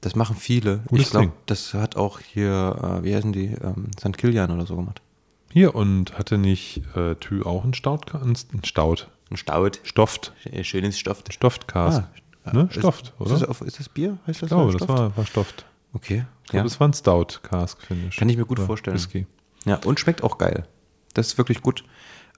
das 0.00 0.14
machen 0.14 0.36
viele. 0.36 0.78
Gutes 0.86 1.06
ich 1.06 1.10
glaube, 1.10 1.32
das 1.46 1.74
hat 1.74 1.96
auch 1.96 2.20
hier, 2.20 3.00
äh, 3.00 3.04
wie 3.04 3.14
heißen 3.14 3.32
die, 3.32 3.46
ähm, 3.60 3.90
St. 3.98 4.16
Kilian 4.16 4.50
oder 4.52 4.64
so 4.64 4.76
gemacht. 4.76 5.02
Hier, 5.50 5.74
und 5.74 6.16
hatte 6.18 6.38
nicht 6.38 6.82
äh, 6.94 7.16
Thü 7.16 7.42
auch 7.42 7.64
einen 7.64 7.74
Stout, 7.74 8.00
einen 8.14 8.36
Stout, 8.64 9.06
Ein 9.30 9.36
Staud. 9.36 9.80
Stofft, 9.82 10.32
Schönes 10.62 10.98
Stoff. 10.98 11.24
Stofft 11.30 11.66
Cask. 11.66 12.04
Ah, 12.44 12.52
ne? 12.52 12.68
ist- 12.70 12.78
Stofft, 12.78 13.06
Ist 13.08 13.20
oder? 13.20 13.30
das, 13.30 13.42
ich 13.42 13.48
auf, 13.48 13.60
ist 13.62 13.80
das 13.80 13.88
Bier? 13.88 14.18
Heißt 14.26 14.42
das 14.42 14.48
glaube, 14.50 14.70
so? 14.72 14.78
das 14.78 14.84
Stofft? 14.86 15.00
war, 15.00 15.16
war 15.16 15.26
Stofft. 15.26 15.66
Okay. 15.94 16.24
Ich 16.44 16.50
glaube, 16.50 16.58
ja. 16.58 16.64
das 16.64 16.78
war 16.78 16.88
ein 16.88 16.92
Stout 16.92 17.40
Cask, 17.42 17.82
finde 17.82 18.08
ich. 18.08 18.16
Kann 18.16 18.28
ich 18.28 18.36
mir 18.36 18.44
gut 18.44 18.58
Oder 18.58 18.66
vorstellen. 18.66 18.94
Whisky. 18.96 19.26
ja, 19.64 19.80
und 19.84 19.98
schmeckt 19.98 20.22
auch 20.22 20.38
geil. 20.38 20.66
Das 21.14 21.26
ist 21.28 21.38
wirklich 21.38 21.60
gut. 21.62 21.82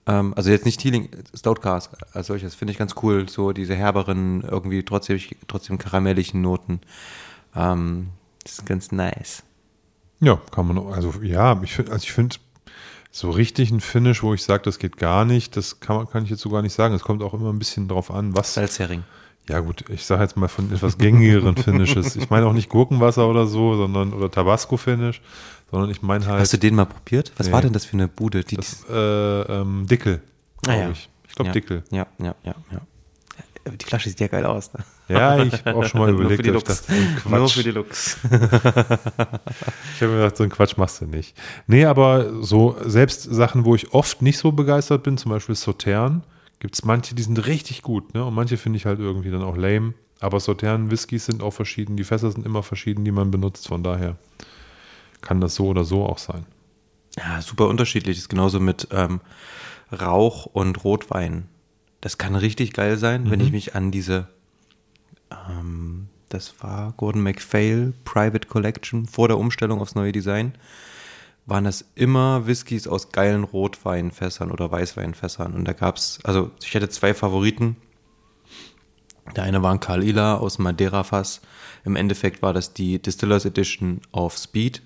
Ähm, 0.06 0.32
also 0.36 0.50
jetzt 0.50 0.64
nicht 0.64 0.80
Teeling, 0.80 1.08
Stout 1.34 1.54
Cask 1.56 1.92
als 2.12 2.26
solches, 2.28 2.54
finde 2.54 2.72
ich 2.72 2.78
ganz 2.78 2.94
cool. 3.02 3.28
So 3.28 3.52
diese 3.52 3.74
herberen, 3.74 4.42
irgendwie 4.42 4.82
trotzdem, 4.82 5.18
trotzdem 5.48 5.78
karamellischen 5.78 6.40
Noten. 6.40 6.80
Ähm, 7.54 8.08
das 8.42 8.52
ist 8.58 8.66
ganz 8.66 8.92
nice. 8.92 9.42
Ja, 10.20 10.40
kann 10.50 10.66
man, 10.66 10.78
auch- 10.78 10.92
also 10.92 11.12
ja, 11.22 11.60
ich 11.62 11.72
finde, 11.74 11.92
also 11.92 12.02
ich 12.04 12.12
finde, 12.12 12.36
so 13.12 13.30
richtig 13.30 13.70
ein 13.70 13.80
Finish, 13.80 14.22
wo 14.22 14.34
ich 14.34 14.42
sage, 14.42 14.62
das 14.62 14.78
geht 14.78 14.96
gar 14.96 15.24
nicht, 15.24 15.56
das 15.56 15.80
kann, 15.80 15.96
man, 15.96 16.08
kann 16.08 16.24
ich 16.24 16.30
jetzt 16.30 16.40
so 16.42 16.50
gar 16.50 16.62
nicht 16.62 16.74
sagen. 16.74 16.94
Es 16.94 17.02
kommt 17.02 17.22
auch 17.22 17.34
immer 17.34 17.52
ein 17.52 17.58
bisschen 17.58 17.88
drauf 17.88 18.10
an, 18.10 18.36
was. 18.36 18.54
Salzhering. 18.54 19.02
Ja, 19.48 19.58
gut, 19.60 19.84
ich 19.88 20.04
sage 20.06 20.22
jetzt 20.22 20.36
mal 20.36 20.46
von 20.48 20.72
etwas 20.72 20.96
gängigeren 20.96 21.56
Finishes. 21.56 22.14
Ich 22.14 22.30
meine 22.30 22.46
auch 22.46 22.52
nicht 22.52 22.68
Gurkenwasser 22.68 23.26
oder 23.28 23.46
so, 23.46 23.74
sondern, 23.74 24.12
oder 24.12 24.30
Tabasco-Finish, 24.30 25.22
sondern 25.70 25.90
ich 25.90 26.02
meine 26.02 26.26
halt 26.26 26.40
Hast 26.40 26.52
du 26.52 26.58
den 26.58 26.74
mal 26.74 26.84
probiert? 26.86 27.32
Was 27.36 27.46
Nee. 27.48 27.52
war 27.52 27.62
denn 27.62 27.72
das 27.72 27.84
für 27.84 27.94
eine 27.94 28.08
Bude? 28.08 28.44
Die, 28.44 28.56
das, 28.56 28.84
äh, 28.88 28.94
ähm, 28.94 29.86
Dickel, 29.86 30.20
Ah, 30.66 30.72
glaube 30.72 30.80
ja. 30.80 30.90
ich. 30.90 31.08
Ich 31.28 31.34
glaube 31.34 31.48
ja, 31.48 31.52
Dickel. 31.52 31.84
Ja, 31.90 32.06
ja, 32.18 32.34
ja, 32.44 32.54
ja. 32.72 32.80
Die 33.78 33.84
Flasche 33.84 34.08
sieht 34.08 34.18
ja 34.20 34.26
geil 34.26 34.46
aus. 34.46 34.72
Ne? 34.72 34.80
Ja, 35.08 35.42
ich 35.42 35.52
habe 35.52 35.74
auch 35.76 35.84
schon 35.84 36.00
mal 36.00 36.06
Nur 36.12 36.20
überlegt, 36.20 36.38
für 36.38 36.42
die 36.42 36.48
ich 36.48 36.54
Lux. 36.54 36.88
ein 36.88 37.18
Nur 37.30 37.48
für 37.48 37.62
die 37.62 37.70
Lux. 37.70 38.16
Ich 39.94 40.02
habe 40.02 40.12
mir 40.12 40.18
gedacht, 40.18 40.36
so 40.36 40.42
einen 40.44 40.50
Quatsch 40.52 40.76
machst 40.76 41.00
du 41.00 41.06
nicht. 41.06 41.36
Nee, 41.66 41.84
aber 41.84 42.42
so 42.42 42.76
selbst 42.84 43.22
Sachen, 43.22 43.64
wo 43.64 43.74
ich 43.74 43.92
oft 43.92 44.22
nicht 44.22 44.38
so 44.38 44.52
begeistert 44.52 45.02
bin, 45.02 45.18
zum 45.18 45.30
Beispiel 45.30 45.54
Sautern, 45.54 46.22
gibt 46.58 46.74
es 46.74 46.84
manche, 46.84 47.14
die 47.14 47.22
sind 47.22 47.46
richtig 47.46 47.82
gut, 47.82 48.14
ne? 48.14 48.24
Und 48.24 48.34
manche 48.34 48.56
finde 48.56 48.78
ich 48.78 48.86
halt 48.86 48.98
irgendwie 48.98 49.30
dann 49.30 49.42
auch 49.42 49.56
lame. 49.56 49.94
Aber 50.20 50.40
Sautern-Whiskys 50.40 51.26
sind 51.26 51.42
auch 51.42 51.52
verschieden, 51.52 51.96
die 51.96 52.04
Fässer 52.04 52.30
sind 52.30 52.44
immer 52.46 52.62
verschieden, 52.62 53.04
die 53.04 53.12
man 53.12 53.30
benutzt. 53.30 53.68
Von 53.68 53.82
daher 53.82 54.16
kann 55.22 55.40
das 55.40 55.54
so 55.54 55.66
oder 55.66 55.84
so 55.84 56.04
auch 56.06 56.18
sein. 56.18 56.44
Ja, 57.16 57.40
super 57.42 57.68
unterschiedlich. 57.68 58.18
Ist 58.18 58.28
genauso 58.28 58.60
mit 58.60 58.88
ähm, 58.92 59.20
Rauch 59.92 60.46
und 60.46 60.84
Rotwein. 60.84 61.48
Das 62.00 62.16
kann 62.16 62.34
richtig 62.34 62.72
geil 62.72 62.96
sein, 62.96 63.30
wenn 63.30 63.40
ich 63.40 63.52
mich 63.52 63.74
an 63.74 63.90
diese, 63.90 64.28
ähm, 65.30 66.08
das 66.30 66.62
war 66.62 66.94
Gordon 66.96 67.22
MacPhail 67.22 67.92
Private 68.04 68.48
Collection 68.48 69.06
vor 69.06 69.28
der 69.28 69.36
Umstellung 69.36 69.82
aufs 69.82 69.94
neue 69.94 70.12
Design, 70.12 70.54
waren 71.44 71.64
das 71.64 71.84
immer 71.94 72.46
Whiskys 72.46 72.86
aus 72.86 73.12
geilen 73.12 73.44
Rotweinfässern 73.44 74.50
oder 74.50 74.70
Weißweinfässern. 74.70 75.52
Und 75.52 75.66
da 75.66 75.74
gab's, 75.74 76.20
also 76.22 76.52
ich 76.62 76.74
hatte 76.74 76.88
zwei 76.88 77.12
Favoriten. 77.12 77.76
Der 79.36 79.44
eine 79.44 79.62
war 79.62 79.72
ein 79.72 79.80
Karl 79.80 80.02
Ila 80.02 80.36
aus 80.36 80.58
Madeira-Fass. 80.58 81.42
Im 81.84 81.96
Endeffekt 81.96 82.40
war 82.40 82.54
das 82.54 82.72
die 82.72 83.00
Distillers 83.00 83.44
Edition 83.44 84.00
auf 84.10 84.38
Speed. 84.38 84.80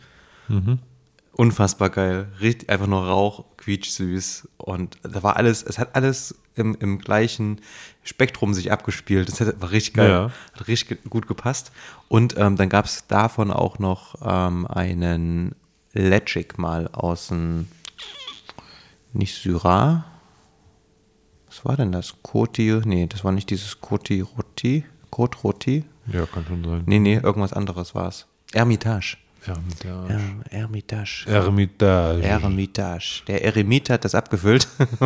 Unfassbar 1.33 1.90
geil. 1.90 2.28
Richtig, 2.40 2.70
einfach 2.70 2.87
nur 2.87 3.04
Rauch, 3.07 3.44
quietschsüß. 3.57 4.48
Und 4.57 4.98
da 5.02 5.22
war 5.22 5.37
alles, 5.37 5.62
es 5.64 5.78
hat 5.78 5.96
alles 5.96 6.37
im, 6.54 6.76
im 6.78 6.98
gleichen 6.98 7.61
Spektrum 8.04 8.54
sich 8.54 8.70
abgespielt. 8.70 9.28
Das 9.28 9.40
hat- 9.40 9.61
war 9.61 9.70
richtig 9.72 9.94
geil. 9.94 10.11
Ja. 10.11 10.30
Hat 10.52 10.68
richtig 10.68 11.02
gut 11.11 11.26
gepasst. 11.26 11.72
Und 12.09 12.37
ähm, 12.38 12.57
dann 12.57 12.68
gab 12.68 12.85
es 12.85 13.07
davon 13.09 13.50
auch 13.50 13.78
noch 13.80 14.14
ähm, 14.24 14.66
einen 14.68 15.57
Legic 15.92 16.57
mal 16.59 16.88
aus 16.92 17.28
dem, 17.28 17.66
nicht 19.12 19.35
Syrah. 19.35 20.04
Was 21.48 21.64
war 21.64 21.76
denn 21.76 21.90
das? 21.92 22.14
Koti? 22.22 22.80
Nee, 22.85 23.07
das 23.07 23.24
war 23.24 23.33
nicht 23.33 23.50
dieses 23.50 23.80
Koti 23.80 24.20
Roti. 24.20 24.85
Kot 25.11 25.42
Roti? 25.44 25.85
Ja, 26.12 26.26
kann 26.26 26.44
schon 26.46 26.64
sein. 26.64 26.83
Nee, 26.87 26.98
nee, 26.98 27.14
irgendwas 27.16 27.52
anderes 27.52 27.94
war 27.94 28.09
es. 28.09 28.26
Ermitage. 28.52 29.16
Ermitage. 29.46 30.09
Ja, 30.50 30.59
Ermitage. 30.59 31.24
Ermitage. 31.26 32.22
Eremitage. 32.22 33.22
Der 33.26 33.44
Eremit 33.44 33.90
hat 33.90 34.04
das 34.04 34.14
abgefüllt. 34.14 34.68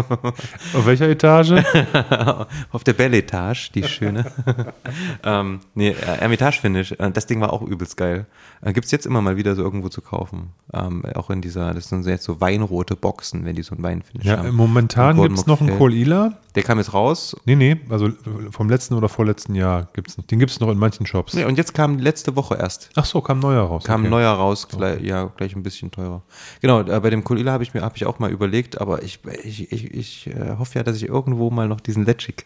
Auf 0.74 0.86
welcher 0.86 1.08
Etage? 1.08 1.52
Auf 2.72 2.84
der 2.84 2.92
Belle-Etage, 2.92 3.72
die 3.72 3.82
schöne. 3.84 4.30
ähm, 5.24 5.60
nee, 5.74 5.88
äh, 5.90 6.18
Ermitage-Finish. 6.20 6.92
Äh, 6.92 7.10
Das 7.10 7.26
Ding 7.26 7.40
war 7.40 7.52
auch 7.52 7.62
übelst 7.62 7.96
geil. 7.96 8.26
Äh, 8.62 8.72
Gibt 8.72 8.86
es 8.86 8.90
jetzt 8.92 9.06
immer 9.06 9.20
mal 9.22 9.36
wieder 9.36 9.54
so 9.54 9.62
irgendwo 9.62 9.88
zu 9.88 10.00
kaufen. 10.00 10.50
Ähm, 10.72 11.04
auch 11.14 11.30
in 11.30 11.40
dieser, 11.40 11.74
das 11.74 11.88
sind 11.88 12.06
jetzt 12.06 12.24
so 12.24 12.40
weinrote 12.40 12.96
Boxen, 12.96 13.44
wenn 13.44 13.56
die 13.56 13.62
so 13.62 13.74
ein 13.74 13.82
Weinfinish 13.82 14.26
ja, 14.26 14.38
haben. 14.38 14.54
momentan 14.54 15.20
gibt 15.20 15.38
es 15.38 15.46
noch 15.46 15.60
einen 15.60 15.76
Kolila. 15.78 16.38
Der 16.58 16.64
kam 16.64 16.78
jetzt 16.78 16.92
raus. 16.92 17.36
Nee, 17.44 17.54
nee, 17.54 17.76
also 17.88 18.10
vom 18.50 18.68
letzten 18.68 18.94
oder 18.94 19.08
vorletzten 19.08 19.54
Jahr 19.54 19.88
gibt 19.92 20.08
es 20.08 20.18
noch. 20.18 20.26
Den 20.26 20.40
gibt 20.40 20.50
es 20.50 20.58
noch 20.58 20.68
in 20.70 20.76
manchen 20.76 21.06
Shops. 21.06 21.34
Nee, 21.34 21.44
und 21.44 21.56
jetzt 21.56 21.72
kam 21.72 21.98
letzte 22.00 22.34
Woche 22.34 22.56
erst. 22.56 22.90
Ach 22.96 23.04
so, 23.04 23.20
kam 23.20 23.38
neuer 23.38 23.62
raus. 23.62 23.84
Kam 23.84 24.00
okay. 24.00 24.10
neuer 24.10 24.32
raus, 24.32 24.66
gleich, 24.66 25.00
ja, 25.02 25.30
gleich 25.36 25.54
ein 25.54 25.62
bisschen 25.62 25.92
teurer. 25.92 26.22
Genau, 26.60 26.80
äh, 26.80 26.98
bei 26.98 27.10
dem 27.10 27.22
Kulila 27.22 27.52
habe 27.52 27.62
ich 27.62 27.74
mir 27.74 27.82
hab 27.82 27.94
ich 27.94 28.06
auch 28.06 28.18
mal 28.18 28.32
überlegt, 28.32 28.80
aber 28.80 29.04
ich, 29.04 29.20
ich, 29.44 29.70
ich, 29.70 29.94
ich 29.94 30.26
äh, 30.26 30.56
hoffe 30.58 30.80
ja, 30.80 30.82
dass 30.82 30.96
ich 30.96 31.06
irgendwo 31.06 31.48
mal 31.50 31.68
noch 31.68 31.80
diesen 31.80 32.04
Legic 32.04 32.44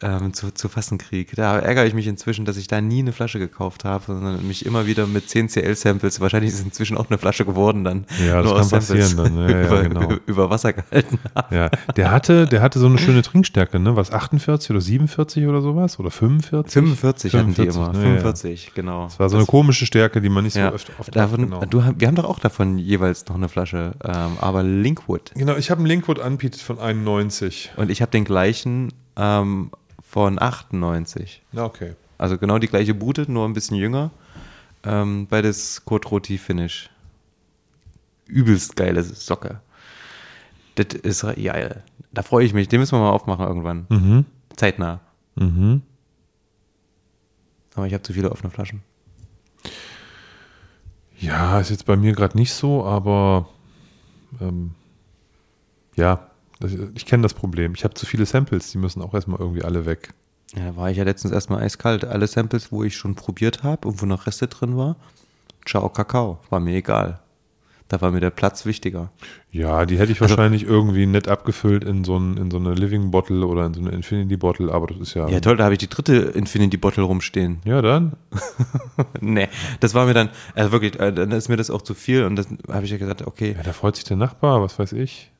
ähm, 0.00 0.32
zu, 0.32 0.52
zu 0.52 0.68
fassen 0.68 0.98
kriege. 0.98 1.34
Da 1.34 1.58
ärgere 1.58 1.86
ich 1.86 1.94
mich 1.94 2.06
inzwischen, 2.06 2.44
dass 2.44 2.56
ich 2.56 2.68
da 2.68 2.80
nie 2.80 3.00
eine 3.00 3.12
Flasche 3.12 3.40
gekauft 3.40 3.84
habe, 3.84 4.04
sondern 4.06 4.46
mich 4.46 4.64
immer 4.64 4.86
wieder 4.86 5.08
mit 5.08 5.28
10 5.28 5.48
CL-Samples, 5.48 6.20
wahrscheinlich 6.20 6.52
ist 6.52 6.60
es 6.60 6.64
inzwischen 6.64 6.96
auch 6.96 7.10
eine 7.10 7.18
Flasche 7.18 7.44
geworden 7.44 7.82
dann. 7.82 8.06
Ja, 8.24 8.42
das 8.42 8.52
kann 8.52 8.62
Samples 8.62 8.88
passieren 8.88 9.16
dann, 9.16 9.38
ja, 9.38 9.50
ja, 9.50 9.66
über, 9.66 9.82
genau. 9.82 10.12
über 10.26 10.50
Wasser 10.50 10.72
gehalten 10.72 11.18
habe. 11.34 11.54
Ja, 11.54 11.70
der 11.96 12.12
hatte, 12.12 12.46
der 12.46 12.62
hatte 12.62 12.78
so 12.78 12.86
eine 12.86 12.98
schöne 12.98 13.22
Trinkstärke, 13.40 13.78
ne? 13.78 13.96
Was, 13.96 14.12
48 14.12 14.70
oder 14.70 14.80
47 14.80 15.46
oder 15.46 15.62
sowas? 15.62 15.98
Oder 15.98 16.10
45? 16.10 16.72
45 16.72 17.34
hatten 17.34 17.48
die 17.48 17.54
45, 17.54 17.74
immer, 17.74 17.92
ne, 17.92 17.98
ja. 17.98 18.20
45, 18.20 18.74
genau. 18.74 19.04
Das 19.04 19.18
war 19.18 19.30
so 19.30 19.38
eine 19.38 19.46
komische 19.46 19.86
Stärke, 19.86 20.20
die 20.20 20.28
man 20.28 20.44
nicht 20.44 20.54
so 20.54 20.60
ja, 20.60 20.72
oft, 20.72 20.90
oft 20.98 21.16
davon, 21.16 21.42
hat, 21.42 21.48
genau. 21.48 21.64
du, 21.64 21.94
wir 21.98 22.06
haben 22.06 22.14
doch 22.14 22.24
auch 22.24 22.38
davon 22.38 22.78
jeweils 22.78 23.26
noch 23.26 23.36
eine 23.36 23.48
Flasche, 23.48 23.92
ähm, 24.04 24.36
aber 24.40 24.62
Linkwood. 24.62 25.32
Genau, 25.34 25.56
ich 25.56 25.70
habe 25.70 25.78
einen 25.78 25.86
Linkwood 25.86 26.18
Unpeated 26.18 26.60
von 26.60 26.78
91. 26.78 27.72
Und 27.76 27.90
ich 27.90 28.02
habe 28.02 28.10
den 28.10 28.24
gleichen 28.24 28.92
ähm, 29.16 29.70
von 30.06 30.40
98. 30.40 31.42
Na, 31.52 31.64
okay. 31.64 31.94
Also 32.18 32.36
genau 32.36 32.58
die 32.58 32.68
gleiche 32.68 32.92
Bude, 32.92 33.30
nur 33.30 33.48
ein 33.48 33.54
bisschen 33.54 33.76
jünger. 33.76 34.10
Ähm, 34.84 35.26
beides 35.28 35.84
Code 35.86 36.08
Roti 36.08 36.36
Finish. 36.36 36.90
Übelst 38.26 38.76
geile 38.76 39.02
Socke. 39.02 39.60
Das 40.74 40.86
ist 40.94 41.22
geil. 41.22 41.82
Da 42.12 42.22
freue 42.22 42.44
ich 42.44 42.54
mich. 42.54 42.68
Den 42.68 42.80
müssen 42.80 42.96
wir 42.96 43.00
mal 43.00 43.10
aufmachen 43.10 43.46
irgendwann. 43.46 43.86
Mhm. 43.88 44.24
Zeitnah. 44.56 45.00
Mhm. 45.36 45.82
Aber 47.74 47.86
ich 47.86 47.94
habe 47.94 48.02
zu 48.02 48.12
viele 48.12 48.30
offene 48.30 48.50
Flaschen. 48.50 48.82
Ja, 51.18 51.60
ist 51.60 51.70
jetzt 51.70 51.86
bei 51.86 51.96
mir 51.96 52.12
gerade 52.12 52.36
nicht 52.36 52.52
so, 52.52 52.84
aber 52.84 53.48
ähm, 54.40 54.72
ja, 55.94 56.30
das, 56.60 56.72
ich 56.94 57.06
kenne 57.06 57.22
das 57.22 57.34
Problem. 57.34 57.74
Ich 57.74 57.84
habe 57.84 57.94
zu 57.94 58.06
viele 58.06 58.26
Samples, 58.26 58.70
die 58.70 58.78
müssen 58.78 59.02
auch 59.02 59.14
erstmal 59.14 59.38
irgendwie 59.38 59.62
alle 59.62 59.86
weg. 59.86 60.14
Ja, 60.54 60.66
da 60.66 60.76
war 60.76 60.90
ich 60.90 60.96
ja 60.96 61.04
letztens 61.04 61.32
erstmal 61.32 61.62
eiskalt. 61.62 62.04
Alle 62.04 62.26
Samples, 62.26 62.72
wo 62.72 62.82
ich 62.84 62.96
schon 62.96 63.14
probiert 63.14 63.62
habe 63.62 63.86
und 63.86 64.00
wo 64.02 64.06
noch 64.06 64.26
Reste 64.26 64.48
drin 64.48 64.76
war, 64.76 64.96
ciao 65.66 65.88
Kakao. 65.88 66.40
War 66.48 66.60
mir 66.60 66.74
egal. 66.74 67.20
Da 67.90 68.00
war 68.00 68.12
mir 68.12 68.20
der 68.20 68.30
Platz 68.30 68.66
wichtiger. 68.66 69.10
Ja, 69.50 69.84
die 69.84 69.98
hätte 69.98 70.12
ich 70.12 70.22
Also- 70.22 70.36
wahrscheinlich 70.38 70.62
irgendwie 70.62 71.06
nett 71.06 71.26
abgefüllt 71.26 71.82
in 71.82 72.04
so, 72.04 72.16
ein, 72.16 72.36
in 72.36 72.48
so 72.48 72.56
eine 72.56 72.72
Living 72.72 73.10
Bottle 73.10 73.44
oder 73.44 73.66
in 73.66 73.74
so 73.74 73.80
eine 73.80 73.90
Infinity 73.90 74.36
Bottle, 74.36 74.72
aber 74.72 74.86
das 74.86 74.98
ist 74.98 75.14
ja. 75.14 75.28
Ja, 75.28 75.40
toll, 75.40 75.56
da 75.56 75.64
habe 75.64 75.74
ich 75.74 75.80
die 75.80 75.88
dritte 75.88 76.14
Infinity 76.14 76.76
Bottle 76.76 77.02
rumstehen. 77.02 77.58
Ja, 77.64 77.82
dann. 77.82 78.12
nee, 79.20 79.48
das 79.80 79.94
war 79.94 80.06
mir 80.06 80.14
dann, 80.14 80.30
also 80.54 80.70
wirklich, 80.70 81.00
äh, 81.00 81.12
dann 81.12 81.32
ist 81.32 81.48
mir 81.48 81.56
das 81.56 81.68
auch 81.68 81.82
zu 81.82 81.94
viel 81.94 82.22
und 82.24 82.36
dann 82.36 82.58
habe 82.68 82.84
ich 82.84 82.92
ja 82.92 82.96
gesagt, 82.98 83.26
okay, 83.26 83.54
Ja, 83.56 83.64
da 83.64 83.72
freut 83.72 83.96
sich 83.96 84.04
der 84.04 84.16
Nachbar, 84.16 84.62
was 84.62 84.78
weiß 84.78 84.92
ich. 84.92 85.32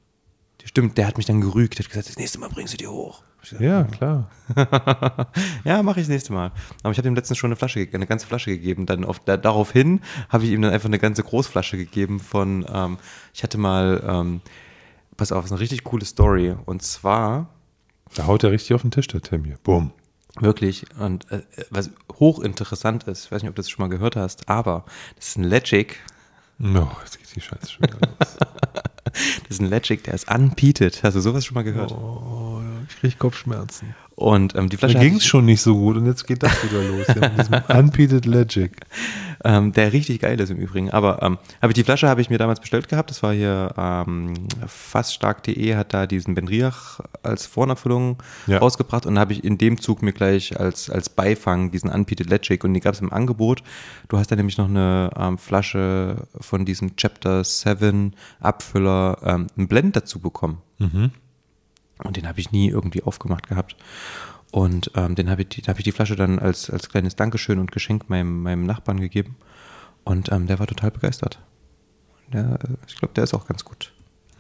stimmt, 0.64 0.98
der 0.98 1.06
hat 1.06 1.18
mich 1.18 1.26
dann 1.26 1.40
gerügt, 1.40 1.78
der 1.78 1.84
hat 1.84 1.90
gesagt, 1.90 2.08
das 2.08 2.18
nächste 2.18 2.40
Mal 2.40 2.48
bringst 2.48 2.72
du 2.74 2.78
die 2.78 2.88
hoch. 2.88 3.22
Ja, 3.58 3.84
klar. 3.84 4.30
ja, 5.64 5.82
mache 5.82 6.00
ich 6.00 6.06
das 6.06 6.12
nächste 6.12 6.32
Mal. 6.32 6.52
Aber 6.82 6.92
ich 6.92 6.98
habe 6.98 7.08
ihm 7.08 7.14
letztens 7.14 7.38
schon 7.38 7.48
eine 7.48 7.56
Flasche, 7.56 7.86
eine 7.92 8.06
ganze 8.06 8.26
Flasche 8.26 8.50
gegeben. 8.50 8.86
Dann 8.86 9.04
auf, 9.04 9.20
da, 9.20 9.36
daraufhin 9.36 10.00
habe 10.28 10.44
ich 10.44 10.50
ihm 10.50 10.62
dann 10.62 10.72
einfach 10.72 10.88
eine 10.88 10.98
ganze 10.98 11.22
Großflasche 11.22 11.76
gegeben 11.76 12.20
von, 12.20 12.66
ähm, 12.72 12.98
ich 13.34 13.42
hatte 13.42 13.58
mal, 13.58 14.02
ähm, 14.06 14.40
pass 15.16 15.32
auf, 15.32 15.44
ist 15.44 15.52
eine 15.52 15.60
richtig 15.60 15.84
coole 15.84 16.04
Story. 16.04 16.54
Und 16.66 16.82
zwar, 16.82 17.48
Da 18.14 18.26
haut 18.26 18.44
er 18.44 18.50
richtig 18.50 18.74
auf 18.74 18.82
den 18.82 18.90
Tisch, 18.90 19.08
der 19.08 19.20
hier. 19.42 19.56
Bumm. 19.62 19.92
Wirklich. 20.38 20.84
Und 20.98 21.30
äh, 21.30 21.42
was 21.70 21.90
hochinteressant 22.18 23.04
ist, 23.04 23.26
ich 23.26 23.32
weiß 23.32 23.42
nicht, 23.42 23.48
ob 23.48 23.56
du 23.56 23.62
das 23.62 23.70
schon 23.70 23.82
mal 23.82 23.88
gehört 23.88 24.16
hast, 24.16 24.48
aber 24.48 24.84
das 25.16 25.28
ist 25.28 25.38
ein 25.38 25.44
Legic. 25.44 25.98
Oh, 26.62 26.86
jetzt 27.02 27.18
geht 27.18 27.34
die 27.34 27.40
Scheiße 27.40 27.70
schon 27.70 27.82
wieder 27.84 27.98
los. 28.00 28.36
Das 29.12 29.56
ist 29.56 29.60
ein 29.60 29.66
Legic, 29.66 30.04
der 30.04 30.14
ist 30.14 30.30
unpeated. 30.30 31.02
Hast 31.02 31.14
du 31.14 31.20
sowas 31.20 31.44
schon 31.44 31.56
mal 31.56 31.64
gehört? 31.64 31.90
Oh, 31.90 32.39
kriege 33.00 33.16
Kopfschmerzen. 33.18 33.94
Und 34.14 34.54
ähm, 34.54 34.68
die 34.68 34.76
Da 34.76 34.80
Flasche 34.80 34.98
hat 34.98 35.02
ging 35.04 35.14
es 35.16 35.24
schon 35.24 35.46
nicht 35.46 35.62
so 35.62 35.74
gut 35.74 35.96
und 35.96 36.04
jetzt 36.04 36.26
geht 36.26 36.42
das 36.42 36.52
wieder 36.62 36.82
los. 36.82 37.06
Ja, 37.08 37.30
mit 37.30 37.38
diesem 37.38 37.54
Unpeated 37.78 38.26
Legic. 38.26 38.72
ähm, 39.44 39.72
der 39.72 39.94
richtig 39.94 40.20
geil 40.20 40.38
ist 40.38 40.50
im 40.50 40.58
Übrigen. 40.58 40.90
Aber 40.90 41.22
ähm, 41.22 41.38
habe 41.62 41.70
ich 41.70 41.74
die 41.74 41.84
Flasche 41.84 42.06
habe 42.06 42.20
ich 42.20 42.28
mir 42.28 42.36
damals 42.36 42.60
bestellt 42.60 42.88
gehabt. 42.90 43.08
Das 43.08 43.22
war 43.22 43.32
hier 43.32 43.72
ähm, 43.78 44.34
faststark.de 44.66 45.74
hat 45.74 45.94
da 45.94 46.06
diesen 46.06 46.34
Benriach 46.34 47.00
als 47.22 47.46
Vornabfüllung 47.46 48.18
Ja. 48.46 48.58
rausgebracht 48.58 49.06
und 49.06 49.18
habe 49.18 49.32
ich 49.32 49.42
in 49.42 49.56
dem 49.56 49.80
Zug 49.80 50.02
mir 50.02 50.12
gleich 50.12 50.60
als, 50.60 50.90
als 50.90 51.08
Beifang 51.08 51.70
diesen 51.70 51.88
Unpeated 51.88 52.28
Legic 52.28 52.62
und 52.64 52.74
die 52.74 52.80
gab 52.80 52.92
es 52.94 53.00
im 53.00 53.12
Angebot. 53.14 53.62
Du 54.08 54.18
hast 54.18 54.30
da 54.30 54.36
nämlich 54.36 54.58
noch 54.58 54.68
eine 54.68 55.10
ähm, 55.16 55.38
Flasche 55.38 56.26
von 56.38 56.66
diesem 56.66 56.96
Chapter 56.96 57.42
7 57.42 58.14
Abfüller, 58.40 59.16
ähm, 59.24 59.46
einen 59.56 59.68
Blend 59.68 59.96
dazu 59.96 60.18
bekommen. 60.18 60.58
Und 62.04 62.16
den 62.16 62.28
habe 62.28 62.40
ich 62.40 62.52
nie 62.52 62.68
irgendwie 62.68 63.02
aufgemacht 63.02 63.48
gehabt. 63.48 63.76
Und 64.50 64.90
ähm, 64.94 65.14
den 65.14 65.30
habe 65.30 65.42
ich, 65.42 65.68
habe 65.68 65.78
ich 65.78 65.84
die 65.84 65.92
Flasche 65.92 66.16
dann 66.16 66.38
als, 66.38 66.70
als 66.70 66.88
kleines 66.88 67.16
Dankeschön 67.16 67.58
und 67.58 67.72
Geschenk 67.72 68.08
meinem, 68.08 68.42
meinem 68.42 68.64
Nachbarn 68.64 69.00
gegeben. 69.00 69.36
Und 70.04 70.32
ähm, 70.32 70.46
der 70.46 70.58
war 70.58 70.66
total 70.66 70.90
begeistert. 70.90 71.38
Der, 72.32 72.58
ich 72.86 72.96
glaube, 72.96 73.14
der 73.14 73.24
ist 73.24 73.34
auch 73.34 73.46
ganz 73.46 73.64
gut. 73.64 73.92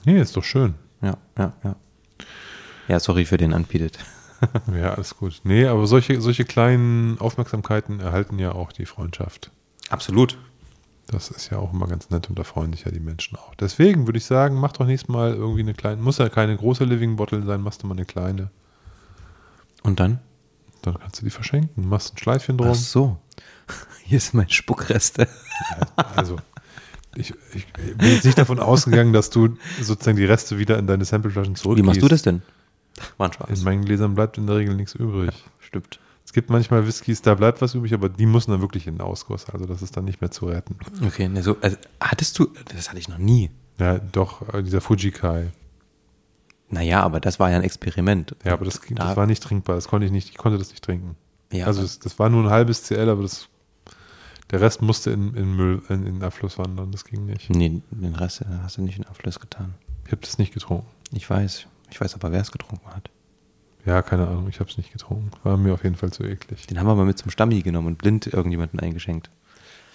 Nee, 0.04 0.20
ist 0.20 0.36
doch 0.36 0.44
schön. 0.44 0.74
Ja, 1.02 1.16
ja, 1.38 1.52
ja. 1.62 1.76
Ja, 2.88 3.00
sorry 3.00 3.24
für 3.24 3.36
den 3.36 3.52
Unpeated. 3.52 3.98
Ja, 4.74 4.94
alles 4.94 5.18
gut. 5.18 5.42
Nee, 5.44 5.66
aber 5.66 5.86
solche, 5.86 6.18
solche 6.22 6.46
kleinen 6.46 7.18
Aufmerksamkeiten 7.20 8.00
erhalten 8.00 8.38
ja 8.38 8.52
auch 8.52 8.72
die 8.72 8.86
Freundschaft. 8.86 9.50
Absolut. 9.90 10.38
Das 11.10 11.28
ist 11.28 11.50
ja 11.50 11.58
auch 11.58 11.72
immer 11.72 11.88
ganz 11.88 12.08
nett 12.10 12.28
und 12.28 12.38
da 12.38 12.44
freuen 12.44 12.72
sich 12.72 12.84
ja 12.84 12.92
die 12.92 13.00
Menschen 13.00 13.36
auch. 13.36 13.56
Deswegen 13.56 14.06
würde 14.06 14.18
ich 14.18 14.24
sagen, 14.24 14.54
mach 14.54 14.72
doch 14.72 14.86
nächstes 14.86 15.08
Mal 15.08 15.34
irgendwie 15.34 15.62
eine 15.62 15.74
kleine, 15.74 16.00
muss 16.00 16.18
ja 16.18 16.28
keine 16.28 16.56
große 16.56 16.84
Living 16.84 17.16
Bottle 17.16 17.42
sein, 17.44 17.62
machst 17.62 17.82
du 17.82 17.88
mal 17.88 17.94
eine 17.94 18.04
kleine. 18.04 18.50
Und 19.82 19.98
dann? 19.98 20.20
Dann 20.82 20.96
kannst 21.00 21.20
du 21.20 21.24
die 21.24 21.30
verschenken, 21.30 21.88
machst 21.88 22.14
ein 22.14 22.18
Schleifchen 22.18 22.56
drum. 22.56 22.70
Ach 22.70 22.76
so. 22.76 23.18
Hier 24.04 24.20
sind 24.20 24.34
meine 24.34 24.50
Spuckreste. 24.50 25.26
Also, 25.96 26.36
ich, 27.16 27.34
ich 27.54 27.66
bin 27.72 28.08
jetzt 28.08 28.24
nicht 28.24 28.38
davon 28.38 28.60
ausgegangen, 28.60 29.12
dass 29.12 29.30
du 29.30 29.56
sozusagen 29.80 30.16
die 30.16 30.24
Reste 30.24 30.58
wieder 30.58 30.78
in 30.78 30.86
deine 30.86 31.04
Sampleflaschen 31.04 31.56
Wie 31.56 31.60
zurückgibst. 31.60 31.86
machst 31.86 32.02
du 32.02 32.08
das 32.08 32.22
denn? 32.22 32.42
Spaß. 33.18 33.58
In 33.58 33.64
meinen 33.64 33.84
Gläsern 33.84 34.14
bleibt 34.14 34.38
in 34.38 34.46
der 34.46 34.56
Regel 34.56 34.76
nichts 34.76 34.94
übrig. 34.94 35.30
Stimmt. 35.58 35.98
Es 36.30 36.32
gibt 36.32 36.48
manchmal 36.48 36.86
Whiskys, 36.86 37.22
da 37.22 37.34
bleibt 37.34 37.60
was 37.60 37.74
übrig, 37.74 37.92
aber 37.92 38.08
die 38.08 38.24
müssen 38.24 38.52
dann 38.52 38.60
wirklich 38.60 38.86
in 38.86 38.94
den 38.94 39.00
Ausguss. 39.00 39.46
Also 39.50 39.66
das 39.66 39.82
ist 39.82 39.96
dann 39.96 40.04
nicht 40.04 40.20
mehr 40.20 40.30
zu 40.30 40.46
retten. 40.46 40.76
Okay, 41.04 41.26
ne, 41.28 41.42
so, 41.42 41.56
also, 41.60 41.76
hattest 42.00 42.38
du, 42.38 42.46
das 42.72 42.88
hatte 42.88 43.00
ich 43.00 43.08
noch 43.08 43.18
nie. 43.18 43.50
Ja, 43.80 43.98
doch, 43.98 44.54
äh, 44.54 44.62
dieser 44.62 44.80
Fujikai. 44.80 45.48
Naja, 46.68 47.02
aber 47.02 47.18
das 47.18 47.40
war 47.40 47.50
ja 47.50 47.56
ein 47.56 47.64
Experiment. 47.64 48.36
Ja, 48.44 48.52
aber 48.52 48.64
das, 48.64 48.80
Da- 48.80 49.06
das 49.08 49.16
war 49.16 49.26
nicht 49.26 49.42
trinkbar. 49.42 49.74
Das 49.74 49.88
konnte 49.88 50.06
ich 50.06 50.12
nicht, 50.12 50.28
ich 50.30 50.36
konnte 50.38 50.56
das 50.56 50.70
nicht 50.70 50.84
trinken. 50.84 51.16
Ja, 51.50 51.66
also 51.66 51.82
das, 51.82 51.98
das 51.98 52.16
war 52.20 52.28
nur 52.28 52.44
ein 52.44 52.50
halbes 52.50 52.84
CL, 52.84 53.08
aber 53.08 53.22
das, 53.22 53.48
der 54.52 54.60
Rest 54.60 54.82
musste 54.82 55.10
in, 55.10 55.34
in 55.34 55.56
Müll, 55.56 55.82
in, 55.88 56.06
in 56.06 56.14
den 56.20 56.22
Abfluss 56.22 56.58
wandern. 56.58 56.92
Das 56.92 57.04
ging 57.04 57.26
nicht. 57.26 57.50
Nee, 57.50 57.82
den 57.90 58.14
Rest 58.14 58.44
hast 58.62 58.76
du 58.76 58.82
nicht 58.82 58.98
in 58.98 59.02
den 59.02 59.08
Abfluss 59.10 59.40
getan. 59.40 59.74
Ich 60.06 60.12
habe 60.12 60.22
das 60.22 60.38
nicht 60.38 60.54
getrunken. 60.54 60.86
Ich 61.10 61.28
weiß. 61.28 61.66
Ich 61.90 62.00
weiß 62.00 62.14
aber, 62.14 62.30
wer 62.30 62.40
es 62.40 62.52
getrunken 62.52 62.86
hat. 62.94 63.10
Ja, 63.90 64.02
keine 64.02 64.28
Ahnung, 64.28 64.46
ich 64.48 64.60
habe 64.60 64.70
es 64.70 64.76
nicht 64.76 64.92
getrunken. 64.92 65.30
War 65.42 65.56
mir 65.56 65.74
auf 65.74 65.82
jeden 65.82 65.96
Fall 65.96 66.12
zu 66.12 66.22
eklig. 66.22 66.66
Den 66.68 66.78
haben 66.78 66.86
wir 66.86 66.94
mal 66.94 67.04
mit 67.06 67.18
zum 67.18 67.30
Stammi 67.30 67.60
genommen 67.62 67.88
und 67.88 67.98
blind 67.98 68.28
irgendjemanden 68.28 68.78
eingeschenkt. 68.78 69.30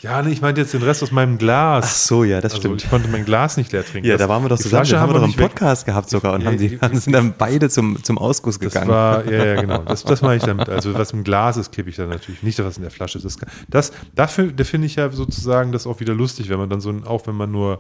Ja, 0.01 0.21
nee, 0.21 0.31
ich 0.33 0.41
meinte 0.41 0.59
jetzt 0.59 0.73
den 0.73 0.83
Rest 0.83 1.01
aus 1.01 1.11
meinem 1.11 1.37
Glas. 1.37 2.05
so, 2.05 2.25
ja, 2.25 2.41
das 2.41 2.53
also 2.55 2.75
ich 2.75 2.89
konnte 2.89 3.07
mein 3.07 3.23
Glas 3.23 3.55
nicht 3.55 3.71
leer 3.71 3.85
trinken. 3.85 4.07
Ja, 4.09 4.15
Das- 4.17 4.27
da 4.27 4.29
waren 4.29 4.43
wir 4.43 4.49
doch 4.49 4.57
die 4.57 4.63
zusammen. 4.63 4.81
Flasche 4.81 4.95
Da 4.95 4.99
haben 5.01 5.09
wir 5.09 5.13
doch 5.13 5.19
einen 5.21 5.27
nicht 5.29 5.39
weg- 5.39 5.51
Podcast 5.51 5.85
gehabt 5.85 6.09
sogar 6.09 6.33
und 6.33 6.41
Ja, 6.41 6.47
haben, 6.47 6.57
die, 6.57 6.77
haben 6.79 6.95
sind 6.99 7.13
dann 7.13 7.33
beide 7.37 7.69
zum, 7.69 8.03
zum 8.03 8.17
Ausguss 8.17 8.59
Das 8.59 8.73
gegangen. 8.73 8.89
war, 8.91 9.25
ja, 9.31 9.45
ja, 9.45 9.61
genau. 9.61 9.79
Das, 9.87 10.03
das 10.03 10.21
meine 10.21 10.35
ich 10.35 10.43
damit. 10.43 10.67
Also, 10.67 10.93
was 10.93 11.11
im 11.13 11.23
Glas 11.23 11.55
ist, 11.55 11.71
kippe 11.71 11.89
ich 11.89 11.95
dann 11.95 12.09
natürlich 12.09 12.43
nicht, 12.43 12.59
was 12.61 12.75
in 12.75 12.83
der 12.83 12.91
Flasche 12.91 13.17
ist. 13.17 13.23
Das, 13.23 13.37
das 13.69 13.93
dafür, 14.13 14.51
da 14.51 14.65
finde 14.65 14.87
ich 14.87 14.95
ja 14.97 15.09
sozusagen 15.09 15.71
das 15.71 15.87
auch 15.87 16.01
wieder 16.01 16.13
lustig, 16.13 16.49
wenn 16.49 16.59
man 16.59 16.69
dann 16.69 16.81
so, 16.81 16.89
ein, 16.89 17.07
auch 17.07 17.25
wenn 17.25 17.35
man 17.35 17.51
nur 17.51 17.79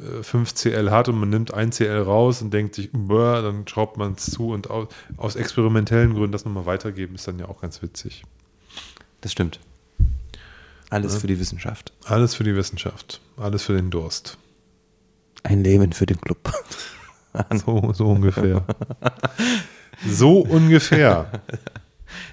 äh, 0.00 0.22
5 0.22 0.54
CL 0.54 0.90
hat 0.90 1.08
und 1.08 1.18
man 1.18 1.30
nimmt 1.30 1.52
ein 1.54 1.70
CL 1.72 2.02
raus 2.02 2.42
und 2.42 2.52
denkt 2.52 2.74
sich, 2.74 2.90
"Bäh", 2.92 3.42
dann 3.42 3.66
schraubt 3.66 3.96
man 3.96 4.14
es 4.14 4.30
zu 4.30 4.50
und 4.50 4.70
aus, 4.70 4.88
aus 5.16 5.36
experimentellen 5.36 6.14
Gründen 6.14 6.32
das 6.32 6.44
nochmal 6.44 6.66
weitergeben, 6.66 7.14
ist 7.14 7.28
dann 7.28 7.38
ja 7.38 7.48
auch 7.48 7.60
ganz 7.60 7.82
witzig. 7.82 8.24
das 9.20 9.32
stimmt. 9.32 9.60
Alles 10.90 11.16
für 11.16 11.26
die 11.26 11.38
Wissenschaft. 11.38 11.92
Alles 12.04 12.34
für 12.34 12.44
die 12.44 12.56
Wissenschaft, 12.56 13.20
alles 13.36 13.62
für 13.62 13.74
den 13.74 13.90
Durst. 13.90 14.38
Ein 15.42 15.62
Leben 15.62 15.92
für 15.92 16.06
den 16.06 16.20
Club. 16.20 16.38
So, 17.54 17.92
so 17.92 18.06
ungefähr. 18.10 18.64
so 20.04 20.40
ungefähr. 20.40 21.30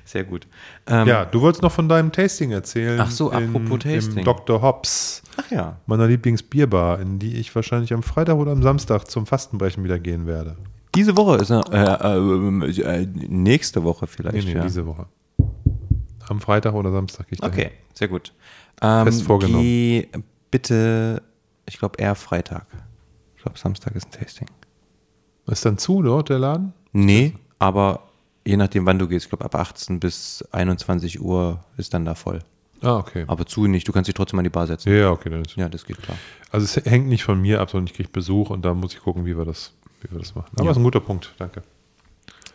Sehr 0.06 0.24
gut. 0.24 0.48
Ähm, 0.88 1.08
Ja, 1.08 1.26
du 1.26 1.42
wolltest 1.42 1.64
noch 1.64 1.72
von 1.72 1.90
deinem 1.90 2.12
Tasting 2.12 2.52
erzählen. 2.52 3.00
Ach 3.02 3.10
so, 3.12 3.32
apropos 3.32 3.80
Tasting. 3.80 4.20
Im 4.20 4.24
Dr. 4.24 4.62
Hobbs, 4.62 5.24
Ach 5.38 5.50
ja. 5.52 5.78
meiner 5.88 6.08
Lieblingsbierbar, 6.08 7.00
in 7.00 7.18
die 7.20 7.36
ich 7.38 7.54
wahrscheinlich 7.56 7.92
am 7.92 8.04
Freitag 8.04 8.36
oder 8.36 8.52
am 8.52 8.62
Samstag 8.62 9.10
zum 9.10 9.26
Fastenbrechen 9.26 9.84
wieder 9.84 9.98
gehen 10.00 10.28
werde. 10.28 10.56
Diese 10.94 11.18
Woche 11.18 11.38
ist 11.38 11.50
er, 11.50 11.64
äh, 11.74 12.68
äh, 12.68 13.02
äh, 13.04 13.08
nächste 13.28 13.84
Woche 13.84 14.06
Nee, 14.06 14.12
vielleicht. 14.16 14.48
nee, 14.48 14.54
ja. 14.54 14.62
diese 14.64 14.86
Woche. 14.86 15.08
Am 16.30 16.40
Freitag 16.40 16.74
oder 16.74 16.92
Samstag 16.92 17.28
gehe 17.28 17.34
ich 17.34 17.42
dahin. 17.42 17.54
Okay, 17.60 17.72
sehr 17.94 18.08
gut. 18.08 18.32
Ähm, 18.82 19.06
Fest 19.06 19.24
vorgenommen. 19.24 19.62
Geh 19.64 20.08
bitte, 20.52 21.22
ich 21.66 21.78
glaube 21.80 22.00
eher 22.00 22.16
Freitag. 22.16 22.66
Ich 23.36 23.42
glaube 23.44 23.58
Samstag 23.60 23.96
ist 23.96 24.06
ein 24.06 24.12
Tasting. 24.12 24.48
Ist 25.48 25.66
dann 25.66 25.78
zu 25.78 26.02
dort, 26.02 26.30
der 26.30 26.40
Laden? 26.40 26.74
Nee, 26.94 27.34
aber 27.60 28.04
je 28.46 28.58
nachdem, 28.58 28.86
wann 28.86 29.00
du 29.00 29.08
gehst, 29.08 29.26
ich 29.26 29.30
glaube 29.30 29.46
ab 29.46 29.56
18 29.56 30.00
bis 30.00 30.44
21 30.52 31.22
Uhr 31.22 31.60
ist 31.78 31.94
dann 31.94 32.06
da 32.06 32.16
voll. 32.16 32.40
Ah, 32.82 32.98
okay. 32.98 33.24
Aber 33.28 33.46
zu 33.46 33.66
nicht, 33.68 33.88
du 33.88 33.92
kannst 33.92 34.08
dich 34.08 34.16
trotzdem 34.16 34.38
an 34.40 34.44
die 34.44 34.50
Bar 34.50 34.68
setzen. 34.68 34.94
Ja, 34.94 35.10
okay. 35.12 35.30
Dann 35.30 35.42
ist, 35.44 35.56
Ja, 35.56 35.70
das 35.70 35.86
geht 35.86 36.02
klar. 36.02 36.18
Also 36.52 36.66
es 36.66 36.86
hängt 36.86 37.08
nicht 37.08 37.24
von 37.24 37.42
mir 37.42 37.62
ab, 37.62 37.72
sondern 37.72 37.88
ich 37.88 37.94
kriege 37.94 38.10
Besuch 38.10 38.50
und 38.52 38.64
da 38.64 38.74
muss 38.74 38.94
ich 38.94 39.00
gucken, 39.02 39.26
wie 39.26 39.36
wir 39.38 39.46
das, 39.46 39.74
wie 40.02 40.12
wir 40.12 40.20
das 40.20 40.36
machen. 40.36 40.52
Aber 40.56 40.66
Ja. 40.66 40.72
ist 40.72 40.78
ein 40.78 40.84
guter 40.84 41.00
Punkt, 41.00 41.34
danke. 41.40 41.64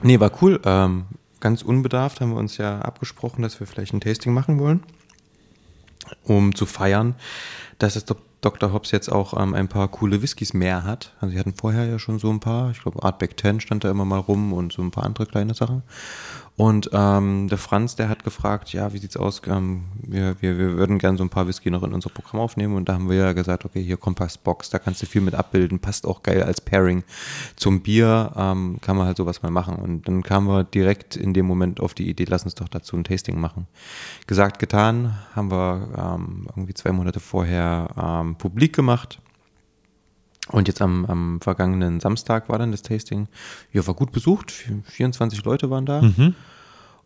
Nee, 0.03 0.20
war 0.20 0.30
cool. 0.43 0.61
Ähm, 0.64 1.07
ganz 1.41 1.62
unbedarft 1.62 2.20
haben 2.20 2.30
wir 2.32 2.38
uns 2.38 2.57
ja 2.59 2.80
abgesprochen, 2.80 3.43
dass 3.43 3.59
wir 3.61 3.66
vielleicht 3.66 3.93
ein 3.93 4.01
Tasting 4.01 4.32
machen 4.32 4.59
wollen, 4.59 4.82
um 6.25 6.55
zu 6.55 6.67
feiern, 6.67 7.15
dass 7.79 7.97
es 7.97 8.05
Dr. 8.41 8.73
Hobbs 8.73 8.91
jetzt 8.91 9.11
auch 9.11 9.39
ähm, 9.41 9.55
ein 9.55 9.69
paar 9.69 9.89
coole 9.89 10.23
Whiskys 10.23 10.55
mehr 10.55 10.85
hat. 10.85 11.13
Also 11.21 11.33
sie 11.33 11.39
hatten 11.39 11.55
vorher 11.55 11.87
ja 11.87 11.99
schon 11.99 12.19
so 12.19 12.31
ein 12.31 12.41
paar. 12.41 12.71
Ich 12.71 12.81
glaube, 12.81 13.03
Artback 13.03 13.39
10 13.39 13.61
stand 13.61 13.85
da 13.85 13.91
immer 13.91 14.05
mal 14.05 14.19
rum 14.19 14.53
und 14.53 14.73
so 14.73 14.83
ein 14.83 14.91
paar 14.91 15.05
andere 15.05 15.27
kleine 15.27 15.55
Sachen. 15.55 15.83
Und 16.61 16.91
ähm, 16.93 17.49
der 17.49 17.57
Franz, 17.57 17.97
der 17.97 18.11
hat 18.11 18.23
gefragt, 18.23 18.75
ja, 18.75 18.93
wie 18.93 18.99
sieht's 18.99 19.17
aus? 19.17 19.41
Ähm, 19.47 19.85
wir, 20.03 20.37
wir, 20.43 20.59
wir 20.59 20.77
würden 20.77 20.99
gerne 20.99 21.17
so 21.17 21.25
ein 21.25 21.31
paar 21.31 21.49
Whisky 21.49 21.71
noch 21.71 21.83
in 21.83 21.95
unser 21.95 22.11
Programm 22.11 22.39
aufnehmen. 22.39 22.77
Und 22.77 22.87
da 22.87 22.93
haben 22.93 23.09
wir 23.09 23.17
ja 23.17 23.33
gesagt, 23.33 23.65
okay, 23.65 23.83
hier 23.83 23.97
Kompass 23.97 24.37
Box, 24.37 24.69
da 24.69 24.79
kannst 24.79 25.01
du 25.01 25.07
viel 25.07 25.23
mit 25.23 25.35
abbilden, 25.35 25.79
passt 25.79 26.05
auch 26.05 26.23
geil 26.23 26.43
als 26.43 26.61
Pairing 26.61 27.03
zum 27.57 27.81
Bier, 27.81 28.33
ähm, 28.37 28.77
kann 28.83 28.99
man 28.99 29.07
halt 29.07 29.17
sowas 29.17 29.41
mal 29.41 29.51
machen. 29.51 29.77
Und 29.77 30.07
dann 30.07 30.23
kamen 30.23 30.49
wir 30.49 30.65
direkt 30.65 31.17
in 31.17 31.33
dem 31.33 31.47
Moment 31.47 31.81
auf 31.81 31.95
die 31.95 32.11
Idee, 32.11 32.27
lass 32.29 32.45
uns 32.45 32.57
doch 32.57 32.69
dazu 32.69 32.95
ein 32.95 33.05
Tasting 33.05 33.41
machen. 33.41 33.67
Gesagt, 34.27 34.59
getan, 34.59 35.17
haben 35.35 35.51
wir 35.51 35.89
ähm, 35.97 36.47
irgendwie 36.49 36.75
zwei 36.75 36.93
Monate 36.93 37.21
vorher 37.21 37.89
ähm, 37.97 38.37
publik 38.37 38.77
gemacht. 38.77 39.19
Und 40.51 40.68
jetzt 40.68 40.82
am, 40.82 41.05
am 41.07 41.40
vergangenen 41.40 42.01
Samstag 42.01 42.48
war 42.48 42.59
dann 42.59 42.72
das 42.72 42.82
Tasting. 42.82 43.28
Ja, 43.72 43.86
war 43.86 43.94
gut 43.94 44.12
besucht. 44.12 44.53
24 44.84 45.44
Leute 45.44 45.70
waren 45.70 45.86
da. 45.86 46.03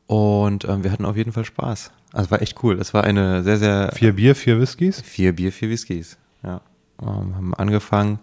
Und 0.07 0.65
ähm, 0.67 0.85
wir 0.85 0.91
hatten 0.93 1.05
auf 1.05 1.17
jeden 1.17 1.33
Fall 1.33 1.45
Spaß. 1.45 1.91
Also 2.13 2.31
war 2.31 2.43
echt 2.43 2.63
cool. 2.63 2.79
Es 2.79 2.95
war 2.95 3.05
eine 3.05 3.43
sehr, 3.43 3.59
sehr. 3.59 3.93
Vier 3.95 4.15
Bier, 4.15 4.35
vier 4.35 4.61
Whiskys? 4.61 5.01
Vier 5.01 5.35
Bier, 5.35 5.53
vier 5.53 5.71
Whiskys. 5.71 6.19
Ja. 6.43 6.61
Ähm, 7.03 7.35
haben 7.35 7.55
angefangen 7.55 8.19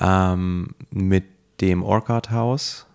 ähm, 0.00 0.68
mit 0.90 1.24
dem 1.60 1.82
Orchard 1.82 2.30
House 2.30 2.86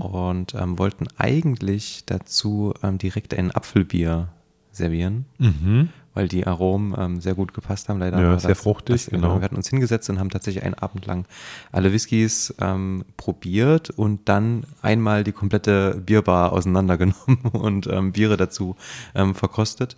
und 0.00 0.54
ähm, 0.54 0.78
wollten 0.78 1.06
eigentlich 1.16 2.02
dazu 2.06 2.74
ähm, 2.82 2.98
direkt 2.98 3.34
ein 3.34 3.52
Apfelbier 3.52 4.28
servieren 4.72 5.26
Mhm. 5.38 5.90
Weil 6.14 6.28
die 6.28 6.46
Aromen 6.46 6.94
ähm, 6.98 7.20
sehr 7.20 7.34
gut 7.34 7.54
gepasst 7.54 7.88
haben. 7.88 8.00
Leider 8.00 8.20
Ja, 8.20 8.38
sehr 8.38 8.56
fruchtig, 8.56 9.06
genau. 9.06 9.36
Wir 9.36 9.42
hatten 9.42 9.56
uns 9.56 9.68
hingesetzt 9.68 10.10
und 10.10 10.18
haben 10.18 10.30
tatsächlich 10.30 10.64
einen 10.64 10.74
Abend 10.74 11.06
lang 11.06 11.26
alle 11.72 11.92
Whiskys 11.92 12.54
ähm, 12.60 13.04
probiert 13.16 13.90
und 13.90 14.28
dann 14.28 14.64
einmal 14.82 15.24
die 15.24 15.32
komplette 15.32 16.02
Bierbar 16.04 16.52
auseinandergenommen 16.52 17.38
und 17.52 17.86
ähm, 17.86 18.12
Biere 18.12 18.36
dazu 18.36 18.76
ähm, 19.14 19.34
verkostet. 19.34 19.96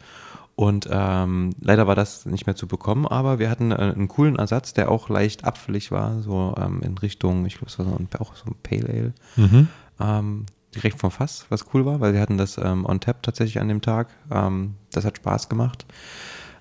Und 0.55 0.87
ähm, 0.91 1.55
leider 1.61 1.87
war 1.87 1.95
das 1.95 2.27
nicht 2.27 2.47
mehr 2.47 2.55
zu 2.55 2.67
bekommen, 2.67 3.07
aber 3.07 3.39
wir 3.39 3.49
hatten 3.49 3.73
äh, 3.73 3.77
einen 3.77 4.09
coolen 4.09 4.37
Ersatz, 4.37 4.75
der 4.75 4.91
auch 4.91 5.09
leicht 5.09 5.45
apfelig 5.45 5.91
war, 5.91 6.21
so 6.21 6.55
ähm, 6.59 6.83
in 6.83 6.99
Richtung, 6.99 7.47
ich 7.47 7.55
glaube, 7.55 7.71
es 7.71 7.79
war 7.79 7.87
so 7.87 7.97
ein, 7.97 8.09
auch 8.19 8.37
so 8.37 8.45
ein 8.47 8.55
Pale 8.63 8.89
Ale 8.89 9.13
Mhm. 9.37 9.69
ähm, 9.99 10.47
direkt 10.75 11.01
vom 11.01 11.11
Fass, 11.11 11.47
was 11.49 11.66
cool 11.73 11.85
war, 11.85 12.01
weil 12.01 12.14
wir 12.14 12.20
hatten 12.20 12.39
das 12.39 12.59
ähm, 12.59 12.87
on 12.87 13.01
tap 13.01 13.23
tatsächlich 13.23 13.61
an 13.61 13.68
dem 13.68 13.81
Tag. 13.81 14.09
Ähm, 14.31 14.75
das 14.91 15.05
hat 15.05 15.16
Spaß 15.18 15.49
gemacht. 15.49 15.85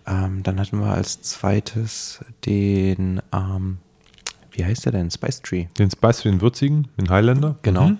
Ähm, 0.05 0.43
dann 0.43 0.59
hatten 0.59 0.80
wir 0.80 0.88
als 0.88 1.22
zweites 1.22 2.24
den, 2.45 3.22
ähm, 3.34 3.78
wie 4.51 4.66
heißt 4.66 4.86
der 4.86 4.91
denn? 4.91 5.12
Spice 5.12 5.41
Tree. 5.41 5.66
Den 5.78 5.91
Spice 5.91 6.22
für 6.22 6.30
den 6.30 6.41
würzigen, 6.41 6.88
den 6.97 7.09
Highlander? 7.09 7.55
Genau. 7.62 7.89
Mhm. 7.89 7.97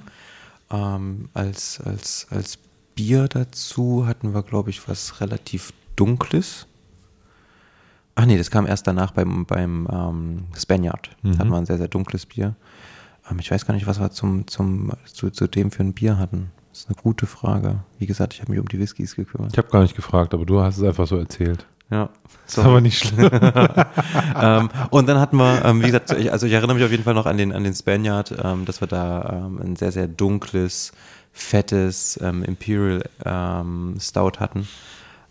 Ähm, 0.72 1.30
als, 1.34 1.80
als, 1.82 2.28
als 2.30 2.58
Bier 2.96 3.28
dazu 3.28 4.06
hatten 4.08 4.34
wir, 4.34 4.44
glaube 4.44 4.70
ich, 4.70 4.88
was 4.88 5.22
relativ 5.22 5.74
Dunkles. 5.96 6.68
Ach 8.16 8.26
nee, 8.26 8.38
das 8.38 8.52
kam 8.52 8.66
erst 8.68 8.88
danach 8.88 9.12
beim, 9.12 9.46
beim 9.46 9.88
ähm, 9.92 10.44
Spaniard. 10.58 11.10
Mhm. 11.22 11.34
Da 11.34 11.40
hatten 11.40 11.50
wir 11.50 11.58
ein 11.58 11.66
sehr, 11.66 11.78
sehr 11.78 11.88
dunkles 11.88 12.26
Bier. 12.26 12.56
Ähm, 13.32 13.40
ich 13.40 13.50
weiß 13.52 13.66
gar 13.66 13.74
nicht, 13.74 13.88
was 13.88 14.00
wir 14.00 14.12
zum, 14.12 14.48
zum, 14.48 14.92
zu, 15.06 15.30
zu 15.30 15.48
dem 15.48 15.72
für 15.72 15.84
ein 15.84 15.94
Bier 15.94 16.18
hatten. 16.18 16.52
Das 16.72 16.82
ist 16.82 16.88
eine 16.88 16.96
gute 17.02 17.26
Frage. 17.26 17.80
Wie 18.00 18.06
gesagt, 18.06 18.34
ich 18.34 18.42
habe 18.42 18.52
mich 18.52 18.60
um 18.60 18.68
die 18.68 18.80
Whiskys 18.80 19.16
gekümmert. 19.16 19.52
Ich 19.52 19.58
habe 19.58 19.70
gar 19.70 19.82
nicht 19.82 19.96
gefragt, 19.96 20.34
aber 20.34 20.46
du 20.46 20.62
hast 20.62 20.78
es 20.78 20.84
einfach 20.84 21.08
so 21.08 21.18
erzählt. 21.18 21.66
Ja. 21.90 22.10
Ist 22.48 22.60
aber 22.60 22.80
nicht 22.80 23.00
schlimm. 23.00 23.30
ähm, 24.42 24.70
und 24.90 25.10
dann 25.10 25.20
hatten 25.20 25.36
wir, 25.36 25.66
ähm, 25.66 25.82
wie 25.82 25.88
gesagt, 25.88 26.12
ich, 26.12 26.32
also 26.32 26.48
ich 26.48 26.54
erinnere 26.54 26.76
mich 26.76 26.86
auf 26.86 26.92
jeden 26.92 27.04
Fall 27.04 27.14
noch 27.14 27.26
an 27.26 27.38
den, 27.38 27.52
an 27.52 27.66
den 27.66 27.74
Spaniard, 27.74 28.34
ähm, 28.42 28.64
dass 28.64 28.80
wir 28.80 28.88
da 28.88 29.46
ähm, 29.48 29.60
ein 29.62 29.76
sehr, 29.76 29.92
sehr 29.92 30.08
dunkles, 30.08 30.94
fettes 31.34 32.20
ähm, 32.22 32.44
Imperial 32.44 33.04
Stout 34.00 34.40
hatten, 34.40 34.68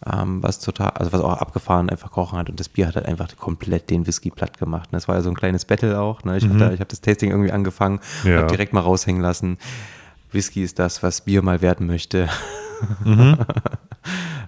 ähm, 0.06 0.42
was 0.42 0.60
total, 0.60 0.90
also 0.90 1.12
was 1.12 1.20
auch 1.20 1.38
abgefahren 1.38 1.90
einfach 1.90 2.10
kochen 2.10 2.38
hat 2.38 2.48
und 2.48 2.58
das 2.58 2.68
Bier 2.68 2.86
hat 2.86 2.96
halt 2.96 3.06
einfach 3.06 3.36
komplett 3.36 3.90
den 3.90 4.06
Whisky 4.06 4.30
platt 4.30 4.58
gemacht. 4.58 4.92
Ne? 4.92 4.96
Das 4.96 5.08
war 5.08 5.16
ja 5.16 5.22
so 5.22 5.28
ein 5.30 5.34
kleines 5.36 5.64
Battle 5.64 6.00
auch. 6.00 6.24
Ne? 6.24 6.36
Ich 6.38 6.44
Mhm. 6.44 6.54
hatte, 6.54 6.72
ich 6.74 6.80
habe 6.80 6.88
das 6.88 7.00
Tasting 7.00 7.30
irgendwie 7.30 7.52
angefangen, 7.52 8.00
Ja. 8.24 8.38
habe 8.38 8.46
direkt 8.48 8.72
mal 8.72 8.80
raushängen 8.80 9.20
lassen. 9.22 9.58
Whisky 10.32 10.62
ist 10.62 10.78
das, 10.78 11.02
was 11.02 11.22
Bier 11.22 11.42
mal 11.42 11.60
werden 11.60 11.86
möchte. 11.86 12.28
Mhm. 13.04 13.36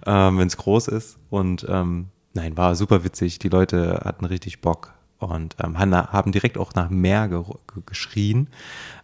ähm, 0.07 0.39
wenn 0.39 0.47
es 0.49 0.57
groß 0.57 0.89
ist. 0.89 1.19
Und 1.29 1.67
ähm, 1.69 2.07
nein, 2.33 2.57
war 2.57 2.75
super 2.75 3.05
witzig. 3.05 3.39
Die 3.41 3.51
Leute 3.51 4.01
hatten 4.05 4.25
richtig 4.25 4.63
Bock 4.63 4.95
und 5.19 5.55
ähm, 5.63 5.79
haben 5.79 6.33
direkt 6.33 6.57
auch 6.57 6.73
nach 6.75 6.89
mehr 6.89 7.29
ge 7.29 7.43
ge 7.43 7.83
geschrien. 7.85 8.49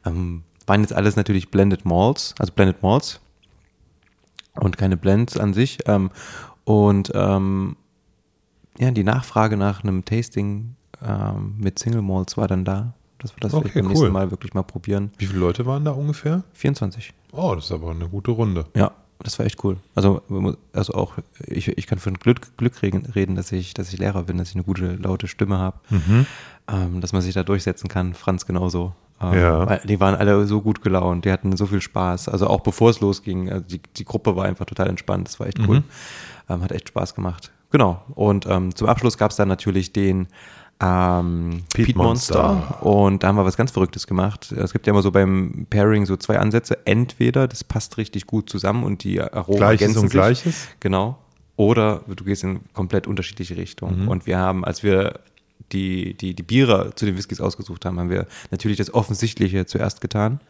Ähm, 0.07 0.45
waren 0.67 0.81
jetzt 0.81 0.95
alles 0.95 1.15
natürlich 1.17 1.51
Blended 1.51 1.85
Malls, 1.85 2.35
also 2.39 2.53
Blended 2.55 2.83
Malls 2.83 3.21
und 4.61 4.77
keine 4.79 4.97
Blends 4.97 5.37
an 5.37 5.55
sich. 5.55 5.79
Ähm, 5.87 6.11
und 6.65 7.11
ähm, 7.15 7.77
ja, 8.79 8.91
die 8.91 9.05
Nachfrage 9.05 9.57
nach 9.57 9.83
einem 9.83 10.05
Tasting 10.05 10.75
ähm, 11.03 11.55
mit 11.59 11.79
Single 11.79 12.03
Malls 12.03 12.37
war 12.37 12.49
dann 12.49 12.65
da, 12.65 12.95
dass 13.19 13.35
wir 13.35 13.41
das 13.41 13.55
Okay, 13.55 13.63
vielleicht 13.63 13.75
beim 13.75 13.85
cool. 13.87 13.93
nächsten 13.93 14.13
Mal 14.13 14.31
wirklich 14.31 14.55
mal 14.55 14.63
probieren. 14.63 15.11
Wie 15.19 15.27
viele 15.27 15.41
Leute 15.41 15.67
waren 15.67 15.85
da 15.85 15.93
ungefähr? 15.93 16.45
24. 16.53 17.13
Oh, 17.33 17.55
das 17.55 17.67
ist 17.67 17.73
aber 17.73 17.91
eine 17.91 18.09
gute 18.09 18.31
Runde. 18.31 18.67
Ja, 18.77 18.93
das 19.21 19.39
war 19.39 19.47
echt 19.47 19.63
cool. 19.65 19.79
Also, 19.95 20.23
also 20.73 20.95
auch, 20.95 21.15
ich, 21.47 21.69
ich 21.69 21.87
kann 21.87 21.99
von 21.99 22.15
Glück, 22.15 22.57
Glück 22.57 22.83
reden, 22.83 23.35
dass 23.35 23.51
ich, 23.51 23.75
dass 23.75 23.93
ich 23.93 23.99
Lehrer 23.99 24.23
bin, 24.25 24.39
dass 24.39 24.51
ich 24.51 24.55
eine 24.55 24.65
gute, 24.65 24.95
laute 24.95 25.27
Stimme 25.27 25.59
habe, 25.59 25.79
ähm, 26.69 27.01
dass 27.01 27.13
man 27.13 27.23
sich 27.23 27.35
da 27.35 27.43
durchsetzen 27.43 27.89
kann. 27.89 28.15
Franz 28.15 28.47
genauso. 28.47 28.95
Ähm, 29.21 29.33
Ja. 29.35 29.77
Die 29.79 30.01
waren 30.01 30.15
alle 30.15 30.47
so 30.47 30.61
gut 30.61 30.83
gelaunt, 30.83 31.25
die 31.25 31.33
hatten 31.33 31.57
so 31.57 31.67
viel 31.67 31.81
Spaß. 31.81 32.29
Also 32.29 32.47
auch 32.47 32.61
bevor 32.61 32.91
es 32.91 33.01
losging, 33.01 33.51
also 33.51 33.65
die, 33.67 33.81
die 33.97 34.05
Gruppe 34.05 34.37
war 34.37 34.45
einfach 34.45 34.65
total 34.67 34.89
entspannt, 34.89 35.29
das 35.29 35.41
war 35.41 35.47
echt 35.47 35.59
cool. 35.67 35.83
Ähm, 36.49 36.63
hat 36.63 36.73
echt 36.73 36.89
Spaß 36.89 37.15
gemacht. 37.15 37.51
Genau. 37.71 38.03
Und 38.15 38.47
ähm, 38.47 38.75
zum 38.75 38.89
Abschluss 38.89 39.19
gab 39.19 39.31
es 39.31 39.37
dann 39.37 39.49
natürlich 39.49 39.93
den 39.93 40.29
ähm, 40.81 41.65
Peat 41.75 41.87
Peat 41.87 41.97
Monster. 41.97 42.53
Monster. 42.55 42.87
Und 42.87 43.23
da 43.23 43.29
haben 43.29 43.37
wir 43.37 43.45
was 43.45 43.57
ganz 43.57 43.73
Verrücktes 43.73 44.07
gemacht. 44.07 44.53
Es 44.53 44.73
gibt 44.73 44.87
ja 44.87 44.93
immer 44.93 45.03
so 45.03 45.11
beim 45.11 45.67
Pairing 45.69 46.07
so 46.07 46.17
zwei 46.17 46.39
Ansätze. 46.39 46.79
Entweder 46.87 47.49
das 47.49 47.65
passt 47.65 47.99
richtig 47.99 48.27
gut 48.27 48.49
zusammen 48.49 48.85
und 48.85 49.05
die 49.05 49.21
Aromen 49.21 49.59
Gleiches 49.59 49.81
ergänzen 49.83 49.99
und 49.99 50.09
sich. 50.09 50.13
Gleiches? 50.13 50.69
Genau. 50.81 51.19
Oder 51.57 52.03
du 52.07 52.25
gehst 52.25 52.45
in 52.45 52.61
komplett 52.73 53.09
unterschiedliche 53.09 53.57
Richtungen. 53.57 54.05
Mhm. 54.05 54.09
Und 54.09 54.27
wir 54.27 54.39
haben, 54.39 54.65
als 54.65 54.85
wir 54.85 55.21
die, 55.73 56.15
die, 56.15 56.35
die 56.35 56.43
Biere 56.43 56.93
zu 56.95 57.07
den 57.07 57.17
Whiskys 57.17 57.41
ausgesucht 57.41 57.85
haben, 57.85 57.99
haben 57.99 58.11
wir 58.11 58.27
natürlich 58.51 58.79
das 58.79 58.93
Offensichtliche 58.93 59.67
zuerst 59.67 60.01
getan. 60.01 60.41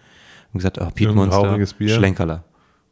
Und 0.53 0.59
gesagt, 0.59 0.79
oh, 0.79 0.89
Irgendein 0.97 1.29
Monster. 1.29 1.67
Schlenkerler. 1.89 2.45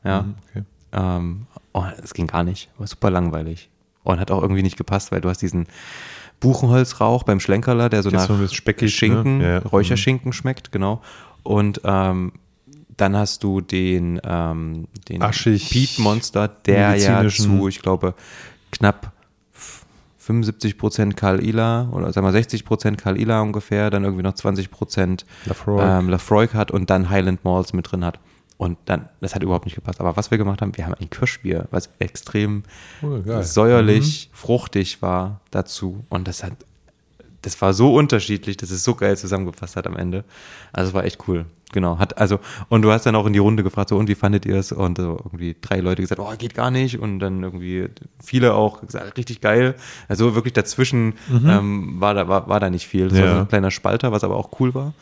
Ja. 0.05 0.22
Mhm, 0.22 0.35
okay. 0.51 0.62
Ähm, 0.93 1.47
oh, 1.72 1.85
das 1.99 2.12
ging 2.12 2.27
gar 2.27 2.45
nicht. 2.45 2.68
War 2.77 2.87
super 2.87 3.11
langweilig. 3.11 3.70
Und 4.03 4.20
hat 4.20 4.31
auch 4.31 4.43
irgendwie 4.43 4.62
nicht 4.62 4.77
gepasst, 4.77 5.11
weil 5.11 5.20
du 5.20 5.29
hast 5.29 5.41
diesen 5.41 5.66
Buchenholzrauch 6.39 7.22
beim 7.22 7.41
Schlenkerler, 7.41 7.89
der 7.89 8.03
so 8.03 8.11
nach 8.11 8.29
speckig, 8.53 8.95
Schinken, 8.95 9.39
ne? 9.39 9.45
Ja, 9.45 9.53
ja. 9.55 9.59
Räucherschinken 9.61 10.33
schmeckt, 10.33 10.70
genau. 10.70 11.01
Und 11.43 11.81
ähm, 11.85 12.33
dann 12.97 13.16
hast 13.16 13.43
du 13.43 13.61
den, 13.61 14.20
ähm, 14.24 14.89
den 15.09 15.22
Aschig, 15.22 15.70
Peat 15.70 15.99
Monster, 15.99 16.49
der 16.49 16.95
ja 16.97 17.27
zu, 17.29 17.68
ich 17.68 17.81
glaube, 17.81 18.14
knapp 18.70 19.12
75% 20.27 21.14
Kal-Ila 21.14 21.91
oder 21.93 22.12
sagen 22.12 22.27
wir 22.27 22.39
60% 22.39 22.97
Kal-Ila 22.97 23.41
ungefähr, 23.41 23.91
dann 23.91 24.05
irgendwie 24.05 24.22
noch 24.22 24.35
20% 24.35 25.24
Lafroig. 25.47 25.81
ähm, 25.83 26.09
Lafroig 26.09 26.55
hat 26.55 26.70
und 26.70 26.91
dann 26.91 27.11
Highland 27.11 27.45
Malls 27.45 27.72
mit 27.72 27.91
drin 27.91 28.05
hat. 28.05 28.18
Und 28.59 28.79
dann, 28.87 29.09
das 29.20 29.35
hat 29.35 29.43
überhaupt 29.43 29.66
nicht 29.66 29.74
gepasst. 29.74 30.01
Aber 30.01 30.16
was 30.16 30.31
wir 30.31 30.39
gemacht 30.39 30.62
haben, 30.62 30.74
wir 30.77 30.87
haben 30.87 30.95
ein 30.95 31.11
Kirschbier, 31.11 31.66
was 31.70 31.91
extrem 31.99 32.62
Oh, 33.03 33.20
geil. 33.20 33.39
Mhm. 33.39 33.43
säuerlich, 33.43 34.31
fruchtig 34.33 35.03
war 35.03 35.41
dazu. 35.51 36.05
Und 36.09 36.27
das 36.27 36.43
hat, 36.43 36.53
das 37.43 37.61
war 37.61 37.74
so 37.74 37.95
unterschiedlich, 37.95 38.57
dass 38.57 38.70
es 38.70 38.83
so 38.83 38.95
geil 38.95 39.16
zusammengefasst 39.18 39.77
hat 39.77 39.87
am 39.87 39.95
Ende. 39.97 40.24
Also 40.72 40.89
es 40.89 40.95
war 40.95 41.05
echt 41.05 41.29
cool. 41.29 41.45
Genau. 41.73 41.99
Hat, 41.99 42.17
also, 42.19 42.39
und 42.69 42.83
du 42.83 42.93
hast 42.93 43.07
dann 43.07 43.17
auch 43.17 43.27
in 43.27 43.33
die 43.33 43.39
Runde 43.41 43.62
gefragt, 43.64 43.89
so, 43.89 43.97
und 43.97 44.09
wie 44.09 44.14
fandet 44.14 44.47
ihr 44.47 44.55
es? 44.57 44.71
Und 44.73 44.99
so 44.99 45.19
irgendwie 45.25 45.57
drei 45.61 45.81
Leute 45.81 46.01
gesagt, 46.01 46.21
oh, 46.21 46.33
geht 46.39 46.55
gar 46.55 46.71
nicht. 46.71 46.99
Und 47.01 47.19
dann 47.19 47.43
irgendwie 47.43 47.89
viele 48.25 48.55
auch 48.55 48.81
gesagt, 48.83 49.19
richtig 49.19 49.41
geil. 49.41 49.75
Also 50.09 50.35
wirklich 50.35 50.55
dazwischen 50.55 51.14
ähm, 51.31 52.01
war, 52.01 52.14
da, 52.14 52.29
war, 52.29 52.49
war 52.49 52.61
da 52.61 52.71
nicht 52.71 52.87
viel. 52.87 53.09
Das 53.09 53.19
war 53.19 53.25
Ja. 53.27 53.35
so 53.35 53.41
ein 53.41 53.49
kleiner 53.49 53.71
Spalter, 53.73 54.12
was 54.12 54.23
aber 54.25 54.37
auch 54.37 54.61
cool 54.61 54.75
war. 54.75 54.95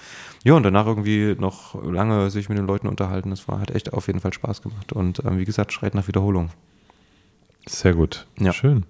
Ja, 0.42 0.54
und 0.54 0.62
danach 0.62 0.86
irgendwie 0.86 1.36
noch 1.38 1.80
lange 1.84 2.30
sich 2.30 2.48
mit 2.48 2.58
den 2.58 2.66
Leuten 2.66 2.86
unterhalten. 2.88 3.30
Das 3.30 3.46
war, 3.46 3.60
hat 3.60 3.70
echt 3.70 3.92
auf 3.92 4.06
jeden 4.06 4.20
Fall 4.20 4.32
Spaß 4.32 4.62
gemacht. 4.62 4.92
Und 4.92 5.22
ähm, 5.24 5.38
wie 5.38 5.44
gesagt, 5.44 5.72
schreit 5.72 5.94
nach 5.94 6.08
Wiederholung. 6.08 6.50
Sehr 7.66 7.94
gut. 7.94 8.26
Ja. 8.38 8.52
Schön. 8.52 8.84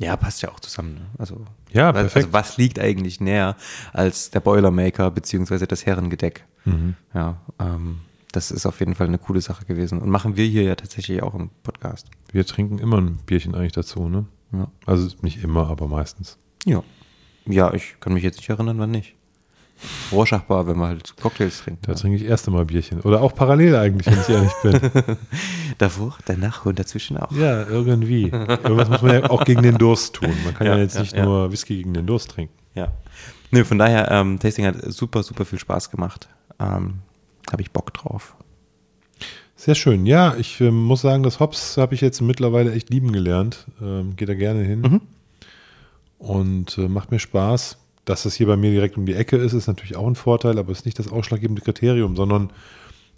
Ja, 0.00 0.16
passt 0.16 0.42
ja 0.42 0.50
auch 0.50 0.60
zusammen. 0.60 0.94
Ne? 0.94 1.00
Also, 1.18 1.44
Ja, 1.72 1.88
was- 1.88 2.02
perfekt. 2.02 2.16
Also 2.26 2.32
was 2.32 2.56
liegt 2.56 2.78
eigentlich 2.78 3.20
näher 3.20 3.56
als 3.92 4.30
der 4.30 4.40
Boilermaker 4.40 5.10
beziehungsweise 5.10 5.66
das 5.66 5.86
Herrengedeck? 5.86 6.44
Mhm. 6.64 6.94
Ja, 7.14 7.40
ähm, 7.58 8.00
das 8.32 8.50
ist 8.50 8.66
auf 8.66 8.78
jeden 8.80 8.94
Fall 8.94 9.06
eine 9.08 9.18
coole 9.18 9.40
Sache 9.40 9.64
gewesen. 9.64 10.00
Und 10.00 10.10
machen 10.10 10.36
wir 10.36 10.46
hier 10.46 10.62
ja 10.62 10.74
tatsächlich 10.76 11.22
auch 11.22 11.34
im 11.34 11.50
Podcast. 11.62 12.08
Wir 12.30 12.46
trinken 12.46 12.78
immer 12.78 12.98
ein 13.00 13.16
Bierchen 13.26 13.54
eigentlich 13.54 13.72
dazu, 13.72 14.08
ne? 14.08 14.26
Ja. 14.52 14.68
Also 14.86 15.08
nicht 15.22 15.42
immer, 15.42 15.68
aber 15.68 15.88
meistens. 15.88 16.38
Ja. 16.64 16.82
Ja, 17.46 17.72
ich 17.74 17.96
kann 18.00 18.12
mich 18.12 18.22
jetzt 18.22 18.36
nicht 18.36 18.50
erinnern, 18.50 18.78
wann 18.78 18.90
nicht. 18.90 19.14
Rorschach-Bar, 20.10 20.66
wenn 20.66 20.76
wir 20.78 20.88
halt 20.88 21.16
Cocktails 21.20 21.58
trinken. 21.62 21.82
Da 21.86 21.94
trinke 21.94 22.16
ich 22.16 22.24
erst 22.24 22.48
einmal 22.48 22.64
Bierchen. 22.64 23.00
Oder 23.02 23.22
auch 23.22 23.34
parallel 23.34 23.76
eigentlich, 23.76 24.06
wenn 24.06 24.20
ich 24.20 24.28
ehrlich 24.28 24.52
bin. 24.62 25.16
Davor, 25.78 26.18
danach 26.26 26.66
und 26.66 26.78
dazwischen 26.78 27.16
auch. 27.16 27.30
Ja, 27.32 27.66
irgendwie. 27.66 28.24
Irgendwas 28.30 28.88
muss 28.88 29.02
man 29.02 29.12
ja 29.14 29.30
auch 29.30 29.44
gegen 29.44 29.62
den 29.62 29.78
Durst 29.78 30.14
tun. 30.14 30.32
Man 30.44 30.54
kann 30.54 30.66
ja, 30.66 30.74
Ja, 30.74 30.82
jetzt 30.82 30.98
nicht 30.98 31.16
ja. 31.16 31.24
nur 31.24 31.52
Whisky 31.52 31.76
gegen 31.76 31.94
den 31.94 32.06
Durst 32.06 32.32
trinken. 32.32 32.52
Ja. 32.74 32.92
Nö, 33.52 33.64
von 33.64 33.78
daher, 33.78 34.10
ähm, 34.10 34.38
Tasting 34.38 34.66
hat 34.66 34.76
super, 34.92 35.22
super 35.22 35.44
viel 35.44 35.58
Spaß 35.58 35.90
gemacht. 35.90 36.28
Ähm, 36.58 36.94
Habe 37.50 37.62
ich 37.62 37.70
Bock 37.70 37.94
drauf. 37.94 38.34
Sehr 39.54 39.74
schön. 39.74 40.04
Ja, 40.04 40.34
ich 40.36 40.60
ähm, 40.60 40.82
muss 40.84 41.00
sagen, 41.00 41.22
das 41.22 41.40
Hops 41.40 41.76
habe 41.78 41.94
ich 41.94 42.00
jetzt 42.00 42.20
mittlerweile 42.20 42.72
echt 42.72 42.90
lieben 42.90 43.12
gelernt. 43.12 43.66
Ähm, 43.80 44.16
Gehe 44.16 44.26
da 44.26 44.34
gerne 44.34 44.62
hin. 44.62 44.80
Mhm. 44.80 45.00
Und 46.18 46.78
äh, 46.78 46.88
macht 46.88 47.10
mir 47.10 47.18
Spaß. 47.18 47.78
Dass 48.04 48.22
das 48.22 48.34
hier 48.34 48.46
bei 48.46 48.56
mir 48.56 48.70
direkt 48.70 48.96
um 48.96 49.04
die 49.06 49.14
Ecke 49.14 49.36
ist, 49.36 49.52
ist 49.52 49.66
natürlich 49.66 49.96
auch 49.96 50.06
ein 50.06 50.14
Vorteil, 50.14 50.58
aber 50.58 50.72
ist 50.72 50.86
nicht 50.86 50.98
das 50.98 51.12
ausschlaggebende 51.12 51.60
Kriterium, 51.62 52.16
sondern 52.16 52.50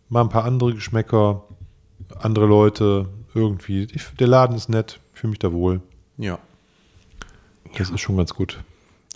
mal 0.09 0.23
ein 0.23 0.29
paar 0.29 0.45
andere 0.45 0.75
Geschmäcker, 0.75 1.45
andere 2.19 2.47
Leute, 2.47 3.09
irgendwie. 3.35 3.87
Ich, 3.93 4.05
der 4.19 4.27
Laden 4.27 4.57
ist 4.57 4.69
nett, 4.69 5.01
ich 5.15 5.21
fühle 5.21 5.31
mich 5.31 5.39
da 5.39 5.53
wohl. 5.53 5.81
Ja. 6.17 6.39
Das 7.79 7.91
ist 7.91 8.01
schon 8.01 8.17
ganz 8.17 8.35
gut. 8.35 8.59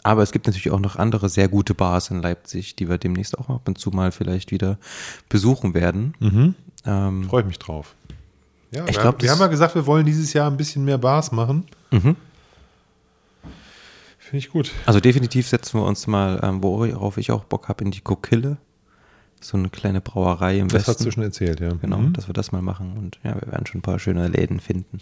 Aber 0.03 0.23
es 0.23 0.33
gibt 0.33 0.47
natürlich 0.47 0.71
auch 0.71 0.81
noch 0.81 0.97
andere 0.97 1.29
sehr 1.29 1.49
gute 1.49 1.75
Bars 1.75 2.11
in 2.11 2.21
Leipzig, 2.21 2.77
die 2.77 2.89
wir 2.89 2.99
demnächst 2.99 3.39
auch 3.39 3.49
ab 3.49 3.63
und 3.67 3.79
zu 3.79 3.91
mal 3.91 4.13
vielleicht 4.13 4.51
wieder 4.51 4.79
besuchen 5.29 5.73
werden. 5.75 6.15
Mhm. 6.21 6.55
Ähm, 6.85 7.25
Freue 7.25 7.41
ich 7.41 7.47
mich 7.47 7.59
drauf. 7.59 7.95
Ja, 8.71 8.83
Ich 8.83 8.97
wir, 8.97 9.01
glaub, 9.01 9.15
haben, 9.15 9.23
wir 9.23 9.31
haben 9.31 9.41
ja 9.41 9.47
gesagt, 9.47 9.75
wir 9.75 9.87
wollen 9.87 10.05
dieses 10.05 10.33
Jahr 10.33 10.51
ein 10.51 10.57
bisschen 10.57 10.85
mehr 10.85 10.99
Bars 10.99 11.33
machen. 11.33 11.67
mhm. 11.91 12.17
Finde 14.19 14.39
ich 14.39 14.51
gut. 14.51 14.73
Also 14.87 15.01
definitiv 15.01 15.47
setzen 15.47 15.79
wir 15.79 15.85
uns 15.85 16.07
mal, 16.07 16.41
ähm, 16.43 16.63
worauf 16.63 17.19
ich 17.19 17.31
auch 17.31 17.45
Bock 17.45 17.69
habe, 17.69 17.85
in 17.85 17.91
die 17.91 18.01
Kokille. 18.01 18.57
So 19.45 19.59
eine 19.59 19.69
kleine 19.69 20.01
Brauerei 20.01 20.59
im 20.59 20.69
Das 20.69 20.83
hast 20.83 20.89
Westen. 20.89 21.05
du 21.05 21.11
schon 21.11 21.23
erzählt, 21.23 21.61
ja. 21.61 21.69
Genau, 21.79 21.99
Mhm. 21.99 22.15
dass 22.15 22.29
wir 22.29 22.33
das 22.33 22.51
mal 22.51 22.63
machen. 22.63 22.95
Und 22.99 23.19
ja, 23.25 23.35
wir 23.39 23.53
werden 23.53 23.67
schon 23.67 23.81
ein 23.81 23.83
paar 23.83 23.99
schöne 23.99 24.27
Läden 24.29 24.59
finden. 24.59 25.01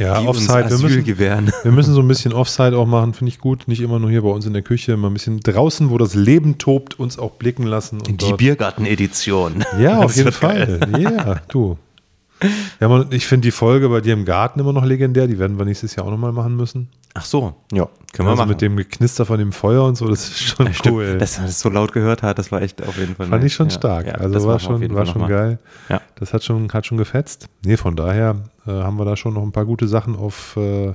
Ja, 0.00 0.20
Offside. 0.20 0.68
Wir 0.68 0.78
müssen, 0.78 1.04
gewähren. 1.04 1.52
wir 1.62 1.70
müssen 1.70 1.94
so 1.94 2.00
ein 2.00 2.08
bisschen 2.08 2.32
Offside 2.32 2.76
auch 2.76 2.86
machen, 2.86 3.14
finde 3.14 3.28
ich 3.30 3.38
gut. 3.38 3.68
Nicht 3.68 3.80
immer 3.80 4.00
nur 4.00 4.10
hier 4.10 4.22
bei 4.22 4.30
uns 4.30 4.46
in 4.46 4.52
der 4.52 4.62
Küche, 4.62 4.96
mal 4.96 5.08
ein 5.10 5.12
bisschen 5.12 5.38
draußen, 5.38 5.90
wo 5.90 5.98
das 5.98 6.14
Leben 6.16 6.58
tobt, 6.58 6.98
uns 6.98 7.20
auch 7.20 7.32
blicken 7.32 7.62
lassen. 7.66 8.00
Und 8.00 8.20
Die 8.20 8.32
Biergarten-Edition. 8.32 9.64
Ja, 9.78 9.98
auf 9.98 10.06
Das 10.06 10.16
jeden 10.16 10.24
wird 10.26 10.40
geil. 10.40 10.78
Fall. 10.80 11.00
Ja, 11.00 11.40
du. 11.48 11.78
Ja, 12.80 12.88
man, 12.88 13.06
ich 13.10 13.26
finde 13.26 13.46
die 13.46 13.52
Folge 13.52 13.88
bei 13.88 14.00
dir 14.00 14.12
im 14.12 14.24
Garten 14.24 14.58
immer 14.58 14.72
noch 14.72 14.84
legendär. 14.84 15.28
Die 15.28 15.38
werden 15.38 15.56
wir 15.56 15.64
nächstes 15.64 15.94
Jahr 15.94 16.04
auch 16.06 16.10
nochmal 16.10 16.32
machen 16.32 16.56
müssen. 16.56 16.88
Ach 17.16 17.24
so, 17.24 17.54
ja, 17.72 17.88
können 18.12 18.26
wir 18.26 18.30
also 18.32 18.42
machen. 18.42 18.48
mit 18.48 18.60
dem 18.60 18.76
Geknister 18.76 19.24
von 19.24 19.38
dem 19.38 19.52
Feuer 19.52 19.84
und 19.84 19.94
so, 19.96 20.08
das 20.08 20.28
ist 20.28 20.40
schon 20.40 20.72
Stimmt, 20.74 20.94
cool. 20.94 21.16
dass 21.18 21.36
man 21.38 21.46
das 21.46 21.60
so 21.60 21.68
laut 21.68 21.92
gehört 21.92 22.22
hat, 22.24 22.38
das 22.38 22.50
war 22.50 22.60
echt 22.60 22.82
auf 22.82 22.96
jeden 22.98 23.14
Fall 23.14 23.28
Fand 23.28 23.42
nice. 23.42 23.52
ich 23.52 23.54
schon 23.54 23.68
Ja, 23.68 23.74
stark. 23.74 24.06
ja, 24.06 24.12
das 24.14 24.22
also 24.22 24.48
war 24.48 24.54
wir 24.56 24.58
schon, 24.60 24.94
war 24.94 25.06
schon 25.06 25.28
geil. 25.28 25.58
Ja. 25.88 26.00
Das 26.16 26.32
hat 26.34 26.42
schon, 26.42 26.72
hat 26.72 26.86
schon 26.86 26.98
gefetzt. 26.98 27.48
Nee, 27.64 27.76
von 27.76 27.94
daher 27.94 28.42
äh, 28.66 28.70
haben 28.70 28.98
wir 28.98 29.04
da 29.04 29.16
schon 29.16 29.34
noch 29.34 29.44
ein 29.44 29.52
paar 29.52 29.64
gute 29.64 29.86
Sachen 29.86 30.16
auf, 30.16 30.56
äh, 30.56 30.94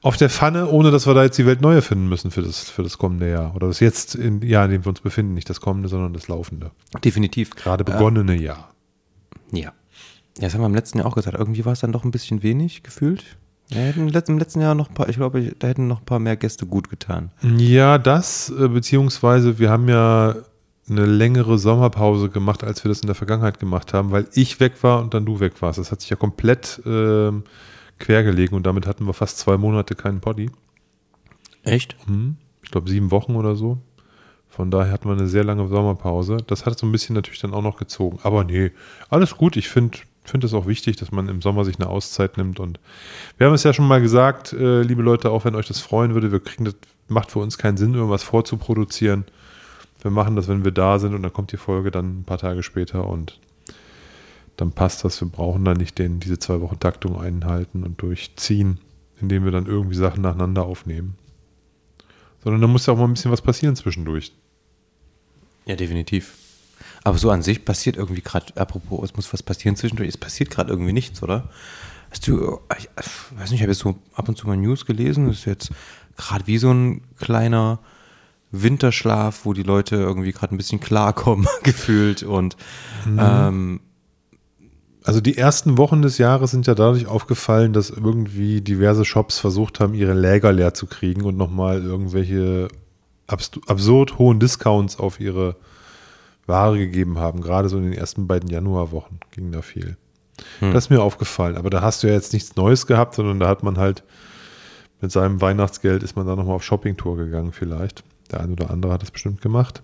auf 0.00 0.16
der 0.16 0.30
Pfanne, 0.30 0.68
ohne 0.68 0.92
dass 0.92 1.08
wir 1.08 1.14
da 1.14 1.24
jetzt 1.24 1.38
die 1.38 1.46
Welt 1.46 1.60
neu 1.60 1.74
erfinden 1.74 2.08
müssen 2.08 2.30
für 2.30 2.42
das, 2.42 2.70
für 2.70 2.84
das 2.84 2.96
kommende 2.96 3.28
Jahr. 3.28 3.56
Oder 3.56 3.66
das 3.66 3.80
jetzt 3.80 4.14
in, 4.14 4.42
Jahr, 4.42 4.66
in 4.66 4.70
dem 4.70 4.84
wir 4.84 4.90
uns 4.90 5.00
befinden. 5.00 5.34
Nicht 5.34 5.50
das 5.50 5.60
kommende, 5.60 5.88
sondern 5.88 6.12
das 6.12 6.28
laufende. 6.28 6.70
Definitiv. 7.04 7.50
Gerade 7.50 7.82
begonnene 7.82 8.36
Jahr. 8.40 8.72
Ja. 9.50 9.72
Ja, 10.38 10.42
das 10.44 10.54
haben 10.54 10.60
wir 10.60 10.66
im 10.66 10.74
letzten 10.74 10.98
Jahr 10.98 11.06
auch 11.08 11.14
gesagt. 11.16 11.36
Irgendwie 11.36 11.64
war 11.64 11.72
es 11.72 11.80
dann 11.80 11.90
doch 11.90 12.04
ein 12.04 12.12
bisschen 12.12 12.44
wenig 12.44 12.84
gefühlt. 12.84 13.24
Ja, 13.68 13.78
hätten 13.78 14.00
im 14.08 14.08
letzten- 14.38 14.60
Jahr 14.60 14.74
noch 14.74 14.88
ein 14.88 14.94
paar, 14.94 15.08
ich 15.08 15.16
glaube, 15.16 15.54
da 15.58 15.66
hätten 15.66 15.88
noch 15.88 16.00
ein 16.00 16.04
paar 16.06 16.18
mehr 16.20 16.36
Gäste 16.36 16.66
gut 16.66 16.88
getan. 16.88 17.30
Ja, 17.56 17.98
das, 17.98 18.48
äh, 18.50 18.68
beziehungsweise 18.68 19.58
wir 19.58 19.70
haben 19.70 19.88
ja 19.88 20.36
eine 20.88 21.04
längere 21.04 21.58
Sommerpause 21.58 22.28
gemacht, 22.28 22.62
als 22.62 22.84
wir 22.84 22.90
das 22.90 23.00
in 23.00 23.06
der 23.08 23.16
Vergangenheit 23.16 23.58
gemacht 23.58 23.92
haben, 23.92 24.12
weil 24.12 24.28
ich 24.34 24.60
weg 24.60 24.82
war 24.82 25.00
und 25.00 25.14
dann 25.14 25.26
du 25.26 25.40
weg 25.40 25.60
warst. 25.60 25.80
Das 25.80 25.90
hat 25.90 26.00
sich 26.00 26.10
ja 26.10 26.16
komplett 26.16 26.80
ähm, 26.86 27.42
quergelegen 27.98 28.56
und 28.56 28.64
damit 28.66 28.86
hatten 28.86 29.04
wir 29.04 29.12
fast 29.14 29.38
zwei 29.38 29.56
Monate 29.56 29.96
keinen 29.96 30.20
Poddy. 30.20 30.50
Echt? 31.64 31.96
Hm, 32.06 32.36
ich 32.62 32.70
glaube 32.70 32.88
sieben 32.88 33.10
Wochen 33.10 33.34
oder 33.34 33.56
so. 33.56 33.78
Von 34.48 34.70
daher 34.70 34.92
hatten 34.92 35.08
wir 35.08 35.16
eine 35.16 35.26
sehr 35.26 35.44
lange 35.44 35.66
Sommerpause. 35.68 36.38
Das 36.46 36.64
hat 36.66 36.78
so 36.78 36.86
ein 36.86 36.92
bisschen 36.92 37.14
natürlich 37.14 37.40
dann 37.40 37.52
auch 37.52 37.62
noch 37.62 37.76
gezogen. 37.78 38.20
Aber 38.22 38.44
nee, 38.44 38.70
alles 39.10 39.36
gut. 39.36 39.56
Ich 39.56 39.68
finde 39.68 39.98
finde 40.30 40.46
es 40.46 40.54
auch 40.54 40.66
wichtig, 40.66 40.96
dass 40.96 41.12
man 41.12 41.28
im 41.28 41.42
Sommer 41.42 41.64
sich 41.64 41.78
eine 41.78 41.88
Auszeit 41.88 42.36
nimmt. 42.36 42.60
Und 42.60 42.80
wir 43.38 43.46
haben 43.46 43.54
es 43.54 43.62
ja 43.62 43.72
schon 43.72 43.86
mal 43.86 44.00
gesagt, 44.00 44.52
äh, 44.52 44.82
liebe 44.82 45.02
Leute, 45.02 45.30
auch 45.30 45.44
wenn 45.44 45.54
euch 45.54 45.68
das 45.68 45.80
freuen 45.80 46.14
würde, 46.14 46.32
wir 46.32 46.40
kriegen 46.40 46.64
das, 46.64 46.74
macht 47.08 47.30
für 47.30 47.38
uns 47.38 47.58
keinen 47.58 47.76
Sinn, 47.76 47.94
irgendwas 47.94 48.22
vorzuproduzieren. 48.22 49.24
Wir 50.02 50.10
machen 50.10 50.36
das, 50.36 50.48
wenn 50.48 50.64
wir 50.64 50.72
da 50.72 50.98
sind 50.98 51.14
und 51.14 51.22
dann 51.22 51.32
kommt 51.32 51.52
die 51.52 51.56
Folge 51.56 51.90
dann 51.90 52.20
ein 52.20 52.24
paar 52.24 52.38
Tage 52.38 52.62
später 52.62 53.06
und 53.06 53.40
dann 54.56 54.72
passt 54.72 55.04
das. 55.04 55.20
Wir 55.20 55.28
brauchen 55.28 55.64
dann 55.64 55.76
nicht 55.76 55.98
den, 55.98 56.20
diese 56.20 56.38
zwei 56.38 56.60
Wochen 56.60 56.80
Taktung 56.80 57.18
einhalten 57.18 57.82
und 57.82 58.00
durchziehen, 58.00 58.78
indem 59.20 59.44
wir 59.44 59.52
dann 59.52 59.66
irgendwie 59.66 59.96
Sachen 59.96 60.22
nacheinander 60.22 60.64
aufnehmen. 60.64 61.16
Sondern 62.42 62.60
da 62.60 62.66
muss 62.66 62.86
ja 62.86 62.94
auch 62.94 62.98
mal 62.98 63.04
ein 63.04 63.14
bisschen 63.14 63.32
was 63.32 63.42
passieren 63.42 63.76
zwischendurch. 63.76 64.32
Ja, 65.66 65.76
definitiv. 65.76 66.45
Aber 67.04 67.18
so 67.18 67.30
an 67.30 67.42
sich 67.42 67.64
passiert 67.64 67.96
irgendwie 67.96 68.22
gerade, 68.22 68.46
apropos, 68.56 69.04
es 69.04 69.16
muss 69.16 69.32
was 69.32 69.42
passieren 69.42 69.76
zwischendurch, 69.76 70.08
es 70.08 70.16
passiert 70.16 70.50
gerade 70.50 70.70
irgendwie 70.70 70.92
nichts, 70.92 71.22
oder? 71.22 71.48
Hast 72.10 72.26
du, 72.28 72.60
ich 72.78 72.88
weiß 73.38 73.50
nicht, 73.50 73.60
ich 73.60 73.62
habe 73.62 73.72
jetzt 73.72 73.80
so 73.80 73.96
ab 74.14 74.28
und 74.28 74.36
zu 74.36 74.46
mal 74.46 74.56
News 74.56 74.86
gelesen, 74.86 75.26
das 75.28 75.38
ist 75.38 75.44
jetzt 75.44 75.70
gerade 76.16 76.46
wie 76.46 76.58
so 76.58 76.70
ein 76.72 77.02
kleiner 77.18 77.78
Winterschlaf, 78.52 79.44
wo 79.44 79.52
die 79.52 79.64
Leute 79.64 79.96
irgendwie 79.96 80.32
gerade 80.32 80.54
ein 80.54 80.56
bisschen 80.56 80.80
klarkommen, 80.80 81.46
gefühlt 81.62 82.22
und 82.22 82.56
ähm, 83.06 83.80
Also 85.04 85.20
die 85.20 85.36
ersten 85.36 85.78
Wochen 85.78 86.02
des 86.02 86.18
Jahres 86.18 86.50
sind 86.52 86.66
ja 86.66 86.74
dadurch 86.74 87.06
aufgefallen, 87.06 87.72
dass 87.72 87.90
irgendwie 87.90 88.60
diverse 88.60 89.04
Shops 89.04 89.38
versucht 89.38 89.78
haben, 89.78 89.94
ihre 89.94 90.14
Läger 90.14 90.52
leer 90.52 90.74
zu 90.74 90.86
kriegen 90.86 91.22
und 91.22 91.36
nochmal 91.36 91.82
irgendwelche 91.82 92.68
absurd 93.26 94.18
hohen 94.18 94.40
Discounts 94.40 94.98
auf 94.98 95.20
ihre 95.20 95.56
Ware 96.46 96.78
gegeben 96.78 97.18
haben. 97.18 97.40
Gerade 97.40 97.68
so 97.68 97.78
in 97.78 97.84
den 97.84 97.92
ersten 97.92 98.26
beiden 98.26 98.48
Januarwochen 98.48 99.20
ging 99.30 99.52
da 99.52 99.62
viel. 99.62 99.96
Das 100.60 100.84
ist 100.84 100.90
mir 100.90 101.02
aufgefallen. 101.02 101.56
Aber 101.56 101.70
da 101.70 101.80
hast 101.80 102.02
du 102.02 102.08
ja 102.08 102.12
jetzt 102.12 102.32
nichts 102.32 102.56
Neues 102.56 102.86
gehabt, 102.86 103.14
sondern 103.14 103.40
da 103.40 103.48
hat 103.48 103.62
man 103.62 103.78
halt 103.78 104.04
mit 105.00 105.12
seinem 105.12 105.40
Weihnachtsgeld 105.40 106.02
ist 106.02 106.16
man 106.16 106.26
da 106.26 106.36
nochmal 106.36 106.56
auf 106.56 106.64
Shoppingtour 106.64 107.16
gegangen 107.16 107.52
vielleicht. 107.52 108.02
Der 108.30 108.40
eine 108.40 108.52
oder 108.52 108.70
andere 108.70 108.92
hat 108.92 109.02
das 109.02 109.10
bestimmt 109.10 109.40
gemacht. 109.40 109.82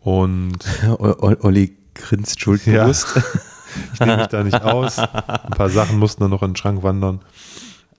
Und 0.00 0.58
Olli 0.98 1.76
grinst 1.94 2.40
schuldbewusst. 2.40 3.20
Ich 3.92 4.00
nehme 4.00 4.16
mich 4.16 4.28
da 4.28 4.42
nicht 4.42 4.62
aus. 4.62 4.98
Ein 4.98 5.50
paar 5.50 5.68
Sachen 5.68 5.98
mussten 5.98 6.22
dann 6.22 6.30
noch 6.30 6.42
in 6.42 6.52
den 6.52 6.56
Schrank 6.56 6.82
wandern. 6.82 7.20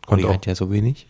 Olli 0.07 0.23
Und 0.23 0.29
auch, 0.29 0.33
hat 0.33 0.47
ja 0.47 0.55
so 0.55 0.71
wenig. 0.71 1.05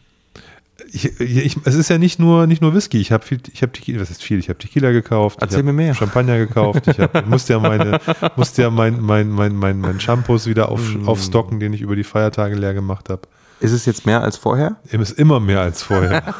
Ich, 0.91 1.19
ich, 1.19 1.57
es 1.65 1.75
ist 1.75 1.89
ja 1.89 1.97
nicht 1.97 2.19
nur, 2.19 2.47
nicht 2.47 2.61
nur 2.61 2.73
Whisky. 2.73 2.99
Ich 2.99 3.11
habe 3.11 3.23
ich 3.51 3.61
habe 3.61 3.71
Tequila, 3.71 3.99
was 4.01 4.09
ist 4.11 4.23
viel? 4.23 4.39
Ich 4.39 4.49
habe 4.49 4.59
Tequila 4.59 4.91
gekauft. 4.91 5.37
Erzähl 5.41 5.57
ich 5.57 5.59
hab 5.59 5.65
mir 5.65 5.73
mehr. 5.73 5.93
Champagner 5.95 6.37
gekauft. 6.37 6.87
Ich 6.87 6.99
hab, 6.99 7.25
musste 7.27 7.53
ja 7.53 7.59
meine, 7.59 7.99
musste 8.35 8.61
ja 8.61 8.69
mein, 8.69 9.01
mein, 9.01 9.29
mein, 9.29 9.55
mein, 9.55 9.79
mein 9.79 9.99
Shampoos 9.99 10.45
wieder 10.47 10.69
auf, 10.69 10.81
Mm. 10.95 11.07
aufstocken, 11.07 11.59
den 11.59 11.73
ich 11.73 11.81
über 11.81 11.95
die 11.95 12.03
Feiertage 12.03 12.55
leer 12.55 12.73
gemacht 12.73 13.09
habe. 13.09 13.21
Ist 13.59 13.71
es 13.71 13.85
jetzt 13.85 14.05
mehr 14.05 14.21
als 14.21 14.37
vorher? 14.37 14.75
Es 14.85 14.93
ist 14.93 15.17
immer 15.19 15.39
mehr 15.39 15.61
als 15.61 15.81
vorher. 15.81 16.23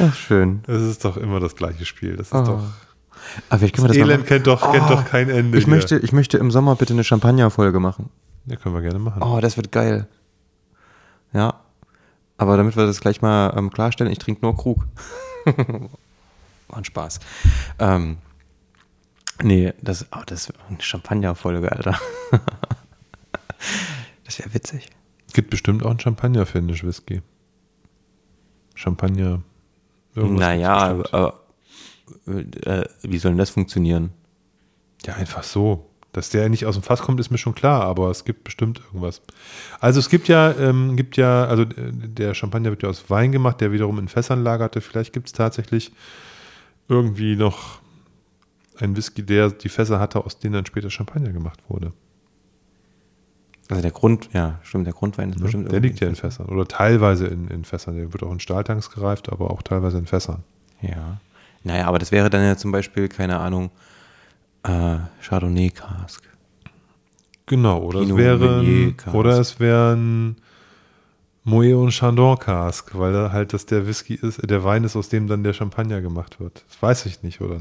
Ach, 0.00 0.14
schön. 0.14 0.62
Das 0.66 0.80
ist 0.82 1.04
doch 1.04 1.16
immer 1.16 1.38
das 1.40 1.54
gleiche 1.56 1.84
Spiel. 1.84 2.16
Das 2.16 2.28
ist 2.28 2.34
Oh. 2.34 2.42
doch. 2.44 2.62
Aber 3.48 3.58
vielleicht 3.58 3.74
können 3.76 3.84
wir 3.88 3.94
das 3.94 3.98
mal 3.98 4.10
Elend 4.10 4.26
kennt 4.26 4.46
doch, 4.46 4.72
kennt 4.72 4.84
Oh, 4.86 4.94
doch 4.94 5.04
kein 5.04 5.28
Ende. 5.30 5.56
Ich 5.58 5.64
hier. 5.64 5.74
möchte, 5.74 5.98
ich 5.98 6.12
möchte 6.12 6.38
im 6.38 6.50
Sommer 6.50 6.74
bitte 6.76 6.92
eine 6.92 7.04
Champagner-Folge 7.04 7.78
machen. 7.80 8.08
Ja, 8.46 8.56
können 8.56 8.74
wir 8.74 8.82
gerne 8.82 8.98
machen. 8.98 9.22
Oh, 9.22 9.38
das 9.40 9.56
wird 9.56 9.70
geil. 9.70 10.08
Ja. 11.32 11.60
Aber 12.36 12.56
damit 12.56 12.76
wir 12.76 12.86
das 12.86 13.00
gleich 13.00 13.22
mal 13.22 13.54
ähm, 13.56 13.70
klarstellen, 13.70 14.12
ich 14.12 14.18
trinke 14.18 14.42
nur 14.42 14.56
Krug. 14.56 14.86
War 15.44 16.78
ein 16.78 16.84
Spaß. 16.84 17.20
Ähm, 17.78 18.18
nee, 19.42 19.72
das, 19.80 20.06
oh, 20.12 20.22
das 20.26 20.48
ist 20.48 20.54
eine 20.68 20.80
Champagner-Folge, 20.80 21.70
Alter. 21.70 21.98
das 24.24 24.38
wäre 24.38 24.54
witzig. 24.54 24.88
Gibt 25.32 25.50
bestimmt 25.50 25.84
auch 25.84 25.90
einen 25.90 26.00
Champagner-Finish-Whisky. 26.00 27.22
Champagner. 28.74 29.42
irgendwas 30.14 30.40
Naja, 30.40 30.74
aber, 30.74 31.40
äh, 32.26 32.84
wie 33.02 33.18
soll 33.18 33.32
denn 33.32 33.38
das 33.38 33.50
funktionieren? 33.50 34.10
Ja, 35.04 35.14
einfach 35.14 35.42
so. 35.42 35.88
Dass 36.12 36.28
der 36.28 36.50
nicht 36.50 36.66
aus 36.66 36.74
dem 36.74 36.82
Fass 36.82 37.00
kommt, 37.00 37.20
ist 37.20 37.30
mir 37.30 37.38
schon 37.38 37.54
klar, 37.54 37.84
aber 37.84 38.10
es 38.10 38.24
gibt 38.24 38.44
bestimmt 38.44 38.80
irgendwas. 38.86 39.22
Also 39.80 39.98
es 39.98 40.10
gibt 40.10 40.28
ja, 40.28 40.52
ähm, 40.52 40.94
gibt 40.96 41.16
ja, 41.16 41.46
also 41.46 41.62
äh, 41.62 41.90
der 41.90 42.34
Champagner 42.34 42.70
wird 42.70 42.82
ja 42.82 42.90
aus 42.90 43.08
Wein 43.08 43.32
gemacht, 43.32 43.60
der 43.62 43.72
wiederum 43.72 43.98
in 43.98 44.08
Fässern 44.08 44.44
lagerte. 44.44 44.82
Vielleicht 44.82 45.14
gibt 45.14 45.28
es 45.28 45.32
tatsächlich 45.32 45.90
irgendwie 46.88 47.34
noch 47.36 47.80
einen 48.78 48.96
Whisky, 48.96 49.22
der 49.22 49.50
die 49.50 49.70
Fässer 49.70 50.00
hatte, 50.00 50.24
aus 50.24 50.38
denen 50.38 50.54
dann 50.54 50.66
später 50.66 50.90
Champagner 50.90 51.32
gemacht 51.32 51.60
wurde. 51.68 51.92
Also 53.70 53.80
der 53.80 53.90
Grund, 53.92 54.28
ja, 54.34 54.58
stimmt, 54.62 54.86
der 54.86 54.92
Grundwein 54.92 55.30
ist 55.30 55.36
Ne? 55.38 55.44
bestimmt 55.44 55.72
Der 55.72 55.80
liegt 55.80 56.00
ja 56.00 56.08
in 56.08 56.16
Fässern 56.16 56.46
oder 56.46 56.66
teilweise 56.66 57.26
in, 57.26 57.48
in 57.48 57.64
Fässern. 57.64 57.96
Der 57.96 58.12
wird 58.12 58.22
auch 58.22 58.32
in 58.32 58.40
Stahltanks 58.40 58.90
gereift, 58.90 59.32
aber 59.32 59.50
auch 59.50 59.62
teilweise 59.62 59.96
in 59.96 60.06
Fässern. 60.06 60.42
Ja. 60.82 61.20
Naja, 61.64 61.86
aber 61.86 61.98
das 61.98 62.12
wäre 62.12 62.28
dann 62.28 62.44
ja 62.44 62.56
zum 62.56 62.72
Beispiel, 62.72 63.08
keine 63.08 63.38
Ahnung, 63.38 63.70
äh, 64.64 64.96
Chardonnay 65.22 65.70
Cask. 65.70 66.22
Genau, 67.46 67.80
oder 67.82 68.00
Pinot 68.00 68.18
es 68.18 68.24
wäre 68.24 68.94
oder 69.12 69.40
es 69.40 69.60
wären 69.60 70.36
Moet 71.44 71.74
und 71.74 71.90
Chandon 71.90 72.38
Cask, 72.38 72.96
weil 72.96 73.12
da 73.12 73.32
halt 73.32 73.52
das 73.52 73.66
der 73.66 73.86
Whisky 73.86 74.14
ist, 74.14 74.38
äh, 74.38 74.46
der 74.46 74.62
Wein 74.64 74.84
ist, 74.84 74.94
aus 74.96 75.08
dem 75.08 75.26
dann 75.26 75.42
der 75.42 75.52
Champagner 75.52 76.00
gemacht 76.00 76.38
wird. 76.40 76.64
Das 76.68 76.80
weiß 76.82 77.06
ich 77.06 77.22
nicht, 77.22 77.40
oder 77.40 77.58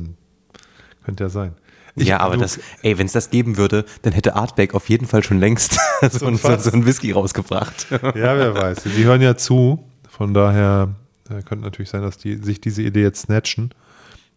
könnte 1.04 1.24
ja 1.24 1.30
sein. 1.30 1.54
Ich- 1.95 2.08
ja, 2.08 2.20
aber 2.20 2.36
du- 2.36 2.41
das, 2.41 2.60
ey, 2.84 2.97
wenn 2.97 3.08
es 3.08 3.12
das 3.12 3.32
geben 3.32 3.58
würde, 3.58 3.84
dann 4.04 4.14
hätte 4.14 4.36
Artback 4.36 4.76
auf 4.76 4.88
jeden 4.88 5.08
Fall 5.08 5.24
schon 5.24 5.39
längst 5.39 5.78
so, 6.12 6.28
ein 6.28 6.38
so, 6.38 6.56
so 6.58 6.72
ein 6.72 6.86
Whisky 6.86 7.12
rausgebracht. 7.12 7.88
Ja, 7.91 8.38
wer 8.38 8.54
weiß. 8.56 8.84
Die 8.84 9.04
hören 9.04 9.22
ja 9.22 9.36
zu, 9.36 9.84
von 10.08 10.34
daher 10.34 10.89
äh, 11.30 11.41
könnte 11.41 11.66
natürlich 11.66 11.89
sein, 11.89 12.02
dass 12.04 12.18
die 12.18 12.36
sich 12.38 12.62
diese 12.62 12.84
Idee 12.84 13.02
jetzt 13.02 13.24
snatchen 13.24 13.74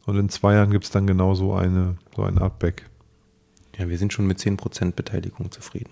und 0.06 0.18
in 0.18 0.28
zwei 0.28 0.54
Jahren 0.54 0.70
gibt 0.70 0.84
es 0.84 0.90
dann 0.90 1.06
genau 1.06 1.34
so 1.34 1.54
eine 1.54 1.96
so 2.14 2.22
ein 2.22 2.38
Artback. 2.38 2.88
Ja, 3.78 3.88
wir 3.88 3.98
sind 3.98 4.12
schon 4.12 4.26
mit 4.26 4.38
10% 4.38 4.92
Beteiligung 4.92 5.50
zufrieden. 5.50 5.90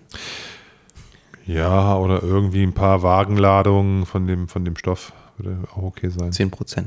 Ja, 1.47 1.97
oder 1.97 2.23
irgendwie 2.23 2.63
ein 2.63 2.75
paar 2.75 3.03
Wagenladungen 3.03 4.07
von 4.07 4.27
dem 4.27 4.49
von 4.49 4.65
dem 4.65 4.77
Stoff 4.77 5.13
würde 5.39 5.59
auch 5.73 5.83
okay 5.83 6.09
sein. 6.09 6.31
10%. 6.31 6.87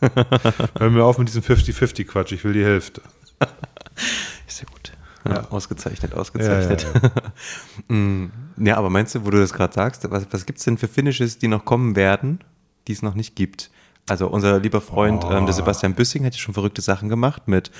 Hör 0.78 0.90
mir 0.90 1.04
auf 1.04 1.18
mit 1.18 1.28
diesem 1.28 1.42
50-50 1.42 2.04
Quatsch, 2.04 2.32
ich 2.32 2.44
will 2.44 2.52
die 2.52 2.64
Hälfte. 2.64 3.02
Ist 4.46 4.60
ja 4.60 4.66
gut. 4.72 4.92
Ja, 5.24 5.34
Ja. 5.34 5.50
Ausgezeichnet, 5.50 6.12
Ja, 6.12 6.16
ja, 6.16 6.20
ausgezeichnet. 6.20 6.86
Mm, 7.88 8.26
ja, 8.58 8.76
aber 8.76 8.90
meinst 8.90 9.14
du, 9.14 9.24
wo 9.24 9.30
du 9.30 9.38
das 9.38 9.52
gerade 9.52 9.72
sagst, 9.72 10.08
was, 10.10 10.26
was 10.30 10.46
gibt 10.46 10.58
es 10.58 10.64
denn 10.64 10.78
für 10.78 10.88
Finishes, 10.88 11.38
die 11.38 11.48
noch 11.48 11.64
kommen 11.64 11.96
werden, 11.96 12.40
die 12.86 12.92
es 12.92 13.02
noch 13.02 13.14
nicht 13.14 13.34
gibt? 13.34 13.70
Also 14.08 14.28
unser 14.28 14.58
lieber 14.60 14.80
Freund, 14.80 15.24
Oh. 15.24 15.30
ähm, 15.32 15.46
der 15.46 15.54
Sebastian 15.54 15.94
Büssing, 15.94 16.24
hat 16.24 16.34
ja 16.34 16.38
schon 16.40 16.54
verrückte 16.54 16.80
Sachen 16.82 17.08
gemacht 17.08 17.46
mit 17.46 17.70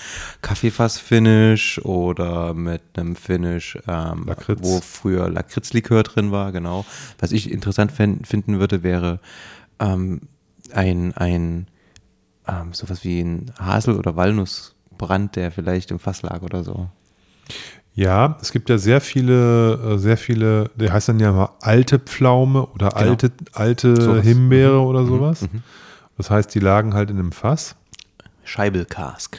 Kaffeefass-Finish 0.42 1.80
oder 1.84 2.54
mit 2.54 2.82
einem 2.96 3.16
Finish, 3.16 3.78
ähm, 3.88 4.24
Lakritz. 4.26 4.60
wo 4.62 4.80
früher 4.80 5.28
Lakritzlikör 5.30 6.02
drin 6.02 6.30
war, 6.30 6.52
genau. 6.52 6.84
Was 7.18 7.32
ich 7.32 7.50
interessant 7.50 7.92
finden 7.92 8.60
würde, 8.60 8.82
wäre 8.82 9.20
ähm, 9.80 10.20
ein, 10.72 11.16
ein 11.16 11.66
ähm, 12.46 12.72
sowas 12.72 13.04
wie 13.04 13.20
ein 13.20 13.52
Hasel- 13.58 13.96
oder 13.96 14.16
Walnussbrand, 14.16 15.36
der 15.36 15.50
vielleicht 15.50 15.90
im 15.90 15.98
Fass 15.98 16.22
lag 16.22 16.42
oder 16.42 16.64
so. 16.64 16.88
Ja, 17.94 18.38
es 18.40 18.52
gibt 18.52 18.70
ja 18.70 18.78
sehr 18.78 19.00
viele, 19.00 19.74
äh, 19.94 19.98
sehr 19.98 20.16
viele, 20.16 20.70
der 20.76 20.92
heißt 20.92 21.08
dann 21.08 21.18
ja 21.20 21.32
mal 21.32 21.50
alte 21.60 21.98
Pflaume 21.98 22.66
oder 22.66 22.90
Genau. 22.90 23.00
alte, 23.10 23.32
alte 23.52 24.00
Sowas. 24.00 24.24
Himbeere 24.24 24.78
Mhm. 24.80 24.86
oder 24.86 25.00
Mhm. 25.02 25.06
sowas. 25.08 25.42
Mhm. 25.42 25.62
Das 26.18 26.30
heißt, 26.30 26.54
die 26.54 26.58
lagen 26.58 26.92
halt 26.92 27.10
in 27.10 27.18
einem 27.18 27.32
Fass. 27.32 27.76
Scheibelkask. 28.44 29.38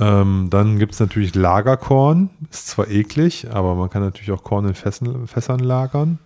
Ähm, 0.00 0.48
dann 0.50 0.78
gibt 0.78 0.94
es 0.94 1.00
natürlich 1.00 1.34
Lagerkorn. 1.34 2.30
Ist 2.50 2.68
zwar 2.68 2.88
eklig, 2.88 3.48
aber 3.50 3.74
man 3.74 3.90
kann 3.90 4.02
natürlich 4.02 4.32
auch 4.32 4.42
Korn 4.42 4.66
in 4.66 4.74
Fässern, 4.74 5.26
Fässern 5.26 5.60
lagern 5.60 6.18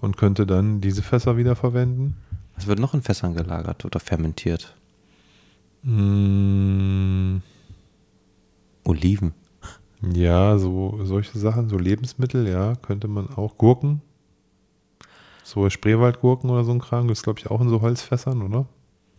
und 0.00 0.16
könnte 0.16 0.46
dann 0.46 0.80
diese 0.80 1.02
Fässer 1.02 1.36
wieder 1.36 1.56
verwenden. 1.56 2.16
Was 2.56 2.66
wird 2.66 2.78
noch 2.78 2.94
in 2.94 3.02
Fässern 3.02 3.34
gelagert 3.34 3.84
oder 3.84 4.00
fermentiert? 4.00 4.74
Mm, 5.82 7.38
Oliven. 8.84 9.32
ja, 10.12 10.58
so 10.58 10.98
solche 11.04 11.38
Sachen, 11.38 11.68
so 11.68 11.78
Lebensmittel, 11.78 12.48
ja, 12.48 12.74
könnte 12.76 13.08
man 13.08 13.28
auch. 13.30 13.58
Gurken. 13.58 14.00
So 15.44 15.70
Spreewaldgurken 15.70 16.50
oder 16.50 16.64
so 16.64 16.72
ein 16.72 16.80
Kram, 16.80 17.08
das 17.08 17.18
ist, 17.18 17.24
glaube 17.24 17.38
ich, 17.38 17.50
auch 17.50 17.60
in 17.60 17.68
so 17.68 17.80
Holzfässern, 17.80 18.42
oder? 18.42 18.66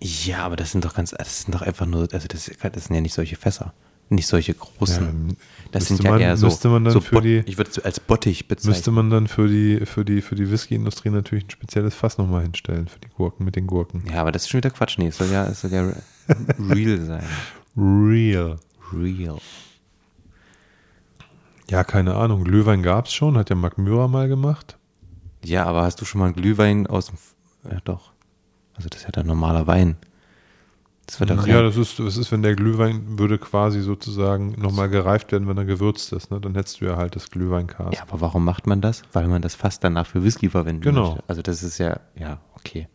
Ja, 0.02 0.40
aber 0.46 0.56
das 0.56 0.72
sind 0.72 0.86
doch 0.86 0.94
ganz, 0.94 1.12
das 1.12 1.42
sind 1.44 1.54
doch 1.54 1.62
einfach 1.62 1.86
nur, 1.86 2.08
also 2.14 2.28
das, 2.28 2.50
das 2.72 2.86
sind 2.86 2.96
ja 2.96 3.02
nicht 3.02 3.14
solche 3.14 3.36
Fässer. 3.36 3.74
Nicht 4.12 4.26
solche 4.28 4.56
großen. 4.56 5.30
Ja, 5.30 5.36
das 5.72 5.86
sind 5.88 6.02
ja 6.04 6.12
man- 6.12 6.20
eher 6.22 6.36
so, 6.36 6.48
müsste 6.48 6.70
man 6.70 6.84
dann 6.84 6.94
so 6.94 7.00
für 7.02 7.22
die- 7.22 7.44
ich 7.46 7.58
würde 7.60 7.70
es 7.70 7.78
als 7.80 8.00
Bottich 8.00 8.48
bezeichnen. 8.48 8.72
Müsste 8.72 8.92
man 8.92 9.10
dann 9.12 9.28
für 9.28 9.48
die, 9.48 9.86
für 9.86 10.04
die, 10.04 10.22
für 10.24 10.34
die 10.36 10.50
Whisky-Industrie 10.50 11.10
natürlich 11.12 11.46
ein 11.46 11.50
spezielles 11.52 11.94
Fass 11.94 12.18
nochmal 12.18 12.42
hinstellen, 12.42 12.88
für 12.88 12.98
die 13.00 13.10
Gurken 13.10 13.46
mit 13.46 13.56
den 13.56 13.68
Gurken. 13.68 14.04
ja, 14.12 14.22
aber 14.22 14.32
das 14.32 14.44
ist 14.44 14.50
schon 14.50 14.60
wieder 14.60 14.72
Quatsch. 14.72 14.98
Nee, 14.98 15.08
es 15.10 15.18
soll 15.18 15.28
ja, 15.30 15.46
es 15.46 15.62
soll 15.62 15.72
ja 15.72 15.92
real 16.70 17.00
sein. 17.06 17.24
Real. 17.78 18.58
Real. 18.92 19.38
Ja, 21.70 21.84
keine 21.84 22.16
Ahnung. 22.16 22.44
Glühwein 22.44 22.82
gab 22.82 23.06
es 23.06 23.14
schon, 23.14 23.38
hat 23.38 23.50
ja 23.52 23.56
Mark 23.56 23.78
Mürer 23.78 24.08
mal 24.08 24.28
gemacht. 24.28 24.78
Ja, 25.46 25.66
aber 25.66 25.84
hast 25.84 26.02
du 26.02 26.06
schon 26.06 26.20
mal 26.20 26.26
einen 26.26 26.36
Glühwein 26.36 26.88
aus 26.88 27.08
dem, 27.08 27.18
ja 27.72 27.80
doch. 27.84 28.12
Also 28.80 28.88
das 28.88 29.02
ist 29.02 29.06
ja 29.08 29.12
dann 29.12 29.28
normaler 29.28 29.68
Wein. 29.68 29.98
Das 31.06 31.20
wird 31.20 31.32
doch 31.32 31.46
Ja, 31.46 31.62
das 31.62 31.76
ist, 31.76 32.00
das 32.00 32.16
ist, 32.16 32.32
wenn 32.32 32.44
der 32.44 32.56
Glühwein 32.56 33.20
würde 33.20 33.38
quasi 33.38 33.82
sozusagen 33.82 34.52
nochmal 34.58 34.88
gereift 34.88 35.34
werden, 35.34 35.50
wenn 35.50 35.58
er 35.58 35.66
gewürzt 35.66 36.14
ist. 36.14 36.32
Ne? 36.32 36.40
Dann 36.40 36.56
hättest 36.56 36.80
du 36.80 36.86
ja 36.86 36.96
halt 36.96 37.18
das 37.18 37.30
Glühweinkas. 37.30 37.94
Ja, 37.94 38.04
aber 38.04 38.22
warum 38.22 38.46
macht 38.46 38.68
man 38.68 38.80
das? 38.80 39.02
Weil 39.12 39.28
man 39.28 39.42
das 39.42 39.54
fast 39.54 39.84
danach 39.84 40.08
für 40.08 40.24
Whisky 40.24 40.50
verwenden 40.50 40.82
Genau. 40.82 41.10
möchte. 41.10 41.24
Also 41.28 41.42
das 41.42 41.62
ist 41.62 41.78
ja, 41.78 42.00
ja, 42.16 42.40
okay. 42.56 42.88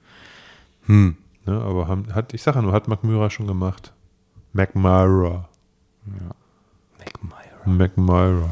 Hm. 0.87 1.18
Ne? 1.45 1.61
Aber 1.61 1.87
haben, 1.87 2.14
hat, 2.14 2.32
ich 2.32 2.43
sage 2.43 2.57
ja 2.59 2.62
nur, 2.62 2.72
hat 2.72 2.89
Mürer 3.05 3.28
schon 3.28 3.47
gemacht. 3.47 3.93
McMyra. 4.55 5.47
McMyra. 6.07 7.66
McMyra. 7.66 8.49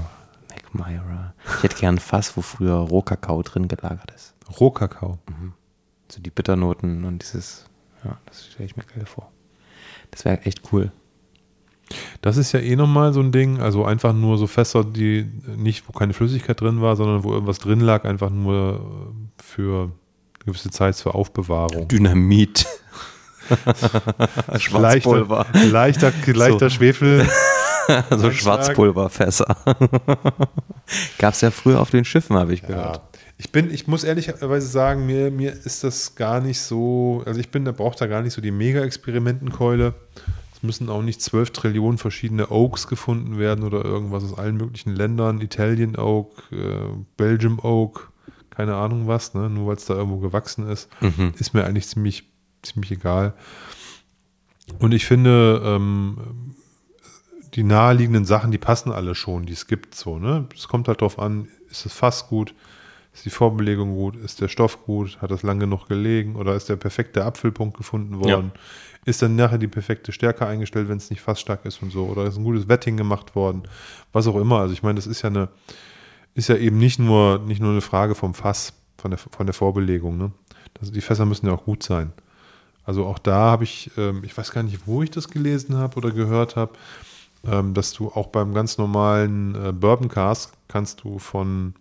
McMyra. 0.74 1.35
Ich 1.59 1.62
hätte 1.62 1.76
gern 1.76 1.95
ein 1.95 1.99
Fass, 1.99 2.37
wo 2.37 2.43
früher 2.43 2.74
Rohkakao 2.74 3.43
drin 3.43 3.68
gelagert 3.68 4.11
ist. 4.11 4.35
Rohkakao. 4.61 5.18
So 6.13 6.21
die 6.21 6.29
Bitternoten 6.29 7.05
und 7.07 7.23
dieses, 7.23 7.65
ja, 8.05 8.19
das 8.27 8.47
stelle 8.47 8.67
ich 8.67 8.77
mir 8.77 8.85
geil 8.85 9.07
vor. 9.07 9.33
Das 10.11 10.27
wäre 10.27 10.43
echt 10.43 10.61
cool. 10.71 10.93
Das 12.21 12.37
ist 12.37 12.53
ja 12.53 12.61
eh 12.61 12.77
nochmal 12.77 13.15
so 13.15 13.21
ein 13.21 13.33
Ding, 13.33 13.61
also 13.61 13.87
einfach 13.87 14.13
nur 14.13 14.37
so 14.37 14.47
Fässer, 14.47 14.85
die 14.85 15.27
nicht, 15.57 15.89
wo 15.89 15.93
keine 15.93 16.13
Flüssigkeit 16.13 16.61
drin 16.61 16.83
war, 16.83 16.97
sondern 16.97 17.25
wo 17.25 17.33
irgendwas 17.33 17.61
drin 17.61 17.81
lag, 17.81 18.05
einfach 18.05 18.29
nur 18.29 19.15
für 19.43 19.85
eine 19.85 20.45
gewisse 20.45 20.71
Zeit 20.71 20.97
zur 20.97 21.15
Aufbewahrung. 21.15 21.89
Dynamit. 21.89 22.67
Schwarzpulver. 24.59 25.47
Leichter, 25.71 26.13
leichter, 26.13 26.35
leichter 26.35 26.59
So. 26.69 26.77
Schwefel. 26.77 27.27
so. 28.11 28.31
Schwarzpulverfässer. 28.31 29.57
Gab 31.19 31.33
es 31.33 31.41
ja 31.41 31.51
früher 31.51 31.81
auf 31.81 31.89
den 31.89 32.05
Schiffen, 32.05 32.37
habe 32.37 32.53
ich 32.53 32.61
gehört. 32.61 33.01
Ich 33.43 33.51
bin, 33.51 33.72
ich 33.72 33.88
muss 33.88 34.05
ehrlicherweise 34.05 34.68
sagen, 34.68 35.05
mir, 35.05 35.32
mir 35.32 35.53
ist 35.53 35.82
das 35.82 36.14
gar 36.14 36.40
nicht 36.40 36.61
so, 36.61 37.24
also 37.26 37.40
ich 37.40 37.49
bin, 37.49 37.64
da 37.64 37.72
braucht 37.72 38.01
da 38.01 38.07
gar 38.07 38.22
nicht 38.22 38.34
so 38.34 38.40
die 38.40 38.53
Mega-Experimentenkeule. 38.53 39.95
Es 40.55 40.62
müssen 40.62 40.88
auch 40.88 41.03
nicht 41.03 41.20
12 41.20 41.51
Trillionen 41.51 41.99
verschiedene 41.99 42.53
Oaks 42.53 42.86
gefunden 42.86 43.38
werden 43.38 43.64
oder 43.64 43.84
irgendwas 43.84 44.22
aus 44.22 44.38
allen 44.38 44.59
möglichen 44.59 44.95
Ländern. 44.95 45.40
Italian 45.40 45.97
Oak, 45.97 46.53
äh, 46.53 46.95
Belgium 47.16 47.59
Oak, 47.59 48.12
keine 48.51 48.76
Ahnung 48.76 49.09
was, 49.09 49.34
ne? 49.34 49.51
nur 49.51 49.66
weil 49.66 49.76
es 49.76 49.86
da 49.86 49.95
irgendwo 49.95 50.18
gewachsen 50.18 50.68
ist. 50.68 50.88
Mhm. 51.01 51.34
Ist 51.36 51.53
mir 51.53 51.64
eigentlich 51.64 51.88
ziemlich, 51.88 52.30
ziemlich 52.62 52.93
egal. 52.93 53.34
Und 54.78 54.95
ich 54.95 55.05
finde, 55.05 55.61
ähm, 55.64 56.55
die 57.55 57.64
naheliegenden 57.64 58.24
Sachen, 58.24 58.53
die 58.53 58.59
passen 58.59 58.93
alle 58.93 59.16
schon, 59.16 59.47
die 59.47 59.53
es 59.53 59.66
gibt 59.66 59.97
so, 59.97 60.20
ne? 60.20 60.47
Es 60.55 60.68
kommt 60.68 60.86
halt 60.86 61.01
drauf 61.01 61.18
an, 61.18 61.49
ist 61.68 61.86
das 61.86 61.93
Fass 61.93 62.28
gut, 62.28 62.55
ist 63.13 63.25
die 63.27 63.31
Vorbelegung 63.31 63.95
gut, 63.95 64.17
ist 64.17 64.41
der 64.41 64.49
Stoff 64.49 64.85
gut, 64.85 65.21
hat 65.21 65.31
das 65.31 65.43
lang 65.43 65.61
genug 65.61 65.87
gelegen 65.87 66.37
oder 66.37 66.55
ist 66.55 66.69
der 66.69 66.77
perfekte 66.77 67.25
Abfüllpunkt 67.25 67.77
gefunden 67.77 68.19
worden? 68.19 68.53
Ist 69.05 69.21
dann 69.21 69.37
nachher 69.37 69.59
die 69.59 69.69
perfekte 69.69 70.13
Stärke 70.13 70.47
eingestellt, 70.47 70.89
wenn 70.89 70.97
es 70.97 71.11
nicht 71.11 71.21
fassstark 71.21 71.65
ist 71.65 71.83
und 71.83 71.91
so? 71.91 72.07
Oder 72.07 72.25
ist 72.25 72.37
ein 72.37 72.45
gutes 72.45 72.69
Wetting 72.69 72.97
gemacht 72.97 73.35
worden? 73.35 73.65
Was 74.13 74.27
auch 74.27 74.37
immer. 74.37 74.61
Also 74.61 74.73
ich 74.73 74.83
meine, 74.83 74.97
das 74.97 75.07
ist 75.07 75.23
ja 75.23 75.29
eine, 75.29 75.49
ist 76.35 76.49
ja 76.49 76.57
eben 76.57 76.79
nicht 76.79 76.99
nur, 76.99 77.41
nicht 77.41 77.61
nur 77.61 77.73
eine 77.73 77.81
Frage 77.81 78.15
vom 78.15 78.33
Fass, 78.33 78.73
von 78.97 79.11
der, 79.11 79.19
von 79.19 79.47
der 79.47 79.55
Vorbelegung, 79.55 80.17
ne? 80.17 80.33
Das, 80.75 80.91
die 80.91 81.01
Fässer 81.01 81.27
müssen 81.27 81.47
ja 81.47 81.53
auch 81.53 81.65
gut 81.65 81.83
sein. 81.83 82.13
Also 82.85 83.07
auch 83.07 83.19
da 83.19 83.51
habe 83.51 83.65
ich, 83.65 83.91
ähm, 83.97 84.23
ich 84.25 84.37
weiß 84.37 84.53
gar 84.53 84.63
nicht, 84.63 84.87
wo 84.87 85.03
ich 85.03 85.11
das 85.11 85.29
gelesen 85.29 85.77
habe 85.77 85.97
oder 85.97 86.11
gehört 86.11 86.57
habe, 86.57 86.73
ähm, 87.45 87.75
dass 87.75 87.93
du 87.93 88.09
auch 88.09 88.29
beim 88.29 88.55
ganz 88.55 88.79
normalen 88.79 89.55
äh, 89.55 89.73
Bourbon 89.73 90.09
Cask 90.09 90.53
kannst 90.69 91.05
du 91.05 91.19
von, 91.19 91.75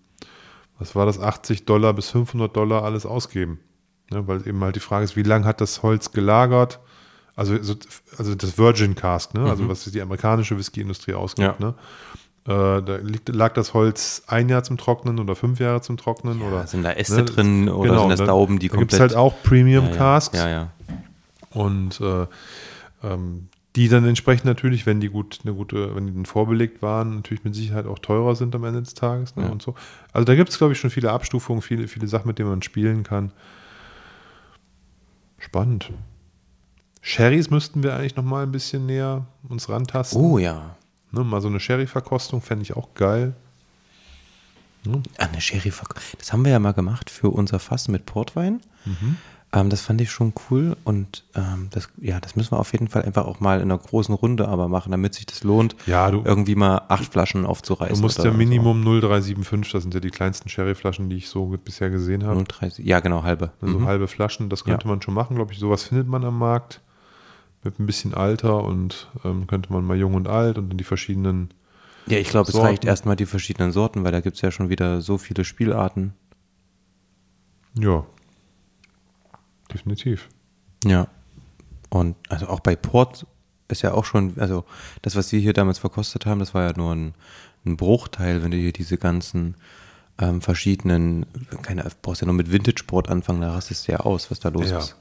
was 0.81 0.95
war 0.95 1.05
das, 1.05 1.19
80 1.19 1.65
Dollar 1.65 1.93
bis 1.93 2.09
500 2.09 2.53
Dollar 2.55 2.83
alles 2.83 3.05
ausgeben. 3.05 3.59
Ne, 4.11 4.27
weil 4.27 4.45
eben 4.45 4.61
halt 4.61 4.75
die 4.75 4.79
Frage 4.81 5.05
ist, 5.05 5.15
wie 5.15 5.23
lange 5.23 5.45
hat 5.45 5.61
das 5.61 5.83
Holz 5.83 6.11
gelagert? 6.11 6.79
Also, 7.35 7.61
so- 7.63 7.75
also 8.17 8.35
das 8.35 8.57
Virgin 8.57 8.93
Cask, 8.95 9.33
ne? 9.33 9.49
also 9.49 9.69
was 9.69 9.85
die 9.85 10.01
amerikanische 10.01 10.57
Whisky-Industrie 10.57 11.13
ausgibt. 11.13 11.59
Ja. 11.61 11.65
Ne? 11.65 11.73
Äh, 12.45 12.81
da 12.83 12.95
liegt, 12.97 13.29
lag 13.29 13.53
das 13.53 13.73
Holz 13.73 14.23
ein 14.27 14.49
Jahr 14.49 14.63
zum 14.63 14.75
Trocknen 14.77 15.19
oder 15.19 15.35
fünf 15.35 15.59
Jahre 15.59 15.79
zum 15.81 15.95
Trocknen? 15.95 16.41
oder, 16.41 16.67
sind 16.67 16.83
da 16.83 16.91
Äste 16.91 17.17
ne, 17.17 17.23
drin 17.25 17.69
oder 17.69 17.99
sind 17.99 18.09
das 18.09 18.19
da- 18.19 18.25
Dauben, 18.25 18.59
die 18.59 18.67
da 18.67 18.77
gibt 18.77 18.91
es 18.91 18.99
komplett- 18.99 19.15
halt 19.17 19.25
auch 19.25 19.41
Premium 19.43 19.85
ja, 19.91 19.95
Casks 19.95 20.37
Ja, 20.37 20.49
ja. 20.49 20.67
und 21.51 22.01
äh, 22.01 22.25
ähm, 23.03 23.47
die 23.75 23.87
dann 23.87 24.05
entsprechend 24.05 24.45
natürlich, 24.45 24.85
wenn 24.85 24.99
die 24.99 25.07
gut, 25.09 25.39
eine 25.43 25.53
gute, 25.53 25.95
wenn 25.95 26.07
die 26.07 26.13
dann 26.13 26.25
vorbelegt 26.25 26.81
waren, 26.81 27.15
natürlich 27.15 27.43
mit 27.43 27.55
Sicherheit 27.55 27.85
auch 27.85 27.99
teurer 27.99 28.35
sind 28.35 28.53
am 28.53 28.63
Ende 28.65 28.81
des 28.81 28.93
Tages 28.95 29.35
ne, 29.35 29.43
Ja. 29.43 29.49
und 29.49 29.61
so. 29.61 29.75
Also 30.11 30.25
da 30.25 30.35
gibt 30.35 30.49
es, 30.49 30.57
glaube 30.57 30.73
ich, 30.73 30.79
schon 30.79 30.89
viele 30.89 31.11
Abstufungen, 31.11 31.61
viele, 31.61 31.87
viele 31.87 32.07
Sachen, 32.07 32.27
mit 32.27 32.37
denen 32.37 32.49
man 32.49 32.61
spielen 32.61 33.03
kann. 33.03 33.31
Spannend. 35.37 35.91
Sherrys 37.01 37.49
müssten 37.49 37.81
wir 37.81 37.95
eigentlich 37.95 38.15
noch 38.15 38.23
mal 38.23 38.43
ein 38.43 38.51
bisschen 38.51 38.85
näher 38.85 39.25
uns 39.47 39.69
rantasten. 39.69 40.21
Oh 40.21 40.37
ja. 40.37 40.75
Ne, 41.11 41.23
mal 41.23 41.41
so 41.41 41.47
eine 41.47 41.59
Sherry-Verkostung 41.59 42.41
fände 42.41 42.63
ich 42.63 42.75
auch 42.75 42.93
geil. 42.93 43.33
Ah, 45.17 45.25
eine 45.25 45.41
Sherry 45.41 45.71
Das 46.17 46.33
haben 46.33 46.43
wir 46.43 46.51
ja 46.51 46.59
mal 46.59 46.73
gemacht 46.73 47.09
für 47.09 47.29
unser 47.29 47.59
Fass 47.59 47.87
mit 47.87 48.05
Portwein. 48.05 48.61
Ähm, 49.53 49.69
das 49.69 49.81
fand 49.81 49.99
ich 49.99 50.09
schon 50.11 50.31
cool 50.49 50.77
und 50.85 51.25
ähm, 51.35 51.67
das, 51.71 51.89
ja, 51.99 52.21
das 52.21 52.37
müssen 52.37 52.51
wir 52.53 52.59
auf 52.59 52.71
jeden 52.71 52.87
Fall 52.87 53.01
einfach 53.03 53.25
auch 53.25 53.41
mal 53.41 53.57
in 53.57 53.63
einer 53.63 53.77
großen 53.77 54.15
Runde 54.15 54.47
aber 54.47 54.69
machen, 54.69 54.91
damit 54.91 55.13
sich 55.13 55.25
das 55.25 55.43
lohnt, 55.43 55.75
Ja, 55.85 56.09
du- 56.09 56.21
irgendwie 56.23 56.55
mal 56.55 56.83
acht 56.87 57.11
Flaschen 57.11 57.45
aufzureißen. 57.45 57.95
Du 57.97 58.01
musst 58.01 58.23
ja 58.23 58.31
Minimum 58.31 58.81
0,375, 58.81 59.73
das 59.73 59.83
sind 59.83 59.93
ja 59.93 59.99
die 59.99 60.09
kleinsten 60.09 60.47
Sherry-Flaschen, 60.47 61.09
die 61.09 61.17
ich 61.17 61.27
so 61.27 61.47
bisher 61.63 61.89
gesehen 61.89 62.21
So. 62.21 62.27
habe. 62.27 62.39
0,30 62.39 62.83
Ja, 62.85 63.01
genau, 63.01 63.23
halbe. 63.23 63.51
Also 63.61 63.79
Mhm. 63.79 63.85
halbe 63.87 64.07
Flaschen, 64.07 64.47
das 64.49 64.63
könnte 64.63 64.85
Ja. 64.85 64.89
man 64.91 65.01
schon 65.01 65.13
machen, 65.13 65.35
glaube 65.35 65.51
ich. 65.51 65.59
Sowas 65.59 65.83
findet 65.83 66.07
man 66.07 66.23
am 66.23 66.39
Markt 66.39 66.79
mit 67.63 67.77
ein 67.77 67.85
bisschen 67.85 68.13
Alter 68.13 68.63
und 68.63 69.09
ähm, 69.25 69.47
könnte 69.47 69.71
man 69.73 69.83
mal 69.83 69.97
jung 69.97 70.13
und 70.13 70.29
alt 70.29 70.57
und 70.59 70.71
in 70.71 70.77
die 70.77 70.83
verschiedenen. 70.85 71.53
Ja, 72.07 72.17
ich 72.17 72.29
glaube, 72.29 72.49
es 72.49 72.57
reicht 72.57 72.85
erstmal 72.85 73.17
die 73.17 73.25
verschiedenen 73.25 73.73
Sorten, 73.73 74.03
weil 74.05 74.11
da 74.13 74.21
gibt 74.21 74.37
es 74.37 74.41
ja 74.41 74.49
schon 74.49 74.69
wieder 74.69 75.01
so 75.01 75.17
viele 75.17 75.43
Spielarten. 75.43 76.13
Ja, 77.77 78.05
definitiv. 79.73 80.29
Ja. 80.85 81.07
Und 81.89 82.15
also 82.29 82.47
auch 82.47 82.59
bei 82.61 82.75
Port 82.75 83.25
ist 83.67 83.81
ja 83.81 83.93
auch 83.93 84.05
schon, 84.05 84.33
also 84.37 84.65
das, 85.01 85.15
was 85.15 85.31
wir 85.31 85.39
hier 85.39 85.53
damals 85.53 85.79
verkostet 85.79 86.25
haben, 86.25 86.39
das 86.39 86.53
war 86.53 86.63
ja 86.69 86.73
nur 86.75 86.93
ein, 86.93 87.13
ein 87.65 87.77
Bruchteil, 87.77 88.43
wenn 88.43 88.51
du 88.51 88.57
hier 88.57 88.73
diese 88.73 88.97
ganzen 88.97 89.55
ähm, 90.19 90.41
verschiedenen, 90.41 91.25
keine, 91.61 91.85
brauchst 92.01 92.21
ja 92.21 92.25
nur 92.25 92.35
mit 92.35 92.51
Vintage-Port 92.51 93.09
anfangen, 93.09 93.41
da 93.41 93.53
rastest 93.53 93.87
du 93.87 93.93
ja 93.93 93.99
aus, 93.99 94.31
was 94.31 94.39
da 94.39 94.49
los 94.49 94.69
Ja. 94.69 94.79
ist. 94.79 94.95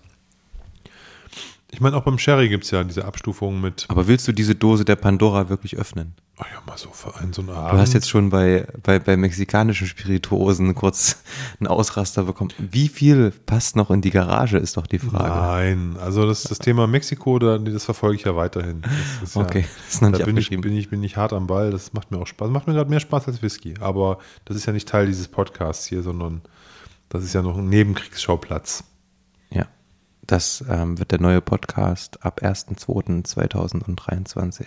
Ich 1.72 1.80
meine, 1.80 1.96
auch 1.96 2.02
beim 2.02 2.18
Sherry 2.18 2.48
gibt 2.48 2.64
es 2.64 2.72
ja 2.72 2.82
diese 2.82 3.04
Abstufungen 3.04 3.60
mit. 3.60 3.86
Aber 3.88 4.08
willst 4.08 4.26
du 4.26 4.32
diese 4.32 4.56
Dose 4.56 4.84
der 4.84 4.96
Pandora 4.96 5.48
wirklich 5.48 5.76
öffnen? 5.76 6.14
Oh 6.40 6.44
ja, 6.54 6.62
mal 6.66 6.78
so 6.78 6.88
für 6.90 7.14
einen 7.16 7.34
so 7.34 7.42
einen 7.42 7.48
Du 7.48 7.54
Abend. 7.54 7.80
hast 7.80 7.92
jetzt 7.92 8.08
schon 8.08 8.30
bei, 8.30 8.66
bei, 8.82 8.98
bei 8.98 9.18
mexikanischen 9.18 9.86
Spirituosen 9.86 10.74
kurz 10.74 11.22
einen 11.58 11.66
Ausraster 11.66 12.22
bekommen. 12.24 12.50
Wie 12.56 12.88
viel 12.88 13.30
passt 13.30 13.76
noch 13.76 13.90
in 13.90 14.00
die 14.00 14.08
Garage, 14.10 14.56
ist 14.56 14.78
doch 14.78 14.86
die 14.86 14.98
Frage. 14.98 15.28
Nein, 15.28 15.96
also 16.00 16.26
das, 16.26 16.44
das 16.44 16.58
Thema 16.58 16.86
Mexiko, 16.86 17.38
da, 17.38 17.58
das 17.58 17.84
verfolge 17.84 18.16
ich 18.16 18.24
ja 18.24 18.34
weiterhin. 18.36 18.80
Das 19.20 19.36
Okay, 19.36 19.60
ja, 19.60 19.66
das 19.84 19.94
ist 19.94 20.00
noch 20.02 20.08
nicht 20.08 20.20
da 20.22 20.24
bin 20.24 20.38
ich, 20.38 20.48
bin, 20.48 20.74
ich, 20.74 20.88
bin 20.88 21.02
ich 21.02 21.18
hart 21.18 21.34
am 21.34 21.46
Ball, 21.46 21.70
das 21.70 21.92
macht 21.92 22.10
mir 22.10 22.16
auch 22.18 22.26
Spaß. 22.26 22.48
Macht 22.48 22.66
mir 22.66 22.72
gerade 22.72 22.88
mehr 22.88 23.00
Spaß 23.00 23.28
als 23.28 23.42
Whisky, 23.42 23.74
aber 23.78 24.16
das 24.46 24.56
ist 24.56 24.64
ja 24.64 24.72
nicht 24.72 24.88
Teil 24.88 25.04
dieses 25.06 25.28
Podcasts 25.28 25.84
hier, 25.84 26.02
sondern 26.02 26.40
das 27.10 27.22
ist 27.22 27.34
ja 27.34 27.42
noch 27.42 27.58
ein 27.58 27.68
Nebenkriegsschauplatz. 27.68 28.84
Ja, 29.50 29.66
das 30.26 30.64
ähm, 30.70 30.98
wird 30.98 31.10
der 31.12 31.20
neue 31.20 31.42
Podcast 31.42 32.24
ab 32.24 32.40
1.2.2023. 32.42 34.64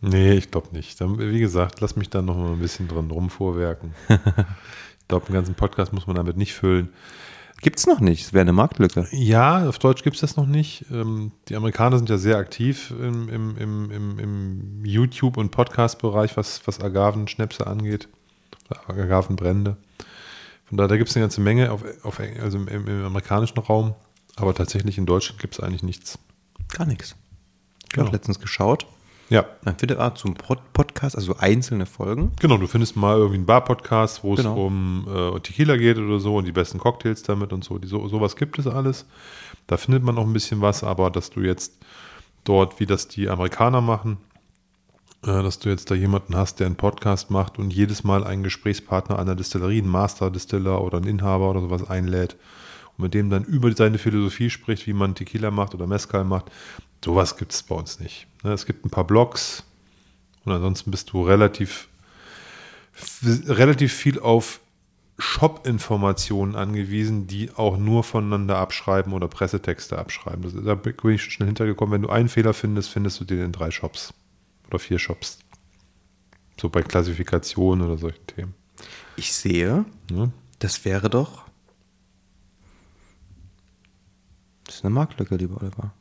Nee, 0.00 0.32
ich 0.32 0.50
glaube 0.50 0.68
nicht. 0.72 1.00
Dann, 1.00 1.18
wie 1.18 1.40
gesagt, 1.40 1.80
lass 1.80 1.96
mich 1.96 2.08
da 2.10 2.22
noch 2.22 2.36
mal 2.36 2.52
ein 2.52 2.58
bisschen 2.58 2.88
dran 2.88 3.10
rumvorwerken. 3.10 3.94
ich 4.08 5.08
glaube, 5.08 5.26
einen 5.26 5.34
ganzen 5.34 5.54
Podcast 5.54 5.92
muss 5.92 6.06
man 6.06 6.16
damit 6.16 6.36
nicht 6.36 6.54
füllen. 6.54 6.90
Gibt's 7.62 7.86
noch 7.86 8.00
nicht, 8.00 8.24
es 8.24 8.32
wäre 8.32 8.40
eine 8.40 8.54
Marktlücke. 8.54 9.06
Ja, 9.10 9.68
auf 9.68 9.78
Deutsch 9.78 10.02
gibt 10.02 10.16
es 10.16 10.22
das 10.22 10.36
noch 10.36 10.46
nicht. 10.46 10.86
Ähm, 10.90 11.32
die 11.50 11.56
Amerikaner 11.56 11.98
sind 11.98 12.08
ja 12.08 12.16
sehr 12.16 12.38
aktiv 12.38 12.90
im, 12.90 13.28
im, 13.28 13.56
im, 13.58 14.18
im, 14.18 14.84
YouTube- 14.84 15.36
und 15.36 15.50
Podcast-Bereich, 15.50 16.38
was, 16.38 16.66
was 16.66 16.80
Agavenschnäpse 16.80 17.66
angeht. 17.66 18.08
Oder 18.70 19.02
Agavenbrände. 19.02 19.76
Von 20.64 20.78
daher, 20.78 20.88
da 20.88 20.96
gibt 20.96 21.10
es 21.10 21.16
eine 21.16 21.24
ganze 21.24 21.42
Menge 21.42 21.70
auf, 21.70 21.84
auf, 22.02 22.18
also 22.40 22.56
im, 22.56 22.68
im, 22.68 22.86
im 22.86 23.04
amerikanischen 23.04 23.58
Raum. 23.58 23.94
Aber 24.36 24.54
tatsächlich 24.54 24.96
in 24.96 25.04
Deutschland 25.04 25.38
gibt 25.40 25.54
es 25.54 25.60
eigentlich 25.60 25.82
nichts. 25.82 26.18
Gar 26.68 26.86
nichts. 26.86 27.14
Ich 27.82 27.90
Genau. 27.90 28.06
habe 28.06 28.16
letztens 28.16 28.40
geschaut. 28.40 28.86
Ja, 29.30 29.46
Man 29.64 29.76
findet 29.78 29.98
auch 30.00 30.14
zum 30.14 30.34
Pod 30.34 30.58
Podcast, 30.72 31.14
also 31.16 31.36
einzelne 31.38 31.86
Folgen. 31.86 32.32
Genau, 32.40 32.56
du 32.56 32.66
findest 32.66 32.96
mal 32.96 33.16
irgendwie 33.16 33.36
einen 33.36 33.46
Bar-Podcast, 33.46 34.24
wo 34.24 34.34
es 34.34 34.38
Genau. 34.40 34.66
um 34.66 35.06
äh, 35.08 35.38
Tequila 35.40 35.76
geht 35.76 35.98
oder 35.98 36.18
so 36.18 36.36
und 36.36 36.46
die 36.46 36.52
besten 36.52 36.78
Cocktails 36.78 37.22
damit 37.22 37.52
und 37.52 37.62
so. 37.62 37.78
Die, 37.78 37.86
so. 37.86 38.08
Sowas 38.08 38.34
gibt 38.34 38.58
es 38.58 38.66
alles. 38.66 39.06
Da 39.68 39.76
findet 39.76 40.02
man 40.02 40.18
auch 40.18 40.26
ein 40.26 40.32
bisschen 40.32 40.60
was, 40.60 40.82
aber 40.82 41.10
dass 41.10 41.30
du 41.30 41.40
jetzt 41.42 41.78
dort, 42.42 42.80
wie 42.80 42.86
das 42.86 43.06
die 43.06 43.28
Amerikaner 43.28 43.80
machen, 43.80 44.16
äh, 45.22 45.26
dass 45.42 45.60
du 45.60 45.68
jetzt 45.68 45.90
da 45.92 45.94
jemanden 45.94 46.34
hast, 46.36 46.58
der 46.58 46.66
einen 46.66 46.74
Podcast 46.76 47.30
macht 47.30 47.56
und 47.58 47.72
jedes 47.72 48.02
Mal 48.02 48.24
einen 48.24 48.42
Gesprächspartner 48.42 49.16
einer 49.16 49.36
Distillerie, 49.36 49.78
einen 49.80 49.90
Master-Distiller 49.90 50.82
oder 50.82 50.96
einen 50.96 51.06
Inhaber 51.06 51.50
oder 51.50 51.60
sowas 51.60 51.88
einlädt 51.88 52.36
mit 53.00 53.14
dem 53.14 53.30
dann 53.30 53.44
über 53.44 53.72
seine 53.72 53.98
Philosophie 53.98 54.50
spricht, 54.50 54.86
wie 54.86 54.92
man 54.92 55.14
Tequila 55.14 55.50
macht 55.50 55.74
oder 55.74 55.86
Mezcal 55.86 56.24
macht. 56.24 56.46
Sowas 57.04 57.36
gibt 57.36 57.52
es 57.52 57.62
bei 57.62 57.74
uns 57.74 57.98
nicht. 58.00 58.26
Ne, 58.42 58.52
Es 58.52 58.66
gibt 58.66 58.84
ein 58.84 58.90
paar 58.90 59.06
Blogs, 59.06 59.64
und 60.44 60.52
ansonsten 60.52 60.90
bist 60.90 61.12
du 61.12 61.22
relativ, 61.22 61.88
relativ 63.22 63.92
viel 63.92 64.18
auf 64.18 64.60
Shop-Informationen 65.18 66.56
angewiesen, 66.56 67.26
die 67.26 67.50
auch 67.54 67.76
nur 67.76 68.04
voneinander 68.04 68.56
abschreiben 68.56 69.12
oder 69.12 69.28
Pressetexte 69.28 69.98
abschreiben. 69.98 70.42
Das, 70.42 70.54
da 70.64 70.74
bin 70.74 70.94
ich 71.14 71.22
schon 71.22 71.30
schnell 71.30 71.48
hintergekommen. 71.48 71.92
Wenn 71.92 72.02
du 72.02 72.08
einen 72.08 72.28
Fehler 72.30 72.54
findest, 72.54 72.88
findest 72.90 73.20
du 73.20 73.24
den 73.24 73.40
in 73.40 73.52
drei 73.52 73.70
Shops 73.70 74.14
oder 74.68 74.78
vier 74.78 74.98
Shops. 74.98 75.38
So 76.58 76.68
bei 76.70 76.82
Klassifikation 76.82 77.82
oder 77.82 77.98
solchen 77.98 78.26
Themen. 78.26 78.54
Ich 79.16 79.32
sehe, 79.34 79.84
Ne? 80.10 80.32
das 80.58 80.84
wäre 80.86 81.10
doch. 81.10 81.42
Das 84.70 84.76
ist 84.76 84.84
eine 84.84 84.94
Marktlücke, 84.94 85.34
lieber 85.34 85.60
Oliver. 85.60 85.92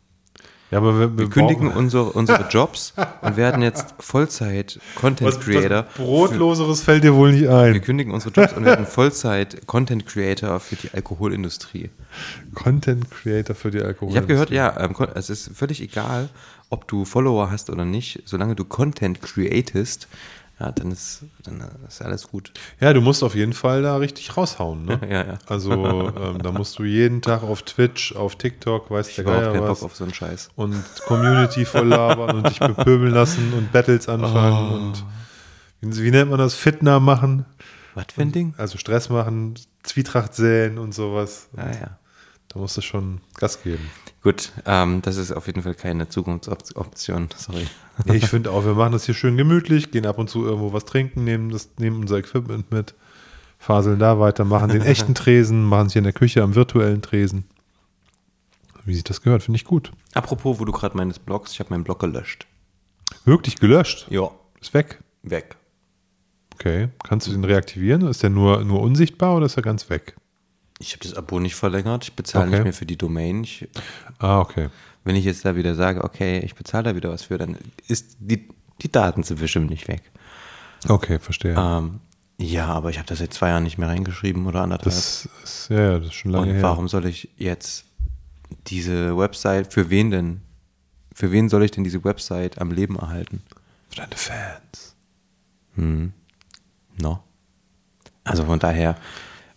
Ja, 0.70 0.78
aber 0.78 1.00
wir, 1.00 1.18
Wir 1.18 1.28
kündigen 1.28 1.72
unsere, 1.72 2.04
unsere 2.12 2.48
Jobs 2.50 2.94
und 3.24 3.36
werden 3.36 3.64
jetzt 3.64 3.96
Vollzeit 3.98 4.80
Content 4.94 5.28
was, 5.28 5.40
Creator. 5.40 5.88
was 5.88 5.94
Brotloseres 5.96 6.84
fällt 6.84 7.04
dir 7.04 7.16
wohl 7.16 7.32
nicht 7.32 7.46
Wir 7.46 7.58
ein. 7.58 7.82
kündigen 7.82 8.14
unsere 8.14 8.32
Jobs 8.32 8.54
und 8.54 8.66
werden 8.66 8.86
Vollzeit 8.86 9.66
Content 9.66 10.06
Creator 10.06 10.60
für 10.60 10.76
die 10.76 10.92
Alkoholindustrie. 10.94 11.90
Content 12.54 13.10
Creator 13.10 13.56
für 13.56 13.72
die 13.72 13.82
Alkohol. 13.82 14.12
Ich 14.12 14.18
habe 14.18 14.28
gehört, 14.28 14.52
ja, 14.52 14.80
ähm, 14.80 14.96
es 15.16 15.32
ist 15.32 15.50
völlig 15.58 15.82
egal, 15.82 16.30
ob 16.70 16.88
du 16.88 17.06
Follower 17.06 17.50
hast 17.50 17.72
oder 17.72 17.86
nicht, 17.86 18.22
solange 18.26 18.54
du 18.54 18.66
Content 18.66 19.24
createst, 19.24 20.08
ja, 20.60 20.72
dann 20.72 20.92
ist, 20.92 21.24
dann 21.44 21.64
ist 21.88 22.02
alles 22.02 22.28
gut. 22.28 22.52
Ja, 22.80 22.92
du 22.94 23.00
musst 23.02 23.24
auf 23.24 23.34
jeden 23.36 23.54
Fall 23.54 23.82
da 23.82 23.96
richtig 23.98 24.36
raushauen. 24.36 24.86
Ne? 24.86 25.00
Ja, 25.10 25.26
ja. 25.26 25.40
Also 25.48 25.72
ähm, 25.72 26.40
da 26.42 26.52
musst 26.52 26.78
du 26.80 26.84
jeden 26.84 27.22
Tag 27.22 27.44
auf 27.44 27.64
Twitch, 27.64 28.14
auf 28.16 28.36
TikTok, 28.36 28.92
weiß 28.92 29.08
Ich 29.10 29.16
der 29.16 29.24
Geier 29.26 29.52
keinen 29.54 29.62
was. 29.64 29.80
Bock 29.80 29.84
auf 29.92 29.96
so 29.96 30.04
einen 30.04 30.14
Scheiß. 30.14 30.50
und 30.56 30.84
Community 31.06 31.66
voll 31.66 31.88
labern 31.88 32.38
und 32.38 32.50
dich 32.50 32.60
bepöbeln 32.60 33.14
lassen 33.14 33.54
und 33.54 33.72
Battles 33.72 34.10
anfangen 34.10 34.72
Oh. 34.72 34.76
und 35.88 35.96
wie, 35.98 36.04
wie 36.04 36.12
nennt 36.12 36.30
man 36.30 36.40
das? 36.40 36.56
Fitner 36.56 37.00
machen, 37.00 37.46
Was 37.96 38.06
für 38.14 38.22
ein 38.22 38.32
Ding? 38.34 38.54
also 38.58 38.78
Stress 38.78 39.10
machen, 39.10 39.54
Zwietracht 39.84 40.34
säen 40.36 40.78
und 40.78 40.94
sowas. 40.94 41.48
Ja, 41.56 41.68
ja. 41.72 41.98
Da 42.50 42.60
musst 42.60 42.76
du 42.76 42.82
schon 42.82 43.22
Gas 43.36 43.64
geben. 43.64 43.90
Gut, 44.22 44.52
ähm, 44.66 45.02
das 45.02 45.16
ist 45.16 45.32
auf 45.32 45.48
jeden 45.48 45.62
Fall 45.64 45.76
keine 45.76 46.10
Zukunftsoption, 46.10 47.30
sorry. 47.36 47.68
Ich 48.14 48.28
finde 48.28 48.52
auch, 48.52 48.64
wir 48.64 48.76
machen 48.76 48.94
das 48.94 49.06
hier 49.06 49.16
schön 49.16 49.36
gemütlich, 49.36 49.92
gehen 49.92 50.06
ab 50.06 50.18
und 50.18 50.30
zu 50.30 50.46
irgendwo 50.46 50.72
was 50.72 50.86
trinken, 50.86 51.26
nehmen, 51.26 51.50
das, 51.50 51.70
nehmen 51.80 52.02
unser 52.02 52.18
Equipment 52.18 52.72
mit, 52.72 52.96
faseln 53.58 54.00
da 54.00 54.20
weiter, 54.20 54.46
machen 54.46 54.70
den 54.70 54.82
echten 54.84 55.16
Tresen, 55.16 55.66
machen 55.66 55.88
es 55.88 55.94
hier 55.94 56.00
in 56.00 56.06
der 56.06 56.14
Küche 56.14 56.42
am 56.44 56.56
virtuellen 56.56 57.02
Tresen. 57.02 57.44
Wie 58.86 58.94
sich 58.94 59.04
das 59.04 59.22
gehört, 59.22 59.44
finde 59.44 59.58
ich 59.58 59.66
gut. 59.66 59.92
Apropos, 60.14 60.60
wo 60.60 60.66
du 60.66 60.72
gerade 60.72 60.96
meines 60.96 61.20
Blogs, 61.20 61.52
ich 61.52 61.60
habe 61.60 61.72
meinen 61.72 61.84
Blog 61.84 62.00
gelöscht. 62.00 62.48
Wirklich 63.26 63.58
gelöscht. 63.58 64.08
Ja. 64.10 64.32
Ist 64.62 64.74
weg. 64.74 65.00
Weg. 65.24 65.58
Okay. 66.56 66.90
Kannst 67.04 67.28
du 67.28 67.32
den 67.32 67.44
reaktivieren? 67.44 68.08
Ist 68.08 68.24
der 68.24 68.30
nur, 68.30 68.64
nur 68.64 68.82
unsichtbar 68.82 69.36
oder 69.36 69.46
ist 69.46 69.58
er 69.58 69.64
ganz 69.64 69.90
weg? 69.90 70.16
Ich 70.80 70.94
habe 70.94 71.04
das 71.04 71.14
Abo 71.14 71.40
nicht 71.40 71.56
verlängert. 71.56 72.06
Ich 72.06 72.14
bezahle 72.14 72.46
Okay. 72.48 72.56
nicht 72.56 72.64
mehr 72.64 72.74
für 72.74 72.86
die 72.86 72.98
Domain. 72.98 73.44
Ich, 73.44 73.68
Ah, 74.18 74.40
okay. 74.40 74.70
wenn 75.04 75.16
ich 75.16 75.26
jetzt 75.26 75.44
da 75.46 75.56
wieder 75.56 75.76
sage, 75.76 76.04
okay, 76.04 76.40
ich 76.40 76.56
bezahle 76.56 76.84
da 76.86 76.96
wieder 76.96 77.10
was 77.10 77.24
für, 77.24 77.38
dann 77.38 77.58
ist 77.88 78.16
die, 78.20 78.48
die 78.82 78.92
Daten 78.92 79.24
sind 79.24 79.40
bestimmt 79.40 79.70
nicht 79.70 79.88
weg. 79.90 80.02
Okay, 80.88 81.20
verstehe. 81.20 81.56
Ähm, 81.58 82.00
ja, 82.38 82.68
aber 82.68 82.90
ich 82.90 82.98
habe 82.98 83.08
das 83.08 83.20
seit 83.20 83.34
zwei 83.34 83.50
Jahren 83.50 83.64
nicht 83.64 83.78
mehr 83.78 83.90
reingeschrieben 83.90 84.46
oder 84.48 84.62
anderthalb. 84.62 84.86
das 84.96 85.28
ist, 85.44 85.68
ja, 85.70 86.00
das 86.00 86.08
ist 86.08 86.14
schon 86.14 86.32
lange 86.32 86.48
Und 86.48 86.54
her. 86.54 86.64
warum 86.64 86.88
soll 86.88 87.06
ich 87.06 87.28
jetzt 87.38 87.84
diese 88.68 89.18
Website, 89.18 89.74
für 89.74 89.90
wen 89.90 90.10
denn? 90.12 90.42
Für 91.14 91.34
wen 91.34 91.50
soll 91.50 91.64
ich 91.66 91.72
denn 91.72 91.84
diese 91.84 92.06
Website 92.06 92.60
am 92.62 92.72
Leben 92.72 92.96
erhalten? 92.96 93.42
Für 93.90 93.98
deine 93.98 94.16
Fans. 94.16 94.96
No. 95.76 97.20
Also 98.24 98.46
von 98.46 98.60
daher, 98.60 98.96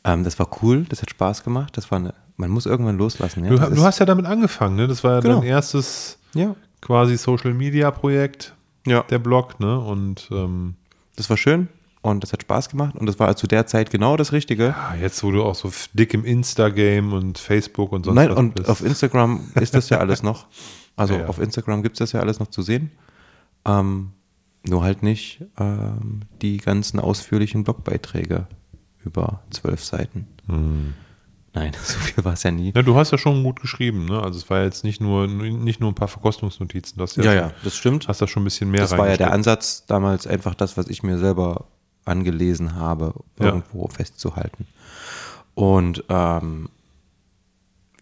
ähm, 0.05 0.25
das 0.25 0.39
war 0.39 0.49
cool, 0.63 0.85
das 0.89 1.03
hat 1.03 1.11
Spaß 1.11 1.45
gemacht. 1.45 1.77
Das 1.77 1.91
war 1.91 1.99
eine, 1.99 2.15
man 2.37 2.51
muss 2.51 2.67
irgendwann 2.67 2.99
loslassen. 2.99 3.45
Ja? 3.45 3.51
Du, 3.51 3.75
du 3.77 3.83
hast 3.83 3.99
ja 3.99 4.07
damit 4.07 4.27
angefangen, 4.27 4.77
ne? 4.77 4.89
Das 4.89 5.05
war 5.05 5.15
ja 5.15 5.21
Genau. 5.21 5.41
dein 5.41 5.49
erstes 5.49 6.19
ja, 6.35 6.55
quasi 6.81 7.17
Social 7.17 7.55
Media 7.55 7.91
Projekt, 7.91 8.55
ja. 8.87 9.03
der 9.05 9.19
Blog, 9.19 9.61
ne? 9.61 9.79
Und 9.79 10.29
ähm, 10.33 10.75
Das 11.17 11.29
war 11.31 11.37
schön 11.37 11.69
und 12.01 12.23
das 12.25 12.33
hat 12.33 12.43
Spaß 12.43 12.69
gemacht 12.69 12.97
und 12.97 13.07
das 13.07 13.21
war 13.21 13.37
zu 13.37 13.47
der 13.47 13.67
Zeit 13.67 13.91
genau 13.91 14.17
das 14.17 14.33
Richtige. 14.33 14.69
ja, 14.77 14.95
jetzt, 15.01 15.23
wo 15.23 15.31
du 15.31 15.45
auch 15.45 15.55
so 15.55 15.71
dick 15.93 16.15
im 16.15 16.25
Insta-Game 16.25 17.13
und 17.13 17.39
Facebook 17.39 17.93
und 17.93 18.05
sonst 18.05 18.17
Nein, 18.17 18.31
was 18.31 18.37
und 18.39 18.55
bist. 18.57 18.69
auf 18.69 18.85
Instagram 18.85 19.41
ist 19.55 19.75
das 19.75 19.89
ja 19.89 19.99
alles 19.99 20.23
noch. 20.23 20.47
Also 20.95 21.15
ja. 21.15 21.27
auf 21.27 21.39
Instagram 21.39 21.83
gibt 21.83 21.95
es 21.95 22.01
das 22.01 22.13
ja 22.13 22.21
alles 22.21 22.39
noch 22.39 22.49
zu 22.49 22.61
sehen. 22.61 22.91
Ähm, 23.65 24.11
nur 24.69 24.83
halt 24.85 25.03
nicht 25.03 25.43
ähm, 25.59 26.21
die 26.43 26.59
ganzen 26.59 27.01
ausführlichen 27.01 27.65
Blogbeiträge 27.65 28.47
über 29.05 29.41
zwölf 29.51 29.85
Seiten. 29.85 30.27
Hm. 30.47 30.95
Nein, 31.55 31.73
so 31.85 31.99
viel 31.99 32.25
war 32.25 32.33
es 32.33 32.43
ja 32.45 32.51
nie. 32.51 32.73
Ja, 32.75 32.83
du 32.83 32.97
hast 32.97 33.11
ja 33.13 33.19
schon 33.19 33.43
gut 33.43 33.61
geschrieben, 33.61 34.07
ne? 34.07 34.23
Also 34.23 34.39
es 34.39 34.49
war 34.49 34.63
jetzt 34.63 34.85
nicht 34.85 35.01
nur 35.01 35.27
nicht 35.27 35.81
nur 35.81 35.91
ein 35.91 35.95
paar 35.95 36.09
Verkostungsnotizen, 36.09 36.97
du 36.97 37.03
hast 37.03 37.17
ja, 37.17 37.25
Ja, 37.25 37.35
ja, 37.35 37.53
das 37.63 37.77
stimmt. 37.77 38.09
hast 38.09 38.23
da 38.23 38.27
schon 38.27 38.43
ein 38.43 38.45
bisschen 38.45 38.71
mehr 38.71 38.81
Das 38.81 38.93
war 38.97 39.09
ja 39.09 39.17
der. 39.17 39.33
Ansatz 39.33 39.85
damals, 39.87 40.27
einfach 40.27 40.55
das, 40.55 40.77
was 40.77 40.89
ich 40.89 41.03
mir 41.03 41.19
selber 41.19 41.67
angelesen 42.05 42.75
habe, 42.75 43.15
Ja. 43.39 43.47
irgendwo 43.47 43.87
festzuhalten. 43.89 44.67
Und 45.55 46.03
ähm, 46.09 46.71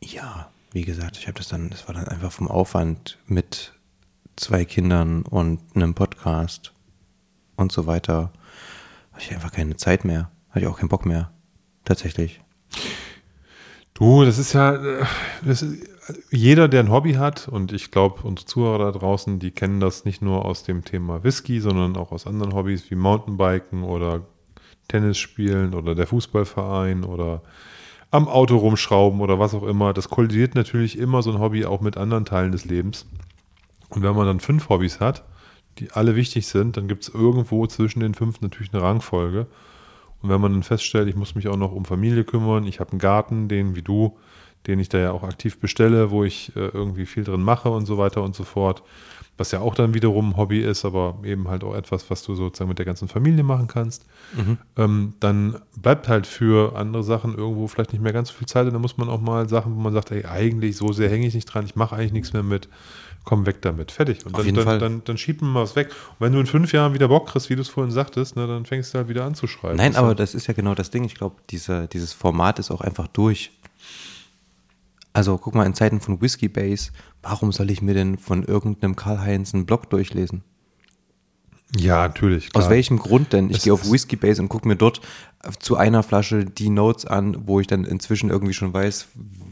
ja, 0.00 0.48
wie 0.72 0.82
gesagt, 0.82 1.16
ich 1.18 1.26
habe 1.26 1.36
das 1.36 1.48
dann, 1.48 1.68
das 1.70 1.88
war 1.88 1.94
dann 1.94 2.06
einfach 2.08 2.30
vom 2.32 2.48
Aufwand 2.48 3.18
mit 3.26 3.72
zwei 4.36 4.64
Kindern 4.64 5.22
und 5.22 5.60
einem 5.74 5.94
Podcast 5.94 6.72
und 7.56 7.72
so 7.72 7.86
weiter, 7.86 8.30
hatte 9.12 9.24
ich 9.24 9.32
einfach 9.34 9.52
keine 9.52 9.76
Zeit 9.76 10.04
mehr, 10.04 10.30
hatte 10.50 10.60
ich 10.60 10.66
auch 10.66 10.78
keinen 10.78 10.88
Bock 10.88 11.06
mehr, 11.06 11.32
tatsächlich. 11.84 12.40
Du, 13.94 14.24
das 14.24 14.38
ist 14.38 14.52
ja, 14.52 14.78
das 15.44 15.62
ist, 15.62 15.86
jeder, 16.30 16.68
der 16.68 16.80
ein 16.80 16.90
Hobby 16.90 17.14
hat, 17.14 17.48
und 17.48 17.72
ich 17.72 17.90
glaube, 17.90 18.22
unsere 18.22 18.46
Zuhörer 18.46 18.92
da 18.92 18.98
draußen, 18.98 19.38
die 19.38 19.50
kennen 19.50 19.80
das 19.80 20.04
nicht 20.04 20.22
nur 20.22 20.44
aus 20.44 20.62
dem 20.62 20.84
Thema 20.84 21.22
Whisky, 21.22 21.60
sondern 21.60 21.96
auch 21.96 22.12
aus 22.12 22.26
anderen 22.26 22.54
Hobbys 22.54 22.90
wie 22.90 22.94
Mountainbiken 22.94 23.82
oder 23.82 24.22
Tennis 24.88 25.18
spielen 25.18 25.74
oder 25.74 25.94
der 25.94 26.06
Fußballverein 26.06 27.04
oder 27.04 27.42
am 28.10 28.26
Auto 28.26 28.56
rumschrauben 28.56 29.20
oder 29.20 29.38
was 29.38 29.54
auch 29.54 29.62
immer. 29.62 29.92
Das 29.92 30.08
kollidiert 30.08 30.54
natürlich 30.54 30.98
immer 30.98 31.22
so 31.22 31.30
ein 31.30 31.38
Hobby 31.38 31.64
auch 31.64 31.80
mit 31.80 31.96
anderen 31.96 32.24
Teilen 32.24 32.52
des 32.52 32.64
Lebens. 32.64 33.06
Und 33.88 34.02
wenn 34.02 34.16
man 34.16 34.26
dann 34.26 34.40
fünf 34.40 34.68
Hobbys 34.68 35.00
hat, 35.00 35.24
die 35.78 35.92
alle 35.92 36.16
wichtig 36.16 36.46
sind, 36.46 36.76
dann 36.76 36.88
gibt 36.88 37.04
es 37.04 37.08
irgendwo 37.08 37.66
zwischen 37.66 38.00
den 38.00 38.14
fünf 38.14 38.40
natürlich 38.40 38.72
eine 38.74 38.82
Rangfolge. 38.82 39.46
Und 40.22 40.28
wenn 40.28 40.40
man 40.40 40.52
dann 40.52 40.62
feststellt, 40.62 41.08
ich 41.08 41.16
muss 41.16 41.34
mich 41.34 41.48
auch 41.48 41.56
noch 41.56 41.72
um 41.72 41.84
Familie 41.84 42.24
kümmern, 42.24 42.66
ich 42.66 42.80
habe 42.80 42.92
einen 42.92 43.00
Garten, 43.00 43.48
den 43.48 43.74
wie 43.74 43.82
du, 43.82 44.18
den 44.66 44.78
ich 44.78 44.88
da 44.88 44.98
ja 44.98 45.12
auch 45.12 45.22
aktiv 45.22 45.58
bestelle, 45.58 46.10
wo 46.10 46.24
ich 46.24 46.54
äh, 46.56 46.68
irgendwie 46.68 47.06
viel 47.06 47.24
drin 47.24 47.42
mache 47.42 47.70
und 47.70 47.86
so 47.86 47.96
weiter 47.96 48.22
und 48.22 48.34
so 48.34 48.44
fort, 48.44 48.82
was 49.40 49.50
ja 49.52 49.60
auch 49.60 49.74
dann 49.74 49.94
wiederum 49.94 50.30
ein 50.30 50.36
Hobby 50.36 50.60
ist, 50.60 50.84
aber 50.84 51.18
eben 51.24 51.48
halt 51.48 51.64
auch 51.64 51.74
etwas, 51.74 52.10
was 52.10 52.22
du 52.22 52.34
sozusagen 52.34 52.68
mit 52.68 52.78
der 52.78 52.86
ganzen 52.86 53.08
Familie 53.08 53.42
machen 53.42 53.66
kannst, 53.66 54.04
ähm, 54.76 55.14
dann 55.18 55.56
bleibt 55.76 56.08
halt 56.08 56.26
für 56.26 56.76
andere 56.76 57.02
Sachen 57.02 57.34
irgendwo 57.36 57.66
vielleicht 57.66 57.92
nicht 57.92 58.02
mehr 58.02 58.12
ganz 58.12 58.28
so 58.28 58.34
viel 58.34 58.46
Zeit 58.46 58.66
und 58.66 58.74
dann 58.74 58.82
muss 58.82 58.98
man 58.98 59.08
auch 59.08 59.20
mal 59.20 59.48
Sachen, 59.48 59.74
wo 59.74 59.80
man 59.80 59.92
sagt, 59.94 60.10
ey, 60.12 60.26
eigentlich 60.26 60.76
so 60.76 60.92
sehr 60.92 61.08
hänge 61.08 61.26
ich 61.26 61.34
nicht 61.34 61.46
dran, 61.46 61.64
ich 61.64 61.74
mache 61.74 61.96
eigentlich 61.96 62.12
nichts 62.12 62.32
mehr 62.34 62.42
mit, 62.42 62.68
komm 63.24 63.46
weg 63.46 63.62
damit, 63.62 63.92
fertig. 63.92 64.24
Und 64.26 64.34
Auf 64.34 64.44
dann, 64.44 64.54
dann, 64.54 64.78
dann, 64.78 65.02
dann 65.04 65.18
schiebt 65.18 65.40
man 65.42 65.52
mal 65.52 65.62
was 65.62 65.74
weg. 65.74 65.88
Und 65.88 66.16
wenn 66.26 66.32
du 66.34 66.40
in 66.40 66.46
fünf 66.46 66.72
Jahren 66.72 66.92
wieder 66.94 67.08
Bock 67.08 67.26
kriegst, 67.28 67.48
wie 67.50 67.56
du 67.56 67.62
es 67.62 67.68
vorhin 67.68 67.90
sagtest, 67.90 68.36
ne, 68.36 68.46
dann 68.46 68.66
fängst 68.66 68.92
du 68.94 68.98
halt 68.98 69.08
wieder 69.08 69.24
an 69.24 69.34
zu 69.34 69.46
schreiben. 69.46 69.76
Nein, 69.76 69.92
Das 69.92 69.98
aber 69.98 70.08
ja- 70.08 70.14
das 70.14 70.34
ist 70.34 70.46
ja 70.48 70.54
genau 70.54 70.74
das 70.74 70.90
Ding. 70.90 71.04
Ich 71.04 71.14
glaube, 71.14 71.36
diese, 71.50 71.88
dieses 71.88 72.12
Format 72.12 72.58
ist 72.58 72.70
auch 72.70 72.82
einfach 72.82 73.08
durch. 73.08 73.52
Also 75.12 75.38
guck 75.38 75.54
mal, 75.54 75.66
in 75.66 75.74
Zeiten 75.74 76.00
von 76.00 76.20
Whiskey 76.20 76.48
Base, 76.48 76.92
warum 77.22 77.52
soll 77.52 77.70
ich 77.70 77.82
mir 77.82 77.94
denn 77.94 78.16
von 78.18 78.44
irgendeinem 78.44 78.96
Karl-Heinz 78.96 79.54
einen 79.54 79.66
Blog 79.66 79.90
durchlesen? 79.90 80.42
Ja, 81.76 82.08
natürlich. 82.08 82.50
Klar. 82.50 82.64
Aus 82.64 82.70
welchem 82.70 82.98
Grund 82.98 83.32
denn? 83.32 83.50
Ich 83.50 83.58
Es 83.58 83.62
gehe 83.64 83.72
auf 83.72 83.90
Whiskey 83.90 84.16
Base 84.16 84.42
und 84.42 84.48
gucke 84.48 84.66
mir 84.66 84.76
dort 84.76 85.00
zu 85.58 85.76
einer 85.76 86.02
Flasche 86.02 86.44
die 86.44 86.70
Notes 86.70 87.06
an, 87.06 87.46
wo 87.46 87.60
ich 87.60 87.66
dann 87.66 87.84
inzwischen 87.84 88.30
irgendwie 88.30 88.54
schon 88.54 88.72
weiß, 88.72 89.08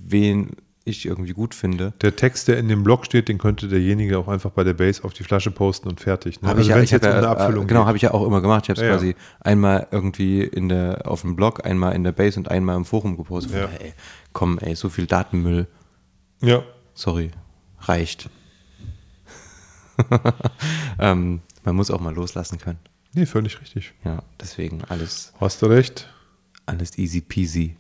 wen 0.07 0.51
ich 0.89 1.07
irgendwie 1.07 1.33
gut 1.33 1.55
finde. 1.55 1.93
Der 2.01 2.17
Text, 2.17 2.49
der 2.49 2.59
in 2.59 2.69
dem 2.69 2.83
Blog 2.83 3.05
steht, 3.07 3.29
den 3.29 3.39
könnte 3.39 3.69
derjenige 3.69 4.19
auch 4.19 4.29
einfach 4.29 4.51
bei 4.51 4.65
der 4.65 4.75
Base 4.75 5.05
auf 5.05 5.13
die 5.13 5.23
Flasche 5.25 5.51
posten 5.51 5.89
und 5.89 6.01
fertig. 6.01 6.43
Ne? 6.43 6.49
Habe 6.49 6.61
ich 6.61 6.69
ja, 6.69 6.81
ich 6.81 6.93
hab 6.93 7.03
jetzt 7.03 7.07
um 7.11 7.17
eine 7.17 7.27
ja, 7.27 7.33
Abfüllung 7.33 7.65
äh, 7.65 7.67
genau, 7.69 7.87
habe 7.87 7.97
ich 7.97 8.03
ja 8.03 8.13
auch 8.13 8.27
immer 8.27 8.41
gemacht. 8.41 8.65
Ich 8.65 8.71
habe 8.71 8.81
es 8.81 8.83
Ja, 8.83 8.89
ja. 8.89 8.95
quasi 8.95 9.17
einmal 9.41 9.87
irgendwie 9.91 10.43
in 10.43 10.69
der, 10.69 11.03
auf 11.05 11.23
dem 11.23 11.37
Blog, 11.37 11.65
einmal 11.65 11.95
in 11.95 12.05
der 12.05 12.13
Base 12.13 12.39
und 12.39 12.51
einmal 12.51 12.77
im 12.77 12.85
Forum 12.85 13.17
gepostet. 13.17 13.55
Ja. 13.55 13.69
Ey, 13.79 13.93
komm, 14.33 14.59
ey, 14.59 14.75
so 14.75 14.89
viel 14.89 15.07
Datenmüll. 15.07 15.67
Ja. 16.41 16.63
Sorry, 16.95 17.31
reicht. 17.81 18.29
ähm, 20.99 21.41
man 21.65 21.77
muss 21.77 21.91
auch 21.91 22.01
mal 22.01 22.15
loslassen 22.15 22.59
können. 22.59 22.79
Nee, 23.15 23.27
völlig 23.27 23.61
richtig. 23.61 23.95
Ja, 24.05 24.23
deswegen 24.41 24.85
alles, 24.85 25.33
Hast 25.41 25.63
du 25.63 25.67
recht. 25.67 26.09
alles 26.67 26.99
easy 26.99 27.21
peasy. 27.21 27.77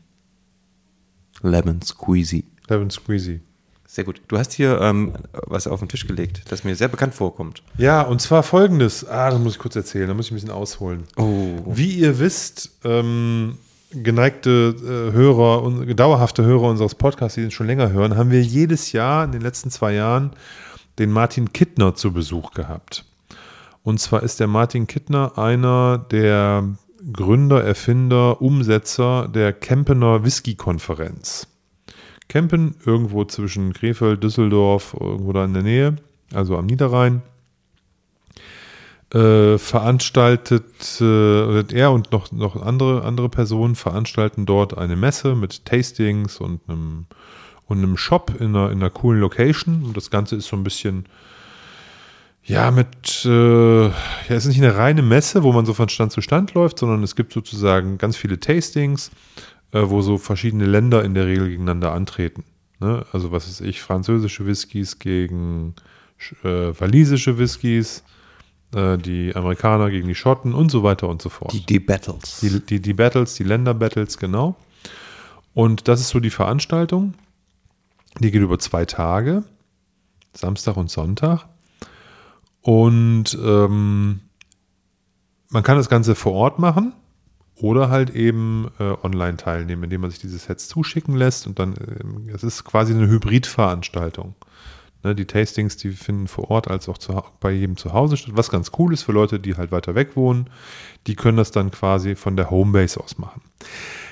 Lemon 1.43 1.81
squeezy. 1.83 2.45
Lemon 2.71 2.91
Squeezy. 2.91 3.41
Sehr 3.87 4.05
gut. 4.05 4.21
Du 4.29 4.37
hast 4.37 4.53
hier 4.53 4.81
ähm, 4.83 5.14
was 5.33 5.66
auf 5.66 5.81
den 5.81 5.89
Tisch 5.89 6.07
gelegt, 6.07 6.43
das 6.51 6.62
mir 6.62 6.77
sehr 6.77 6.89
bekannt 6.89 7.14
vorkommt. 7.14 7.62
Ja, 7.79 8.03
und 8.03 8.21
zwar 8.21 8.43
folgendes. 8.43 9.09
Ah, 9.09 9.31
das 9.31 9.41
muss 9.41 9.55
ich 9.55 9.59
kurz 9.59 9.77
erzählen, 9.77 10.09
da 10.09 10.14
muss 10.14 10.27
ich 10.27 10.33
ein 10.33 10.35
bisschen 10.35 10.51
ausholen. 10.51 11.05
Oh. 11.16 11.62
Wie 11.66 11.93
ihr 11.93 12.19
wisst, 12.19 12.71
ähm, 12.85 13.57
geneigte 13.91 14.77
äh, 14.79 15.12
Hörer 15.12 15.62
und 15.62 15.97
dauerhafte 15.97 16.45
Hörer 16.45 16.69
unseres 16.69 16.95
Podcasts, 16.95 17.37
die 17.37 17.41
den 17.41 17.51
schon 17.51 17.66
länger 17.66 17.91
hören, 17.91 18.16
haben 18.16 18.31
wir 18.31 18.43
jedes 18.43 18.93
Jahr 18.93 19.25
in 19.25 19.33
den 19.33 19.41
letzten 19.41 19.71
zwei 19.71 19.95
Jahren 19.95 20.33
den 20.99 21.11
Martin 21.11 21.55
Kittner 21.55 21.95
zu 21.95 22.12
Besuch 22.12 22.51
gehabt. 22.51 23.07
Und 23.83 24.01
zwar 24.01 24.23
ist 24.23 24.39
der 24.39 24.49
Martin 24.49 24.87
Kittner 24.87 25.39
einer 25.39 25.97
der 25.97 26.69
Gründer, 27.11 27.64
Erfinder, 27.64 28.43
Umsetzer 28.43 29.29
der 29.29 29.55
Kempener 29.55 30.25
Whisky-Konferenz. 30.25 31.47
Kempen, 32.29 32.74
irgendwo 32.85 33.24
zwischen 33.24 33.72
Krefeld, 33.72 34.22
Düsseldorf, 34.22 34.95
irgendwo 34.99 35.33
da 35.33 35.45
in 35.45 35.55
der 35.55 35.62
Nähe, 35.62 35.97
also 36.33 36.57
am 36.57 36.66
Niederrhein 36.66 37.22
äh, 39.14 39.57
veranstaltet, 39.57 41.01
äh, 41.01 41.74
er 41.74 41.93
und 41.93 42.12
noch, 42.12 42.31
noch 42.31 42.61
andere, 42.61 43.05
andere 43.05 43.29
Personen 43.29 43.74
veranstalten 43.74 44.45
dort 44.45 44.76
eine 44.76 44.97
Messe 44.97 45.35
mit 45.35 45.64
Tastings 45.64 46.39
und 46.39 46.61
einem, 46.68 47.07
und 47.66 47.79
einem 47.79 47.97
Shop 47.97 48.33
in 48.39 48.55
einer, 48.55 48.70
in 48.70 48.79
einer 48.79 48.91
coolen 48.91 49.20
Location. 49.20 49.83
Und 49.85 49.97
das 49.97 50.11
Ganze 50.11 50.37
ist 50.37 50.49
so 50.49 50.57
ein 50.57 50.64
bisschen, 50.64 51.07
ja, 52.45 52.70
mit, 52.70 53.24
äh, 53.24 53.87
ja, 53.87 53.93
es 54.29 54.45
ist 54.45 54.49
nicht 54.49 54.62
eine 54.62 54.76
reine 54.76 55.03
Messe, 55.03 55.43
wo 55.43 55.53
man 55.53 55.64
so 55.64 55.72
von 55.74 55.89
Stand 55.89 56.12
zu 56.12 56.20
Stand 56.20 56.55
läuft, 56.55 56.79
sondern 56.79 57.03
es 57.03 57.16
gibt 57.16 57.33
sozusagen 57.33 57.97
ganz 57.99 58.16
viele 58.16 58.39
Tastings, 58.39 59.11
äh, 59.73 59.83
wo 59.85 60.03
so 60.03 60.19
verschiedene 60.19 60.66
Länder 60.66 61.05
in 61.05 61.14
der 61.14 61.27
Regel 61.27 61.49
gegeneinander 61.49 61.93
antreten. 61.93 62.45
Ne? 62.81 63.05
Also, 63.12 63.33
was 63.33 63.49
weiß 63.49 63.61
ich, 63.62 63.81
französische 63.81 64.47
Whiskys 64.47 64.99
gegen 64.99 65.75
äh, 66.43 66.73
walisische 66.79 67.39
Whiskys, 67.39 68.03
äh, 68.75 68.99
die 68.99 69.35
Amerikaner 69.35 69.91
gegen 69.91 70.09
die 70.09 70.14
Schotten 70.14 70.55
und 70.55 70.71
so 70.71 70.83
weiter 70.83 71.09
und 71.09 71.23
so 71.23 71.29
fort. 71.29 71.53
Die, 71.53 71.64
die 71.64 71.81
Battles. 71.81 72.41
Die, 72.41 72.61
die, 72.61 72.81
die 72.81 72.95
Battles, 72.95 73.35
die 73.35 73.45
Länder-Battles, 73.45 74.19
genau. 74.19 74.57
Und 75.55 75.89
das 75.89 76.01
ist 76.01 76.11
so 76.11 76.21
die 76.21 76.31
Veranstaltung. 76.31 77.14
Die 78.21 78.31
geht 78.31 78.43
über 78.43 78.59
zwei 78.59 78.85
Tage, 78.85 79.45
Samstag 80.33 80.77
und 80.77 80.91
Sonntag. 80.91 81.47
Und 82.62 83.37
ähm, 83.43 84.21
man 85.51 85.62
kann 85.62 85.77
das 85.77 85.89
Ganze 85.89 86.14
vor 86.14 86.33
Ort 86.33 86.59
machen 86.59 86.93
oder 87.61 87.91
halt 87.91 88.11
eben 88.11 88.71
äh, 88.79 88.95
online 89.03 89.37
teilnehmen, 89.37 89.85
indem 89.85 90.03
man 90.03 90.11
sich 90.11 90.21
diese 90.21 90.39
Sets 90.39 90.69
zuschicken 90.69 91.15
lässt. 91.17 91.47
Und 91.47 91.59
dann, 91.59 91.75
ähm, 91.77 92.29
es 92.33 92.43
ist 92.43 92.65
quasi 92.65 92.95
eine 92.95 93.09
Hybridveranstaltung. 93.09 94.35
Ne, 95.05 95.15
die 95.15 95.27
Tastings, 95.27 95.77
die 95.77 95.93
finden 95.93 96.27
vor 96.27 96.51
Ort 96.51 96.69
als 96.69 96.89
auch 96.89 96.99
zu, 96.99 97.23
bei 97.41 97.53
jedem 97.53 97.77
zu 97.77 97.93
Hause 97.93 98.17
statt, 98.17 98.37
was 98.37 98.51
ganz 98.51 98.73
cool 98.79 98.93
ist 98.93 99.03
für 99.03 99.13
Leute, 99.13 99.39
die 99.39 99.57
halt 99.57 99.71
weiter 99.71 99.95
weg 99.95 100.17
wohnen. 100.17 100.51
Die 101.07 101.15
können 101.15 101.37
das 101.37 101.53
dann 101.53 101.71
quasi 101.71 102.17
von 102.17 102.37
der 102.37 102.51
Homebase 102.51 103.01
aus 103.01 103.19
machen. 103.19 103.43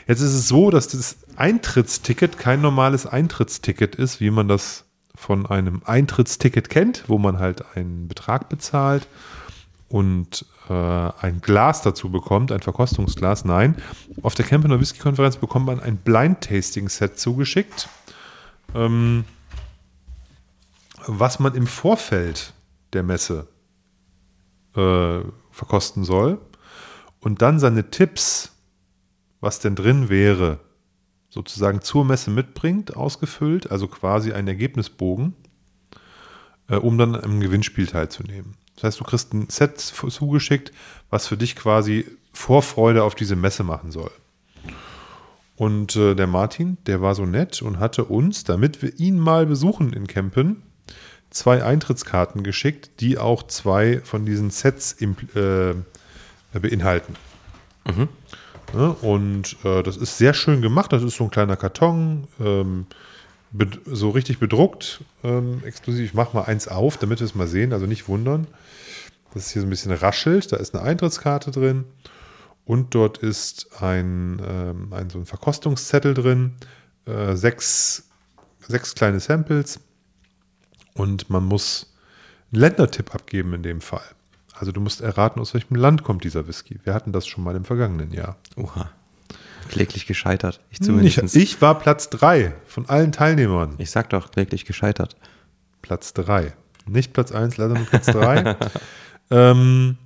Jetzt 0.07 0.21
ist 0.21 0.35
es 0.35 0.47
so, 0.47 0.71
dass 0.71 0.89
das 0.89 1.19
Eintrittsticket 1.37 2.39
kein 2.39 2.61
normales 2.61 3.07
Eintrittsticket 3.07 3.97
ist, 3.97 4.21
wie 4.21 4.31
man 4.31 4.47
das 4.47 4.85
von 5.17 5.47
einem 5.47 5.83
Eintrittsticket 5.85 6.69
kennt, 6.69 7.05
wo 7.09 7.19
man 7.19 7.39
halt 7.39 7.65
einen 7.75 8.07
Betrag 8.07 8.49
bezahlt 8.49 9.09
und 9.89 10.45
äh, 10.68 10.72
ein 10.72 11.41
Glas 11.41 11.82
dazu 11.82 12.11
bekommt, 12.11 12.51
ein 12.51 12.61
Verkostungsglas. 12.61 13.45
Nein, 13.45 13.76
auf 14.22 14.34
der 14.34 14.45
Camper 14.45 14.80
Whisky 14.80 14.99
Konferenz 14.99 15.37
bekommt 15.37 15.66
man 15.66 15.80
ein 15.80 15.97
Blind 15.97 16.41
Tasting 16.41 16.89
Set 16.89 17.18
zugeschickt, 17.18 17.89
ähm, 18.74 19.24
was 21.07 21.39
man 21.39 21.55
im 21.55 21.66
Vorfeld 21.66 22.53
der 22.93 23.03
Messe 23.03 23.47
äh, 24.74 25.20
verkosten 25.51 26.05
soll 26.05 26.41
und 27.20 27.43
dann 27.43 27.61
seine 27.61 27.91
Tipps, 27.91 28.53
was 29.41 29.61
denn 29.61 29.76
drin 29.76 30.09
wäre, 30.09 30.61
sozusagen 31.28 31.80
zur 31.82 32.05
Messe 32.05 32.30
mitbringt, 32.30 32.97
ausgefüllt, 32.97 33.70
also 33.70 33.89
quasi 33.89 34.32
ein 34.32 34.49
Ergebnisbogen, 34.49 35.34
äh, 36.68 36.76
um 36.76 36.99
dann 36.99 37.14
am 37.14 37.41
Gewinnspiel 37.41 37.87
teilzunehmen. 37.87 38.57
Das 38.77 38.85
heißt, 38.85 39.01
du 39.01 39.05
kriegst 39.05 39.33
ein 39.33 39.49
Set 39.49 39.81
zugeschickt, 39.81 40.72
was 41.11 41.27
für 41.27 41.37
dich 41.37 41.57
quasi 41.57 42.07
Vorfreude 42.33 43.03
auf 43.03 43.14
diese 43.14 43.37
Messe 43.37 43.64
machen 43.64 43.91
soll. 43.91 44.11
Und 45.57 45.97
äh, 45.97 46.14
der 46.14 46.27
Martin, 46.27 46.77
der 46.87 47.01
war 47.01 47.14
so 47.14 47.24
nett 47.24 47.62
und 47.62 47.79
hatte 47.79 48.05
uns, 48.05 48.45
damit 48.45 48.83
wir 48.83 48.99
ihn 49.01 49.18
mal 49.18 49.47
besuchen 49.47 49.93
in 49.95 50.07
Kempen, 50.07 50.62
zwei 51.31 51.64
Eintrittskarten 51.64 52.43
geschickt, 52.43 53.01
die 53.01 53.18
auch 53.18 53.43
zwei 53.45 54.01
von 54.05 54.27
diesen 54.27 54.51
Sets 54.51 54.97
äh, 55.01 55.74
beinhalten. 56.53 57.14
Mhm. 57.87 58.09
Ne? 58.74 58.93
Und 59.01 59.57
äh, 59.64 59.83
das 59.83 59.97
ist 59.97 60.18
sehr 60.18 60.35
schön 60.35 60.61
gemacht. 60.61 60.93
Das 60.93 61.03
ist 61.03 61.16
so 61.16 61.24
ein 61.24 61.31
kleiner 61.31 61.57
Karton, 61.57 62.29
ähm, 62.41 62.87
so 63.87 64.11
richtig 64.11 64.39
bedruckt, 64.39 65.01
ähm, 65.24 65.62
exklusiv. 65.64 66.05
Ich 66.05 66.14
mache 66.14 66.37
mal 66.37 66.45
eins 66.45 66.68
auf, 66.68 66.99
damit 66.99 67.20
wir 67.20 67.24
es 67.24 67.35
mal 67.35 67.47
sehen. 67.47 67.72
Also 67.72 67.87
nicht 67.87 68.09
wundern, 68.09 68.47
dass 69.37 69.47
es 69.47 69.53
hier 69.53 69.61
so 69.61 69.66
ein 69.66 69.70
bisschen 69.70 69.93
raschelt. 69.93 70.51
Da 70.51 70.57
ist 70.57 70.74
eine 70.74 70.82
Eintrittskarte 70.82 71.51
drin 71.51 71.84
und 72.64 72.95
dort 72.95 73.18
ist 73.18 73.68
ein, 73.80 74.41
ähm, 74.45 74.93
ein 74.93 75.11
so 75.11 75.18
ein 75.18 75.26
Verkostungszettel 75.26 76.14
drin. 76.14 76.55
Äh, 77.05 77.37
sechs, 77.37 78.09
sechs 78.66 78.95
kleine 78.95 79.20
Samples 79.20 79.78
und 80.95 81.28
man 81.28 81.45
muss 81.45 81.95
einen 82.51 82.62
Ländertipp 82.62 83.14
abgeben 83.14 83.53
in 83.53 83.62
dem 83.62 83.82
Fall. 83.82 84.05
Also 84.55 84.72
du 84.72 84.80
musst 84.80 85.03
erraten, 85.03 85.39
aus 85.41 85.53
welchem 85.53 85.74
Land 85.74 86.03
kommt 86.03 86.24
dieser 86.24 86.49
Whisky. 86.49 86.80
Wir 86.84 86.95
hatten 86.95 87.12
das 87.12 87.26
schon 87.26 87.45
mal 87.45 87.55
im 87.55 87.66
vergangenen 87.66 88.12
Jahr. 88.12 88.37
Oha. 88.57 88.91
Kläglich 89.68 90.07
gescheitert. 90.07 90.61
Ich 90.70 90.80
zumindest. 90.80 91.37
Ich, 91.37 91.43
ich 91.43 91.62
war 91.62 91.78
Platz 91.78 92.09
3 92.09 92.55
von 92.66 92.89
allen 92.89 93.12
Teilnehmern. 93.12 93.74
Ich 93.76 93.91
sag 93.91 94.09
doch, 94.11 94.30
kläglich 94.30 94.64
gescheitert. 94.64 95.16
Platz 95.82 96.14
3. 96.14 96.55
Nicht 96.87 97.12
Platz 97.12 97.32
1, 97.32 97.59
leider 97.59 97.74
nur 97.74 97.84
Platz 97.84 98.07
3. 98.07 98.57
ähm, 99.31 99.97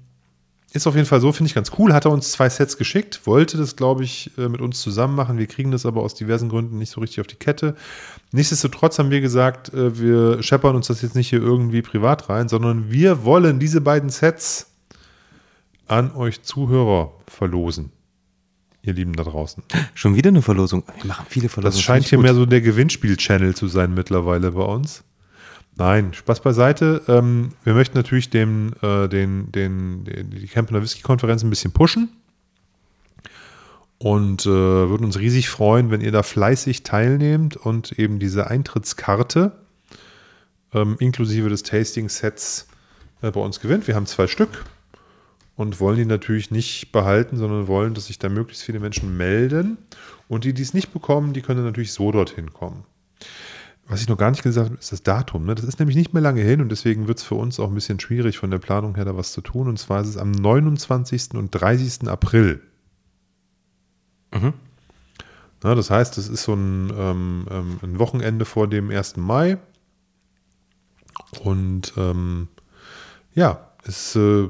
ist 0.72 0.86
auf 0.86 0.94
jeden 0.94 1.06
Fall 1.06 1.20
so, 1.20 1.32
finde 1.32 1.48
ich 1.48 1.54
ganz 1.54 1.72
cool. 1.78 1.92
Hat 1.92 2.04
er 2.04 2.12
uns 2.12 2.30
zwei 2.30 2.48
Sets 2.48 2.76
geschickt, 2.76 3.26
wollte 3.26 3.56
das, 3.56 3.74
glaube 3.74 4.04
ich, 4.04 4.30
äh, 4.38 4.48
mit 4.48 4.60
uns 4.60 4.80
zusammen 4.80 5.16
machen. 5.16 5.36
Wir 5.36 5.46
kriegen 5.46 5.72
das 5.72 5.84
aber 5.84 6.02
aus 6.02 6.14
diversen 6.14 6.48
Gründen 6.48 6.78
nicht 6.78 6.90
so 6.90 7.00
richtig 7.00 7.20
auf 7.20 7.26
die 7.26 7.36
Kette. 7.36 7.74
Nichtsdestotrotz 8.30 8.98
haben 8.98 9.10
wir 9.10 9.20
gesagt, 9.20 9.74
äh, 9.74 9.98
wir 9.98 10.42
scheppern 10.42 10.76
uns 10.76 10.86
das 10.86 11.02
jetzt 11.02 11.16
nicht 11.16 11.28
hier 11.28 11.40
irgendwie 11.40 11.82
privat 11.82 12.28
rein, 12.28 12.48
sondern 12.48 12.90
wir 12.92 13.24
wollen 13.24 13.58
diese 13.58 13.80
beiden 13.80 14.10
Sets 14.10 14.70
an 15.88 16.14
euch 16.14 16.42
Zuhörer 16.42 17.12
verlosen. 17.26 17.90
Ihr 18.82 18.94
Lieben 18.94 19.14
da 19.14 19.24
draußen. 19.24 19.62
Schon 19.94 20.14
wieder 20.14 20.28
eine 20.28 20.40
Verlosung. 20.40 20.84
Wir 20.96 21.06
machen 21.06 21.26
viele 21.28 21.48
Verlosungen. 21.48 21.76
Das 21.76 21.82
scheint 21.82 22.06
hier 22.06 22.16
gut. 22.16 22.22
mehr 22.22 22.34
so 22.34 22.46
der 22.46 22.60
Gewinnspiel-Channel 22.60 23.54
zu 23.54 23.66
sein 23.68 23.92
mittlerweile 23.92 24.52
bei 24.52 24.62
uns. 24.62 25.02
Nein, 25.80 26.12
Spaß 26.12 26.40
beiseite. 26.40 27.00
Ähm, 27.08 27.52
wir 27.64 27.72
möchten 27.72 27.96
natürlich 27.96 28.28
dem, 28.28 28.74
äh, 28.82 29.08
den, 29.08 29.50
den, 29.50 30.04
den, 30.04 30.28
die 30.28 30.46
Campener 30.46 30.82
Whisky-Konferenz 30.82 31.42
ein 31.42 31.48
bisschen 31.48 31.72
pushen. 31.72 32.10
Und 33.96 34.44
äh, 34.44 34.50
würden 34.50 35.06
uns 35.06 35.18
riesig 35.18 35.48
freuen, 35.48 35.90
wenn 35.90 36.02
ihr 36.02 36.12
da 36.12 36.22
fleißig 36.22 36.82
teilnehmt 36.82 37.56
und 37.56 37.98
eben 37.98 38.18
diese 38.18 38.50
Eintrittskarte 38.50 39.52
ähm, 40.74 40.96
inklusive 40.98 41.48
des 41.48 41.62
Tasting-Sets 41.62 42.68
äh, 43.22 43.30
bei 43.30 43.40
uns 43.40 43.60
gewinnt. 43.60 43.88
Wir 43.88 43.94
haben 43.94 44.04
zwei 44.04 44.26
Stück 44.26 44.66
und 45.56 45.80
wollen 45.80 45.96
die 45.96 46.04
natürlich 46.04 46.50
nicht 46.50 46.92
behalten, 46.92 47.38
sondern 47.38 47.68
wollen, 47.68 47.94
dass 47.94 48.08
sich 48.08 48.18
da 48.18 48.28
möglichst 48.28 48.64
viele 48.64 48.80
Menschen 48.80 49.16
melden. 49.16 49.78
Und 50.28 50.44
die, 50.44 50.52
die 50.52 50.62
es 50.62 50.74
nicht 50.74 50.92
bekommen, 50.92 51.32
die 51.32 51.40
können 51.40 51.64
natürlich 51.64 51.94
so 51.94 52.12
dorthin 52.12 52.52
kommen. 52.52 52.84
Was 53.90 54.00
ich 54.00 54.08
noch 54.08 54.16
gar 54.16 54.30
nicht 54.30 54.44
gesagt 54.44 54.66
habe, 54.70 54.78
ist 54.78 54.92
das 54.92 55.02
Datum. 55.02 55.46
Ne? 55.46 55.56
Das 55.56 55.64
ist 55.64 55.80
nämlich 55.80 55.96
nicht 55.96 56.14
mehr 56.14 56.22
lange 56.22 56.42
hin 56.42 56.60
und 56.60 56.68
deswegen 56.68 57.08
wird 57.08 57.18
es 57.18 57.24
für 57.24 57.34
uns 57.34 57.58
auch 57.58 57.66
ein 57.66 57.74
bisschen 57.74 57.98
schwierig, 57.98 58.38
von 58.38 58.48
der 58.48 58.58
Planung 58.58 58.94
her 58.94 59.04
da 59.04 59.16
was 59.16 59.32
zu 59.32 59.40
tun. 59.40 59.66
Und 59.66 59.80
zwar 59.80 60.02
ist 60.02 60.06
es 60.06 60.16
am 60.16 60.30
29. 60.30 61.34
und 61.34 61.50
30. 61.50 62.08
April. 62.08 62.62
Mhm. 64.32 64.52
Na, 65.64 65.74
das 65.74 65.90
heißt, 65.90 66.18
es 66.18 66.28
ist 66.28 66.44
so 66.44 66.54
ein, 66.54 66.92
ähm, 66.96 67.46
ähm, 67.50 67.78
ein, 67.82 67.98
Wochenende 67.98 68.44
vor 68.44 68.68
dem 68.68 68.90
1. 68.90 69.16
Mai. 69.16 69.58
Und 71.42 71.92
ähm, 71.96 72.46
ja, 73.34 73.72
es 73.82 74.14
äh, 74.14 74.46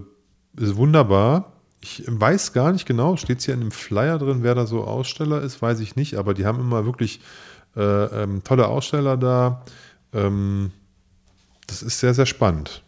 ist 0.59 0.77
wunderbar. 0.77 1.55
Ich 1.81 2.05
weiß 2.07 2.53
gar 2.53 2.73
nicht 2.73 2.85
genau, 2.85 3.17
steht 3.17 3.39
es 3.39 3.47
hier 3.47 3.55
in 3.55 3.61
dem 3.61 3.71
Flyer 3.71 4.19
drin, 4.19 4.43
wer 4.43 4.55
da 4.55 4.67
so 4.67 4.85
Aussteller 4.85 5.41
ist, 5.41 5.63
weiß 5.63 5.81
ich 5.81 5.97
nicht, 5.97 6.17
aber 6.17 6.35
die 6.35 6.45
haben 6.45 6.61
immer 6.61 6.85
wirklich 6.85 7.23
äh, 7.77 8.23
ähm, 8.23 8.43
tolle 8.45 8.69
Aussteller 8.69 9.17
da. 9.17 9.65
Ähm, 10.13 10.73
das 11.67 11.83
ist 11.83 12.01
sehr, 12.01 12.15
sehr 12.15 12.27
spannend. 12.27 12.83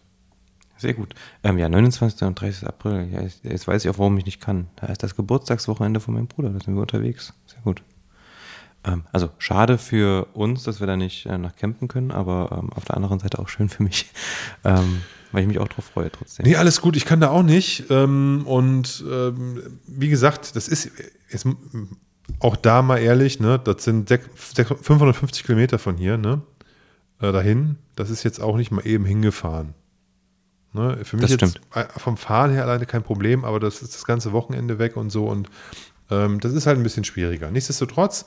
Sehr 0.77 0.95
gut. 0.95 1.15
Ähm, 1.45 1.59
ja, 1.59 1.69
29. 1.69 2.23
und 2.23 2.41
30. 2.41 2.67
April. 2.67 3.09
Ja, 3.13 3.23
jetzt 3.45 3.69
weiß 3.69 3.85
ich 3.85 3.91
auch, 3.91 3.99
warum 3.99 4.19
ich 4.19 4.27
nicht 4.27 4.41
kann. 4.41 4.67
Da 4.77 4.89
ist 4.89 5.03
das 5.03 5.15
Geburtstagswochenende 5.15 6.01
von 6.01 6.15
meinem 6.15 6.27
Bruder. 6.27 6.51
Da 6.51 6.59
sind 6.59 6.75
wir 6.75 6.81
unterwegs. 6.81 7.33
Sehr 7.47 7.61
gut. 7.63 7.83
Ähm, 8.85 9.05
also 9.13 9.31
schade 9.39 9.79
für 9.79 10.27
uns, 10.35 10.65
dass 10.65 10.81
wir 10.81 10.89
da 10.89 10.97
nicht 10.97 11.27
äh, 11.27 11.39
nach 11.39 11.55
campen 11.55 11.87
können, 11.87 12.11
aber 12.11 12.59
ähm, 12.59 12.73
auf 12.73 12.85
der 12.85 12.97
anderen 12.97 13.21
Seite 13.21 13.39
auch 13.39 13.49
schön 13.49 13.69
für 13.69 13.85
mich, 13.85 14.11
ähm, 14.65 15.03
weil 15.31 15.43
ich 15.43 15.49
mich 15.49 15.61
auch 15.61 15.69
drauf 15.69 15.85
freue 15.85 16.11
trotzdem. 16.11 16.47
Nee, 16.47 16.57
alles 16.57 16.81
gut. 16.81 16.97
Ich 16.97 17.05
kann 17.05 17.21
da 17.21 17.31
auch 17.31 17.45
nicht. 17.45 17.85
Ähm, 17.91 18.43
und 18.45 19.05
ähm, 19.09 19.79
wie 19.87 20.09
gesagt, 20.09 20.57
das 20.57 20.67
ist 20.67 20.91
jetzt 21.31 21.47
auch 22.39 22.57
da 22.57 22.83
mal 22.83 22.99
ehrlich, 22.99 23.41
ne, 23.41 23.61
das 23.63 23.85
sind 23.85 24.09
550 24.09 25.45
Kilometer 25.45 25.79
von 25.79 25.97
hier, 25.97 26.19
ne, 26.19 26.43
äh, 27.21 27.33
dahin. 27.33 27.77
Das 27.97 28.11
ist 28.11 28.23
jetzt 28.23 28.41
auch 28.41 28.57
nicht 28.57 28.71
mal 28.71 28.87
eben 28.87 29.05
hingefahren. 29.05 29.75
Ne? 30.73 30.99
Für 31.03 31.17
mich 31.17 31.37
das 31.37 31.55
jetzt 31.55 31.61
vom 31.99 32.17
Fahren 32.17 32.51
her 32.51 32.65
alleine 32.65 32.87
kein 32.87 33.03
Problem, 33.03 33.45
aber 33.45 33.61
das 33.61 33.83
ist 33.83 33.95
das 33.95 34.05
ganze 34.05 34.33
Wochenende 34.33 34.79
weg 34.79 34.97
und 34.97 35.11
so 35.11 35.27
und 35.27 35.49
ähm, 36.11 36.41
das 36.41 36.53
ist 36.53 36.67
halt 36.67 36.79
ein 36.79 36.83
bisschen 36.83 37.05
schwieriger. 37.05 37.51
Nichtsdestotrotz, 37.51 38.25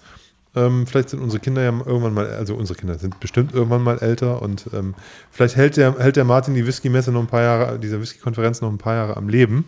ähm, 0.56 0.86
vielleicht 0.86 1.10
sind 1.10 1.22
unsere 1.22 1.40
Kinder 1.42 1.64
ja 1.64 1.72
irgendwann 1.72 2.14
mal, 2.14 2.28
also 2.28 2.56
unsere 2.56 2.78
Kinder 2.78 2.98
sind 3.00 3.20
bestimmt 3.20 3.54
irgendwann 3.54 3.82
mal 3.82 3.98
älter 3.98 4.42
und 4.42 4.68
ähm, 4.74 4.94
vielleicht 5.32 5.56
hält 5.56 5.78
der, 5.78 5.98
hält 5.98 6.16
der 6.16 6.24
Martin 6.24 6.54
die 6.54 6.66
Whisky-Messe 6.66 7.12
noch 7.12 7.22
ein 7.22 7.28
paar 7.28 7.42
Jahre, 7.42 7.80
diese 7.80 8.00
Whisky-Konferenz 8.00 8.62
noch 8.62 8.72
ein 8.72 8.78
paar 8.78 8.96
Jahre 8.96 9.18
am 9.18 9.28
Leben. 9.28 9.66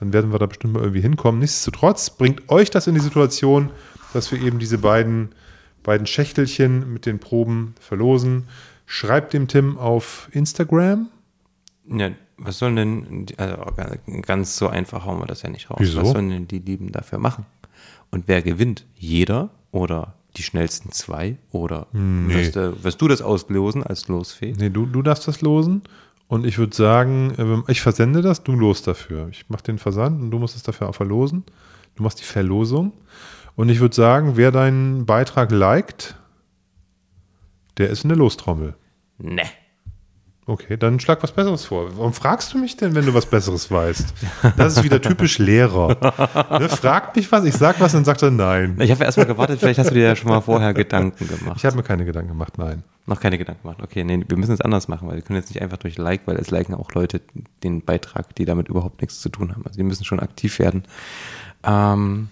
Dann 0.00 0.12
werden 0.12 0.32
wir 0.32 0.38
da 0.38 0.46
bestimmt 0.46 0.74
mal 0.74 0.80
irgendwie 0.80 1.00
hinkommen. 1.00 1.40
Nichtsdestotrotz 1.40 2.10
bringt 2.10 2.48
euch 2.50 2.70
das 2.70 2.86
in 2.86 2.94
die 2.94 3.00
Situation, 3.00 3.70
dass 4.12 4.32
wir 4.32 4.42
eben 4.42 4.58
diese 4.58 4.78
beiden, 4.78 5.30
beiden 5.82 6.06
Schächtelchen 6.06 6.92
mit 6.92 7.06
den 7.06 7.20
Proben 7.20 7.74
verlosen. 7.80 8.48
Schreibt 8.86 9.32
dem 9.32 9.48
Tim 9.48 9.78
auf 9.78 10.28
Instagram 10.32 11.08
ja, 11.88 12.10
was 12.36 12.58
sollen 12.58 12.76
denn, 12.76 13.26
also 13.36 13.56
ganz 14.22 14.56
so 14.56 14.68
einfach 14.68 15.04
hauen 15.04 15.20
wir 15.20 15.26
das 15.26 15.42
ja 15.42 15.50
nicht 15.50 15.70
raus. 15.70 15.78
Wieso? 15.80 16.02
Was 16.02 16.10
sollen 16.10 16.30
denn 16.30 16.48
die 16.48 16.58
Lieben 16.58 16.92
dafür 16.92 17.18
machen? 17.18 17.46
Und 18.10 18.24
wer 18.26 18.42
gewinnt? 18.42 18.86
Jeder 18.96 19.50
oder 19.70 20.14
die 20.36 20.42
schnellsten 20.42 20.92
zwei? 20.92 21.36
Oder 21.52 21.86
nee. 21.92 22.34
wirst, 22.34 22.56
du, 22.56 22.82
wirst, 22.82 23.00
du, 23.00 23.08
das 23.08 23.22
auslosen 23.22 23.82
als 23.82 24.08
Losfee? 24.08 24.54
Nee, 24.56 24.70
du, 24.70 24.86
du 24.86 25.02
darfst 25.02 25.28
das 25.28 25.42
losen. 25.42 25.82
Und 26.34 26.44
ich 26.44 26.58
würde 26.58 26.74
sagen, 26.74 27.32
ähm, 27.38 27.62
ich 27.68 27.80
versende 27.80 28.20
das, 28.20 28.42
du 28.42 28.56
los 28.56 28.82
dafür. 28.82 29.28
Ich 29.30 29.48
mache 29.50 29.62
den 29.62 29.78
Versand 29.78 30.20
und 30.20 30.32
du 30.32 30.40
musst 30.40 30.56
es 30.56 30.64
dafür 30.64 30.88
auch 30.88 30.94
verlosen. 30.96 31.44
Du 31.94 32.02
machst 32.02 32.18
die 32.18 32.24
Verlosung. 32.24 32.92
Und 33.54 33.68
ich 33.68 33.78
würde 33.78 33.94
sagen, 33.94 34.32
wer 34.36 34.50
deinen 34.50 35.06
Beitrag 35.06 35.52
liked, 35.52 36.16
der 37.78 37.88
ist 37.88 38.02
in 38.02 38.08
der 38.08 38.18
Lostrommel. 38.18 38.74
Ne. 39.18 39.44
Okay, 40.46 40.76
dann 40.76 41.00
schlag 41.00 41.22
was 41.22 41.32
Besseres 41.32 41.64
vor. 41.64 41.96
Warum 41.96 42.12
fragst 42.12 42.52
du 42.52 42.58
mich 42.58 42.76
denn, 42.76 42.94
wenn 42.94 43.06
du 43.06 43.14
was 43.14 43.24
Besseres 43.24 43.70
weißt? 43.70 44.12
Das 44.58 44.76
ist 44.76 44.84
wieder 44.84 45.00
typisch 45.00 45.38
Lehrer. 45.38 45.96
Ne, 46.58 46.68
fragt 46.68 47.16
mich 47.16 47.32
was, 47.32 47.44
ich 47.44 47.54
sag 47.54 47.80
was, 47.80 47.92
dann 47.92 48.04
sagt 48.04 48.22
er 48.22 48.30
nein. 48.30 48.76
Ich 48.78 48.90
habe 48.90 49.04
erstmal 49.04 49.24
gewartet, 49.24 49.60
vielleicht 49.60 49.78
hast 49.78 49.90
du 49.90 49.94
dir 49.94 50.02
ja 50.02 50.16
schon 50.16 50.28
mal 50.28 50.42
vorher 50.42 50.74
Gedanken 50.74 51.26
gemacht. 51.26 51.56
Ich 51.56 51.64
habe 51.64 51.76
mir 51.76 51.82
keine 51.82 52.04
Gedanken 52.04 52.28
gemacht, 52.28 52.58
nein. 52.58 52.82
Noch 53.06 53.20
keine 53.20 53.38
Gedanken 53.38 53.62
gemacht. 53.62 53.80
Okay, 53.82 54.04
nee, 54.04 54.22
wir 54.26 54.36
müssen 54.36 54.52
es 54.52 54.60
anders 54.60 54.86
machen, 54.86 55.08
weil 55.08 55.16
wir 55.16 55.22
können 55.22 55.38
jetzt 55.38 55.48
nicht 55.48 55.62
einfach 55.62 55.78
durch 55.78 55.96
Like, 55.96 56.22
weil 56.26 56.36
es 56.36 56.50
liken 56.50 56.74
auch 56.74 56.92
Leute 56.92 57.22
den 57.62 57.82
Beitrag, 57.82 58.34
die 58.34 58.44
damit 58.44 58.68
überhaupt 58.68 59.00
nichts 59.00 59.20
zu 59.20 59.30
tun 59.30 59.50
haben. 59.52 59.64
Also 59.64 59.78
die 59.78 59.82
müssen 59.82 60.04
schon 60.04 60.20
aktiv 60.20 60.58
werden. 60.58 60.84
Ähm, 61.64 62.28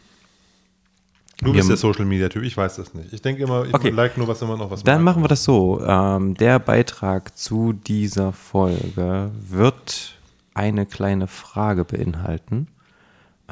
Du 1.43 1.49
Wir 1.53 1.55
bist 1.55 1.71
der 1.71 1.77
Social 1.77 2.05
Media 2.05 2.29
Typ, 2.29 2.45
ich 2.45 2.57
weiß 2.57 2.77
das 2.77 2.95
nicht. 2.95 3.13
Ich 3.13 3.21
denke 3.21 3.43
immer, 3.43 3.65
ich 3.67 3.75
Okay. 3.75 3.91
like 3.91 4.17
nur, 4.17 4.29
was 4.29 4.41
immer 4.43 4.57
noch 4.57 4.71
was 4.71 4.85
Dann 4.85 5.03
machen 5.03 5.25
wir 5.25 5.29
das 5.29 5.43
so. 5.43 5.81
Ähm, 5.85 6.35
der 6.35 6.61
Beitrag 6.61 7.37
zu 7.37 7.73
dieser 7.73 8.33
Folge 8.33 9.33
wird 9.51 10.15
eine 10.55 10.87
kleine 10.87 11.27
Frage 11.27 11.85
beinhalten. 11.85 12.69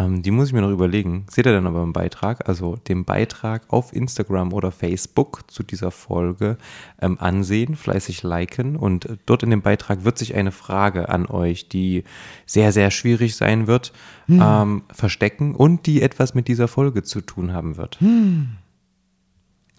Ähm, 0.01 0.23
die 0.23 0.31
muss 0.31 0.49
ich 0.49 0.53
mir 0.53 0.61
noch 0.61 0.71
überlegen. 0.71 1.27
Seht 1.29 1.47
ihr 1.47 1.53
dann 1.53 1.67
aber 1.67 1.83
im 1.83 1.93
Beitrag, 1.93 2.49
also 2.49 2.77
den 2.77 3.05
Beitrag 3.05 3.63
auf 3.69 3.93
Instagram 3.93 4.53
oder 4.53 4.73
Facebook 4.73 5.51
zu 5.51 5.63
dieser 5.63 5.91
Folge 5.91 6.57
ähm, 7.01 7.19
ansehen, 7.21 7.75
fleißig 7.77 8.23
liken 8.23 8.77
und 8.77 9.07
äh, 9.07 9.17
dort 9.27 9.43
in 9.43 9.51
dem 9.51 9.63
Beitrag 9.63 10.05
wird 10.05 10.19
sich 10.19 10.35
eine 10.35 10.53
Frage 10.53 11.09
an 11.09 11.27
euch, 11.27 11.69
die 11.69 12.05
sehr, 12.47 12.73
sehr 12.73 12.91
schwierig 12.91 13.37
sein 13.37 13.67
wird, 13.67 13.93
ähm, 14.29 14.83
verstecken 14.93 15.55
und 15.55 15.87
die 15.87 16.03
etwas 16.03 16.35
mit 16.35 16.47
dieser 16.47 16.69
Folge 16.69 17.03
zu 17.03 17.21
tun 17.21 17.53
haben 17.53 17.77
wird. 17.77 17.99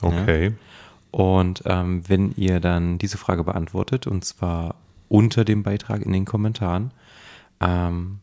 Okay. 0.01 0.53
Und 1.11 1.63
ähm, 1.65 2.03
wenn 2.07 2.33
ihr 2.35 2.59
dann 2.59 2.97
diese 2.97 3.17
Frage 3.17 3.43
beantwortet, 3.43 4.07
und 4.07 4.25
zwar 4.25 4.75
unter 5.07 5.45
dem 5.45 5.63
Beitrag 5.63 6.01
in 6.01 6.11
den 6.11 6.25
Kommentaren, 6.25 6.91
ähm, 7.59 8.20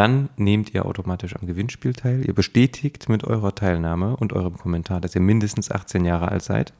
dann 0.00 0.30
nehmt 0.38 0.72
ihr 0.72 0.86
automatisch 0.86 1.36
am 1.36 1.46
Gewinnspiel 1.46 1.92
teil. 1.92 2.24
Ihr 2.26 2.32
bestätigt 2.32 3.10
mit 3.10 3.22
eurer 3.24 3.54
Teilnahme 3.54 4.16
und 4.16 4.32
eurem 4.32 4.56
Kommentar, 4.56 4.98
dass 4.98 5.14
ihr 5.14 5.20
mindestens 5.20 5.70
18 5.70 6.06
Jahre 6.06 6.30
alt 6.30 6.42
seid. 6.42 6.72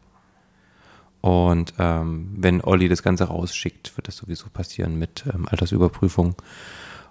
Und 1.20 1.74
ähm, 1.78 2.30
wenn 2.38 2.64
Olli 2.64 2.88
das 2.88 3.02
Ganze 3.02 3.24
rausschickt, 3.24 3.94
wird 3.98 4.08
das 4.08 4.16
sowieso 4.16 4.48
passieren 4.48 4.98
mit 4.98 5.26
ähm, 5.26 5.46
Altersüberprüfung. 5.46 6.34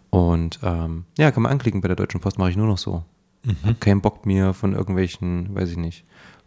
Und 0.10 0.60
ähm, 0.64 1.06
ja, 1.16 1.30
kann 1.30 1.44
man 1.44 1.52
anklicken 1.52 1.82
bei 1.82 1.88
der 1.88 1.96
Deutschen 1.96 2.22
Post, 2.22 2.40
mache 2.40 2.50
ich 2.50 2.58
nur 2.58 2.66
noch 2.66 2.80
so. 2.80 3.04
Hab 3.64 3.80
keinen 3.80 4.02
Bock 4.02 4.26
mir 4.26 4.56
von 4.56 4.74
irgendwelchen, 4.74 5.54
weiß 5.54 5.70
ich 5.70 5.78
nicht, 5.78 6.06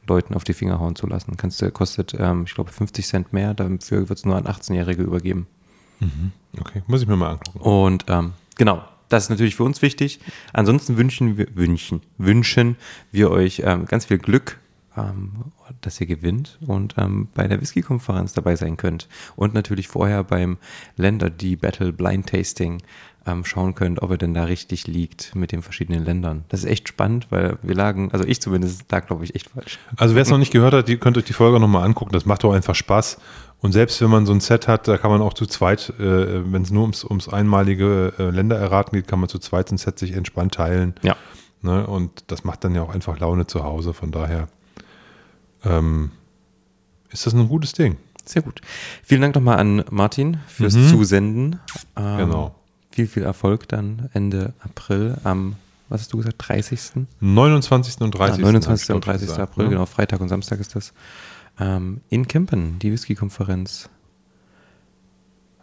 Leuten 0.08 0.34
auf 0.34 0.42
die 0.42 0.54
Finger 0.54 0.80
hauen 0.80 0.96
zu 0.96 1.06
lassen. 1.06 1.36
Kannst 1.36 1.62
du, 1.62 1.70
kostet, 1.70 2.14
ähm, 2.18 2.46
ich 2.48 2.54
glaube, 2.54 2.72
50 2.72 3.06
Cent 3.06 3.32
mehr, 3.32 3.54
dafür 3.54 4.08
wird 4.08 4.18
es 4.18 4.24
nur 4.24 4.34
an 4.34 4.44
18-Jährige 4.44 5.04
übergeben. 5.04 5.46
Okay, 6.60 6.82
muss 6.88 7.00
ich 7.00 7.06
mir 7.06 7.14
mal 7.14 7.30
angucken. 7.30 7.60
Und 7.60 8.06
ähm, 8.08 8.32
genau, 8.56 8.82
das 9.12 9.24
ist 9.24 9.30
natürlich 9.30 9.56
für 9.56 9.64
uns 9.64 9.82
wichtig. 9.82 10.20
Ansonsten 10.52 10.96
wünschen 10.96 11.36
wir, 11.36 11.48
wünschen, 11.54 12.00
wünschen 12.18 12.76
wir 13.10 13.30
euch 13.30 13.62
ähm, 13.64 13.84
ganz 13.86 14.06
viel 14.06 14.18
Glück, 14.18 14.58
ähm, 14.96 15.52
dass 15.80 16.00
ihr 16.00 16.06
gewinnt 16.06 16.58
und 16.66 16.94
ähm, 16.98 17.28
bei 17.34 17.46
der 17.48 17.60
Whisky-Konferenz 17.60 18.32
dabei 18.32 18.56
sein 18.56 18.76
könnt. 18.76 19.08
Und 19.36 19.54
natürlich 19.54 19.88
vorher 19.88 20.24
beim 20.24 20.58
Länder, 20.96 21.30
die 21.30 21.56
Battle 21.56 21.92
Blind 21.92 22.28
Tasting 22.28 22.82
ähm, 23.26 23.44
schauen 23.44 23.74
könnt, 23.74 24.02
ob 24.02 24.10
ihr 24.10 24.18
denn 24.18 24.34
da 24.34 24.44
richtig 24.44 24.86
liegt 24.86 25.34
mit 25.34 25.52
den 25.52 25.62
verschiedenen 25.62 26.04
Ländern. 26.04 26.44
Das 26.48 26.64
ist 26.64 26.70
echt 26.70 26.88
spannend, 26.88 27.28
weil 27.30 27.58
wir 27.62 27.74
lagen, 27.74 28.10
also 28.12 28.24
ich 28.26 28.40
zumindest 28.40 28.90
lag, 28.90 29.06
glaube 29.06 29.24
ich, 29.24 29.34
echt 29.34 29.50
falsch. 29.50 29.78
Also 29.96 30.14
wer 30.14 30.22
es 30.22 30.30
noch 30.30 30.38
nicht 30.38 30.52
gehört 30.52 30.74
hat, 30.74 30.88
die 30.88 30.96
könnt 30.96 31.16
euch 31.16 31.24
die 31.24 31.32
Folge 31.32 31.60
nochmal 31.60 31.84
angucken. 31.84 32.12
Das 32.12 32.26
macht 32.26 32.44
doch 32.44 32.52
einfach 32.52 32.74
Spaß. 32.74 33.18
Und 33.60 33.72
selbst 33.72 34.00
wenn 34.00 34.10
man 34.10 34.26
so 34.26 34.32
ein 34.32 34.40
Set 34.40 34.66
hat, 34.66 34.88
da 34.88 34.98
kann 34.98 35.10
man 35.10 35.22
auch 35.22 35.34
zu 35.34 35.46
zweit, 35.46 35.90
äh, 36.00 36.52
wenn 36.52 36.62
es 36.62 36.70
nur 36.70 36.82
ums, 36.82 37.04
ums 37.04 37.28
einmalige 37.28 38.12
äh, 38.18 38.30
Ländererraten 38.30 38.98
geht, 38.98 39.06
kann 39.06 39.20
man 39.20 39.28
zu 39.28 39.38
zweit 39.38 39.70
ein 39.70 39.78
Set 39.78 39.98
sich 39.98 40.12
entspannt 40.12 40.54
teilen. 40.54 40.94
Ja. 41.02 41.16
Ne? 41.60 41.86
Und 41.86 42.24
das 42.26 42.42
macht 42.42 42.64
dann 42.64 42.74
ja 42.74 42.82
auch 42.82 42.92
einfach 42.92 43.20
Laune 43.20 43.46
zu 43.46 43.62
Hause. 43.62 43.94
Von 43.94 44.10
daher 44.10 44.48
ähm, 45.64 46.10
ist 47.10 47.26
das 47.26 47.34
ein 47.34 47.48
gutes 47.48 47.72
Ding. 47.72 47.96
Sehr 48.24 48.42
gut. 48.42 48.60
Vielen 49.02 49.20
Dank 49.22 49.34
nochmal 49.34 49.58
an 49.58 49.84
Martin 49.90 50.38
fürs 50.46 50.74
Mhm. 50.74 50.88
Zusenden. 50.88 51.60
Ähm, 51.96 52.16
Genau. 52.18 52.54
Viel, 52.90 53.06
viel 53.06 53.22
Erfolg 53.22 53.68
dann 53.68 54.10
Ende 54.12 54.52
April 54.60 55.16
am, 55.24 55.56
was 55.88 56.02
hast 56.02 56.12
du 56.12 56.18
gesagt, 56.18 56.36
30. 56.38 57.06
29. 57.20 58.00
und 58.02 58.10
30. 58.12 58.38
Ah, 58.38 58.42
29. 58.42 58.68
hab 58.68 58.76
ich, 58.76 58.94
und 58.94 59.00
glaub 59.04 59.14
ich, 59.16 59.20
30. 59.20 59.28
gesagt, 59.28 59.50
April, 59.50 59.64
ne? 59.64 59.70
genau, 59.70 59.86
Freitag 59.86 60.20
und 60.20 60.28
Samstag 60.28 60.60
ist 60.60 60.76
das. 60.76 60.92
Ähm, 61.58 62.00
in 62.10 62.28
Kempen, 62.28 62.78
die 62.78 62.92
Whisky-Konferenz. 62.92 63.88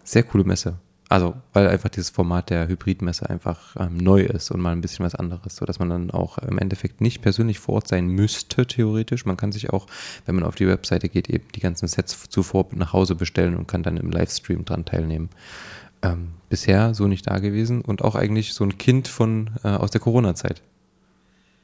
Sehr 0.03 0.23
coole 0.23 0.43
Messe. 0.43 0.76
Also, 1.11 1.34
weil 1.53 1.68
einfach 1.68 1.90
dieses 1.90 2.11
Format 2.11 2.52
der 2.52 2.68
Hybridmesse 2.68 3.27
einfach 3.27 3.76
ähm, 3.80 3.98
neu 3.98 4.22
ist 4.22 4.52
und 4.52 4.61
mal 4.61 4.73
ein 4.73 4.81
bisschen 4.81 5.03
was 5.03 5.15
anderes, 5.15 5.56
sodass 5.56 5.80
man 5.80 5.90
dann 5.90 6.11
auch 6.11 6.38
im 6.38 6.60
Endeffekt 6.60 7.02
nicht 7.02 7.23
persönlich 7.23 7.57
vor 7.57 7.76
Ort 7.76 7.88
sein 7.88 8.06
müsste, 8.07 8.68
theoretisch. 8.68 9.26
Man 9.26 9.36
kann 9.36 9.52
sich 9.52 9.72
auch, 9.72 9.88
wenn 10.27 10.36
man 10.36 10.44
auf 10.44 10.53
die 10.53 10.68
Webseite 10.68 11.10
geht, 11.10 11.27
eben 11.27 11.45
die 11.56 11.61
ganzen 11.61 11.88
Sets 11.88 12.30
zuvor 12.30 12.68
nach 12.76 12.94
Hause 12.94 13.15
bestellen 13.15 13.57
und 13.57 13.68
kann 13.68 13.81
dann 13.81 13.98
im 13.98 14.11
Livestream 14.11 14.65
dran 14.65 14.86
teilnehmen. 14.86 15.30
Ähm, 16.03 16.30
bisher 16.48 16.94
so 16.94 17.07
nicht 17.07 17.26
da 17.26 17.40
gewesen 17.40 17.81
und 17.81 18.03
auch 18.03 18.14
eigentlich 18.14 18.53
so 18.53 18.64
ein 18.64 18.77
Kind 18.77 19.07
von 19.07 19.49
äh, 19.64 19.69
aus 19.69 19.90
der 19.90 20.02
Corona-Zeit. 20.02 20.61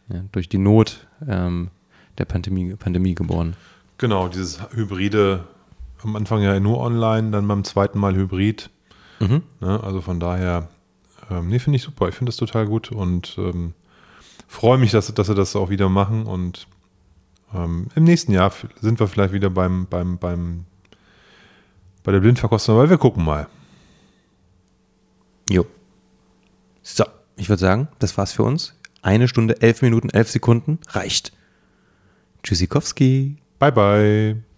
Ja, 0.10 0.22
durch 0.32 0.50
die 0.50 0.58
Not 0.58 1.06
ähm, 1.28 1.70
der 2.18 2.26
Pandemie, 2.26 2.74
Pandemie 2.74 3.14
geboren. 3.14 3.56
Genau, 4.00 4.28
dieses 4.28 4.60
Hybride, 4.72 5.44
am 6.04 6.16
Anfang 6.16 6.42
ja 6.42 6.60
nur 6.60 6.80
online, 6.80 7.30
dann 7.30 7.48
beim 7.48 7.64
zweiten 7.64 8.00
Mal 8.00 8.16
Hybrid. 8.16 8.72
Mhm. 9.20 9.44
Ne? 9.62 9.84
Also 9.84 10.02
von 10.02 10.20
daher, 10.20 10.70
ähm, 11.30 11.50
nee, 11.50 11.60
finde 11.60 11.78
ich 11.78 11.84
super. 11.84 12.10
Ich 12.10 12.16
finde 12.16 12.30
das 12.30 12.38
total 12.38 12.68
gut 12.68 12.92
und 12.92 13.36
ähm, 13.38 13.74
freue 14.48 14.78
mich, 14.78 14.92
dass, 14.92 15.14
dass 15.14 15.28
sie 15.28 15.36
das 15.36 15.56
auch 15.56 15.70
wieder 15.70 15.90
machen. 15.90 16.26
Und 16.26 16.68
ähm, 17.54 17.88
im 17.96 18.04
nächsten 18.04 18.32
Jahr 18.32 18.52
sind 18.82 19.00
wir 19.00 19.08
vielleicht 19.08 19.34
wieder 19.34 19.50
beim, 19.50 19.88
beim, 19.88 20.18
beim, 20.18 20.66
bei 22.04 22.12
der 22.12 22.20
Blindverkostung, 22.20 22.78
weil 22.78 22.90
wir 22.90 22.98
gucken 22.98 23.24
mal. 23.24 23.48
Jo. 25.50 25.66
So, 26.82 27.06
ich 27.36 27.50
würde 27.50 27.62
sagen, 27.62 27.88
das 28.00 28.18
war's 28.18 28.34
für 28.34 28.44
uns. 28.44 28.76
Eine 29.02 29.28
Stunde, 29.28 29.62
elf 29.62 29.82
Minuten, 29.82 30.10
elf 30.10 30.30
Sekunden 30.30 30.80
reicht. 30.90 31.32
Tschüssikowski. 32.44 33.38
Bye, 33.60 33.72
bye. 33.72 34.55